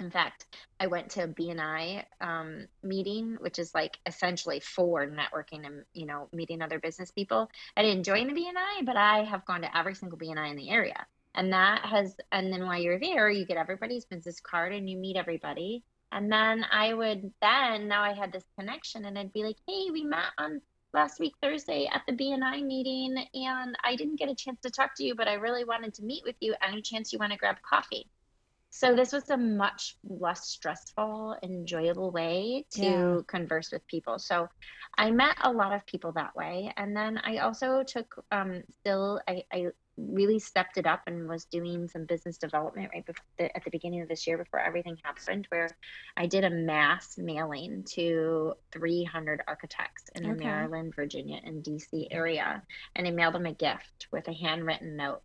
in 0.00 0.10
fact, 0.10 0.46
I 0.80 0.86
went 0.86 1.10
to 1.10 1.24
a 1.24 1.28
BNI 1.28 2.04
um, 2.20 2.66
meeting, 2.82 3.36
which 3.40 3.58
is 3.58 3.74
like 3.74 3.98
essentially 4.06 4.60
for 4.60 5.06
networking 5.06 5.66
and 5.66 5.84
you 5.92 6.06
know 6.06 6.28
meeting 6.32 6.62
other 6.62 6.78
business 6.78 7.10
people. 7.10 7.50
I 7.76 7.82
didn't 7.82 8.04
join 8.04 8.26
the 8.26 8.34
BNI, 8.34 8.84
but 8.86 8.96
I 8.96 9.24
have 9.24 9.44
gone 9.44 9.62
to 9.62 9.76
every 9.76 9.94
single 9.94 10.18
BNI 10.18 10.50
in 10.50 10.56
the 10.56 10.70
area, 10.70 11.06
and 11.34 11.52
that 11.52 11.84
has. 11.84 12.16
And 12.32 12.52
then 12.52 12.66
while 12.66 12.80
you're 12.80 12.98
there, 12.98 13.30
you 13.30 13.44
get 13.44 13.56
everybody's 13.56 14.04
business 14.06 14.40
card 14.40 14.72
and 14.72 14.88
you 14.88 14.96
meet 14.96 15.16
everybody. 15.16 15.84
And 16.12 16.32
then 16.32 16.64
I 16.70 16.92
would 16.92 17.32
then 17.40 17.86
now 17.86 18.02
I 18.02 18.14
had 18.14 18.32
this 18.32 18.44
connection, 18.58 19.04
and 19.04 19.18
I'd 19.18 19.32
be 19.32 19.44
like, 19.44 19.56
"Hey, 19.68 19.90
we 19.92 20.02
met 20.04 20.32
on 20.38 20.60
last 20.92 21.20
week 21.20 21.34
Thursday 21.40 21.88
at 21.92 22.02
the 22.06 22.12
BNI 22.12 22.64
meeting, 22.64 23.16
and 23.34 23.76
I 23.84 23.96
didn't 23.96 24.16
get 24.16 24.28
a 24.28 24.34
chance 24.34 24.60
to 24.62 24.70
talk 24.70 24.94
to 24.96 25.04
you, 25.04 25.14
but 25.14 25.28
I 25.28 25.34
really 25.34 25.64
wanted 25.64 25.94
to 25.94 26.02
meet 26.04 26.24
with 26.24 26.36
you. 26.40 26.54
Any 26.66 26.82
chance 26.82 27.12
you 27.12 27.18
want 27.18 27.32
to 27.32 27.38
grab 27.38 27.56
coffee? 27.62 28.08
So 28.70 28.94
this 28.94 29.12
was 29.12 29.28
a 29.30 29.36
much 29.36 29.96
less 30.04 30.46
stressful, 30.48 31.36
enjoyable 31.42 32.10
way 32.12 32.66
to 32.80 32.82
Yeah. 32.82 33.20
converse 33.28 33.70
with 33.72 33.86
people. 33.88 34.18
So 34.18 34.48
I 34.96 35.10
met 35.10 35.36
a 35.42 35.52
lot 35.52 35.72
of 35.74 35.86
people 35.86 36.12
that 36.12 36.34
way, 36.36 36.72
and 36.76 36.96
then 36.96 37.18
I 37.18 37.38
also 37.38 37.82
took 37.82 38.14
um, 38.30 38.62
still 38.80 39.20
I, 39.28 39.44
I 39.52 39.66
really 39.96 40.38
stepped 40.38 40.78
it 40.78 40.86
up 40.86 41.02
and 41.06 41.28
was 41.28 41.44
doing 41.46 41.86
some 41.88 42.06
business 42.06 42.38
development 42.38 42.90
right 42.94 43.04
before 43.04 43.24
the, 43.38 43.54
at 43.56 43.64
the 43.64 43.70
beginning 43.70 44.02
of 44.02 44.08
this 44.08 44.26
year 44.26 44.38
before 44.38 44.60
everything 44.60 44.96
happened, 45.04 45.46
where 45.50 45.68
I 46.16 46.26
did 46.26 46.44
a 46.44 46.50
mass 46.50 47.16
mailing 47.18 47.84
to 47.94 48.54
300 48.72 49.42
architects 49.48 50.04
in 50.14 50.26
the 50.26 50.32
Okay. 50.32 50.34
Maryland, 50.34 50.94
Virginia, 50.94 51.40
and 51.44 51.62
DC 51.64 52.06
area, 52.10 52.62
and 52.94 53.06
I 53.06 53.10
mailed 53.10 53.34
them 53.34 53.46
a 53.46 53.52
gift 53.52 54.06
with 54.12 54.28
a 54.28 54.32
handwritten 54.32 54.96
note. 54.96 55.22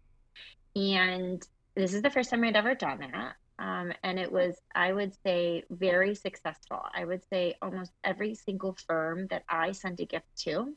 And 0.76 1.42
this 1.76 1.94
is 1.94 2.02
the 2.02 2.10
first 2.10 2.30
time 2.30 2.44
I'd 2.44 2.56
ever 2.56 2.76
done 2.76 3.00
that. 3.00 3.36
Um, 3.58 3.94
and 4.04 4.20
it 4.20 4.32
was, 4.32 4.56
I 4.74 4.92
would 4.92 5.14
say, 5.24 5.64
very 5.70 6.14
successful. 6.14 6.82
I 6.94 7.06
would 7.06 7.22
say 7.32 7.56
almost 7.62 7.92
every 8.04 8.36
single 8.36 8.76
firm 8.88 9.28
that 9.28 9.44
I 9.48 9.72
sent 9.72 10.00
a 10.02 10.06
gift 10.06 10.28
to 10.44 10.76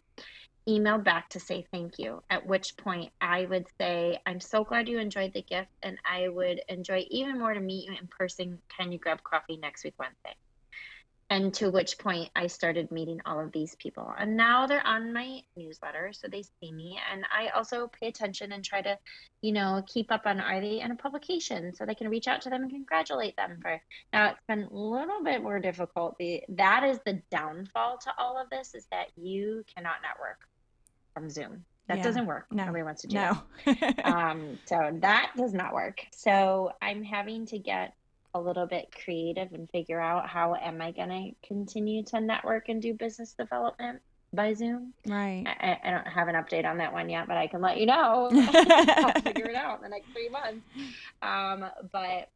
emailed 0.69 1.03
back 1.03 1.31
to 1.31 1.41
say 1.41 1.65
thank 1.73 1.99
you. 1.99 2.23
At 2.29 2.47
which 2.47 2.77
point 2.77 3.11
I 3.21 3.47
would 3.47 3.67
say, 3.81 4.19
I'm 4.27 4.39
so 4.39 4.65
glad 4.65 4.87
you 4.87 4.99
enjoyed 4.99 5.33
the 5.33 5.43
gift, 5.43 5.71
and 5.83 5.97
I 6.05 6.29
would 6.29 6.61
enjoy 6.69 7.07
even 7.11 7.39
more 7.39 7.55
to 7.55 7.61
meet 7.61 7.87
you 7.87 7.97
in 7.99 8.07
person. 8.07 8.59
Can 8.77 8.93
you 8.93 8.99
grab 8.99 9.23
coffee 9.23 9.57
next 9.57 9.83
week, 9.83 9.95
Wednesday? 9.99 10.37
And 11.31 11.53
to 11.55 11.71
which 11.71 11.99
point 11.99 12.31
I 12.35 12.47
started 12.47 12.91
meeting 12.91 13.21
all 13.27 13.39
of 13.39 13.53
these 13.53 13.75
people. 13.77 14.11
And 14.19 14.35
now 14.35 14.67
they're 14.67 14.87
on 14.87 15.13
my 15.13 15.41
newsletter, 15.57 16.11
so 16.15 16.27
they 16.27 16.43
see 16.43 16.73
me. 16.73 16.99
And 17.13 17.25
I 17.31 17.49
also 17.49 17.89
pay 18.01 18.09
attention 18.09 18.53
and 18.53 18.65
try 18.65 18.81
to, 18.81 18.99
you 19.43 19.53
know, 19.53 19.83
keep 19.87 20.11
up 20.11 20.23
on 20.25 20.41
are 20.41 20.61
they 20.61 20.81
in 20.81 20.91
a 20.91 20.97
publication 20.97 21.75
so 21.75 21.85
they 21.85 21.95
can 21.95 22.09
reach 22.09 22.29
out 22.29 22.41
to 22.43 22.51
them 22.51 22.63
and 22.63 22.71
congratulate 22.71 23.37
them 23.37 23.59
for. 23.61 23.79
Now 24.13 24.31
it's 24.31 24.41
been 24.49 24.63
a 24.63 24.75
little 24.75 25.23
bit 25.23 25.43
more 25.43 25.59
difficult. 25.61 26.17
The 26.19 26.43
that 26.49 26.83
is 26.85 26.99
the 27.05 27.21
downfall 27.31 27.99
to 28.05 28.13
all 28.19 28.41
of 28.41 28.49
this 28.49 28.75
is 28.75 28.87
that 28.91 29.09
you 29.17 29.65
cannot 29.75 29.97
network 30.03 30.39
from 31.13 31.29
Zoom. 31.29 31.65
That 31.89 31.99
Yeah. 31.99 32.05
doesn't 32.05 32.27
work. 32.27 32.47
No. 32.51 32.67
Nobody 32.67 32.85
wants 32.85 33.03
to 33.03 33.09
do 33.09 33.17
that 33.17 33.99
No. 34.05 34.05
um, 34.05 34.59
so 34.67 34.91
that 35.01 35.33
does 35.37 35.53
not 35.53 35.75
work. 35.75 36.07
So 36.13 36.73
I'm 36.81 37.03
having 37.03 37.47
to 37.47 37.59
get 37.59 37.95
a 38.35 38.41
little 38.41 38.67
bit 38.67 38.95
creative 39.05 39.53
and 39.53 39.69
figure 39.71 40.01
out 40.01 40.29
how 40.29 40.55
am 40.55 40.81
I 40.81 40.93
going 40.93 41.09
to 41.09 41.47
continue 41.49 42.05
to 42.07 42.21
network 42.21 42.69
and 42.69 42.81
do 42.83 42.95
business 42.95 43.35
development 43.39 44.01
by 44.33 44.53
Zoom. 44.55 44.93
right. 45.07 45.45
I, 45.47 45.79
I- 45.83 45.91
don't 45.91 46.07
have 46.07 46.29
an 46.29 46.35
update 46.35 46.67
on 46.67 46.79
that 46.79 46.93
one 46.93 47.09
yet, 47.09 47.27
but 47.27 47.37
I 47.39 47.47
can 47.47 47.63
let 47.63 47.79
you 47.79 47.87
know. 47.87 48.29
I'll 48.33 49.23
figure 49.23 49.49
it 49.49 49.57
out 49.57 49.79
in 49.79 49.83
the 49.83 49.89
next 49.89 50.09
three 50.13 50.29
months. 50.29 50.67
Um, 51.23 51.65
but 51.93 52.29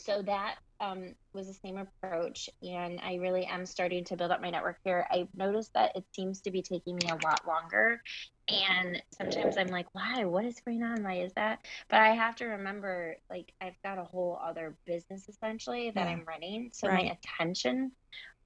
so 0.00 0.20
that 0.22 0.56
um, 0.80 1.14
was 1.32 1.46
the 1.46 1.54
same 1.54 1.78
approach, 1.78 2.50
and 2.60 2.98
I 3.00 3.14
really 3.14 3.46
am 3.46 3.64
starting 3.66 4.04
to 4.06 4.16
build 4.16 4.32
up 4.32 4.42
my 4.42 4.50
network 4.50 4.78
here. 4.84 5.06
I've 5.12 5.28
noticed 5.36 5.72
that 5.74 5.94
it 5.94 6.04
seems 6.12 6.40
to 6.40 6.50
be 6.50 6.60
taking 6.60 6.96
me 6.96 7.08
a 7.08 7.24
lot 7.24 7.46
longer, 7.46 8.02
and 8.48 9.02
sometimes 9.12 9.56
I'm 9.56 9.68
like, 9.68 9.86
"Why? 9.94 10.24
What 10.24 10.44
is 10.44 10.60
going 10.60 10.82
on? 10.82 11.02
Why 11.04 11.14
is 11.20 11.32
that?" 11.34 11.60
But 11.88 12.00
I 12.00 12.14
have 12.14 12.36
to 12.36 12.46
remember, 12.46 13.16
like, 13.30 13.52
I've 13.60 13.80
got 13.82 13.98
a 13.98 14.04
whole 14.04 14.38
other 14.42 14.76
business 14.86 15.28
essentially 15.28 15.90
that 15.90 16.06
Yeah. 16.06 16.12
I'm 16.12 16.24
running, 16.24 16.70
so 16.72 16.88
Right. 16.88 17.06
my 17.06 17.12
attention 17.12 17.92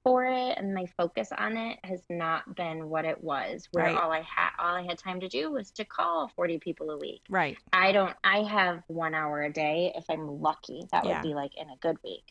for 0.04 0.24
it 0.24 0.56
and 0.56 0.72
my 0.72 0.86
focus 0.96 1.30
on 1.36 1.56
it 1.56 1.78
has 1.82 2.00
not 2.08 2.54
been 2.54 2.88
what 2.88 3.04
it 3.04 3.22
was 3.24 3.66
where 3.72 3.86
Right. 3.86 3.96
all 3.96 4.12
i 4.12 4.20
had 4.22 4.50
all 4.58 4.76
i 4.76 4.82
had 4.82 4.98
time 4.98 5.18
to 5.20 5.28
do 5.28 5.50
was 5.50 5.72
to 5.72 5.84
call 5.84 6.28
40 6.36 6.60
people 6.60 6.90
a 6.90 6.96
week 6.98 7.22
Right. 7.28 7.58
i 7.72 7.90
don't 7.90 8.14
i 8.22 8.42
have 8.44 8.84
one 8.86 9.14
hour 9.14 9.42
a 9.42 9.52
day 9.52 9.92
if 9.96 10.04
i'm 10.08 10.40
lucky 10.40 10.82
that 10.92 11.04
Yeah. 11.04 11.20
would 11.22 11.28
be 11.28 11.34
like 11.34 11.56
in 11.56 11.68
a 11.68 11.76
good 11.80 11.96
week 12.04 12.22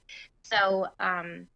so 0.44 0.88
um 1.02 1.48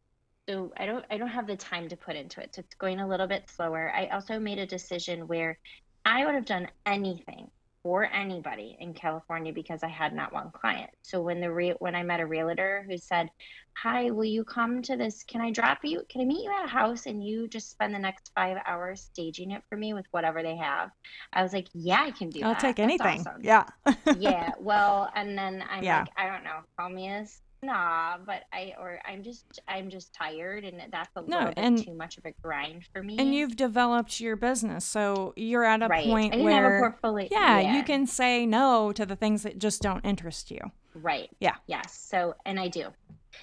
so 0.49 0.73
i 0.77 0.85
don't 0.85 1.05
i 1.09 1.17
don't 1.17 1.29
have 1.29 1.47
the 1.47 1.55
time 1.55 1.87
to 1.87 1.95
put 1.95 2.17
into 2.17 2.41
it 2.41 2.53
so 2.53 2.59
it's 2.59 2.75
going 2.75 2.99
a 2.99 3.07
little 3.07 3.27
bit 3.27 3.49
slower 3.49 3.89
i 3.95 4.07
also 4.07 4.39
made 4.39 4.59
a 4.59 4.65
decision 4.65 5.27
where 5.27 5.57
i 6.05 6.25
would 6.25 6.35
have 6.35 6.45
done 6.45 6.67
anything 6.85 7.49
for 7.83 8.03
anybody 8.03 8.75
in 8.79 8.93
California 8.93 9.53
because 9.53 9.83
I 9.83 9.87
had 9.87 10.13
not 10.13 10.33
one 10.33 10.51
client. 10.51 10.89
So 11.01 11.21
when 11.21 11.39
the 11.39 11.49
re- 11.51 11.75
when 11.79 11.95
I 11.95 12.03
met 12.03 12.19
a 12.19 12.25
realtor 12.25 12.85
who 12.89 12.97
said, 12.97 13.29
"Hi, 13.77 14.11
will 14.11 14.25
you 14.25 14.43
come 14.43 14.81
to 14.81 14.97
this? 14.97 15.23
Can 15.23 15.39
I 15.39 15.51
drop 15.51 15.79
you? 15.83 16.03
Can 16.09 16.19
I 16.21 16.25
meet 16.25 16.43
you 16.43 16.51
at 16.51 16.65
a 16.65 16.67
house 16.67 17.05
and 17.05 17.23
you 17.25 17.47
just 17.47 17.69
spend 17.71 17.95
the 17.95 17.99
next 17.99 18.31
five 18.35 18.57
hours 18.65 19.01
staging 19.03 19.51
it 19.51 19.63
for 19.69 19.77
me 19.77 19.93
with 19.93 20.05
whatever 20.11 20.43
they 20.43 20.57
have?" 20.57 20.91
I 21.31 21.41
was 21.41 21.53
like, 21.53 21.67
"Yeah, 21.73 22.01
I 22.01 22.11
can 22.11 22.29
do 22.29 22.41
I'll 22.43 22.49
that. 22.51 22.61
take 22.61 22.75
That's 22.79 23.01
anything. 23.01 23.19
awesome." 23.21 23.43
Yeah. 23.43 23.63
yeah. 24.19 24.51
Well, 24.59 25.09
and 25.15 25.37
then 25.37 25.63
I'm 25.69 25.83
Yeah. 25.83 25.99
like, 26.01 26.09
I 26.17 26.27
don't 26.27 26.43
know, 26.43 26.59
call 26.77 26.89
me 26.89 27.07
a 27.09 27.25
snob, 27.61 28.21
but 28.25 28.43
I 28.53 28.73
or 28.79 28.99
I'm 29.05 29.23
just 29.23 29.45
I'm 29.67 29.89
just 29.89 30.13
tired, 30.13 30.63
and 30.63 30.81
that's 30.91 31.09
a 31.15 31.21
No, 31.21 31.47
little 31.47 31.53
bit 31.75 31.85
too 31.85 31.93
much 31.93 32.17
of 32.17 32.25
a 32.25 32.33
grind 32.41 32.85
for 32.93 33.03
me. 33.03 33.17
And 33.17 33.33
you've 33.33 33.55
developed 33.55 34.19
your 34.19 34.35
business, 34.35 34.85
so 34.85 35.33
you're 35.35 35.65
at 35.65 35.81
a 35.81 35.87
right. 35.87 36.05
point 36.05 36.33
have 36.33 36.41
a 36.41 36.43
where 36.43 36.79
portfolio. 36.79 37.27
yeah, 37.31 37.77
you 37.77 37.83
can 37.83 38.07
say 38.07 38.45
no 38.45 38.91
to 38.91 39.05
the 39.05 39.15
things 39.15 39.43
that 39.43 39.59
just 39.59 39.81
don't 39.81 40.03
interest 40.05 40.51
you. 40.51 40.59
Right. 40.95 41.29
Yeah. 41.39 41.55
Yes. 41.67 41.97
So, 42.09 42.35
and 42.45 42.59
I 42.59 42.67
do. 42.67 42.87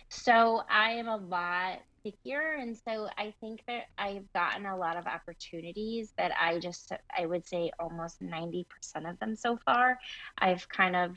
So 0.09 0.62
I 0.69 0.93
am 0.93 1.09
a 1.09 1.17
lot 1.17 1.81
pickier, 2.05 2.61
and 2.61 2.77
so 2.77 3.09
I 3.19 3.35
think 3.41 3.62
that 3.67 3.85
I've 3.99 4.31
gotten 4.33 4.67
a 4.67 4.77
lot 4.77 4.97
of 4.97 5.07
opportunities 5.07 6.12
that 6.19 6.33
I 6.41 6.59
just 6.59 6.93
I 7.17 7.27
would 7.27 7.47
say 7.47 7.71
almost 7.79 8.21
ninety 8.21 8.67
percent 8.69 9.07
of 9.07 9.19
them 9.19 9.37
so 9.37 9.59
far. 9.64 9.99
I've 10.39 10.69
kind 10.69 10.97
of 10.97 11.17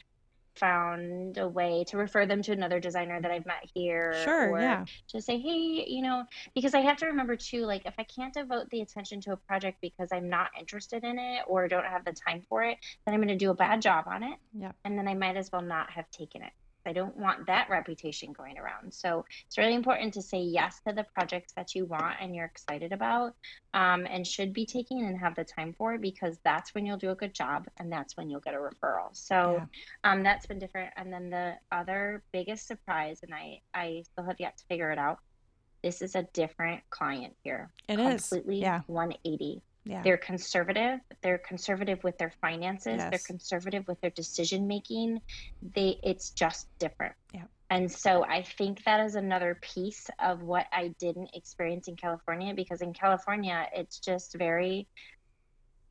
found 0.60 1.38
a 1.38 1.48
way 1.48 1.84
to 1.88 1.98
refer 1.98 2.26
them 2.26 2.42
to 2.44 2.52
another 2.52 2.80
designer 2.80 3.22
that 3.22 3.32
I've 3.32 3.46
met 3.46 3.64
here 3.74 4.14
Sure, 4.24 4.50
or 4.52 4.60
yeah. 4.62 4.86
to 5.10 5.22
say 5.22 5.40
hey 5.40 5.86
you 5.88 6.02
know 6.02 6.24
because 6.54 6.74
i 6.74 6.80
have 6.82 6.98
to 6.98 7.06
remember 7.06 7.36
too 7.36 7.66
like 7.66 7.86
if 7.86 7.94
i 7.98 8.04
can't 8.04 8.34
devote 8.34 8.70
the 8.70 8.82
attention 8.82 9.22
to 9.22 9.32
a 9.32 9.38
project 9.38 9.78
because 9.82 10.10
i'm 10.12 10.30
not 10.30 10.50
interested 10.60 11.04
in 11.04 11.18
it 11.18 11.44
or 11.48 11.68
don't 11.68 11.86
have 11.86 12.04
the 12.06 12.14
time 12.14 12.42
for 12.50 12.64
it 12.64 12.78
then 13.06 13.14
i'm 13.16 13.22
going 13.22 13.28
to 13.30 13.36
do 13.46 13.52
a 13.52 13.56
bad 13.56 13.82
job 13.82 14.06
on 14.08 14.24
it 14.24 14.38
Yep. 14.60 14.76
and 14.86 14.98
then 14.98 15.08
i 15.08 15.14
might 15.14 15.38
as 15.38 15.50
well 15.52 15.62
not 15.62 15.90
have 15.92 16.10
taken 16.12 16.42
it 16.42 16.52
i 16.86 16.94
don't 16.94 17.16
want 17.18 17.46
that 17.48 17.70
reputation 17.70 18.32
going 18.34 18.58
around 18.58 18.94
so 18.94 19.26
it's 19.46 19.58
really 19.58 19.74
important 19.76 20.14
to 20.14 20.22
say 20.22 20.40
yes 20.40 20.80
to 20.88 20.94
the 20.94 21.04
projects 21.16 21.54
that 21.54 21.76
you 21.76 21.86
want 21.86 22.16
and 22.22 22.36
you're 22.36 22.46
excited 22.46 22.92
about 22.94 23.34
um, 23.74 24.08
and 24.10 24.26
should 24.26 24.54
be 24.54 24.66
taking 24.66 25.06
and 25.06 25.18
have 25.20 25.36
the 25.36 25.44
time 25.44 25.74
for 25.78 25.98
because 25.98 26.38
that's 26.44 26.74
when 26.74 26.86
you'll 26.86 26.98
do 26.98 27.12
a 27.12 27.16
good 27.16 27.34
job 27.34 27.68
and 27.78 27.92
that's 27.92 28.18
when 28.18 28.30
you'll 28.30 28.40
get 28.40 28.54
a 28.54 28.58
referral 28.58 29.10
so 29.14 29.56
Yeah. 29.60 29.66
um, 30.12 30.24
that's 30.24 30.46
been 30.46 30.60
different. 30.60 30.92
And 30.98 31.12
then 31.12 31.30
the 31.30 31.54
other 31.72 32.24
biggest 32.32 32.68
surprise, 32.68 33.20
and 33.24 33.34
I, 33.34 33.62
I 33.74 34.04
still 34.12 34.24
have 34.26 34.40
yet 34.40 34.58
to 34.58 34.64
figure 34.66 34.92
it 34.92 34.98
out. 35.00 35.20
This 35.84 36.02
is 36.02 36.16
a 36.16 36.24
different 36.34 36.82
client 36.90 37.36
here. 37.44 37.72
It 37.88 38.00
is. 38.00 38.28
completely 38.30 38.62
Yeah. 38.62 38.82
180. 38.88 39.62
Yeah. 39.86 40.02
They're 40.04 40.18
conservative. 40.18 41.00
They're 41.22 41.38
conservative 41.38 42.04
with 42.04 42.18
their 42.18 42.32
finances. 42.42 42.98
They're 43.10 43.20
conservative 43.26 43.88
with 43.88 44.00
their 44.02 44.12
decision 44.12 44.68
making. 44.68 45.22
They, 45.74 46.00
it's 46.04 46.30
just 46.32 46.68
different. 46.80 47.16
Yeah. 47.34 47.46
And 47.70 47.92
so 47.92 48.24
I 48.26 48.42
think 48.42 48.84
that 48.86 49.06
is 49.06 49.16
another 49.16 49.58
piece 49.62 50.10
of 50.20 50.42
what 50.42 50.66
I 50.74 50.90
didn't 51.00 51.30
experience 51.36 51.88
in 51.88 51.96
California 51.96 52.54
because 52.54 52.82
in 52.82 52.94
California 52.94 53.68
it's 53.74 54.00
just 54.00 54.36
very 54.36 54.88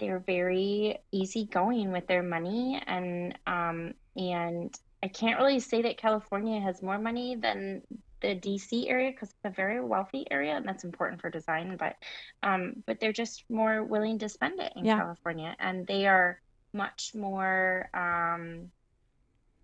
they're 0.01 0.21
very 0.21 0.99
easygoing 1.11 1.91
with 1.91 2.07
their 2.07 2.23
money 2.23 2.81
and 2.87 3.37
um 3.47 3.95
and 4.17 4.77
I 5.03 5.09
can't 5.09 5.39
really 5.39 5.61
say 5.61 5.83
that 5.83 5.99
California 5.99 6.61
has 6.61 6.83
more 6.83 6.99
money 6.99 7.37
than 7.37 7.83
the 8.21 8.35
DC 8.35 8.89
area 8.91 9.11
because 9.11 9.29
it's 9.31 9.45
a 9.45 9.51
very 9.51 9.81
wealthy 9.85 10.27
area 10.31 10.57
and 10.57 10.67
that's 10.67 10.85
important 10.85 11.21
for 11.21 11.31
design 11.31 11.77
but 11.79 11.95
um 12.43 12.83
but 12.87 12.99
they're 13.01 13.13
just 13.13 13.45
more 13.49 13.85
willing 13.85 14.19
to 14.19 14.29
spend 14.29 14.61
it 14.61 14.73
in 14.77 14.85
Yeah. 14.85 14.99
California 14.99 15.55
and 15.59 15.87
they 15.87 16.07
are 16.07 16.41
much 16.73 17.13
more 17.15 17.89
um 17.95 18.71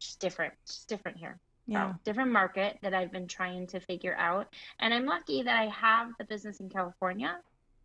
just 0.00 0.20
different 0.20 0.55
just 0.66 0.88
different 0.88 1.16
here 1.18 1.38
Yeah. 1.66 1.92
so, 1.92 1.98
different 2.05 2.32
market 2.32 2.78
that 2.82 2.94
I've 2.94 3.11
been 3.12 3.26
trying 3.28 3.66
to 3.68 3.80
figure 3.80 4.14
out. 4.16 4.46
And 4.80 4.92
I'm 4.92 5.07
lucky 5.07 5.42
that 5.42 5.57
I 5.59 5.66
have 5.68 6.09
the 6.18 6.24
business 6.24 6.61
in 6.61 6.68
California 6.68 7.38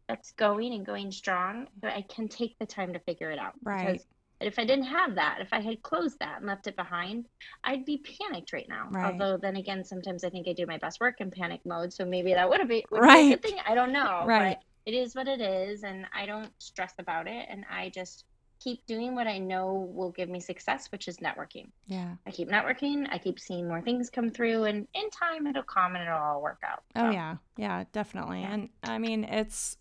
that's 0.08 0.32
going 0.34 0.74
and 0.74 0.86
going 0.86 1.12
strong, 1.12 1.68
but 1.82 1.92
I 1.94 2.02
can 2.02 2.28
take 2.28 2.58
the 2.60 2.66
time 2.66 2.94
to 2.94 3.00
figure 3.00 3.32
it 3.32 3.40
out. 3.40 3.54
Right. 3.64 3.94
Because 3.94 4.06
if 4.48 4.58
I 4.58 4.66
didn't 4.66 4.86
have 4.86 5.16
that, 5.16 5.40
if 5.42 5.50
I 5.52 5.60
had 5.60 5.82
closed 5.82 6.20
that 6.20 6.38
and 6.38 6.48
left 6.48 6.68
it 6.68 6.76
behind, 6.76 7.26
I'd 7.64 7.86
be 7.86 8.04
panicked 8.20 8.54
right 8.54 8.68
now. 8.70 8.88
Right. 8.90 9.12
Although 9.12 9.38
then 9.38 9.58
again, 9.58 9.84
sometimes 9.84 10.24
I 10.24 10.30
think 10.30 10.48
I 10.48 10.54
do 10.54 10.66
my 10.66 10.78
best 10.78 11.00
work 11.02 11.20
in 11.20 11.30
panic 11.32 11.62
mode. 11.66 11.92
So 11.92 12.06
maybe 12.06 12.34
that 12.34 12.50
would 12.50 12.60
have 12.60 12.70
been, 12.70 12.84
be 12.90 12.98
a 12.98 13.02
Right. 13.02 13.30
good 13.32 13.42
thing. 13.42 13.60
I 13.68 13.76
don't 13.76 13.92
know. 13.92 14.24
Right. 14.26 14.58
But 14.86 14.92
it 14.94 14.96
is 14.96 15.14
what 15.16 15.28
it 15.28 15.42
is. 15.42 15.84
And 15.84 16.06
I 16.14 16.26
don't 16.26 16.52
stress 16.60 16.94
about 17.00 17.28
it. 17.28 17.48
And 17.50 17.66
I 17.70 17.90
just 17.90 18.26
keep 18.62 18.86
doing 18.88 19.16
what 19.16 19.26
I 19.28 19.38
know 19.38 19.90
will 19.94 20.12
give 20.12 20.30
me 20.30 20.40
success, 20.40 20.92
which 20.92 21.08
is 21.08 21.18
networking. 21.18 21.70
Yeah. 21.88 22.16
I 22.28 22.32
keep 22.32 22.50
networking. 22.50 23.08
I 23.10 23.18
keep 23.18 23.40
seeing 23.40 23.68
more 23.68 23.82
things 23.82 24.10
come 24.10 24.30
through, 24.30 24.66
and 24.66 24.86
in 24.94 25.10
time 25.12 25.48
it'll 25.48 25.64
come 25.64 25.96
and 25.96 26.04
it'll 26.04 26.18
all 26.18 26.42
work 26.42 26.60
out. 26.66 26.84
Oh 26.96 27.10
yeah, 27.10 27.38
yeah, 27.56 27.86
definitely. 27.94 28.42
Yeah. 28.42 28.54
And 28.54 28.70
I 28.84 28.98
mean, 28.98 29.24
it's 29.24 29.78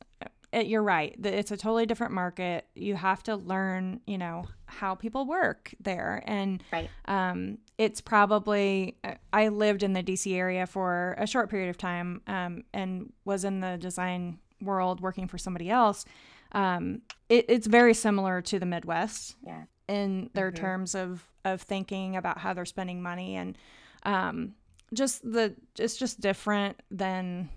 it, 0.53 0.67
you're 0.67 0.83
right. 0.83 1.15
It's 1.23 1.51
a 1.51 1.57
totally 1.57 1.85
different 1.85 2.15
market. 2.15 2.67
You 2.75 2.95
have 2.95 3.23
to 3.25 3.37
learn, 3.37 4.01
you 4.07 4.17
know, 4.17 4.47
how 4.67 4.95
people 4.95 5.27
work 5.27 5.75
there. 5.81 6.23
And 6.27 6.63
right. 6.73 6.89
um, 7.05 7.59
it's 7.77 8.01
probably, 8.01 8.97
uh, 9.05 9.15
I 9.33 9.49
lived 9.49 9.83
in 9.83 9.93
the 9.93 10.03
DC 10.03 10.35
area 10.35 10.67
for 10.67 11.17
a 11.19 11.27
short 11.27 11.51
period 11.51 11.69
of 11.69 11.77
time 11.77 12.23
um, 12.27 12.65
and 12.73 13.13
was 13.27 13.45
in 13.45 13.61
the 13.61 13.77
design 13.77 14.39
world 14.63 15.01
working 15.01 15.29
for 15.29 15.37
somebody 15.37 15.69
else. 15.69 16.07
Um, 16.53 17.03
it, 17.29 17.45
it's 17.49 17.67
very 17.67 17.93
similar 17.93 18.41
to 18.43 18.59
the 18.59 18.67
Midwest 18.67 19.37
yeah. 19.47 19.65
in 19.87 20.31
their 20.33 20.51
mm-hmm. 20.51 20.63
terms 20.63 20.95
of, 20.95 21.29
of 21.45 21.61
thinking 21.61 22.17
about 22.17 22.39
how 22.39 22.55
they're 22.55 22.65
spending 22.65 23.03
money 23.03 23.37
and 23.37 23.59
um, 24.05 24.55
just 24.95 25.31
the, 25.31 25.55
it's 25.79 25.99
just 25.99 26.21
different 26.21 26.81
than 26.91 27.51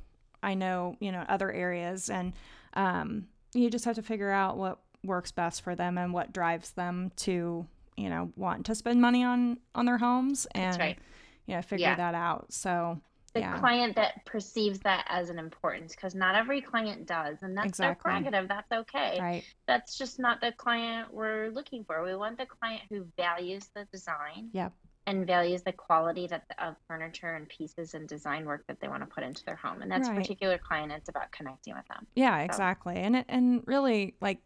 I 0.44 0.56
know, 0.56 0.98
you 1.00 1.14
know, 1.14 1.24
other 1.30 1.50
areas. 1.50 2.10
And, 2.10 2.34
um, 2.74 3.28
you 3.54 3.70
just 3.70 3.86
have 3.86 3.96
to 3.96 4.02
figure 4.02 4.32
out 4.32 4.58
what 4.58 4.80
works 5.04 5.32
best 5.32 5.62
for 5.62 5.76
them 5.76 5.98
and 5.98 6.14
what 6.14 6.32
drives 6.32 6.72
them 6.72 7.12
to 7.16 7.66
you 7.98 8.10
know 8.10 8.32
want 8.36 8.66
to 8.66 8.76
spend 8.76 9.02
money 9.02 9.24
on 9.24 9.58
on 9.76 9.86
their 9.86 9.98
homes 9.98 10.48
and 10.52 10.78
right. 10.80 11.00
you 11.48 11.56
know 11.56 11.62
figure 11.62 11.88
yeah. 11.88 11.96
that 11.96 12.16
out 12.16 12.52
so 12.52 13.00
the 13.34 13.40
yeah. 13.40 13.58
client 13.60 13.96
that 13.96 14.26
perceives 14.26 14.80
that 14.80 15.06
as 15.08 15.30
an 15.30 15.40
importance 15.40 15.96
because 15.96 16.14
not 16.14 16.36
every 16.36 16.62
client 16.62 17.06
does 17.06 17.38
and 17.42 17.56
that's 17.56 17.70
exactly. 17.70 18.12
their 18.12 18.22
prerogative 18.22 18.48
that's 18.48 18.72
okay 18.72 19.18
right 19.20 19.44
that's 19.68 19.98
just 19.98 20.20
not 20.20 20.40
the 20.42 20.52
client 20.54 21.12
we're 21.14 21.50
looking 21.50 21.84
for 21.84 22.04
we 22.04 22.16
want 22.16 22.38
the 22.38 22.46
client 22.46 22.82
who 22.90 23.06
values 23.18 23.70
the 23.74 23.86
design 23.92 24.50
yep 24.54 24.74
and 25.08 25.26
values 25.26 25.64
the 25.64 25.72
quality 25.72 26.28
that 26.28 26.44
of 26.60 26.76
furniture 26.88 27.36
and 27.36 27.50
pieces 27.50 27.94
and 27.94 28.08
design 28.08 28.46
work 28.46 28.66
that 28.68 28.80
they 28.80 28.88
want 28.88 29.02
to 29.02 29.08
put 29.08 29.24
into 29.24 29.44
their 29.46 29.56
home. 29.56 29.82
And 29.82 29.92
that's 29.92 30.08
right. 30.08 30.18
a 30.18 30.22
particular 30.22 30.58
client. 30.58 30.92
It's 30.92 31.10
about 31.10 31.32
connecting 31.32 31.74
with 31.76 31.88
them. 31.88 32.06
Yeah, 32.16 32.40
so. 32.40 32.46
exactly. 32.46 32.98
And 32.98 33.16
it, 33.16 33.26
and 33.28 33.64
really 33.66 34.16
like 34.22 34.40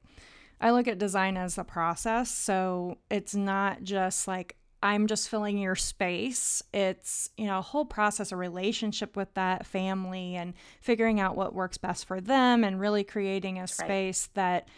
I 0.62 0.72
look 0.72 0.88
at 0.88 0.98
design 0.98 1.38
as 1.38 1.58
a 1.58 1.64
process. 1.64 2.32
So 2.32 2.98
it's 3.10 3.36
not 3.36 3.84
just 3.84 4.28
like 4.28 4.56
I'm 4.82 5.08
just 5.08 5.30
filling 5.30 5.58
your 5.58 5.76
space. 5.76 6.62
It's, 6.72 7.32
you 7.38 7.48
know, 7.48 7.58
a 7.58 7.62
whole 7.64 7.86
process, 7.86 8.32
a 8.32 8.36
relationship 8.36 9.18
with 9.18 9.34
that 9.34 9.66
family 9.66 10.36
and 10.36 10.54
figuring 10.80 11.20
out 11.20 11.36
what 11.36 11.56
works 11.56 11.78
best 11.78 12.06
for 12.06 12.22
them 12.22 12.64
and 12.64 12.80
really 12.80 13.04
creating 13.04 13.60
a 13.60 13.68
space 13.68 14.30
right. 14.30 14.36
that 14.36 14.68
it 14.68 14.72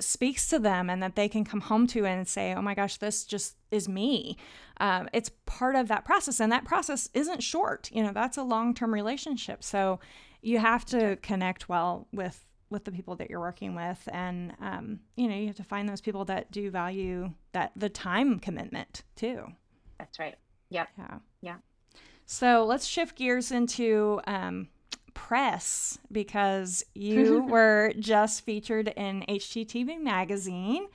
speaks 0.00 0.48
to 0.48 0.58
them 0.58 0.90
and 0.90 1.02
that 1.02 1.16
they 1.16 1.28
can 1.28 1.44
come 1.44 1.60
home 1.60 1.86
to 1.88 2.04
and 2.06 2.26
say, 2.26 2.54
oh 2.54 2.62
my 2.62 2.74
gosh, 2.74 2.96
this 2.96 3.24
just 3.24 3.56
is 3.70 3.88
me. 3.88 4.36
Um, 4.80 5.08
it's 5.12 5.30
part 5.46 5.74
of 5.74 5.88
that 5.88 6.04
process. 6.04 6.40
And 6.40 6.52
that 6.52 6.64
process 6.64 7.08
isn't 7.14 7.42
short. 7.42 7.90
You 7.92 8.02
know, 8.02 8.12
that's 8.12 8.36
a 8.36 8.42
long 8.42 8.74
term 8.74 8.92
relationship. 8.92 9.64
So 9.64 10.00
you 10.42 10.58
have 10.58 10.84
to 10.86 11.16
connect 11.16 11.68
well 11.68 12.06
with 12.12 12.44
with 12.70 12.84
the 12.84 12.92
people 12.92 13.16
that 13.16 13.30
you're 13.30 13.40
working 13.40 13.74
with 13.74 14.08
and 14.12 14.52
um, 14.60 15.00
you 15.16 15.26
know 15.26 15.34
you 15.34 15.46
have 15.46 15.56
to 15.56 15.64
find 15.64 15.88
those 15.88 16.02
people 16.02 16.24
that 16.26 16.50
do 16.50 16.70
value 16.70 17.30
that 17.52 17.72
the 17.76 17.88
time 17.88 18.38
commitment 18.38 19.04
too 19.16 19.46
that's 19.98 20.18
right 20.18 20.36
yeah 20.68 20.84
yeah 20.98 21.18
yeah 21.40 21.56
so 22.26 22.66
let's 22.66 22.84
shift 22.84 23.16
gears 23.16 23.50
into 23.52 24.20
um, 24.26 24.68
press 25.14 25.98
because 26.10 26.84
you 26.94 27.42
were 27.48 27.92
just 27.98 28.44
featured 28.44 28.88
in 28.88 29.24
HGTV 29.28 30.00
magazine. 30.00 30.86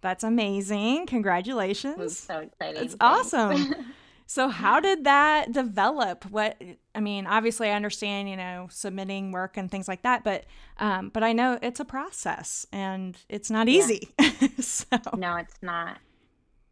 That's 0.00 0.22
amazing. 0.22 1.06
Congratulations. 1.06 1.98
It's 1.98 2.18
so 2.18 2.40
exciting. 2.40 2.84
It's 2.84 2.96
awesome. 3.00 3.74
so 4.26 4.48
how 4.48 4.78
did 4.80 5.04
that 5.04 5.52
develop? 5.52 6.26
What 6.26 6.60
I 6.94 7.00
mean, 7.00 7.26
obviously 7.26 7.70
I 7.70 7.72
understand, 7.72 8.28
you 8.28 8.36
know, 8.36 8.68
submitting 8.70 9.32
work 9.32 9.56
and 9.56 9.70
things 9.70 9.88
like 9.88 10.02
that, 10.02 10.22
but 10.22 10.44
um, 10.78 11.08
but 11.08 11.22
I 11.22 11.32
know 11.32 11.58
it's 11.62 11.80
a 11.80 11.86
process 11.86 12.66
and 12.72 13.16
it's 13.28 13.50
not 13.50 13.68
easy. 13.68 14.12
Yeah. 14.20 14.48
so. 14.60 14.84
No, 15.16 15.36
it's 15.36 15.62
not. 15.62 15.98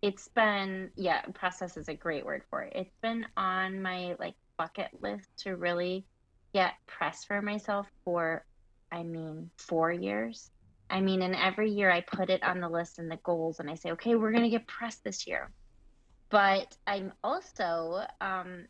It's 0.02 0.28
been 0.28 0.90
yeah, 0.96 1.22
process 1.32 1.76
is 1.76 1.88
a 1.88 1.94
great 1.94 2.26
word 2.26 2.42
for 2.50 2.62
it. 2.62 2.72
It's 2.74 2.96
been 3.00 3.24
on 3.36 3.80
my 3.80 4.14
like 4.18 4.34
bucket 4.58 4.90
list 5.00 5.28
to 5.38 5.56
really 5.56 6.04
get 6.52 6.74
press 6.86 7.24
for 7.24 7.40
myself 7.42 7.86
for, 8.04 8.44
I 8.90 9.02
mean, 9.02 9.50
four 9.56 9.92
years. 9.92 10.50
I 10.90 11.00
mean, 11.00 11.22
and 11.22 11.34
every 11.34 11.70
year 11.70 11.90
I 11.90 12.02
put 12.02 12.28
it 12.28 12.42
on 12.42 12.60
the 12.60 12.68
list 12.68 12.98
and 12.98 13.10
the 13.10 13.16
goals, 13.16 13.60
and 13.60 13.70
I 13.70 13.74
say, 13.74 13.92
okay, 13.92 14.14
we're 14.14 14.32
going 14.32 14.44
to 14.44 14.50
get 14.50 14.66
press 14.66 14.96
this 14.96 15.26
year. 15.26 15.50
But 16.28 16.76
I'm 16.86 17.12
also 17.24 18.02
um, 18.20 18.66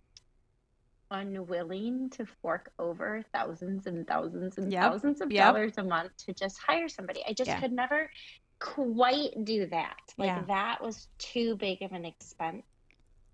unwilling 1.11 2.11
to 2.11 2.27
fork 2.41 2.73
over 2.79 3.23
thousands 3.33 3.87
and 3.87 4.07
thousands 4.07 4.59
and 4.59 4.73
yep. 4.73 4.83
thousands 4.83 5.21
of 5.21 5.31
yep. 5.31 5.47
dollars 5.47 5.73
a 5.79 5.83
month 5.83 6.17
to 6.27 6.33
just 6.33 6.59
hire 6.59 6.89
somebody. 6.89 7.23
I 7.29 7.33
just 7.33 7.49
yeah. 7.49 7.61
could 7.61 7.73
never 7.73 8.11
quite 8.59 9.45
do 9.45 9.67
that. 9.67 10.01
Like 10.17 10.29
yeah. 10.29 10.43
that 10.49 10.83
was 10.83 11.09
too 11.19 11.57
big 11.57 11.83
of 11.83 11.93
an 11.93 12.05
expense 12.05 12.65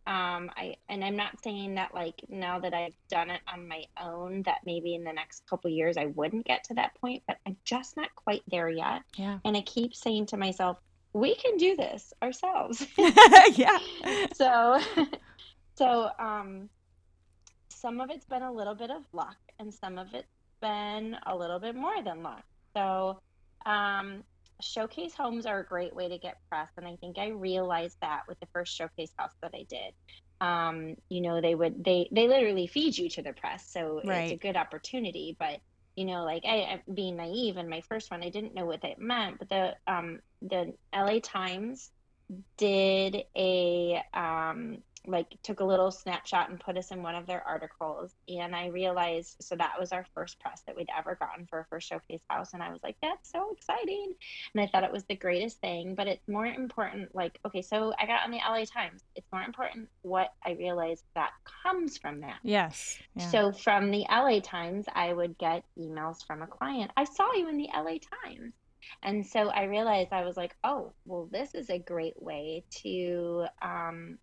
um 0.09 0.51
i 0.57 0.75
and 0.89 1.05
i'm 1.05 1.17
not 1.17 1.33
saying 1.45 1.75
that 1.75 1.95
like 1.95 2.15
now 2.31 2.59
that 2.59 2.73
i've 2.73 2.97
done 3.11 3.29
it 3.29 3.41
on 3.53 3.69
my 3.69 3.85
own 4.03 4.43
that 4.45 4.59
maybe 4.65 4.95
in 4.95 5.05
the 5.05 5.13
next 5.13 5.47
couple 5.47 5.71
years 5.71 5.99
i 5.99 6.07
wouldn't 6.07 6.47
get 6.47 6.65
to 6.65 6.75
that 6.75 6.95
point 6.99 7.23
but 7.27 7.37
i'm 7.47 7.57
just 7.65 7.97
not 7.97 8.09
quite 8.17 8.43
there 8.51 8.71
yet. 8.71 9.03
Yeah. 9.17 9.39
And 9.45 9.57
i 9.57 9.61
keep 9.61 9.95
saying 9.95 10.27
to 10.27 10.37
myself 10.37 10.79
we 11.13 11.35
can 11.35 11.57
do 11.57 11.77
this 11.77 12.13
ourselves. 12.23 12.87
Yeah. 13.53 13.79
So 14.35 14.81
so 15.75 16.11
um 16.19 16.69
some 17.69 18.01
of 18.01 18.11
it's 18.11 18.25
been 18.25 18.43
a 18.43 18.53
little 18.53 18.75
bit 18.75 18.91
of 18.91 19.03
luck 19.13 19.37
and 19.59 19.73
some 19.73 19.99
of 19.99 20.09
it's 20.15 20.27
been 20.61 21.17
a 21.27 21.37
little 21.37 21.59
bit 21.59 21.75
more 21.75 22.03
than 22.03 22.23
luck. 22.23 22.45
So 22.75 23.21
um 23.67 24.25
showcase 24.61 25.15
homes 25.15 25.47
are 25.47 25.61
a 25.61 25.65
great 25.65 25.95
way 25.95 26.09
to 26.09 26.19
get 26.19 26.39
press 26.49 26.69
and 26.77 26.87
i 26.87 26.97
think 26.97 27.19
i 27.19 27.29
realized 27.29 27.97
that 28.01 28.23
with 28.29 28.39
the 28.41 28.47
first 28.53 28.75
showcase 28.75 29.13
house 29.17 29.35
that 29.43 29.53
i 29.55 29.65
did 29.69 29.93
um, 30.41 30.95
you 31.09 31.21
know 31.21 31.41
they 31.41 31.57
would 31.57 31.83
they 31.85 32.09
they 32.13 32.29
literally 32.29 32.69
feed 32.69 32.97
you 32.97 33.09
to 33.11 33.23
the 33.23 33.33
press 33.33 33.69
so 33.69 34.01
right. 34.05 34.25
it's 34.25 34.33
a 34.33 34.37
good 34.37 34.57
opportunity 34.57 35.37
but 35.39 35.59
you 35.97 36.05
know 36.05 36.25
like 36.25 36.45
I, 36.47 36.57
I 36.57 36.83
being 36.93 37.17
naive 37.17 37.57
in 37.57 37.69
my 37.69 37.81
first 37.83 38.11
one 38.11 38.23
i 38.23 38.31
didn't 38.31 38.55
know 38.55 38.65
what 38.65 38.83
that 38.83 39.01
meant 39.01 39.41
but 39.41 39.49
the 39.49 39.75
um 39.93 40.21
the 40.43 40.75
la 40.95 41.19
times 41.21 41.91
did 42.57 43.25
a 43.37 44.01
um 44.15 44.79
like 45.07 45.27
took 45.43 45.61
a 45.61 45.65
little 45.65 45.91
snapshot 45.91 46.51
and 46.51 46.61
put 46.61 46.77
us 46.77 46.91
in 46.91 47.03
one 47.03 47.15
of 47.15 47.27
their 47.27 47.43
articles. 47.47 48.15
And 48.29 48.55
i 48.55 48.67
realized 48.67 49.37
so 49.41 49.57
that 49.57 49.75
was 49.79 49.93
our 49.93 50.07
first 50.15 50.39
press 50.41 50.63
that 50.67 50.77
we'd 50.77 50.89
ever 50.97 51.15
gotten 51.15 51.47
for 51.47 51.61
a 51.61 51.65
first 51.67 51.89
showcase 51.89 52.23
house. 52.29 52.55
And 52.55 52.63
i 52.63 52.71
was 52.71 52.81
like 52.83 52.97
that's 53.03 53.31
so 53.31 53.51
exciting. 53.53 54.15
And 54.55 54.63
i 54.63 54.67
thought 54.67 54.85
it 54.85 54.93
was 54.93 55.05
the 55.05 55.17
greatest 55.17 55.61
thing. 55.61 55.95
But 55.95 56.07
it's 56.07 56.27
more 56.29 56.47
important 56.47 57.15
like 57.15 57.39
okay 57.47 57.63
so 57.63 57.93
i 58.01 58.07
got 58.07 58.25
on 58.25 58.31
the 58.31 58.39
la 58.39 58.65
times. 58.65 59.03
It's 59.15 59.31
more 59.33 59.43
important 59.43 59.89
what 60.03 60.33
i 60.45 60.53
realized 60.53 61.05
that 61.15 61.31
comes 61.63 61.99
from 61.99 62.21
that. 62.21 62.39
Yes. 62.43 62.99
Yeah. 63.15 63.29
so 63.31 63.53
from 63.53 63.91
the 63.91 64.07
la 64.11 64.41
times 64.41 64.87
i 64.95 65.13
would 65.13 65.37
get 65.39 65.65
emails 65.79 66.27
from 66.27 66.43
a 66.43 66.47
client. 66.47 66.91
I 66.97 67.05
saw 67.05 67.33
you 67.35 67.49
in 67.49 67.57
the 67.57 67.69
la 67.75 67.97
times. 68.25 68.53
And 69.03 69.27
so 69.27 69.49
I 69.49 69.65
realized 69.65 70.13
I 70.13 70.25
was 70.25 70.37
like, 70.37 70.57
oh, 70.65 70.93
well, 71.05 71.29
this 71.31 71.55
is 71.55 71.71
a 71.71 71.79
great 71.79 72.21
way 72.23 72.65
to 72.83 73.47
um, 73.63 74.19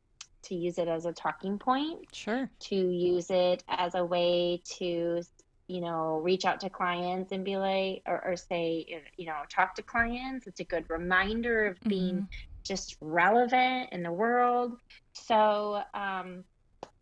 to 0.46 0.56
use 0.56 0.78
it 0.78 0.88
as 0.88 1.06
a 1.06 1.14
talking 1.14 1.58
point. 1.60 2.08
Sure. 2.14 2.50
To 2.60 2.76
use 2.76 3.30
it 3.30 3.64
as 3.68 3.96
a 3.96 4.04
way 4.04 4.62
to, 4.78 5.22
you 5.68 5.82
know, 5.82 6.20
reach 6.24 6.46
out 6.46 6.60
to 6.62 6.70
clients 6.70 7.32
and 7.32 7.44
be 7.44 7.58
like, 7.58 8.02
or, 8.06 8.24
or 8.26 8.36
say, 8.36 9.04
you 9.18 9.26
know, 9.26 9.38
talk 9.50 9.76
to 9.76 9.82
clients. 9.82 10.48
It's 10.48 10.60
a 10.60 10.64
good 10.64 10.90
reminder 10.90 11.68
of 11.68 11.80
being 11.82 12.16
mm-hmm. 12.16 12.26
just 12.64 12.98
relevant 13.02 13.90
in 13.92 14.04
the 14.04 14.12
world. 14.12 14.78
So, 15.14 15.82
um, 15.94 16.44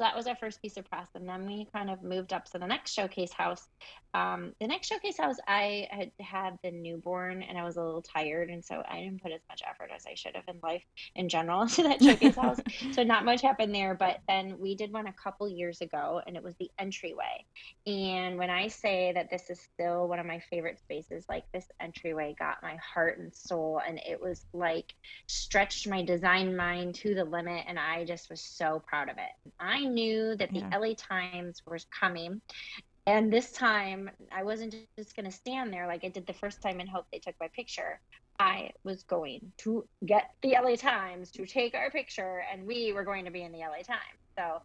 that 0.04 0.16
was 0.16 0.28
our 0.28 0.36
first 0.36 0.62
piece 0.62 0.76
of 0.76 0.90
press 0.90 1.08
and 1.16 1.28
then 1.28 1.46
we 1.46 1.66
kind 1.74 1.90
of 1.90 2.04
moved 2.04 2.34
up 2.34 2.46
to 2.46 2.60
the 2.60 2.68
next 2.68 2.94
showcase 2.94 3.32
house. 3.32 3.68
Um, 4.14 4.54
the 4.62 4.68
next 4.68 4.90
showcase 4.90 5.18
house 5.18 5.38
i 5.48 5.88
had 5.90 6.12
had 6.20 6.56
the 6.64 6.70
newborn 6.70 7.42
and 7.42 7.58
i 7.58 7.64
was 7.64 7.78
a 7.78 7.84
little 7.84 8.04
tired 8.04 8.52
and 8.52 8.64
so 8.64 8.84
i 8.88 9.00
didn't 9.00 9.24
put 9.24 9.32
as 9.32 9.42
much 9.50 9.64
effort 9.68 9.90
as 9.96 10.06
i 10.06 10.14
should 10.14 10.36
have 10.36 10.44
in 10.48 10.60
life 10.62 10.84
in 11.16 11.30
general 11.30 11.62
into 11.64 11.82
that 11.82 12.02
showcase 12.02 12.36
house. 12.36 12.60
So 12.92 13.02
not 13.02 13.26
much 13.26 13.42
happened 13.42 13.74
there 13.74 13.96
but 13.96 14.20
then 14.28 14.60
we 14.60 14.76
did 14.76 14.94
one 14.94 15.08
a 15.08 15.14
couple 15.14 15.50
years 15.50 15.82
ago 15.82 16.22
and 16.28 16.36
it 16.36 16.44
was 16.44 16.54
the 16.60 16.70
entryway. 16.78 17.44
And 17.88 18.38
when 18.38 18.52
i 18.52 18.68
say 18.68 19.14
that 19.16 19.32
this 19.32 19.50
is 19.50 19.60
still 19.60 20.08
one 20.08 20.20
of 20.20 20.28
my 20.28 20.40
favorite 20.50 20.78
spaces 20.78 21.26
like 21.28 21.46
this 21.52 21.66
entryway 21.80 22.36
got 22.38 22.62
my 22.62 22.76
heart 22.76 23.18
and 23.18 23.34
soul 23.34 23.82
and 23.88 24.00
it 24.08 24.22
was 24.22 24.46
like 24.54 24.94
stretched 25.26 25.88
my 25.88 26.04
design 26.04 26.56
mind 26.56 26.94
to 26.96 27.16
the 27.16 27.24
limit 27.24 27.64
and 27.68 27.80
i 27.80 28.06
just 28.06 28.30
was 28.30 28.42
so 28.42 28.82
proud 28.86 29.10
of 29.10 29.18
it. 29.18 29.52
I 29.60 29.86
knew 29.94 30.36
that 30.36 30.52
the 30.52 30.60
yeah. 30.60 30.78
LA 30.78 30.94
Times 30.98 31.62
was 31.66 31.86
coming. 31.98 32.42
And 33.06 33.32
this 33.32 33.52
time, 33.52 34.10
I 34.32 34.44
wasn't 34.44 34.76
just 34.98 35.16
going 35.16 35.26
to 35.26 35.32
stand 35.32 35.74
there 35.74 35.88
like 35.88 36.06
I 36.06 36.10
did 36.10 36.26
the 36.26 36.34
first 36.34 36.62
time 36.62 36.80
and 36.80 36.90
hope 36.90 37.06
they 37.12 37.20
took 37.20 37.36
my 37.40 37.50
picture. 37.50 38.00
I 38.40 38.72
was 38.84 39.04
going 39.04 39.52
to 39.60 39.86
get 40.06 40.32
the 40.42 40.56
LA 40.62 40.76
Times 40.76 41.32
to 41.32 41.46
take 41.46 41.76
our 41.76 41.92
picture, 41.92 42.44
and 42.52 42.66
we 42.66 42.94
were 42.94 43.04
going 43.04 43.26
to 43.26 43.32
be 43.32 43.44
in 43.44 43.52
the 43.52 43.60
LA 43.60 43.84
Times. 43.84 44.20
So 44.38 44.62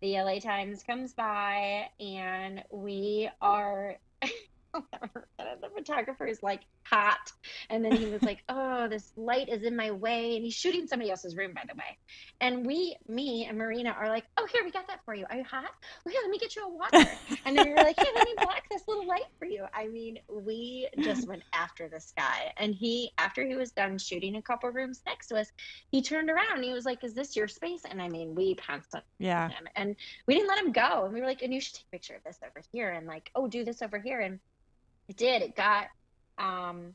the 0.00 0.20
LA 0.20 0.40
Times 0.40 0.82
comes 0.82 1.14
by, 1.14 1.88
and 2.00 2.62
we 2.70 3.30
are 3.40 3.96
the 5.38 5.68
photographer 5.76 6.26
is 6.26 6.42
like 6.42 6.62
hot. 6.86 7.18
And 7.70 7.84
then 7.84 7.94
he 7.94 8.08
was 8.08 8.24
like, 8.24 8.42
Oh, 8.48 8.88
this 8.88 9.12
light 9.16 9.48
is 9.48 9.62
in 9.62 9.76
my 9.76 9.90
way. 9.90 10.36
And 10.36 10.44
he's 10.44 10.54
shooting 10.54 10.86
somebody 10.86 11.10
else's 11.10 11.36
room, 11.36 11.52
by 11.54 11.62
the 11.68 11.74
way. 11.76 11.98
And 12.40 12.66
we, 12.66 12.96
me 13.08 13.46
and 13.48 13.58
Marina 13.58 13.90
are 13.90 14.08
like, 14.08 14.24
Oh, 14.38 14.46
here, 14.52 14.62
we 14.64 14.70
got 14.70 14.88
that 14.88 15.00
for 15.04 15.14
you. 15.14 15.26
Are 15.30 15.36
you 15.36 15.44
hot? 15.44 15.70
Well, 16.04 16.12
here, 16.12 16.20
let 16.22 16.30
me 16.30 16.38
get 16.38 16.56
you 16.56 16.64
a 16.66 16.68
water. 16.74 17.20
And 17.44 17.56
then 17.56 17.64
we 17.64 17.72
were 17.72 17.80
like, 17.80 17.96
Hey, 17.98 18.08
let 18.14 18.24
me 18.24 18.34
block 18.40 18.62
this 18.70 18.82
little 18.88 19.06
light 19.06 19.24
for 19.38 19.46
you. 19.46 19.64
I 19.74 19.88
mean, 19.88 20.18
we 20.28 20.88
just 21.00 21.26
went 21.26 21.42
after 21.52 21.88
this 21.88 22.12
guy. 22.16 22.52
And 22.56 22.74
he, 22.74 23.12
after 23.18 23.44
he 23.46 23.56
was 23.56 23.72
done 23.72 23.98
shooting 23.98 24.36
a 24.36 24.42
couple 24.42 24.70
rooms 24.70 25.02
next 25.06 25.28
to 25.28 25.36
us, 25.36 25.50
he 25.90 26.02
turned 26.02 26.30
around 26.30 26.56
and 26.56 26.64
he 26.64 26.72
was 26.72 26.84
like, 26.84 27.02
Is 27.04 27.14
this 27.14 27.36
your 27.36 27.48
space? 27.48 27.82
And 27.88 28.00
I 28.00 28.08
mean, 28.08 28.34
we 28.34 28.54
pounced 28.54 28.94
on 28.94 29.02
Yeah. 29.18 29.48
him. 29.48 29.68
And 29.76 29.96
we 30.26 30.34
didn't 30.34 30.48
let 30.48 30.58
him 30.58 30.72
go. 30.72 31.04
And 31.04 31.14
we 31.14 31.20
were 31.20 31.26
like, 31.26 31.42
And 31.42 31.52
you 31.52 31.60
should 31.60 31.74
take 31.74 31.84
a 31.92 31.96
picture 31.96 32.14
of 32.14 32.22
this 32.24 32.38
over 32.44 32.62
here. 32.72 32.90
And 32.90 33.06
like, 33.06 33.30
Oh, 33.34 33.46
do 33.48 33.64
this 33.64 33.82
over 33.82 33.98
here. 33.98 34.20
And 34.20 34.38
it 35.08 35.16
did. 35.16 35.42
It 35.42 35.56
got 35.56 35.88
um 36.38 36.94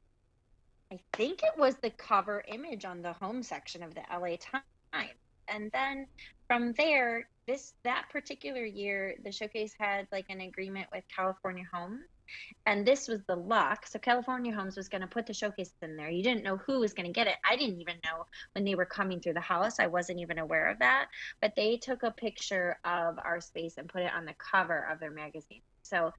I 0.91 0.99
think 1.13 1.41
it 1.43 1.57
was 1.57 1.75
the 1.77 1.89
cover 1.91 2.43
image 2.47 2.83
on 2.83 3.01
the 3.01 3.13
home 3.13 3.43
section 3.43 3.81
of 3.81 3.95
the 3.95 4.01
LA 4.11 4.35
Times. 4.37 5.13
And 5.47 5.71
then 5.71 6.07
from 6.47 6.73
there, 6.73 7.27
this 7.47 7.73
that 7.83 8.05
particular 8.11 8.65
year, 8.65 9.15
the 9.23 9.31
showcase 9.31 9.73
had 9.77 10.07
like 10.11 10.25
an 10.29 10.41
agreement 10.41 10.87
with 10.93 11.03
California 11.13 11.65
Homes. 11.71 12.03
And 12.65 12.85
this 12.85 13.09
was 13.09 13.19
the 13.27 13.35
luck. 13.35 13.85
So 13.87 13.99
California 13.99 14.53
Homes 14.53 14.77
was 14.77 14.87
going 14.87 15.01
to 15.01 15.07
put 15.07 15.25
the 15.25 15.33
showcase 15.33 15.73
in 15.81 15.97
there. 15.97 16.09
You 16.09 16.23
didn't 16.23 16.43
know 16.43 16.57
who 16.57 16.79
was 16.79 16.93
going 16.93 17.07
to 17.07 17.11
get 17.11 17.27
it. 17.27 17.35
I 17.49 17.57
didn't 17.57 17.81
even 17.81 17.95
know 18.05 18.25
when 18.53 18.63
they 18.63 18.75
were 18.75 18.85
coming 18.85 19.19
through 19.19 19.33
the 19.33 19.41
house. 19.41 19.79
I 19.79 19.87
wasn't 19.87 20.19
even 20.19 20.37
aware 20.37 20.69
of 20.69 20.79
that. 20.79 21.07
But 21.41 21.53
they 21.57 21.75
took 21.75 22.03
a 22.03 22.11
picture 22.11 22.77
of 22.85 23.19
our 23.23 23.41
space 23.41 23.77
and 23.77 23.89
put 23.89 24.03
it 24.03 24.13
on 24.13 24.23
the 24.23 24.35
cover 24.35 24.87
of 24.89 24.99
their 25.01 25.11
magazine. 25.11 25.61
So 25.83 26.13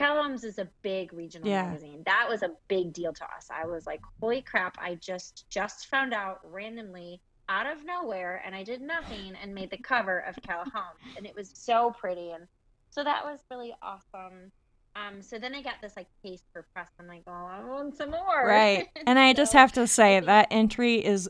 Cal 0.00 0.32
is 0.32 0.58
a 0.58 0.66
big 0.80 1.12
regional 1.12 1.46
Yeah. 1.46 1.64
magazine. 1.64 2.02
That 2.06 2.26
was 2.26 2.42
a 2.42 2.52
big 2.68 2.94
deal 2.94 3.12
to 3.12 3.24
us. 3.24 3.50
I 3.50 3.66
was 3.66 3.86
like, 3.86 4.00
holy 4.18 4.40
crap, 4.40 4.78
I 4.80 4.94
just 4.94 5.44
just 5.50 5.88
found 5.88 6.14
out 6.14 6.40
randomly 6.42 7.20
out 7.50 7.66
of 7.66 7.84
nowhere 7.84 8.40
and 8.46 8.54
I 8.54 8.62
did 8.62 8.80
nothing 8.80 9.34
and 9.42 9.54
made 9.54 9.70
the 9.70 9.76
cover 9.76 10.20
of 10.20 10.36
Cal 10.40 10.64
Homes. 10.64 11.16
And 11.18 11.26
it 11.26 11.34
was 11.34 11.50
so 11.52 11.90
pretty 11.90 12.30
and 12.30 12.46
so 12.88 13.04
that 13.04 13.26
was 13.26 13.40
really 13.50 13.74
awesome. 13.82 14.50
Um, 14.96 15.20
so 15.20 15.38
then 15.38 15.54
I 15.54 15.60
got 15.60 15.74
this 15.82 15.92
like 15.96 16.08
taste 16.24 16.44
for 16.50 16.62
press. 16.72 16.88
I'm 16.98 17.06
like, 17.06 17.22
oh, 17.26 17.32
I 17.32 17.62
want 17.62 17.94
some 17.94 18.10
more. 18.10 18.46
Right. 18.46 18.88
And 19.06 19.18
I 19.18 19.32
just 19.34 19.52
have 19.52 19.72
to 19.72 19.86
say 19.86 20.18
that 20.20 20.48
entry 20.50 21.04
is 21.04 21.28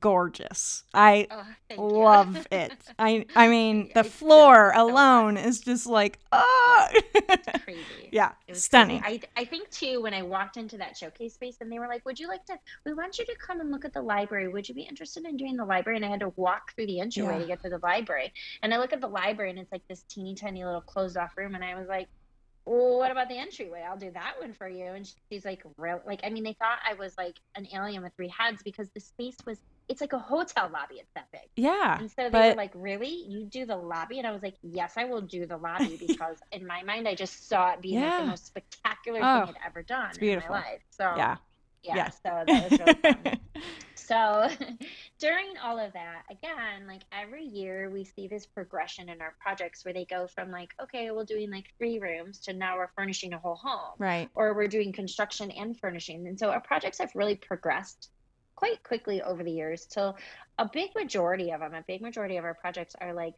gorgeous. 0.00 0.84
I 0.94 1.26
oh, 1.30 1.44
thank 1.68 1.80
you. 1.80 1.86
love 1.86 2.46
it. 2.50 2.72
I 2.98 3.26
I 3.34 3.48
mean, 3.54 3.90
the 3.94 4.00
It's 4.00 4.08
floor 4.10 4.72
so 4.74 4.82
alone 4.86 5.36
is 5.36 5.60
just 5.60 5.86
like, 5.86 6.18
oh. 6.32 6.88
crazy. 7.64 8.08
yeah, 8.12 8.32
stunning. 8.52 9.00
crazy. 9.00 9.24
I, 9.36 9.42
I 9.42 9.44
think 9.44 9.70
too 9.70 10.02
when 10.02 10.14
I 10.14 10.22
walked 10.22 10.56
into 10.56 10.76
that 10.78 10.96
showcase 10.96 11.34
space 11.34 11.56
and 11.60 11.70
they 11.70 11.78
were 11.78 11.88
like, 11.88 12.04
"Would 12.04 12.18
you 12.20 12.28
like 12.28 12.44
to? 12.46 12.58
We 12.84 12.92
want 12.94 13.18
you 13.18 13.24
to 13.26 13.34
come 13.36 13.60
and 13.60 13.70
look 13.70 13.84
at 13.84 13.92
the 13.92 14.02
library. 14.02 14.48
Would 14.48 14.68
you 14.68 14.74
be 14.74 14.82
interested 14.82 15.24
in 15.24 15.36
doing 15.36 15.56
the 15.56 15.64
library?" 15.64 15.96
And 15.96 16.04
I 16.04 16.08
had 16.08 16.20
to 16.20 16.32
walk 16.36 16.74
through 16.74 16.86
the 16.86 17.00
entryway 17.00 17.34
Yeah. 17.34 17.38
to 17.40 17.46
get 17.46 17.62
to 17.62 17.70
the 17.70 17.78
library. 17.78 18.32
And 18.62 18.72
I 18.74 18.78
look 18.78 18.92
at 18.92 19.00
the 19.00 19.08
library 19.08 19.50
and 19.50 19.58
it's 19.58 19.72
like 19.72 19.86
this 19.88 20.02
teeny 20.08 20.34
tiny 20.34 20.64
little 20.64 20.80
closed 20.80 21.16
off 21.16 21.36
room, 21.36 21.54
and 21.54 21.64
I 21.64 21.74
was 21.78 21.88
like. 21.88 22.08
Well, 22.66 22.96
what 22.96 23.10
about 23.10 23.28
the 23.28 23.36
entryway? 23.36 23.84
I'll 23.86 23.98
do 23.98 24.10
that 24.12 24.36
one 24.40 24.54
for 24.54 24.66
you. 24.66 24.86
And 24.86 25.06
she's 25.28 25.44
like, 25.44 25.62
real, 25.76 26.00
like, 26.06 26.20
I 26.24 26.30
mean, 26.30 26.42
they 26.44 26.54
thought 26.54 26.78
I 26.90 26.94
was 26.94 27.14
like 27.18 27.36
an 27.56 27.68
alien 27.74 28.02
with 28.02 28.14
three 28.16 28.32
heads 28.34 28.62
because 28.62 28.88
the 28.94 29.00
space 29.00 29.36
was, 29.44 29.58
it's 29.88 30.00
like 30.00 30.12
a 30.12 30.18
hotel 30.18 30.70
lobby. 30.72 30.96
It's 30.96 31.12
that 31.14 31.30
big. 31.32 31.48
yeah. 31.56 31.98
And 31.98 32.10
so 32.10 32.14
they 32.24 32.30
but- 32.30 32.50
were 32.50 32.62
like, 32.62 32.72
"Really? 32.74 33.24
You 33.28 33.44
do 33.44 33.66
the 33.66 33.76
lobby?" 33.76 34.18
And 34.18 34.26
I 34.26 34.32
was 34.32 34.42
like, 34.42 34.56
"Yes, 34.62 34.94
I 34.96 35.04
will 35.04 35.20
do 35.20 35.46
the 35.46 35.56
lobby 35.56 35.96
because 36.06 36.38
in 36.52 36.66
my 36.66 36.82
mind, 36.82 37.06
I 37.08 37.14
just 37.14 37.48
saw 37.48 37.72
it 37.72 37.80
being 37.82 38.00
like 38.00 38.20
the 38.20 38.26
most 38.26 38.46
spectacular 38.46 39.20
Oh, 39.22 39.46
thing 39.46 39.54
I'd 39.62 39.66
ever 39.66 39.82
done 39.82 40.10
in 40.20 40.38
my 40.38 40.48
life." 40.48 40.80
So 40.90 41.04
Yeah. 41.16 41.36
yeah, 41.82 41.96
yeah. 41.96 42.08
so 42.10 42.44
that 42.46 42.70
was 42.70 42.80
really 42.80 42.94
fun. 42.94 43.38
so 43.94 44.48
during 45.18 45.56
all 45.62 45.78
of 45.78 45.92
that, 45.94 46.22
again, 46.30 46.86
like 46.86 47.02
every 47.12 47.44
year, 47.44 47.90
we 47.90 48.04
see 48.04 48.26
this 48.28 48.46
progression 48.46 49.08
in 49.08 49.20
our 49.20 49.34
projects 49.40 49.84
where 49.84 49.94
they 49.94 50.04
go 50.04 50.26
from 50.26 50.50
like, 50.50 50.70
okay, 50.82 51.10
we're 51.10 51.24
doing 51.24 51.50
like 51.50 51.66
three 51.78 51.98
rooms 51.98 52.40
to 52.40 52.52
now 52.52 52.76
we're 52.76 52.90
furnishing 52.96 53.32
a 53.32 53.38
whole 53.38 53.54
home 53.56 53.94
right. 53.98 54.28
or 54.34 54.54
we're 54.54 54.66
doing 54.68 54.92
construction 54.92 55.50
and 55.50 55.78
furnishing. 55.78 56.26
And 56.26 56.38
so 56.38 56.50
our 56.50 56.60
projects 56.60 56.98
have 56.98 57.10
really 57.14 57.36
progressed 57.36 58.10
quite 58.56 58.82
quickly 58.82 59.22
over 59.22 59.42
the 59.42 59.50
years 59.50 59.86
till 59.86 60.16
a 60.58 60.68
big 60.72 60.94
majority 60.94 61.50
of 61.50 61.60
them, 61.60 61.74
a 61.74 61.82
big 61.86 62.00
majority 62.00 62.36
of 62.36 62.44
our 62.44 62.54
projects 62.54 62.94
are 63.00 63.12
like 63.12 63.34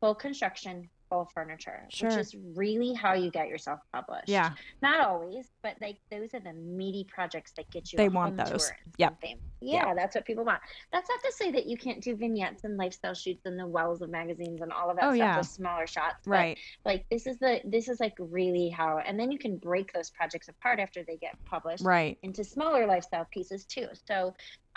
full 0.00 0.14
construction, 0.14 0.88
furniture, 1.24 1.86
Sure. 1.90 2.08
which 2.08 2.18
is 2.18 2.34
really 2.56 2.92
how 2.94 3.12
you 3.12 3.30
get 3.30 3.46
yourself 3.48 3.78
published. 3.92 4.28
Yeah. 4.28 4.52
Not 4.82 5.06
always, 5.06 5.52
but 5.62 5.76
like 5.80 5.98
those 6.10 6.34
are 6.34 6.40
the 6.40 6.52
meaty 6.54 7.04
projects 7.04 7.52
that 7.52 7.70
get 7.70 7.92
you 7.92 7.96
They 7.96 8.08
want 8.08 8.36
those. 8.36 8.72
Yep. 8.98 9.10
something. 9.12 9.38
Yeah, 9.60 9.94
that's 9.94 10.14
what 10.14 10.26
people 10.26 10.44
want. 10.44 10.60
That's 10.92 11.08
not 11.08 11.20
to 11.22 11.32
say 11.32 11.50
that 11.52 11.66
you 11.66 11.76
can't 11.78 12.02
do 12.02 12.16
vignettes 12.16 12.64
and 12.64 12.76
lifestyle 12.76 13.14
shoots 13.14 13.46
and 13.46 13.58
the 13.58 13.66
wells 13.66 14.02
of 14.02 14.10
magazines 14.10 14.60
and 14.60 14.72
all 14.72 14.90
of 14.90 14.96
that 14.96 15.04
Oh, 15.04 15.08
stuff 15.10 15.16
yeah. 15.18 15.38
with 15.38 15.46
smaller 15.46 15.86
shots. 15.86 16.24
but 16.26 16.30
Right. 16.32 16.58
like 16.84 17.06
this 17.10 17.26
is 17.26 17.38
the 17.38 17.60
this 17.64 17.88
is 17.88 18.00
like 18.00 18.14
really 18.18 18.68
how 18.68 18.98
and 18.98 19.18
then 19.20 19.30
you 19.30 19.38
can 19.38 19.56
break 19.56 19.92
those 19.92 20.10
projects 20.10 20.48
apart 20.48 20.80
after 20.80 21.02
they 21.04 21.16
get 21.16 21.36
published 21.44 21.84
Right. 21.84 22.18
into 22.22 22.42
smaller 22.44 22.86
lifestyle 22.86 23.24
pieces 23.26 23.64
too 23.64 23.88
so 24.06 24.34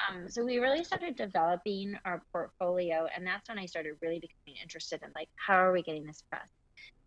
um 0.09 0.29
so 0.29 0.43
we 0.43 0.57
really 0.59 0.83
started 0.83 1.15
developing 1.15 1.95
our 2.05 2.21
portfolio 2.31 3.07
and 3.15 3.25
that's 3.25 3.49
when 3.49 3.59
i 3.59 3.65
started 3.65 3.93
really 4.01 4.19
becoming 4.19 4.59
interested 4.61 5.01
in 5.03 5.09
like 5.15 5.29
how 5.35 5.55
are 5.55 5.71
we 5.71 5.81
getting 5.81 6.05
this 6.05 6.23
press 6.29 6.49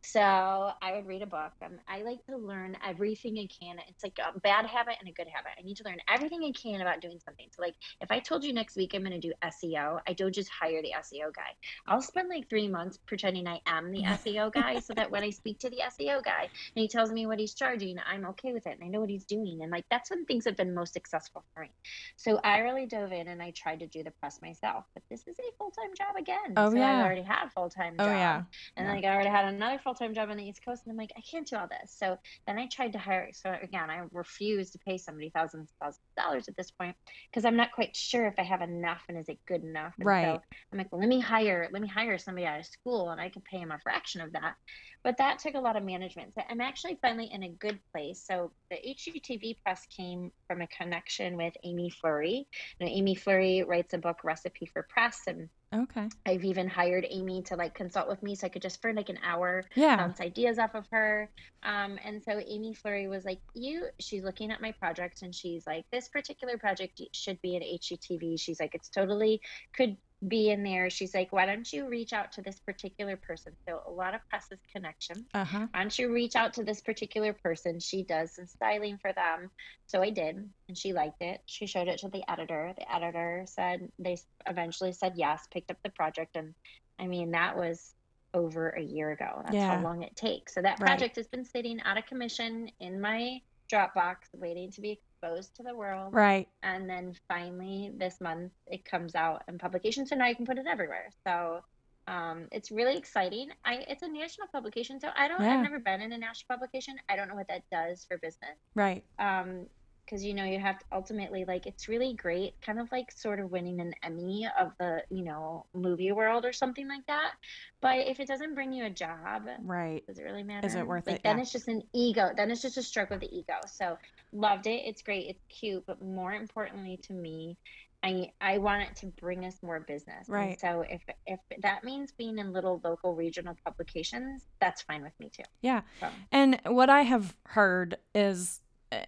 so 0.03 0.21
I 0.21 0.93
would 0.95 1.07
read 1.07 1.23
a 1.23 1.27
book. 1.27 1.53
Um, 1.63 1.79
I 1.89 2.03
like 2.03 2.25
to 2.27 2.37
learn 2.37 2.77
everything 2.87 3.37
I 3.39 3.49
can. 3.63 3.77
It's 3.89 4.03
like 4.03 4.19
a 4.19 4.39
bad 4.41 4.67
habit 4.67 4.95
and 5.01 5.09
a 5.09 5.13
good 5.13 5.29
habit. 5.33 5.53
I 5.59 5.63
need 5.63 5.77
to 5.79 5.85
learn 5.85 5.99
everything 6.09 6.41
I 6.43 6.53
can 6.53 6.81
about 6.81 7.01
doing 7.01 7.19
something. 7.25 7.47
So 7.55 7.63
like 7.63 7.75
if 8.01 8.11
I 8.11 8.19
told 8.21 8.43
you 8.45 8.53
next 8.53 8.77
week 8.77 8.93
I'm 8.95 9.03
going 9.05 9.19
to 9.21 9.29
do 9.29 9.33
SEO, 9.45 10.01
I 10.09 10.13
don't 10.15 10.35
just 10.35 10.49
hire 10.49 10.81
the 10.83 10.93
SEO 10.99 11.35
guy. 11.35 11.51
I'll 11.87 12.01
spend 12.01 12.29
like 12.29 12.49
three 12.49 12.69
months 12.69 12.99
pretending 13.07 13.47
I 13.47 13.61
am 13.67 13.91
the 13.93 14.03
SEO 14.07 14.53
guy 14.53 14.79
so 14.81 14.95
that 14.95 15.11
when 15.11 15.23
I 15.23 15.31
speak 15.31 15.59
to 15.61 15.71
the 15.71 15.81
SEO 15.87 16.25
guy 16.25 16.43
and 16.43 16.51
he 16.83 16.89
tells 16.89 17.13
me 17.13 17.27
what 17.27 17.39
he's 17.39 17.55
charging, 17.55 17.97
I'm 18.11 18.25
okay 18.27 18.53
with 18.53 18.67
it 18.67 18.75
and 18.81 18.85
I 18.85 18.89
know 18.89 19.01
what 19.01 19.11
he's 19.11 19.25
doing. 19.27 19.61
And 19.63 19.71
like 19.71 19.85
that's 19.91 20.11
when 20.11 20.25
things 20.25 20.45
have 20.47 20.57
been 20.57 20.75
most 20.75 20.93
successful 20.95 21.45
for 21.55 21.63
me. 21.63 21.71
So 22.17 22.41
I 22.43 22.59
really 22.59 22.87
dove 22.87 23.13
in 23.13 23.29
and 23.29 23.43
I 23.43 23.53
tried 23.57 23.81
to 23.81 23.87
do 23.87 24.03
the 24.03 24.13
press 24.13 24.41
myself. 24.43 24.85
But 24.95 25.03
this 25.11 25.21
is 25.27 25.37
a 25.39 25.57
full 25.59 25.71
time 25.71 25.91
job 25.97 26.17
again. 26.19 26.55
Oh, 26.57 26.71
so 26.71 26.77
yeah. 26.79 26.99
I 26.99 27.03
already 27.03 27.23
had 27.23 27.47
a 27.47 27.51
full 27.51 27.69
time 27.69 27.97
Oh 27.99 28.07
job. 28.07 28.15
yeah. 28.15 28.43
And 28.77 28.87
Yeah. 28.87 28.95
like 28.95 29.05
I 29.05 29.15
already 29.15 29.31
had 29.31 29.45
another 29.47 29.79
full 29.79 29.90
time 29.95 30.15
job 30.15 30.31
on 30.31 30.37
the 30.37 30.45
East 30.45 30.65
Coast, 30.65 30.83
and 30.85 30.93
I'm 30.93 30.99
like, 30.99 31.13
I 31.17 31.21
can't 31.21 31.47
do 31.47 31.57
all 31.57 31.69
this. 31.69 31.95
So 31.97 32.19
then 32.47 32.59
I 32.59 32.67
tried 32.67 32.93
to 32.93 32.99
hire. 32.99 33.31
So 33.33 33.55
again, 33.63 33.91
I 33.91 34.03
refuse 34.13 34.71
to 34.71 34.79
pay 34.79 34.99
somebody 34.99 35.31
thousands 35.31 35.73
thousands 35.81 36.01
of 36.17 36.23
dollars 36.23 36.49
at 36.49 36.57
this 36.57 36.71
point 36.71 36.97
because 37.31 37.45
I'm 37.45 37.57
not 37.57 37.73
quite 37.73 37.97
sure 37.97 38.27
if 38.27 38.35
I 38.39 38.43
have 38.43 38.63
enough 38.63 39.03
and 39.09 39.19
is 39.19 39.29
it 39.29 39.39
good 39.47 39.63
enough. 39.63 39.95
And 39.99 40.07
Right. 40.07 40.25
So 40.25 40.43
I'm 40.73 40.79
like, 40.79 40.91
well, 40.93 41.01
let 41.01 41.09
me 41.09 41.21
hire, 41.21 41.69
let 41.73 41.83
me 41.83 41.89
hire 41.89 42.19
somebody 42.19 42.47
out 42.47 42.61
of 42.61 42.67
school, 42.67 43.11
and 43.11 43.21
I 43.21 43.29
can 43.29 43.43
pay 43.43 43.59
him 43.59 43.71
a 43.71 43.79
fraction 43.79 44.21
of 44.21 44.33
that. 44.33 44.55
But 45.03 45.17
that 45.19 45.39
took 45.39 45.55
a 45.55 45.61
lot 45.61 45.77
of 45.77 45.83
management. 45.83 46.35
So 46.35 46.43
I'm 46.49 46.61
actually 46.61 46.99
finally 47.01 47.31
in 47.33 47.43
a 47.43 47.49
good 47.49 47.81
place. 47.93 48.23
So 48.27 48.53
the 48.71 48.77
HGTV 48.77 49.57
press 49.63 49.87
came 49.87 50.31
from 50.47 50.61
a 50.61 50.67
connection 50.67 51.37
with 51.37 51.55
Amy 51.65 51.91
Flurry. 51.91 52.47
And 52.81 52.89
Amy 52.89 53.15
Flurry 53.15 53.63
writes 53.63 53.95
a 53.95 53.99
book, 53.99 54.19
Recipe 54.25 54.67
for 54.67 54.83
Press, 54.83 55.21
and 55.27 55.49
Okay. 55.73 56.11
I've 56.27 56.45
even 56.45 56.69
hired 56.69 57.07
Amy 57.09 57.43
to 57.45 57.57
like 57.57 57.75
consult 57.75 58.09
with 58.09 58.23
me 58.23 58.35
so 58.35 58.47
I 58.47 58.51
could 58.51 58.63
just 58.63 58.81
for 58.83 58.93
like 58.93 59.09
an 59.09 59.19
hour 59.23 59.69
Yeah. 59.75 59.97
bounce 59.97 60.21
ideas 60.21 60.59
off 60.59 60.75
of 60.75 60.87
her. 60.91 61.31
Um, 61.63 61.99
and 62.05 62.23
so 62.23 62.41
Amy 62.41 62.75
Flurry 62.75 63.09
was 63.09 63.25
like, 63.25 63.41
You, 63.55 63.89
she's 64.01 64.25
looking 64.25 64.51
at 64.51 64.61
my 64.61 64.73
project 64.73 65.23
and 65.23 65.35
she's 65.35 65.67
like, 65.67 65.85
This 65.93 66.09
particular 66.09 66.59
project 66.59 67.01
should 67.15 67.41
be 67.43 67.57
an 67.57 67.63
HGTV. 67.63 68.37
She's 68.39 68.61
like, 68.61 68.75
It's 68.75 68.91
totally 68.91 69.41
could 69.75 69.97
be 70.27 70.51
in 70.51 70.63
there. 70.63 70.91
She's 70.91 71.15
like, 71.15 71.33
Why 71.33 71.47
don't 71.47 71.71
you 71.73 71.89
reach 71.89 72.13
out 72.13 72.33
to 72.33 72.43
this 72.43 72.59
particular 72.61 73.17
person? 73.17 73.53
So 73.69 73.81
a 73.87 73.91
lot 73.91 74.15
of 74.15 74.21
press 74.29 74.47
is 74.51 74.59
connection. 74.73 75.25
Uh 75.33 75.45
huh. 75.45 75.67
Why 75.73 75.81
don't 75.81 75.99
you 75.99 76.13
reach 76.13 76.37
out 76.37 76.53
to 76.55 76.65
this 76.65 76.81
particular 76.81 77.33
person? 77.33 77.81
She 77.81 78.03
does 78.03 78.35
some 78.35 78.47
styling 78.47 78.99
for 78.99 79.13
them. 79.13 79.51
So 79.87 80.03
I 80.03 80.11
did, 80.11 80.49
and 80.69 80.77
she 80.79 80.93
liked 80.93 81.23
it. 81.23 81.41
She 81.47 81.67
showed 81.67 81.89
it 81.89 81.99
to 82.01 82.09
the 82.09 82.23
editor. 82.31 82.73
The 82.77 82.95
editor 82.95 83.45
said 83.47 83.89
they 83.99 84.19
eventually 84.47 84.93
said 84.93 85.15
yes, 85.17 85.47
picked 85.53 85.71
up 85.71 85.79
the 85.83 85.91
project, 85.91 86.37
and 86.37 86.55
I 86.99 87.07
mean 87.07 87.31
that 87.33 87.57
was 87.57 87.95
over 88.35 88.71
a 88.71 88.83
year 88.83 89.11
ago. 89.11 89.41
That's 89.45 89.57
Yeah. 89.57 89.77
how 89.79 89.83
long 89.83 90.03
it 90.03 90.15
takes. 90.15 90.55
So 90.55 90.63
that 90.63 90.79
Right. 90.79 90.87
project 90.87 91.17
has 91.17 91.27
been 91.27 91.45
sitting 91.45 91.81
out 91.83 91.99
of 91.99 92.07
commission 92.07 92.71
in 92.79 93.01
my 93.01 93.41
Dropbox, 93.73 94.17
waiting 94.35 94.71
to 94.73 94.81
be 94.81 95.01
exposed 95.21 95.55
to 95.57 95.63
the 95.63 95.75
world. 95.75 96.13
Right. 96.13 96.49
And 96.63 96.89
then 96.89 97.15
finally 97.29 97.93
this 97.97 98.21
month 98.21 98.53
it 98.67 98.85
comes 98.85 99.15
out 99.15 99.43
in 99.49 99.59
publication, 99.59 100.07
so 100.07 100.17
now 100.17 100.27
you 100.27 100.37
can 100.37 100.47
put 100.47 100.59
it 100.59 100.67
everywhere. 100.67 101.11
So 101.27 101.63
um, 102.07 102.47
it's 102.51 102.71
really 102.71 102.97
exciting. 102.97 103.51
I 103.65 103.85
it's 103.89 104.03
a 104.03 104.09
national 104.09 104.49
publication, 104.49 105.01
so 105.01 105.09
I 105.17 105.29
don't. 105.29 105.41
Yeah. 105.41 105.57
I've 105.57 105.63
never 105.63 105.79
been 105.79 106.01
in 106.01 106.13
a 106.13 106.19
national 106.19 106.57
publication. 106.57 106.97
I 107.09 107.17
don't 107.17 107.29
know 107.29 107.35
what 107.35 107.49
that 107.49 107.63
does 107.71 108.05
for 108.05 108.19
business. 108.19 108.59
Right. 108.75 109.05
Um, 109.19 109.67
because 110.11 110.25
you 110.25 110.35
know 110.35 110.45
you 110.45 110.59
have 110.59 110.79
to 110.79 110.85
ultimately 110.93 111.45
like 111.45 111.67
it's 111.67 111.89
really 111.89 112.15
great 112.15 112.55
kind 112.61 112.81
of 112.81 112.91
like 112.91 113.13
sort 113.13 113.39
of 113.39 113.51
winning 113.51 113.81
an 113.81 113.95
emmy 114.03 114.49
of 114.59 114.73
the 114.79 115.03
you 115.11 115.23
know 115.23 115.65
movie 115.75 116.11
world 116.11 116.45
or 116.45 116.53
something 116.53 116.89
like 116.89 117.07
that 117.07 117.33
but 117.81 117.97
if 117.99 118.19
it 118.19 118.27
doesn't 118.27 118.55
bring 118.55 118.73
you 118.73 118.85
a 118.85 118.91
job 118.91 119.43
right 119.63 120.05
does 120.07 120.19
it 120.19 120.23
really 120.23 120.43
matter 120.43 120.67
is 120.67 120.75
it 120.75 120.87
worth 120.87 121.07
like 121.07 121.17
it 121.17 121.23
then 121.23 121.37
yeah. 121.37 121.43
it's 121.43 121.53
just 121.53 121.69
an 121.69 121.83
ego 121.93 122.31
then 122.37 122.51
it's 122.51 122.63
just 122.63 122.77
a 122.77 122.83
stroke 122.83 123.11
of 123.11 123.21
the 123.21 123.33
ego 123.35 123.55
so 123.67 123.97
loved 124.33 124.67
it 124.67 124.83
it's 124.85 125.03
great 125.03 125.29
it's 125.29 125.45
cute 125.49 125.85
but 125.87 126.03
more 126.03 126.33
importantly 126.33 126.99
to 127.03 127.13
me 127.13 127.57
I 128.03 128.33
I 128.41 128.57
want 128.57 128.83
it 128.83 128.97
to 128.97 129.07
bring 129.21 129.45
us 129.45 129.63
more 129.63 129.81
business. 129.81 130.27
And 130.27 130.35
Right. 130.35 130.59
so 130.59 130.87
if 130.89 131.03
if 131.27 131.39
that 131.59 131.85
means 131.85 132.13
being 132.13 132.39
in 132.39 132.51
little 132.51 132.81
local 132.83 133.15
regional 133.15 133.55
publications, 133.63 134.47
that's 134.59 134.81
fine 134.81 135.03
with 135.03 135.13
me 135.21 135.29
too. 135.29 135.43
Yeah. 135.61 135.83
So 136.01 136.09
And 136.33 136.59
what 136.65 136.89
I 136.89 137.03
have 137.03 137.37
heard 137.45 137.99
is 138.15 138.61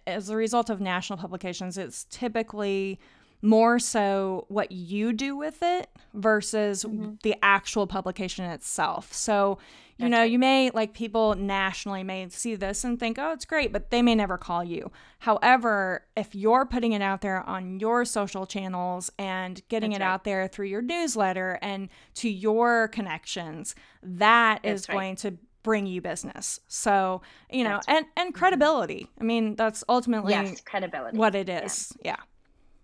as 0.07 0.29
a 0.29 0.35
result 0.35 0.69
of 0.69 0.79
national 0.81 1.17
publications, 1.19 1.77
it's 1.77 2.05
typically 2.05 2.99
more 3.41 3.77
so 3.77 4.45
what 4.47 4.71
you 4.71 5.11
do 5.11 5.35
with 5.35 5.61
it 5.61 5.89
versus 6.13 6.85
Mhm. 6.85 7.21
the 7.23 7.35
actual 7.43 7.85
publication 7.85 8.45
itself. 8.45 9.11
So, 9.11 9.57
you 9.97 10.05
That's 10.05 10.11
know, 10.11 10.19
right. 10.21 10.31
you 10.31 10.39
may 10.39 10.69
like 10.71 10.93
people 10.93 11.35
nationally 11.35 12.03
may 12.03 12.29
see 12.29 12.55
this 12.55 12.85
and 12.85 12.97
think, 12.97 13.19
"Oh, 13.19 13.33
it's 13.33 13.43
great," 13.43 13.73
but 13.73 13.89
they 13.91 14.01
may 14.01 14.15
never 14.15 14.37
call 14.37 14.63
you. 14.63 14.91
However, 15.19 16.05
if 16.15 16.33
you're 16.33 16.65
putting 16.65 16.93
it 16.93 17.01
out 17.01 17.19
there 17.19 17.41
on 17.47 17.79
your 17.81 18.05
social 18.05 18.45
channels 18.45 19.11
and 19.19 19.61
getting 19.67 19.91
That's 19.91 19.99
it 19.99 20.03
right. 20.05 20.09
out 20.13 20.23
there 20.23 20.47
through 20.47 20.67
your 20.67 20.81
newsletter 20.81 21.59
and 21.61 21.89
to 22.15 22.29
your 22.29 22.87
connections, 22.87 23.75
that 24.01 24.61
is 24.63 24.83
That's 24.83 24.89
right. 24.89 24.95
going 24.95 25.15
to 25.17 25.37
bring 25.63 25.85
you 25.87 26.01
business. 26.01 26.59
So, 26.67 27.21
you 27.49 27.63
know, 27.63 27.79
and 27.87 28.05
and 28.17 28.33
credibility. 28.33 29.07
I 29.19 29.23
mean, 29.23 29.55
that's 29.55 29.83
ultimately 29.89 30.33
yes, 30.33 30.61
credibility. 30.61 31.17
what 31.17 31.35
it 31.35 31.49
is. 31.49 31.91
Yeah. 32.03 32.17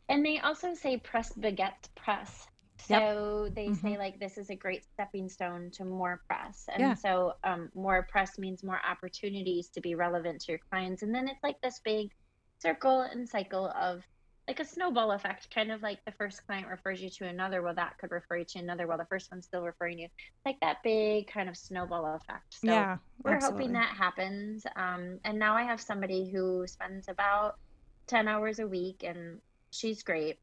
And 0.07 0.26
they 0.26 0.39
also 0.39 0.73
say 0.73 0.97
press 0.97 1.31
begets 1.34 1.89
press. 1.95 2.47
Yep. 2.88 3.01
So 3.01 3.49
they 3.53 3.73
say 3.73 3.89
Mhm. 3.93 3.97
like 3.99 4.19
this 4.19 4.38
is 4.38 4.49
a 4.49 4.56
great 4.56 4.84
stepping 4.85 5.30
stone 5.30 5.69
to 5.72 5.85
more 5.85 6.22
press. 6.27 6.68
And 6.73 6.81
Yeah. 6.81 6.93
so 6.95 7.34
um, 7.43 7.69
more 7.76 8.03
press 8.10 8.39
means 8.39 8.64
more 8.64 8.80
opportunities 8.89 9.69
to 9.69 9.81
be 9.81 9.93
relevant 9.95 10.41
to 10.41 10.53
your 10.53 10.60
clients. 10.72 11.03
And 11.03 11.14
then 11.14 11.27
it's 11.27 11.43
like 11.43 11.60
this 11.61 11.80
big 11.84 12.11
circle 12.57 13.01
and 13.01 13.27
cycle 13.27 13.68
of 13.76 14.03
like 14.49 14.59
a 14.59 14.65
snowball 14.65 15.11
effect, 15.11 15.53
kind 15.53 15.71
of 15.71 15.84
like 15.84 16.03
the 16.05 16.11
first 16.13 16.43
client 16.47 16.67
refers 16.67 16.99
you 16.99 17.09
to 17.11 17.27
another. 17.27 17.61
Well, 17.61 17.76
that 17.76 17.99
could 17.99 18.09
refer 18.09 18.38
you 18.38 18.45
to 18.45 18.59
another 18.59 18.88
while 18.88 18.97
the 18.97 19.05
first 19.05 19.30
one's 19.31 19.45
still 19.45 19.61
referring 19.61 19.99
you. 19.99 20.05
It's 20.05 20.45
like 20.45 20.59
that 20.61 20.81
big 20.84 21.27
kind 21.27 21.47
of 21.47 21.55
snowball 21.55 22.15
effect. 22.15 22.55
So 22.55 22.71
yeah. 22.71 22.97
we're 23.23 23.35
absolutely. 23.35 23.65
hoping 23.65 23.73
that 23.73 23.95
happens. 23.95 24.65
Um, 24.76 25.19
and 25.23 25.38
now 25.38 25.55
I 25.55 25.61
have 25.61 25.80
somebody 25.80 26.31
who 26.31 26.65
spends 26.65 27.09
about 27.09 27.59
10 28.07 28.27
hours 28.27 28.57
a 28.57 28.65
week 28.65 29.03
and 29.07 29.39
she's 29.69 30.01
great. 30.01 30.39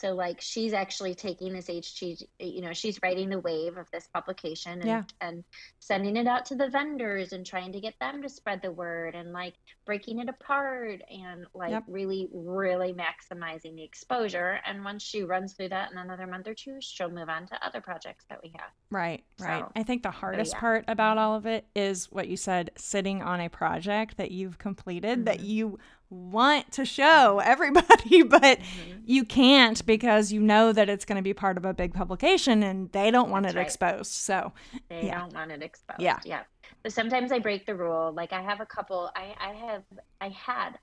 So 0.00 0.14
like 0.14 0.40
she's 0.40 0.72
actually 0.72 1.14
taking 1.14 1.52
this 1.52 1.66
HG, 1.66 2.22
you 2.38 2.62
know, 2.62 2.72
she's 2.72 2.98
writing 3.02 3.28
the 3.28 3.38
wave 3.40 3.76
of 3.76 3.86
this 3.92 4.08
publication 4.14 4.80
and, 4.80 4.84
Yeah. 4.84 5.02
and 5.20 5.44
sending 5.78 6.16
it 6.16 6.26
out 6.26 6.46
to 6.46 6.54
the 6.54 6.70
vendors 6.70 7.34
and 7.34 7.44
trying 7.44 7.70
to 7.72 7.80
get 7.80 7.98
them 8.00 8.22
to 8.22 8.28
spread 8.30 8.62
the 8.62 8.72
word 8.72 9.14
and 9.14 9.32
like 9.34 9.54
breaking 9.84 10.18
it 10.20 10.28
apart 10.30 11.02
and 11.10 11.44
like 11.52 11.70
Yep. 11.72 11.84
really, 11.88 12.28
really 12.32 12.94
maximizing 12.94 13.74
the 13.76 13.82
exposure. 13.82 14.60
And 14.64 14.82
once 14.82 15.02
she 15.02 15.22
runs 15.22 15.52
through 15.52 15.68
that 15.68 15.92
in 15.92 15.98
another 15.98 16.26
month 16.26 16.48
or 16.48 16.54
two, 16.54 16.78
she'll 16.80 17.10
move 17.10 17.28
on 17.28 17.46
to 17.48 17.66
other 17.66 17.82
projects 17.82 18.24
that 18.30 18.42
we 18.42 18.54
have. 18.58 18.70
Right, 18.90 19.22
right. 19.38 19.60
So- 19.64 19.72
I 19.76 19.82
think 19.82 20.02
the 20.02 20.10
hardest 20.10 20.54
yeah. 20.54 20.60
part 20.60 20.84
about 20.88 21.18
all 21.18 21.34
of 21.34 21.44
it 21.44 21.66
is 21.74 22.10
what 22.10 22.26
you 22.26 22.38
said 22.38 22.70
sitting 22.76 23.20
on 23.22 23.38
a 23.40 23.50
project 23.50 24.16
that 24.16 24.30
you've 24.30 24.56
completed 24.56 25.26
that 25.26 25.40
Mhm. 25.40 25.46
you 25.46 25.78
want 26.10 26.72
to 26.72 26.84
show 26.84 27.38
everybody, 27.38 28.22
but 28.28 28.58
Mhm. 28.58 29.02
you 29.06 29.24
can't 29.24 29.84
because 29.86 30.32
you 30.32 30.40
know 30.40 30.72
that 30.72 30.88
it's 30.88 31.04
going 31.04 31.16
to 31.16 31.22
be 31.22 31.32
part 31.32 31.56
of 31.56 31.64
a 31.64 31.72
big 31.72 31.94
publication 31.94 32.62
and 32.62 32.90
they 32.92 33.10
don't 33.10 33.30
want 33.30 33.44
That's 33.44 33.54
it 33.54 33.58
right. 33.58 33.66
exposed. 33.66 34.12
So, 34.12 34.52
They 34.88 35.06
Yeah. 35.06 35.20
don't 35.20 35.32
want 35.32 35.52
it 35.52 35.62
exposed. 35.62 36.00
Yeah. 36.00 36.18
Yeah. 36.24 36.42
But 36.82 36.92
sometimes 36.92 37.30
I 37.32 37.38
break 37.38 37.64
the 37.66 37.74
rule. 37.74 38.12
Like 38.12 38.32
I 38.32 38.42
have 38.42 38.60
a 38.60 38.66
couple 38.66 39.10
I, 39.14 39.34
I 39.40 39.52
have 39.52 39.84
I 40.20 40.28
had 40.30 40.78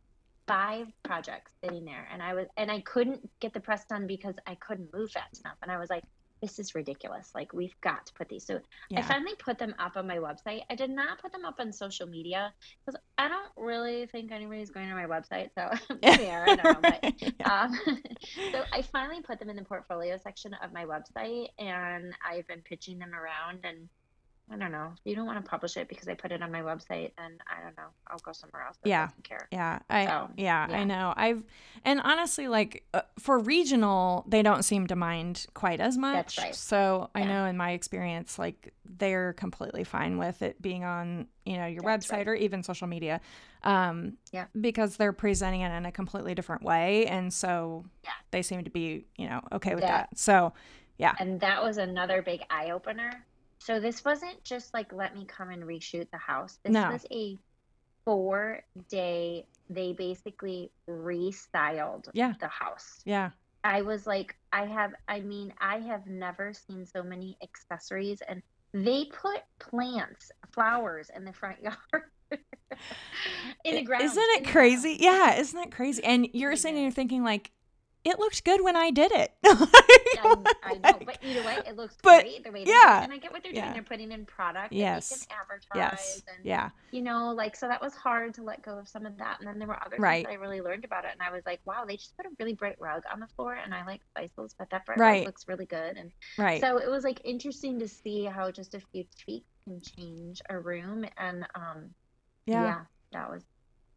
five 0.48 0.88
projects 1.04 1.52
sitting 1.62 1.84
there 1.84 2.08
and 2.12 2.24
I 2.24 2.34
was 2.34 2.48
and 2.56 2.72
I 2.72 2.80
couldn't 2.82 3.30
get 3.42 3.54
the 3.54 3.60
press 3.60 3.86
done 3.86 4.08
because 4.08 4.36
I 4.48 4.56
couldn't 4.56 4.94
move 4.94 5.12
fast 5.12 5.42
enough. 5.42 5.58
And 5.62 5.70
I 5.72 5.78
was 5.78 5.90
like, 5.90 6.04
this 6.42 6.60
is 6.60 6.76
ridiculous. 6.76 7.32
Like 7.34 7.54
we've 7.54 7.76
got 7.82 8.06
to 8.06 8.14
put 8.14 8.30
these. 8.30 8.46
So 8.46 8.60
I 8.96 9.02
finally 9.02 9.34
put 9.40 9.58
them 9.58 9.74
up 9.80 9.98
on 9.98 10.08
my 10.08 10.18
website. 10.18 10.62
I 10.70 10.76
did 10.76 10.90
not 10.90 11.20
put 11.22 11.32
them 11.32 11.46
up 11.46 11.56
on 11.60 11.72
social 11.74 12.08
media 12.08 12.54
because 12.86 13.00
I 13.18 13.28
don't 13.28 13.52
really 13.58 14.06
think 14.08 14.32
anybody's 14.32 14.70
going 14.70 14.90
to 14.90 14.96
my 14.96 15.06
website. 15.06 15.50
So 15.56 15.70
they 16.02 16.30
are, 16.30 16.48
I 16.50 16.56
don't 16.56 16.64
know. 16.64 16.80
But 16.82 17.14
Yeah. 17.40 17.64
um, 17.64 17.80
so 18.52 18.64
I 18.74 18.82
finally 18.82 19.22
put 19.22 19.40
them 19.40 19.50
in 19.50 19.56
the 19.56 19.64
portfolio 19.64 20.18
section 20.18 20.54
of 20.64 20.74
my 20.74 20.86
website, 20.86 21.48
and 21.60 22.14
I've 22.28 22.48
been 22.48 22.62
pitching 22.62 23.00
them 23.00 23.14
around. 23.14 23.60
And 23.64 23.90
I 24.50 24.56
don't 24.56 24.72
know. 24.72 24.94
You 25.04 25.14
don't 25.14 25.26
want 25.26 25.44
to 25.44 25.50
publish 25.50 25.76
it 25.76 25.90
because 25.90 26.08
I 26.08 26.14
put 26.14 26.32
it 26.32 26.42
on 26.42 26.52
my 26.52 26.62
website, 26.62 27.12
then 27.18 27.38
I 27.50 27.62
don't 27.62 27.76
know. 27.76 27.88
I'll 28.08 28.20
go 28.20 28.32
somewhere 28.32 28.64
else. 28.64 28.78
That 28.82 28.90
Yeah. 28.90 29.06
doesn't 29.08 29.24
care. 29.26 29.48
Yeah, 29.52 29.80
I 29.90 30.06
So, 30.06 30.30
yeah, 30.38 30.68
I 30.70 30.84
know. 30.86 31.14
I've 31.18 31.44
and 31.84 32.00
honestly, 32.02 32.48
like 32.48 32.86
uh, 32.94 33.02
for 33.20 33.40
regional, 33.40 34.24
they 34.28 34.42
don't 34.42 34.64
seem 34.64 34.88
to 34.88 34.96
mind 34.96 35.48
quite 35.54 35.82
as 35.82 35.98
much. 35.98 36.38
right. 36.38 36.56
So 36.56 37.10
I 37.14 37.26
know 37.26 37.46
in 37.46 37.58
my 37.58 37.72
experience, 37.72 38.40
like 38.40 38.74
they're 38.86 39.34
completely 39.34 39.84
fine 39.84 40.18
with 40.18 40.42
it 40.42 40.62
being 40.62 40.86
on 40.86 41.28
you 41.46 41.58
know 41.58 41.66
your 41.66 41.82
That's 41.84 42.08
website 42.08 42.18
right. 42.18 42.28
or 42.30 42.36
even 42.36 42.64
social 42.64 42.88
media, 42.88 43.20
um, 43.64 44.14
Yeah. 44.32 44.46
because 44.60 44.96
they're 44.96 45.14
presenting 45.14 45.62
it 45.62 45.72
in 45.76 45.86
a 45.86 45.92
completely 45.92 46.36
different 46.36 46.62
way, 46.64 47.06
and 47.08 47.34
so 47.34 47.84
Yeah. 48.06 48.12
they 48.32 48.42
seem 48.42 48.64
to 48.64 48.70
be 48.70 49.08
you 49.18 49.28
know 49.28 49.42
okay 49.52 49.76
with 49.76 49.84
That- 49.84 50.10
that. 50.12 50.18
So 50.18 50.54
yeah, 50.98 51.16
And 51.20 51.42
that 51.42 51.62
was 51.62 51.78
another 51.78 52.22
big 52.22 52.44
eye 52.50 52.72
opener. 52.72 53.12
So 53.60 53.80
this 53.80 54.06
wasn't 54.06 54.44
just 54.44 54.74
like 54.74 54.94
let 54.94 55.16
me 55.16 55.26
come 55.26 55.50
and 55.50 55.64
reshoot 55.64 56.10
the 56.12 56.18
house. 56.18 56.60
This 56.64 56.74
No. 56.74 56.92
was 56.92 57.06
a 57.12 57.38
four 58.06 58.62
day. 58.90 59.46
They 59.70 59.94
basically 59.94 60.72
restyled 60.90 62.08
Yeah. 62.14 62.34
the 62.40 62.48
house. 62.48 63.02
yeah, 63.06 63.32
I 63.64 63.82
was 63.82 64.08
like, 64.08 64.36
I 64.54 64.66
have, 64.66 64.94
I 65.10 65.20
mean, 65.20 65.54
I 65.60 65.80
have 65.80 66.08
never 66.08 66.54
seen 66.54 66.86
so 66.86 67.04
many 67.04 67.38
accessories, 67.44 68.22
and 68.22 68.42
they 68.74 69.06
put 69.06 69.42
plants, 69.60 70.32
flowers 70.54 71.10
in 71.14 71.26
the 71.26 71.34
front 71.34 71.58
yard. 71.62 71.76
in 73.66 73.76
the 73.76 73.82
ground. 73.84 74.04
isn't 74.04 74.24
it 74.24 74.48
crazy? 74.48 74.98
Yeah, 75.00 75.36
isn't 75.36 75.60
that 75.60 75.72
crazy? 75.72 76.02
And 76.04 76.28
you're 76.34 76.56
sitting 76.56 76.78
there 76.82 76.92
thinking 76.92 77.24
like, 77.26 77.52
it 78.06 78.20
looked 78.20 78.46
good 78.46 78.64
when 78.64 78.78
I 78.78 78.90
did 78.92 79.12
it. 79.12 79.34
I, 79.46 80.54
I 80.64 80.74
know, 80.76 81.00
but 81.06 81.18
either 81.22 81.44
way, 81.44 81.58
it 81.78 81.82
looks 81.82 81.96
But, 82.02 82.22
great 82.24 82.44
the 82.44 82.52
way 82.52 82.64
they 82.64 82.72
yeah. 82.72 83.04
And 83.04 83.14
I 83.14 83.18
get 83.18 83.32
what 83.32 83.44
they're 83.44 83.54
yeah. 83.54 83.62
doing. 83.62 83.74
They're 83.74 83.84
putting 83.84 84.12
in 84.12 84.26
product 84.26 84.74
Yes. 84.74 85.10
that 85.10 85.20
they 85.20 85.26
can 85.28 85.38
advertise. 85.42 86.00
yes, 86.00 86.22
And, 86.36 86.46
yeah. 86.46 86.70
you 86.92 87.02
know, 87.02 87.32
like, 87.34 87.56
so 87.56 87.68
that 87.68 87.82
was 87.82 87.94
hard 87.96 88.34
to 88.36 88.44
let 88.44 88.62
go 88.62 88.78
of 88.78 88.88
some 88.88 89.06
of 89.06 89.18
that. 89.18 89.38
And 89.40 89.48
then 89.48 89.60
there 89.60 89.68
were 89.68 89.82
other 89.86 89.98
Right. 89.98 90.26
things 90.26 90.28
that 90.28 90.32
I 90.32 90.36
really 90.36 90.62
learned 90.62 90.86
about 90.86 91.06
it. 91.06 91.12
And 91.14 91.22
I 91.22 91.32
was 91.32 91.46
like, 91.46 91.60
wow, 91.66 91.86
they 91.86 91.98
just 91.98 92.16
put 92.18 92.26
a 92.26 92.30
really 92.40 92.54
bright 92.54 92.80
rug 92.80 93.04
on 93.12 93.20
the 93.20 93.28
floor. 93.28 93.54
And 93.54 93.74
I 93.74 93.86
like 93.86 94.02
spices, 94.06 94.56
but 94.58 94.70
that 94.72 94.86
bright 94.86 94.98
Right. 95.00 95.18
rug 95.20 95.28
looks 95.28 95.48
really 95.48 95.66
good. 95.66 95.98
And 95.98 96.12
Right. 96.38 96.60
so 96.62 96.78
it 96.78 96.90
was 96.90 97.04
like 97.04 97.22
interesting 97.24 97.80
to 97.80 97.88
see 97.88 98.26
how 98.26 98.52
just 98.52 98.74
a 98.74 98.80
few 98.80 99.06
tweaks 99.24 99.48
can 99.66 99.82
change 99.82 100.42
a 100.50 100.58
room. 100.58 101.06
And 101.18 101.48
um, 101.56 101.94
yeah. 102.46 102.64
yeah, 102.64 102.80
that 103.12 103.30
was, 103.30 103.44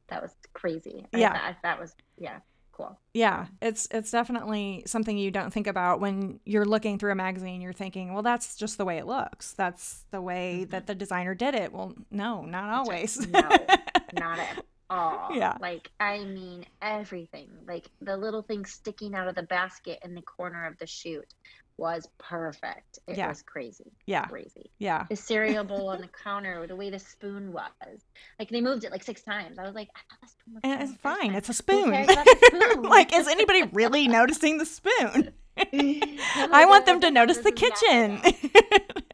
that 0.09 0.21
was 0.23 0.35
crazy. 0.53 1.07
Yeah. 1.13 1.33
I, 1.33 1.53
thought 1.53 1.63
that 1.63 1.81
was, 1.81 1.95
yeah, 2.19 2.41
cool. 2.81 2.99
Yeah, 3.15 3.47
it's 3.61 3.89
it's 3.91 4.11
definitely 4.11 4.83
something 4.87 5.17
you 5.19 5.31
don't 5.31 5.53
think 5.53 5.67
about 5.67 6.01
when 6.01 6.41
you're 6.45 6.65
looking 6.65 6.99
through 6.99 7.13
a 7.13 7.17
magazine. 7.17 7.61
You're 7.61 7.73
thinking, 7.73 8.13
well, 8.13 8.23
that's 8.23 8.57
just 8.57 8.79
the 8.79 8.85
way 8.85 8.99
it 8.99 9.07
looks. 9.07 9.53
That's 9.53 10.05
the 10.11 10.21
way 10.21 10.65
Mhm. 10.67 10.71
that 10.71 10.87
the 10.87 10.95
designer 10.95 11.35
did 11.35 11.55
it. 11.55 11.73
Well, 11.73 11.95
no, 12.11 12.43
not 12.45 12.71
always. 12.71 13.19
right. 13.33 13.69
No, 13.69 14.21
not 14.21 14.39
at 14.39 14.65
all. 14.89 15.29
Yeah. 15.35 15.57
Like, 15.61 15.91
I 16.01 16.19
mean, 16.25 16.65
everything. 16.83 17.49
Like, 17.67 17.89
the 18.01 18.17
little 18.17 18.43
thing 18.43 18.65
sticking 18.65 19.15
out 19.15 19.29
of 19.29 19.35
the 19.35 19.43
basket 19.45 19.99
in 20.05 20.15
the 20.15 20.23
corner 20.23 20.67
of 20.67 20.79
the 20.79 20.87
chute 20.87 21.33
was 21.81 22.07
perfect. 22.19 23.01
It 23.09 23.17
Yeah. 23.17 23.29
was 23.29 23.43
crazy. 23.43 23.91
yeah, 24.07 24.27
Crazy. 24.27 24.71
yeah, 24.79 25.07
The 25.09 25.17
cereal 25.17 25.65
bowl 25.65 25.89
on 25.89 26.01
the 26.01 26.09
counter, 26.25 26.67
the 26.67 26.77
way 26.77 26.91
the 26.91 26.99
spoon 27.01 27.53
was. 27.53 28.05
Like, 28.39 28.51
they 28.51 28.61
moved 28.61 28.85
it 28.85 28.93
like 28.93 29.03
six 29.03 29.23
times. 29.23 29.59
I 29.59 29.65
was 29.65 29.75
like, 29.75 29.89
I 29.97 30.01
thought 30.09 30.21
the 30.21 30.29
spoon 30.29 30.55
was 30.55 30.61
and 30.63 30.83
it's 30.83 31.01
fine. 31.01 31.19
time. 31.29 31.35
It's 31.35 31.49
a 31.49 31.55
spoon. 31.55 32.07
spoon? 32.07 32.83
like, 32.83 33.13
is 33.15 33.27
anybody 33.27 33.65
really 33.73 34.07
noticing 34.07 34.59
the 34.59 34.67
spoon? 34.67 35.33
I 35.57 36.65
want 36.69 36.85
"Oh, 36.85 36.93
them 36.93 37.01
to 37.01 37.11
notice 37.11 37.39
the 37.39 37.53
kitchen. 37.53 38.13
enough." 38.23 38.45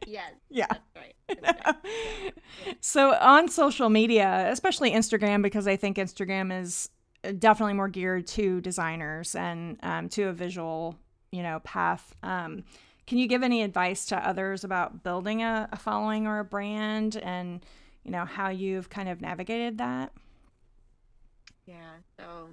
Yes. 0.06 0.32
yeah. 0.50 0.66
That's 0.70 0.80
right. 0.94 1.14
That's 1.42 1.66
right. 1.66 1.76
Yeah. 2.66 2.72
So 2.80 3.14
on 3.14 3.48
social 3.48 3.88
media, 3.88 4.48
especially 4.52 4.90
Instagram, 4.92 5.42
because 5.42 5.66
I 5.66 5.76
think 5.76 5.96
Instagram 5.96 6.56
is 6.60 6.88
definitely 7.38 7.74
more 7.74 7.88
geared 7.88 8.26
to 8.28 8.60
designers 8.60 9.34
and 9.34 9.78
um, 9.82 10.08
to 10.10 10.24
a 10.28 10.32
visual, 10.32 10.96
you 11.36 11.42
know, 11.42 11.60
path. 11.60 12.14
Um, 12.22 12.64
can 13.06 13.18
you 13.18 13.28
give 13.28 13.42
any 13.42 13.62
advice 13.62 14.06
to 14.06 14.16
others 14.16 14.64
about 14.64 15.02
building 15.04 15.42
a, 15.42 15.68
a 15.70 15.76
following 15.76 16.26
or 16.26 16.38
a 16.40 16.44
brand, 16.44 17.16
and 17.16 17.64
you 18.04 18.10
know 18.10 18.24
how 18.24 18.48
you've 18.48 18.88
kind 18.88 19.08
of 19.08 19.20
navigated 19.20 19.78
that? 19.78 20.12
Yeah. 21.66 21.96
So 22.18 22.48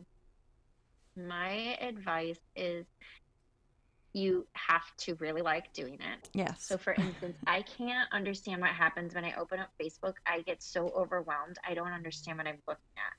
My 1.16 1.78
advice 1.82 2.40
is 2.56 2.86
you 4.14 4.46
have 4.54 4.96
to 4.98 5.16
really 5.16 5.42
like 5.42 5.74
doing 5.74 5.96
it. 5.96 6.30
Yes. 6.34 6.64
So, 6.66 6.78
for 6.78 6.94
instance, 6.94 7.38
I 7.48 7.64
can't 7.64 8.12
understand 8.12 8.62
what 8.62 8.72
happens 8.72 9.16
when 9.16 9.26
I 9.26 9.34
open 9.36 9.60
up 9.60 9.70
Facebook. 9.82 10.16
I 10.26 10.42
get 10.42 10.62
so 10.62 10.90
overwhelmed. 10.90 11.58
I 11.68 11.74
don't 11.74 11.92
understand 11.92 12.38
what 12.38 12.48
I'm 12.48 12.60
looking 12.68 12.84
at. 12.98 13.14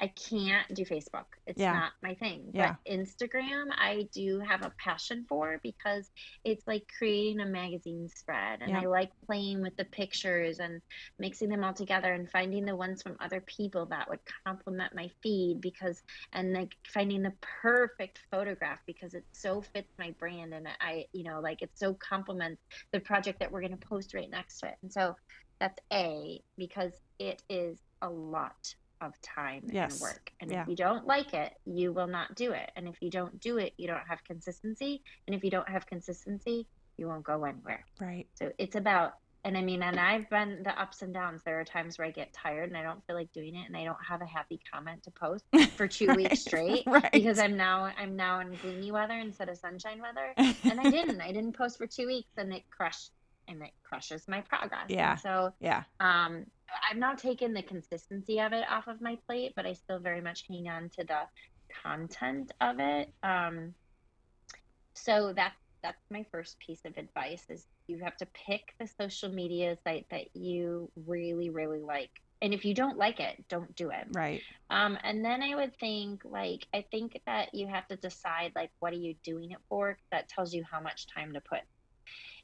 I 0.00 0.08
can't 0.08 0.72
do 0.74 0.84
Facebook. 0.84 1.24
It's 1.46 1.60
Yeah. 1.60 1.72
not 1.72 1.92
my 2.02 2.14
thing. 2.14 2.50
Yeah. 2.54 2.76
But 2.84 2.92
Instagram, 2.92 3.66
I 3.72 4.08
do 4.12 4.38
have 4.40 4.64
a 4.64 4.70
passion 4.78 5.24
for 5.28 5.58
because 5.62 6.10
it's 6.44 6.66
like 6.66 6.90
creating 6.96 7.40
a 7.40 7.46
magazine 7.46 8.08
spread. 8.08 8.62
And 8.62 8.70
Yeah. 8.70 8.82
I 8.82 8.84
like 8.86 9.10
playing 9.26 9.60
with 9.60 9.76
the 9.76 9.84
pictures 9.86 10.60
and 10.60 10.80
mixing 11.18 11.48
them 11.48 11.64
all 11.64 11.74
together 11.74 12.12
and 12.14 12.30
finding 12.30 12.64
the 12.64 12.76
ones 12.76 13.02
from 13.02 13.16
other 13.20 13.40
people 13.40 13.86
that 13.86 14.08
would 14.08 14.20
complement 14.44 14.94
my 14.94 15.08
feed 15.22 15.60
because, 15.60 16.02
and 16.32 16.52
like 16.52 16.76
finding 16.86 17.22
the 17.22 17.32
perfect 17.40 18.20
photograph 18.30 18.80
because 18.86 19.14
it 19.14 19.24
so 19.32 19.60
fits 19.60 19.92
my 19.98 20.12
brand. 20.12 20.54
And 20.54 20.68
I, 20.80 21.06
you 21.12 21.24
know, 21.24 21.40
like 21.40 21.62
it 21.62 21.70
so 21.74 21.94
complements 21.94 22.62
the 22.92 23.00
project 23.00 23.40
that 23.40 23.50
we're 23.50 23.62
going 23.62 23.76
to 23.76 23.88
post 23.88 24.14
right 24.14 24.30
next 24.30 24.60
to 24.60 24.68
it. 24.68 24.76
And 24.82 24.92
so 24.92 25.16
that's 25.58 25.80
A, 25.92 26.40
because 26.56 26.92
it 27.18 27.42
is 27.48 27.78
a 28.00 28.08
lot 28.08 28.74
of 29.00 29.12
time 29.22 29.62
Yes. 29.72 29.92
and 29.94 30.00
work. 30.00 30.32
And 30.40 30.50
Yeah. 30.50 30.62
if 30.62 30.68
you 30.68 30.76
don't 30.76 31.06
like 31.06 31.34
it, 31.34 31.54
you 31.64 31.92
will 31.92 32.06
not 32.06 32.34
do 32.34 32.52
it. 32.52 32.70
And 32.76 32.88
if 32.88 33.00
you 33.00 33.10
don't 33.10 33.38
do 33.40 33.58
it, 33.58 33.74
you 33.76 33.86
don't 33.86 34.06
have 34.08 34.22
consistency. 34.24 35.02
And 35.26 35.34
if 35.34 35.44
you 35.44 35.50
don't 35.50 35.68
have 35.68 35.86
consistency, 35.86 36.66
you 36.96 37.06
won't 37.08 37.24
go 37.24 37.44
anywhere. 37.44 37.84
Right. 38.00 38.26
So 38.34 38.52
it's 38.58 38.74
about, 38.76 39.14
and 39.44 39.56
I 39.56 39.62
mean, 39.62 39.82
and 39.84 40.00
I've 40.00 40.28
been 40.30 40.62
the 40.64 40.78
ups 40.80 41.02
and 41.02 41.14
downs. 41.14 41.42
There 41.44 41.60
are 41.60 41.64
times 41.64 41.96
where 41.96 42.06
I 42.08 42.10
get 42.10 42.32
tired 42.32 42.68
and 42.68 42.76
I 42.76 42.82
don't 42.82 43.04
feel 43.06 43.14
like 43.14 43.32
doing 43.32 43.54
it, 43.54 43.66
and 43.68 43.76
I 43.76 43.84
don't 43.84 44.04
have 44.06 44.20
a 44.20 44.26
happy 44.26 44.58
comment 44.70 45.04
to 45.04 45.12
post 45.12 45.44
for 45.76 45.86
two 45.86 46.08
Right. 46.08 46.16
weeks 46.16 46.40
straight 46.40 46.82
Right. 46.86 47.12
because 47.12 47.38
I'm 47.38 47.56
now 47.56 47.84
I'm 47.96 48.16
now 48.16 48.40
in 48.40 48.52
gloomy 48.56 48.90
weather 48.90 49.14
instead 49.14 49.48
of 49.48 49.56
sunshine 49.56 50.02
weather, 50.02 50.34
and 50.36 50.80
I 50.80 50.90
didn't. 50.90 51.20
I 51.20 51.30
didn't 51.32 51.52
post 51.56 51.78
for 51.78 51.86
two 51.86 52.08
weeks, 52.08 52.30
and 52.36 52.52
it 52.52 52.64
crushed, 52.68 53.12
and 53.48 53.62
it 53.62 53.72
crushes 53.84 54.28
my 54.28 54.42
progress. 54.42 54.94
And 54.98 54.98
Yeah. 54.98 55.16
so 55.16 55.54
yeah. 55.60 55.84
um, 56.00 56.44
I've 56.90 56.98
not 56.98 57.18
taken 57.18 57.54
the 57.54 57.62
consistency 57.62 58.40
of 58.40 58.52
it 58.52 58.64
off 58.70 58.86
of 58.88 59.00
my 59.00 59.16
plate, 59.26 59.54
but 59.56 59.66
I 59.66 59.72
still 59.74 59.98
very 60.00 60.20
much 60.20 60.44
hang 60.48 60.68
on 60.68 60.90
to 60.98 61.04
the 61.04 61.22
content 61.82 62.52
of 62.60 62.76
it. 62.80 63.12
Um, 63.22 63.74
so 64.94 65.32
that's 65.34 65.56
that's 65.82 66.02
my 66.10 66.24
first 66.32 66.58
piece 66.58 66.80
of 66.84 66.96
advice 66.96 67.44
is 67.48 67.66
you 67.86 67.98
have 68.04 68.16
to 68.16 68.26
pick 68.46 68.74
the 68.80 68.86
social 68.86 69.30
media 69.30 69.76
site 69.84 70.06
that 70.10 70.34
you 70.34 70.90
really 71.06 71.50
really 71.50 71.80
like 71.80 72.10
and 72.42 72.52
if 72.52 72.64
you 72.64 72.74
don't 72.74 72.98
like 72.98 73.20
it 73.20 73.44
don't 73.48 73.74
do 73.76 73.90
it 73.90 74.06
Right. 74.12 74.42
um, 74.70 74.98
and 75.02 75.24
then 75.24 75.42
I 75.42 75.54
would 75.54 75.78
think, 75.78 76.22
like, 76.24 76.66
I 76.74 76.84
think 76.90 77.18
that 77.26 77.54
you 77.54 77.66
have 77.68 77.86
to 77.88 77.96
decide, 77.96 78.52
like, 78.54 78.70
what 78.80 78.92
are 78.92 78.96
you 78.96 79.14
doing 79.24 79.52
it 79.52 79.58
for 79.68 79.96
That 80.12 80.28
tells 80.28 80.52
you 80.52 80.62
how 80.70 80.80
much 80.80 81.06
time 81.06 81.32
to 81.32 81.40
put. 81.40 81.60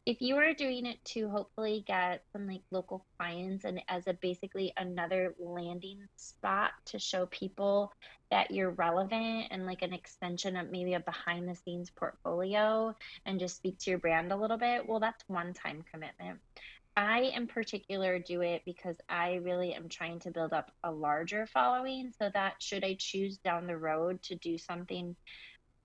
If 0.07 0.21
you 0.21 0.37
are 0.37 0.53
doing 0.53 0.85
it 0.85 1.03
to 1.07 1.31
hopefully 1.31 1.83
get 1.87 2.25
some 2.31 2.47
like 2.47 2.61
local 2.71 3.07
clients 3.17 3.65
and 3.65 3.81
as 3.89 4.07
a 4.07 4.13
basically 4.13 4.71
another 4.77 5.35
landing 5.39 6.07
spot 6.17 6.73
to 6.87 6.99
show 6.99 7.25
people 7.27 7.91
that 8.31 8.51
you're 8.51 8.73
relevant 8.73 9.47
and 9.51 9.65
like 9.65 9.81
an 9.81 9.95
extension 9.95 10.59
of 10.59 10.71
maybe 10.71 10.93
a 10.93 11.01
behind 11.01 11.49
the 11.49 11.55
scenes 11.55 11.89
portfolio 11.89 12.95
and 13.25 13.41
just 13.41 13.57
speak 13.57 13.79
to 13.79 13.91
your 13.91 13.99
brand 13.99 14.31
a 14.31 14.37
little 14.37 14.59
bit, 14.59 14.87
well, 14.87 15.01
that's 15.01 15.25
one 15.27 15.55
time 15.55 15.83
commitment. 15.91 16.39
I 16.97 17.33
in 17.35 17.47
particular 17.47 18.19
do 18.19 18.43
it 18.43 18.63
because 18.67 18.97
I 19.09 19.37
really 19.37 19.73
am 19.73 19.89
trying 19.89 20.21
to 20.21 20.31
build 20.31 20.53
up 20.53 20.71
a 20.85 20.93
larger 20.93 21.47
following 21.47 22.13
so 22.17 22.31
that 22.35 22.63
should 22.63 22.85
I 22.85 22.97
choose 22.99 23.39
down 23.39 23.67
the 23.67 23.77
road 23.77 24.23
to 24.25 24.37
do 24.37 24.59
something 24.59 25.17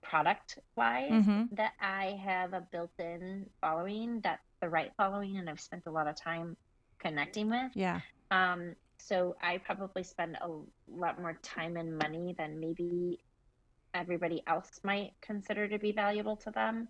product 0.02 0.58
wise 0.76 1.10
hmm 1.26 1.44
that 1.52 1.72
I 1.80 2.18
have 2.24 2.52
a 2.52 2.60
built 2.72 2.92
in 2.98 3.46
following 3.60 4.20
that's 4.22 4.42
the 4.60 4.68
right 4.68 4.90
following 4.96 5.36
and 5.38 5.48
I've 5.48 5.60
spent 5.60 5.84
a 5.86 5.90
lot 5.90 6.06
of 6.06 6.16
time 6.16 6.56
connecting 7.00 7.50
with. 7.50 7.72
Yeah. 7.74 8.00
Um, 8.30 8.74
so 8.98 9.36
I 9.42 9.58
probably 9.58 10.02
spend 10.04 10.36
a 10.40 10.48
lot 10.88 11.20
more 11.20 11.38
time 11.42 11.76
and 11.76 11.96
money 11.96 12.34
than 12.38 12.60
maybe 12.60 13.18
everybody 13.94 14.42
else 14.46 14.80
might 14.84 15.12
consider 15.22 15.68
to 15.68 15.78
be 15.78 15.92
valuable 15.92 16.36
to 16.36 16.50
them. 16.50 16.88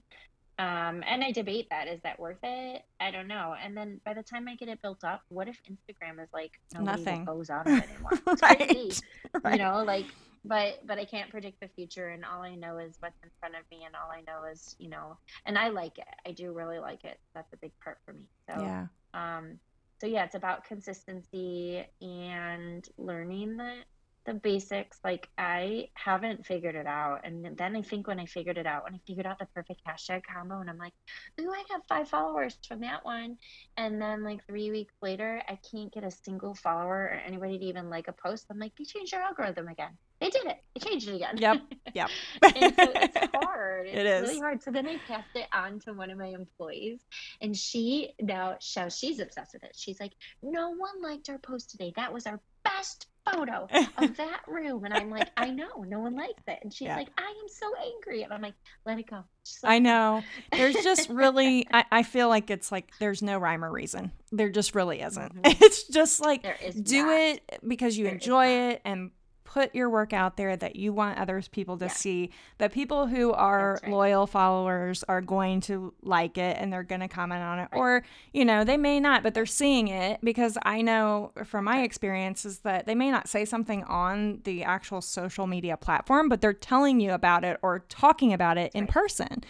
Um, 0.59 1.03
and 1.07 1.25
I 1.25 1.33
debate 1.33 1.69
that. 1.71 1.89
Is 1.89 2.01
that 2.03 2.19
worth 2.21 2.39
it? 2.43 2.83
I 3.01 3.11
don't 3.11 3.29
know. 3.29 3.55
And 3.63 3.77
then 3.77 4.01
by 4.05 4.13
the 4.13 4.23
time 4.23 4.47
I 4.49 4.57
get 4.57 4.69
it 4.69 4.83
built 4.83 5.05
up, 5.05 5.23
what 5.29 5.49
if 5.49 5.59
Instagram 5.71 6.23
is 6.23 6.29
like 6.35 6.53
nobody 6.73 7.05
Nothing. 7.05 7.25
goes 7.25 7.49
on 7.49 7.67
it 7.69 7.79
anymore? 7.89 8.21
Right. 8.43 9.01
right. 9.43 9.53
you 9.55 9.59
know, 9.59 9.83
like 9.85 10.07
but 10.45 10.87
but 10.87 10.99
I 10.99 11.05
can't 11.05 11.31
predict 11.31 11.61
the 11.61 11.69
future 11.69 12.09
and 12.09 12.25
all 12.25 12.43
I 12.43 12.55
know 12.55 12.79
is 12.79 12.97
what's 13.01 13.19
in 13.23 13.31
front 13.41 13.57
of 13.57 13.63
me 13.71 13.85
and 13.85 13.95
all 13.95 14.11
I 14.11 14.23
know 14.23 14.45
is, 14.51 14.75
you 14.79 14.89
know, 14.89 15.19
and 15.47 15.59
I 15.59 15.69
like 15.69 15.99
it. 15.99 16.09
I 16.27 16.33
do 16.33 16.53
really 16.53 16.79
like 16.79 17.05
it. 17.05 17.19
That's 17.35 17.53
a 17.53 17.59
big 17.59 17.73
part 17.85 17.99
for 18.05 18.15
me. 18.15 18.27
So 18.49 18.55
Yeah. 18.63 18.87
um, 19.15 19.59
so 20.01 20.07
yeah, 20.07 20.25
it's 20.25 20.35
about 20.35 20.65
consistency 20.65 21.85
and 22.01 22.87
learning 22.99 23.57
the 23.57 23.85
the 24.27 24.35
basics. 24.35 24.99
Like 25.05 25.29
I 25.39 25.89
haven't 25.95 26.47
figured 26.47 26.75
it 26.75 26.87
out, 26.87 27.21
and 27.25 27.57
then 27.57 27.77
I 27.77 27.83
think 27.83 28.07
when 28.07 28.21
I 28.21 28.27
figured 28.27 28.59
it 28.59 28.67
out, 28.67 28.85
when 28.85 28.95
I 28.95 29.01
figured 29.07 29.27
out 29.27 29.39
the 29.39 29.47
perfect 29.55 29.83
hashtag 29.87 30.23
combo, 30.33 30.61
and 30.61 30.71
I'm 30.71 30.79
like, 30.79 30.93
ooh, 31.41 31.51
I 31.51 31.65
got 31.69 31.87
five 31.89 32.09
followers 32.09 32.59
from 32.69 32.81
that 32.81 33.05
one, 33.05 33.37
and 33.77 34.01
then 34.01 34.25
like 34.25 34.47
three 34.47 34.71
weeks 34.71 34.95
later, 35.03 35.43
I 35.49 35.59
can't 35.71 35.93
get 35.93 36.05
a 36.05 36.11
single 36.11 36.55
follower 36.55 37.11
or 37.13 37.23
anybody 37.27 37.59
to 37.59 37.65
even 37.67 37.91
like 37.91 38.09
a 38.09 38.15
post. 38.27 38.47
I'm 38.51 38.59
like, 38.59 38.73
you 38.79 38.85
changed 38.87 39.13
your 39.13 39.23
algorithm 39.23 39.69
again. 39.69 39.99
They 40.21 40.29
did 40.31 40.45
it. 40.47 40.59
They 40.75 40.81
changed 40.89 41.09
it 41.09 41.17
again. 41.17 41.37
Yep. 41.39 41.63
Yep. 41.95 42.11
and 42.55 42.75
so 42.77 42.93
it's 42.95 43.17
hard. 43.35 43.87
It's 43.89 43.97
It 43.99 44.07
is. 44.07 44.23
really 44.29 44.39
hard. 44.41 44.63
So 44.63 44.71
then 44.71 44.87
I 44.87 44.97
passed 45.09 45.31
it 45.35 45.47
on 45.53 45.81
to 45.81 45.93
one 45.93 46.09
of 46.11 46.19
my 46.19 46.27
employees, 46.29 47.01
and 47.41 47.57
she 47.57 48.13
now 48.21 48.57
so 48.61 48.89
she's 48.89 49.19
obsessed 49.19 49.55
with 49.55 49.65
it. 49.65 49.73
She's 49.77 49.99
like, 49.99 50.13
"No 50.43 50.71
one 50.71 51.03
liked 51.03 51.29
our 51.31 51.39
post 51.39 51.71
today. 51.71 51.93
That 51.97 52.13
was 52.13 52.27
our 52.27 52.39
best 52.63 53.07
photo 53.29 53.67
of 53.99 54.17
that 54.19 54.43
room." 54.47 54.85
And 54.85 54.95
I'm 54.95 55.11
like, 55.11 55.31
"I 55.37 55.51
know, 55.51 55.85
no 55.89 55.99
one 55.99 56.15
likes 56.15 56.43
it." 56.47 56.61
And 56.63 56.73
she's 56.73 56.87
Yeah. 56.87 56.97
like, 56.97 57.09
"I 57.19 57.29
am 57.43 57.49
so 57.49 57.67
angry." 57.95 58.23
And 58.23 58.33
I'm 58.33 58.43
like, 58.43 58.55
"Let 58.87 59.01
it 59.01 59.11
go." 59.11 59.25
Just 59.45 59.65
I 59.65 59.77
it 59.77 59.81
go." 59.81 59.85
know. 59.85 60.23
There's 60.53 60.77
just 60.77 61.09
really, 61.09 61.67
I, 61.73 61.85
I 61.91 62.03
feel 62.05 62.29
like 62.29 62.51
it's 62.51 62.71
like 62.71 62.93
there's 63.01 63.21
no 63.23 63.37
rhyme 63.39 63.65
or 63.65 63.73
reason. 63.73 64.13
There 64.31 64.51
just 64.51 64.77
really 64.77 65.01
isn't. 65.01 65.43
Mhm. 65.43 65.61
It's 65.61 65.89
just 65.89 66.21
like 66.21 66.43
do 66.85 67.07
not. 67.07 67.19
it 67.21 67.43
because 67.67 67.99
you 67.99 68.05
There 68.05 68.15
enjoy 68.15 68.47
it 68.71 68.83
and 68.85 69.11
put 69.53 69.75
your 69.75 69.91
work 69.91 70.13
out 70.13 70.37
there 70.37 70.57
that 70.57 70.77
you 70.77 70.93
want 70.93 71.19
others 71.19 71.49
people 71.49 71.77
to 71.77 71.87
Yeah. 71.87 71.91
see. 71.91 72.31
That 72.59 72.73
people 72.73 73.09
who 73.09 73.33
are 73.33 73.81
right. 73.83 73.91
loyal 73.91 74.27
followers 74.29 75.03
are 75.09 75.21
going 75.21 75.61
to 75.63 75.93
like 76.03 76.39
it 76.39 76.57
and 76.61 76.73
they're 76.73 76.85
going 76.85 77.01
to 77.01 77.09
comment 77.09 77.43
on 77.43 77.59
it. 77.59 77.69
Right. 77.73 77.79
Or, 77.79 78.03
you 78.33 78.45
know, 78.45 78.63
they 78.63 78.77
may 78.77 79.01
not, 79.01 79.25
but 79.25 79.35
they're 79.35 79.47
seeing 79.47 79.89
it 79.89 80.21
because 80.23 80.57
I 80.63 80.83
know 80.83 81.33
from 81.45 81.65
my 81.65 81.79
Right. 81.79 81.85
experience 81.85 82.45
is 82.45 82.61
that 82.61 82.87
they 82.87 82.95
may 82.95 83.11
not 83.11 83.29
say 83.29 83.45
something 83.45 83.83
on 83.85 84.41
the 84.45 84.63
actual 84.63 85.01
social 85.01 85.49
media 85.49 85.77
platform, 85.77 86.29
but 86.29 86.41
they're 86.41 86.53
telling 86.53 87.01
you 87.01 87.11
about 87.13 87.43
it 87.45 87.59
or 87.61 87.81
talking 87.89 88.33
about 88.33 88.57
it 88.57 88.71
in 88.73 88.85
right. 88.85 88.91
person. 88.93 89.43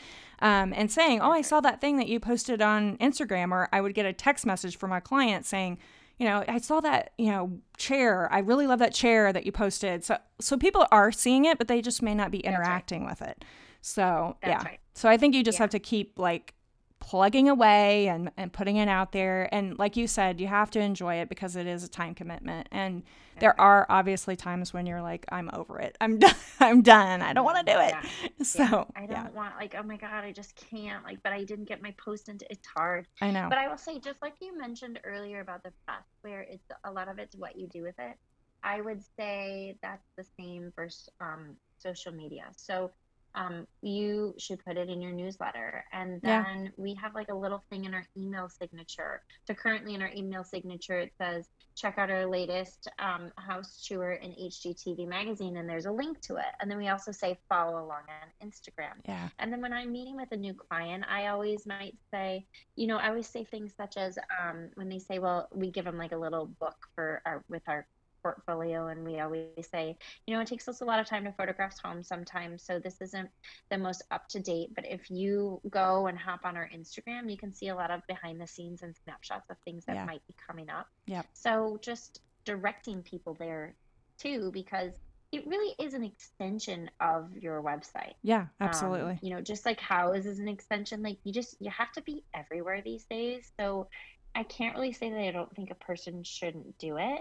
Um, 0.42 0.72
and 0.74 0.90
saying, 0.90 1.20
"Oh, 1.20 1.30
I 1.32 1.42
saw 1.42 1.60
that 1.60 1.82
thing 1.82 1.98
that 1.98 2.08
you 2.08 2.18
posted 2.18 2.62
on 2.62 2.96
Instagram," 2.96 3.52
or 3.52 3.68
I 3.74 3.82
would 3.82 3.92
get 3.92 4.06
a 4.06 4.12
text 4.14 4.46
message 4.46 4.78
from 4.78 4.90
a 4.90 4.98
client 5.02 5.44
saying, 5.44 5.76
you 6.20 6.26
know, 6.26 6.44
I 6.46 6.58
saw 6.58 6.80
that, 6.80 7.12
you 7.16 7.30
know, 7.32 7.58
chair. 7.78 8.30
I 8.30 8.40
really 8.40 8.66
love 8.66 8.78
that 8.80 8.92
chair 8.92 9.32
that 9.32 9.46
you 9.46 9.52
posted. 9.52 10.04
So 10.04 10.18
so 10.38 10.56
people 10.58 10.86
are 10.92 11.10
seeing 11.10 11.46
it, 11.46 11.56
but 11.56 11.66
they 11.66 11.80
just 11.80 12.02
may 12.02 12.14
not 12.14 12.30
be 12.30 12.42
right. 12.44 12.52
interacting 12.54 13.06
with 13.06 13.22
it. 13.22 13.42
So, 13.80 14.36
That's 14.42 14.62
yeah. 14.62 14.68
right. 14.68 14.80
So 14.92 15.08
I 15.08 15.16
think 15.16 15.34
you 15.34 15.42
just 15.42 15.56
Yeah. 15.58 15.62
have 15.62 15.70
to 15.70 15.78
keep 15.78 16.18
like 16.18 16.52
plugging 17.00 17.48
away 17.48 18.08
and 18.08 18.30
and 18.36 18.52
putting 18.52 18.76
it 18.76 18.88
out 18.88 19.12
there 19.12 19.48
and 19.54 19.78
like 19.78 19.96
you 19.96 20.06
said, 20.06 20.40
you 20.40 20.46
have 20.48 20.70
to 20.72 20.80
enjoy 20.80 21.16
it 21.16 21.28
because 21.28 21.56
it 21.56 21.66
is 21.66 21.84
a 21.84 21.88
time 21.88 22.14
commitment. 22.14 22.68
And 22.70 23.02
there 23.40 23.58
are 23.60 23.86
obviously 23.88 24.36
times 24.36 24.72
when 24.74 24.86
you're 24.86 25.02
like 25.02 25.24
I'm 25.30 25.50
over 25.52 25.80
it. 25.80 25.96
I'm 26.00 26.18
done. 26.20 26.34
I'm 26.60 26.82
done. 26.82 27.22
I 27.22 27.32
don't 27.32 27.44
want 27.44 27.66
to 27.66 27.72
do 27.72 27.78
it. 27.80 27.90
Yeah. 27.90 28.02
So, 28.44 28.62
Yeah. 28.62 28.84
I 28.96 29.06
don't 29.06 29.10
yeah. 29.10 29.28
want 29.34 29.56
like, 29.56 29.74
oh 29.78 29.82
my 29.82 29.96
god, 29.96 30.24
I 30.24 30.32
just 30.32 30.54
can't. 30.56 31.04
Like, 31.04 31.18
but 31.22 31.32
I 31.32 31.44
didn't 31.44 31.66
get 31.66 31.82
my 31.82 31.94
post 31.98 32.28
into. 32.28 32.46
It's 32.50 32.66
hard. 32.76 33.06
I 33.20 33.30
know. 33.30 33.48
But 33.48 33.58
I 33.58 33.68
will 33.68 33.78
say, 33.78 33.98
just 33.98 34.22
like 34.22 34.34
you 34.40 34.56
mentioned 34.58 35.00
earlier 35.04 35.40
about 35.40 35.62
the 35.64 35.72
press, 35.86 36.04
where 36.22 36.42
it's 36.42 36.66
a 36.84 36.92
lot 36.92 37.08
of 37.08 37.18
it's 37.18 37.36
what 37.36 37.56
you 37.56 37.68
do 37.68 37.82
with 37.82 37.98
it. 37.98 38.16
I 38.62 38.80
would 38.80 39.02
say 39.16 39.76
that's 39.82 40.06
the 40.16 40.24
same 40.38 40.72
for 40.74 40.88
um, 41.20 41.56
social 41.78 42.12
media. 42.12 42.44
So 42.56 42.92
um, 43.34 43.66
you 43.82 44.34
should 44.38 44.64
put 44.64 44.76
it 44.76 44.88
in 44.88 45.00
your 45.00 45.12
newsletter, 45.12 45.84
and 45.92 46.20
Yeah. 46.22 46.42
then 46.44 46.72
we 46.76 46.94
have 46.94 47.14
like 47.14 47.28
a 47.30 47.34
little 47.34 47.62
thing 47.70 47.84
in 47.84 47.94
our 47.94 48.04
email 48.16 48.48
signature. 48.48 49.22
So 49.46 49.54
currently 49.54 49.94
in 49.94 50.02
our 50.02 50.10
email 50.14 50.44
signature, 50.44 50.98
it 50.98 51.12
says 51.16 51.48
check 51.76 51.96
out 51.98 52.10
our 52.10 52.26
latest 52.26 52.88
um, 52.98 53.30
house 53.36 53.84
tour 53.86 54.12
in 54.12 54.32
HGTV 54.32 55.06
magazine, 55.06 55.56
and 55.56 55.68
there's 55.68 55.86
a 55.86 55.92
link 55.92 56.20
to 56.22 56.36
it. 56.36 56.52
And 56.60 56.70
then 56.70 56.78
we 56.78 56.88
also 56.88 57.12
say 57.12 57.38
follow 57.48 57.74
along 57.84 58.02
on 58.08 58.48
Instagram. 58.48 58.94
yeah. 59.06 59.28
And 59.38 59.52
then 59.52 59.60
when 59.62 59.72
I'm 59.72 59.92
meeting 59.92 60.16
with 60.16 60.30
a 60.32 60.36
new 60.36 60.54
client, 60.54 61.04
I 61.08 61.28
always 61.28 61.66
might 61.66 61.96
say, 62.12 62.46
you 62.76 62.86
know, 62.86 62.96
I 62.98 63.08
always 63.08 63.28
say 63.28 63.44
things 63.44 63.74
such 63.76 63.96
as 63.96 64.18
um, 64.42 64.70
when 64.74 64.88
they 64.88 64.98
say, 64.98 65.18
well, 65.18 65.48
we 65.54 65.70
give 65.70 65.84
them 65.84 65.96
like 65.98 66.12
a 66.12 66.16
little 66.18 66.46
book 66.60 66.76
for 66.94 67.22
our 67.24 67.44
with 67.48 67.62
our 67.68 67.86
portfolio 68.22 68.88
and 68.88 69.04
we 69.04 69.20
always 69.20 69.68
say 69.70 69.96
you 70.26 70.34
know 70.34 70.40
it 70.40 70.46
takes 70.46 70.68
us 70.68 70.80
a 70.80 70.84
lot 70.84 71.00
of 71.00 71.06
time 71.06 71.24
to 71.24 71.32
photograph 71.32 71.74
homes 71.82 72.08
sometimes 72.08 72.64
so 72.64 72.78
this 72.78 73.00
isn't 73.00 73.28
the 73.70 73.78
most 73.78 74.02
up 74.10 74.28
to 74.28 74.40
date 74.40 74.68
but 74.74 74.84
if 74.86 75.10
you 75.10 75.60
go 75.70 76.06
and 76.06 76.18
hop 76.18 76.40
on 76.44 76.56
our 76.56 76.68
instagram 76.74 77.30
you 77.30 77.36
can 77.36 77.52
see 77.52 77.68
a 77.68 77.74
lot 77.74 77.90
of 77.90 78.00
behind 78.08 78.40
the 78.40 78.46
scenes 78.46 78.82
and 78.82 78.94
snapshots 79.04 79.48
of 79.50 79.56
things 79.64 79.84
that 79.86 79.96
Yeah. 79.96 80.04
might 80.04 80.26
be 80.26 80.34
coming 80.46 80.68
up 80.70 80.86
yeah 81.06 81.22
so 81.32 81.78
just 81.82 82.20
directing 82.44 83.02
people 83.02 83.34
there 83.38 83.76
too 84.18 84.50
because 84.52 84.92
it 85.32 85.46
really 85.46 85.74
is 85.78 85.94
an 85.94 86.02
extension 86.02 86.90
of 87.00 87.30
your 87.36 87.62
website 87.62 88.14
Yeah, 88.22 88.40
um, 88.40 88.48
absolutely. 88.68 89.18
you 89.22 89.32
know, 89.32 89.40
just 89.40 89.64
like 89.64 89.78
House 89.78 90.26
is 90.26 90.40
an 90.40 90.48
extension, 90.48 91.02
like 91.04 91.18
you 91.22 91.32
just 91.32 91.54
you 91.60 91.70
have 91.70 91.92
to 91.92 92.02
be 92.02 92.24
everywhere 92.34 92.82
these 92.84 93.04
days. 93.08 93.48
So 93.60 93.88
I 94.34 94.42
can't 94.42 94.74
really 94.74 94.92
say 94.92 95.08
that 95.10 95.20
I 95.20 95.30
don't 95.30 95.54
think 95.54 95.70
a 95.70 95.76
person 95.76 96.24
shouldn't 96.24 96.76
do 96.78 96.96
it. 96.98 97.20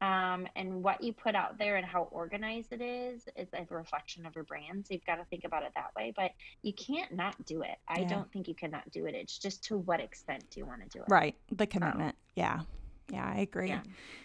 Um, 0.00 0.46
and 0.56 0.82
what 0.82 1.02
you 1.02 1.12
put 1.12 1.34
out 1.34 1.58
there 1.58 1.76
and 1.76 1.84
how 1.84 2.08
organized 2.10 2.72
it 2.72 2.80
is 2.80 3.28
is 3.36 3.48
a 3.52 3.66
reflection 3.74 4.24
of 4.24 4.34
your 4.34 4.44
brand. 4.44 4.86
So 4.86 4.94
you've 4.94 5.04
got 5.04 5.16
to 5.16 5.24
think 5.26 5.44
about 5.44 5.62
it 5.62 5.72
that 5.74 5.90
way. 5.96 6.12
But 6.16 6.30
you 6.62 6.72
can't 6.72 7.12
not 7.12 7.44
do 7.44 7.62
it. 7.62 7.76
I 7.86 8.00
Yeah. 8.00 8.08
don't 8.08 8.32
think 8.32 8.48
you 8.48 8.54
cannot 8.54 8.90
do 8.90 9.06
it. 9.06 9.14
It's 9.14 9.38
just 9.38 9.62
to 9.64 9.76
what 9.76 10.00
extent 10.00 10.44
do 10.50 10.60
you 10.60 10.66
want 10.66 10.82
to 10.82 10.88
do 10.88 11.02
it? 11.02 11.10
Right. 11.10 11.36
The 11.52 11.66
commitment. 11.66 12.16
Yeah. 12.34 12.60
Yeah, 13.10 13.26
I 13.28 13.40
agree. 13.40 13.68
Yeah. 13.68 13.82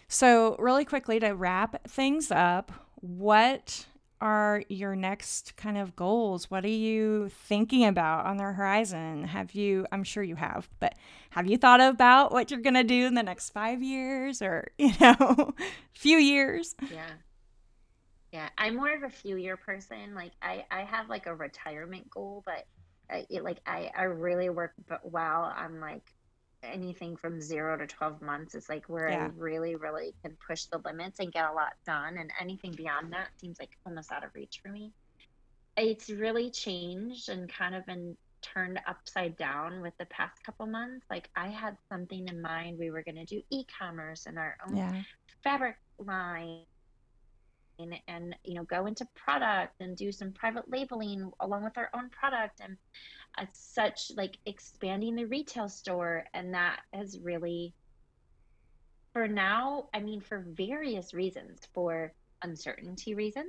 So, 0.08 0.56
really 0.58 0.84
quickly 0.84 1.18
to 1.20 1.30
wrap 1.32 1.88
things 1.88 2.30
up, 2.30 2.72
what 3.00 3.86
are 4.26 4.64
your 4.68 4.96
next 4.96 5.56
kind 5.56 5.78
of 5.78 5.94
goals? 5.94 6.50
What 6.50 6.64
are 6.64 6.68
you 6.68 7.28
thinking 7.28 7.84
about 7.84 8.26
on 8.26 8.38
the 8.38 8.42
horizon? 8.42 9.22
Have 9.24 9.52
you, 9.52 9.86
I'm 9.92 10.02
sure 10.02 10.22
you 10.22 10.34
have, 10.34 10.68
but 10.80 10.96
have 11.30 11.46
you 11.46 11.56
thought 11.56 11.80
about 11.80 12.32
what 12.32 12.50
you're 12.50 12.60
going 12.60 12.74
to 12.74 12.82
do 12.82 13.06
in 13.06 13.14
the 13.14 13.22
next 13.22 13.50
five 13.50 13.82
years 13.82 14.42
or, 14.42 14.68
you 14.78 14.92
know, 15.00 15.54
few 15.92 16.18
years? 16.18 16.74
Yeah. 16.90 17.06
Yeah, 18.32 18.48
I'm 18.58 18.76
more 18.76 18.92
of 18.92 19.04
a 19.04 19.10
few 19.10 19.36
year 19.36 19.56
person. 19.56 20.14
Like 20.14 20.32
I, 20.42 20.66
I 20.70 20.80
have 20.80 21.08
like 21.08 21.26
a 21.26 21.34
retirement 21.34 22.10
goal, 22.10 22.42
but 22.44 22.66
I, 23.08 23.26
it, 23.30 23.44
like 23.44 23.58
I, 23.64 23.92
I 23.96 24.02
really 24.02 24.50
work 24.50 24.72
well 25.04 25.54
on 25.56 25.80
like 25.80 26.02
anything 26.62 27.16
from 27.16 27.40
zero 27.40 27.76
to 27.76 27.86
12 27.86 28.22
months 28.22 28.54
is 28.54 28.68
like 28.68 28.88
where 28.88 29.08
Yeah. 29.10 29.24
I 29.24 29.30
really, 29.36 29.76
really 29.76 30.14
can 30.22 30.36
push 30.46 30.64
the 30.64 30.78
limits 30.78 31.20
and 31.20 31.32
get 31.32 31.48
a 31.48 31.52
lot 31.52 31.74
done. 31.84 32.18
And 32.18 32.30
anything 32.40 32.72
beyond 32.72 33.12
that 33.12 33.28
seems 33.38 33.58
like 33.60 33.76
almost 33.86 34.10
out 34.12 34.24
of 34.24 34.34
reach 34.34 34.60
for 34.62 34.68
me. 34.70 34.92
It's 35.76 36.08
really 36.08 36.50
changed 36.50 37.28
and 37.28 37.52
kind 37.52 37.74
of 37.74 37.84
been 37.86 38.16
turned 38.42 38.80
upside 38.86 39.36
down 39.36 39.80
with 39.82 39.96
the 39.98 40.06
past 40.06 40.42
couple 40.44 40.66
months. 40.66 41.06
Like 41.10 41.28
I 41.36 41.48
had 41.48 41.76
something 41.90 42.28
in 42.28 42.40
mind. 42.40 42.78
We 42.78 42.90
were 42.90 43.02
going 43.02 43.16
to 43.16 43.24
do 43.24 43.42
e-commerce 43.50 44.26
and 44.26 44.38
our 44.38 44.56
own 44.66 44.76
Yeah. 44.76 45.02
fabric 45.42 45.76
line 45.98 46.64
and, 47.78 47.94
and 48.08 48.36
you 48.44 48.54
know 48.54 48.64
go 48.64 48.86
into 48.86 49.06
product 49.14 49.80
and 49.80 49.96
do 49.96 50.10
some 50.12 50.32
private 50.32 50.70
labeling 50.70 51.30
along 51.40 51.64
with 51.64 51.76
our 51.76 51.90
own 51.94 52.08
product 52.10 52.60
and 52.60 52.76
uh, 53.38 53.44
such 53.52 54.10
like 54.16 54.38
expanding 54.46 55.14
the 55.14 55.24
retail 55.26 55.68
store. 55.68 56.24
And 56.34 56.54
that 56.54 56.80
has 56.92 57.18
really 57.20 57.74
for 59.16 59.26
now 59.26 59.88
i 59.94 59.98
mean 59.98 60.20
for 60.20 60.44
various 60.48 61.14
reasons 61.14 61.66
for 61.72 62.12
uncertainty 62.42 63.14
reasons 63.14 63.48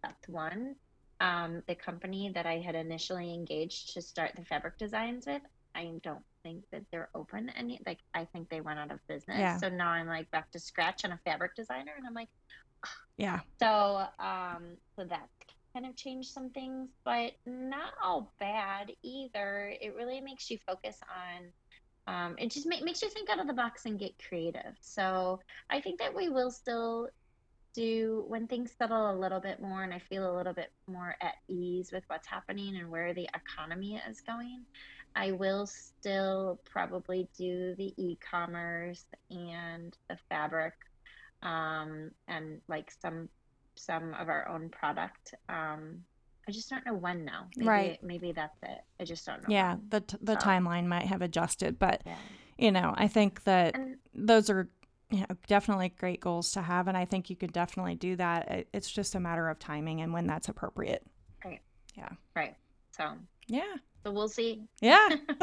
that's 0.00 0.28
one. 0.28 0.76
Um, 1.20 1.60
the 1.66 1.74
company 1.74 2.30
that 2.32 2.46
i 2.46 2.58
had 2.58 2.76
initially 2.76 3.34
engaged 3.34 3.94
to 3.94 4.00
start 4.00 4.30
the 4.36 4.44
fabric 4.44 4.78
designs 4.78 5.26
with 5.26 5.42
i 5.74 5.90
don't 6.04 6.22
think 6.44 6.62
that 6.70 6.84
they're 6.92 7.08
open 7.16 7.50
any 7.56 7.80
like 7.84 7.98
i 8.14 8.24
think 8.26 8.48
they 8.48 8.60
went 8.60 8.78
out 8.78 8.92
of 8.92 9.04
business. 9.08 9.38
Yeah. 9.40 9.56
so 9.56 9.68
now 9.68 9.88
i'm 9.88 10.06
like 10.06 10.30
back 10.30 10.52
to 10.52 10.60
scratch 10.60 11.04
on 11.04 11.10
a 11.10 11.18
fabric 11.24 11.56
designer 11.56 11.90
and 11.96 12.06
i'm 12.06 12.14
like 12.14 12.28
Yeah. 13.16 13.40
so, 13.60 14.06
um, 14.20 14.76
so 14.96 15.04
that 15.04 15.28
kind 15.74 15.86
of 15.86 15.96
changed 15.96 16.30
some 16.30 16.50
things, 16.50 16.88
but 17.04 17.32
not 17.46 17.92
all 18.02 18.32
bad 18.38 18.92
either. 19.02 19.74
It 19.80 19.94
really 19.96 20.20
makes 20.20 20.50
you 20.50 20.58
focus 20.66 20.98
on, 21.08 21.52
um, 22.06 22.36
it 22.38 22.50
just 22.50 22.66
ma- 22.68 22.82
makes 22.82 23.02
you 23.02 23.10
think 23.10 23.28
out 23.28 23.40
of 23.40 23.46
the 23.46 23.52
box 23.52 23.84
and 23.86 23.98
get 23.98 24.12
creative. 24.28 24.76
So 24.80 25.40
I 25.70 25.80
think 25.80 25.98
that 25.98 26.14
we 26.14 26.28
will 26.28 26.50
still 26.50 27.08
do 27.74 28.24
when 28.28 28.46
things 28.46 28.72
settle 28.76 29.10
a 29.10 29.16
little 29.18 29.40
bit 29.40 29.60
more 29.60 29.82
and 29.82 29.92
I 29.92 29.98
feel 29.98 30.32
a 30.32 30.36
little 30.36 30.54
bit 30.54 30.72
more 30.86 31.16
at 31.20 31.34
ease 31.48 31.90
with 31.92 32.02
what's 32.08 32.26
happening 32.26 32.76
and 32.76 32.90
where 32.90 33.14
the 33.14 33.28
economy 33.34 34.00
is 34.08 34.20
going. 34.20 34.64
I 35.14 35.32
will 35.32 35.66
still 35.66 36.60
probably 36.64 37.28
do 37.36 37.74
the 37.76 37.92
e-commerce 37.96 39.04
and 39.30 39.96
the 40.08 40.16
fabric 40.28 40.74
um, 41.42 42.10
and 42.26 42.60
like 42.68 42.90
some 43.00 43.28
some 43.74 44.12
of 44.14 44.28
our 44.28 44.48
own 44.48 44.68
product. 44.70 45.34
Um, 45.48 46.02
I 46.48 46.50
just 46.50 46.68
don't 46.70 46.84
know 46.86 46.94
when 46.94 47.24
now. 47.24 47.46
Maybe, 47.56 47.68
Right. 47.68 48.02
Maybe 48.02 48.32
that's 48.32 48.56
it. 48.62 48.78
I 48.98 49.04
just 49.04 49.24
don't 49.26 49.42
know. 49.42 49.54
Yeah. 49.54 49.74
when. 49.74 49.82
The, 49.90 50.00
t- 50.00 50.16
the 50.22 50.40
So- 50.40 50.46
timeline 50.46 50.86
might 50.86 51.04
have 51.06 51.20
adjusted, 51.22 51.78
but, 51.78 52.02
Yeah. 52.06 52.16
you 52.56 52.72
know, 52.72 52.92
I 52.96 53.06
think 53.06 53.44
that 53.44 53.74
And 53.76 53.98
those 54.14 54.48
are 54.50 54.68
you 55.10 55.20
know 55.20 55.26
definitely 55.46 55.90
great 55.90 56.20
goals 56.20 56.52
to 56.52 56.60
have 56.60 56.86
and 56.86 56.94
i 56.94 57.06
think 57.06 57.30
you 57.30 57.36
could 57.36 57.50
definitely 57.50 57.94
do 57.94 58.14
that 58.16 58.46
It- 58.50 58.68
it's 58.74 58.90
just 58.90 59.14
a 59.14 59.20
matter 59.20 59.48
of 59.48 59.58
timing 59.58 60.02
and 60.02 60.12
when 60.12 60.26
that's 60.26 60.50
appropriate 60.50 61.02
right. 61.42 61.60
Yeah. 61.94 62.10
Right. 62.36 62.56
So 62.90 63.12
yeah 63.48 63.74
so 64.04 64.12
we'll 64.12 64.28
see. 64.28 64.62
yeah 64.80 65.08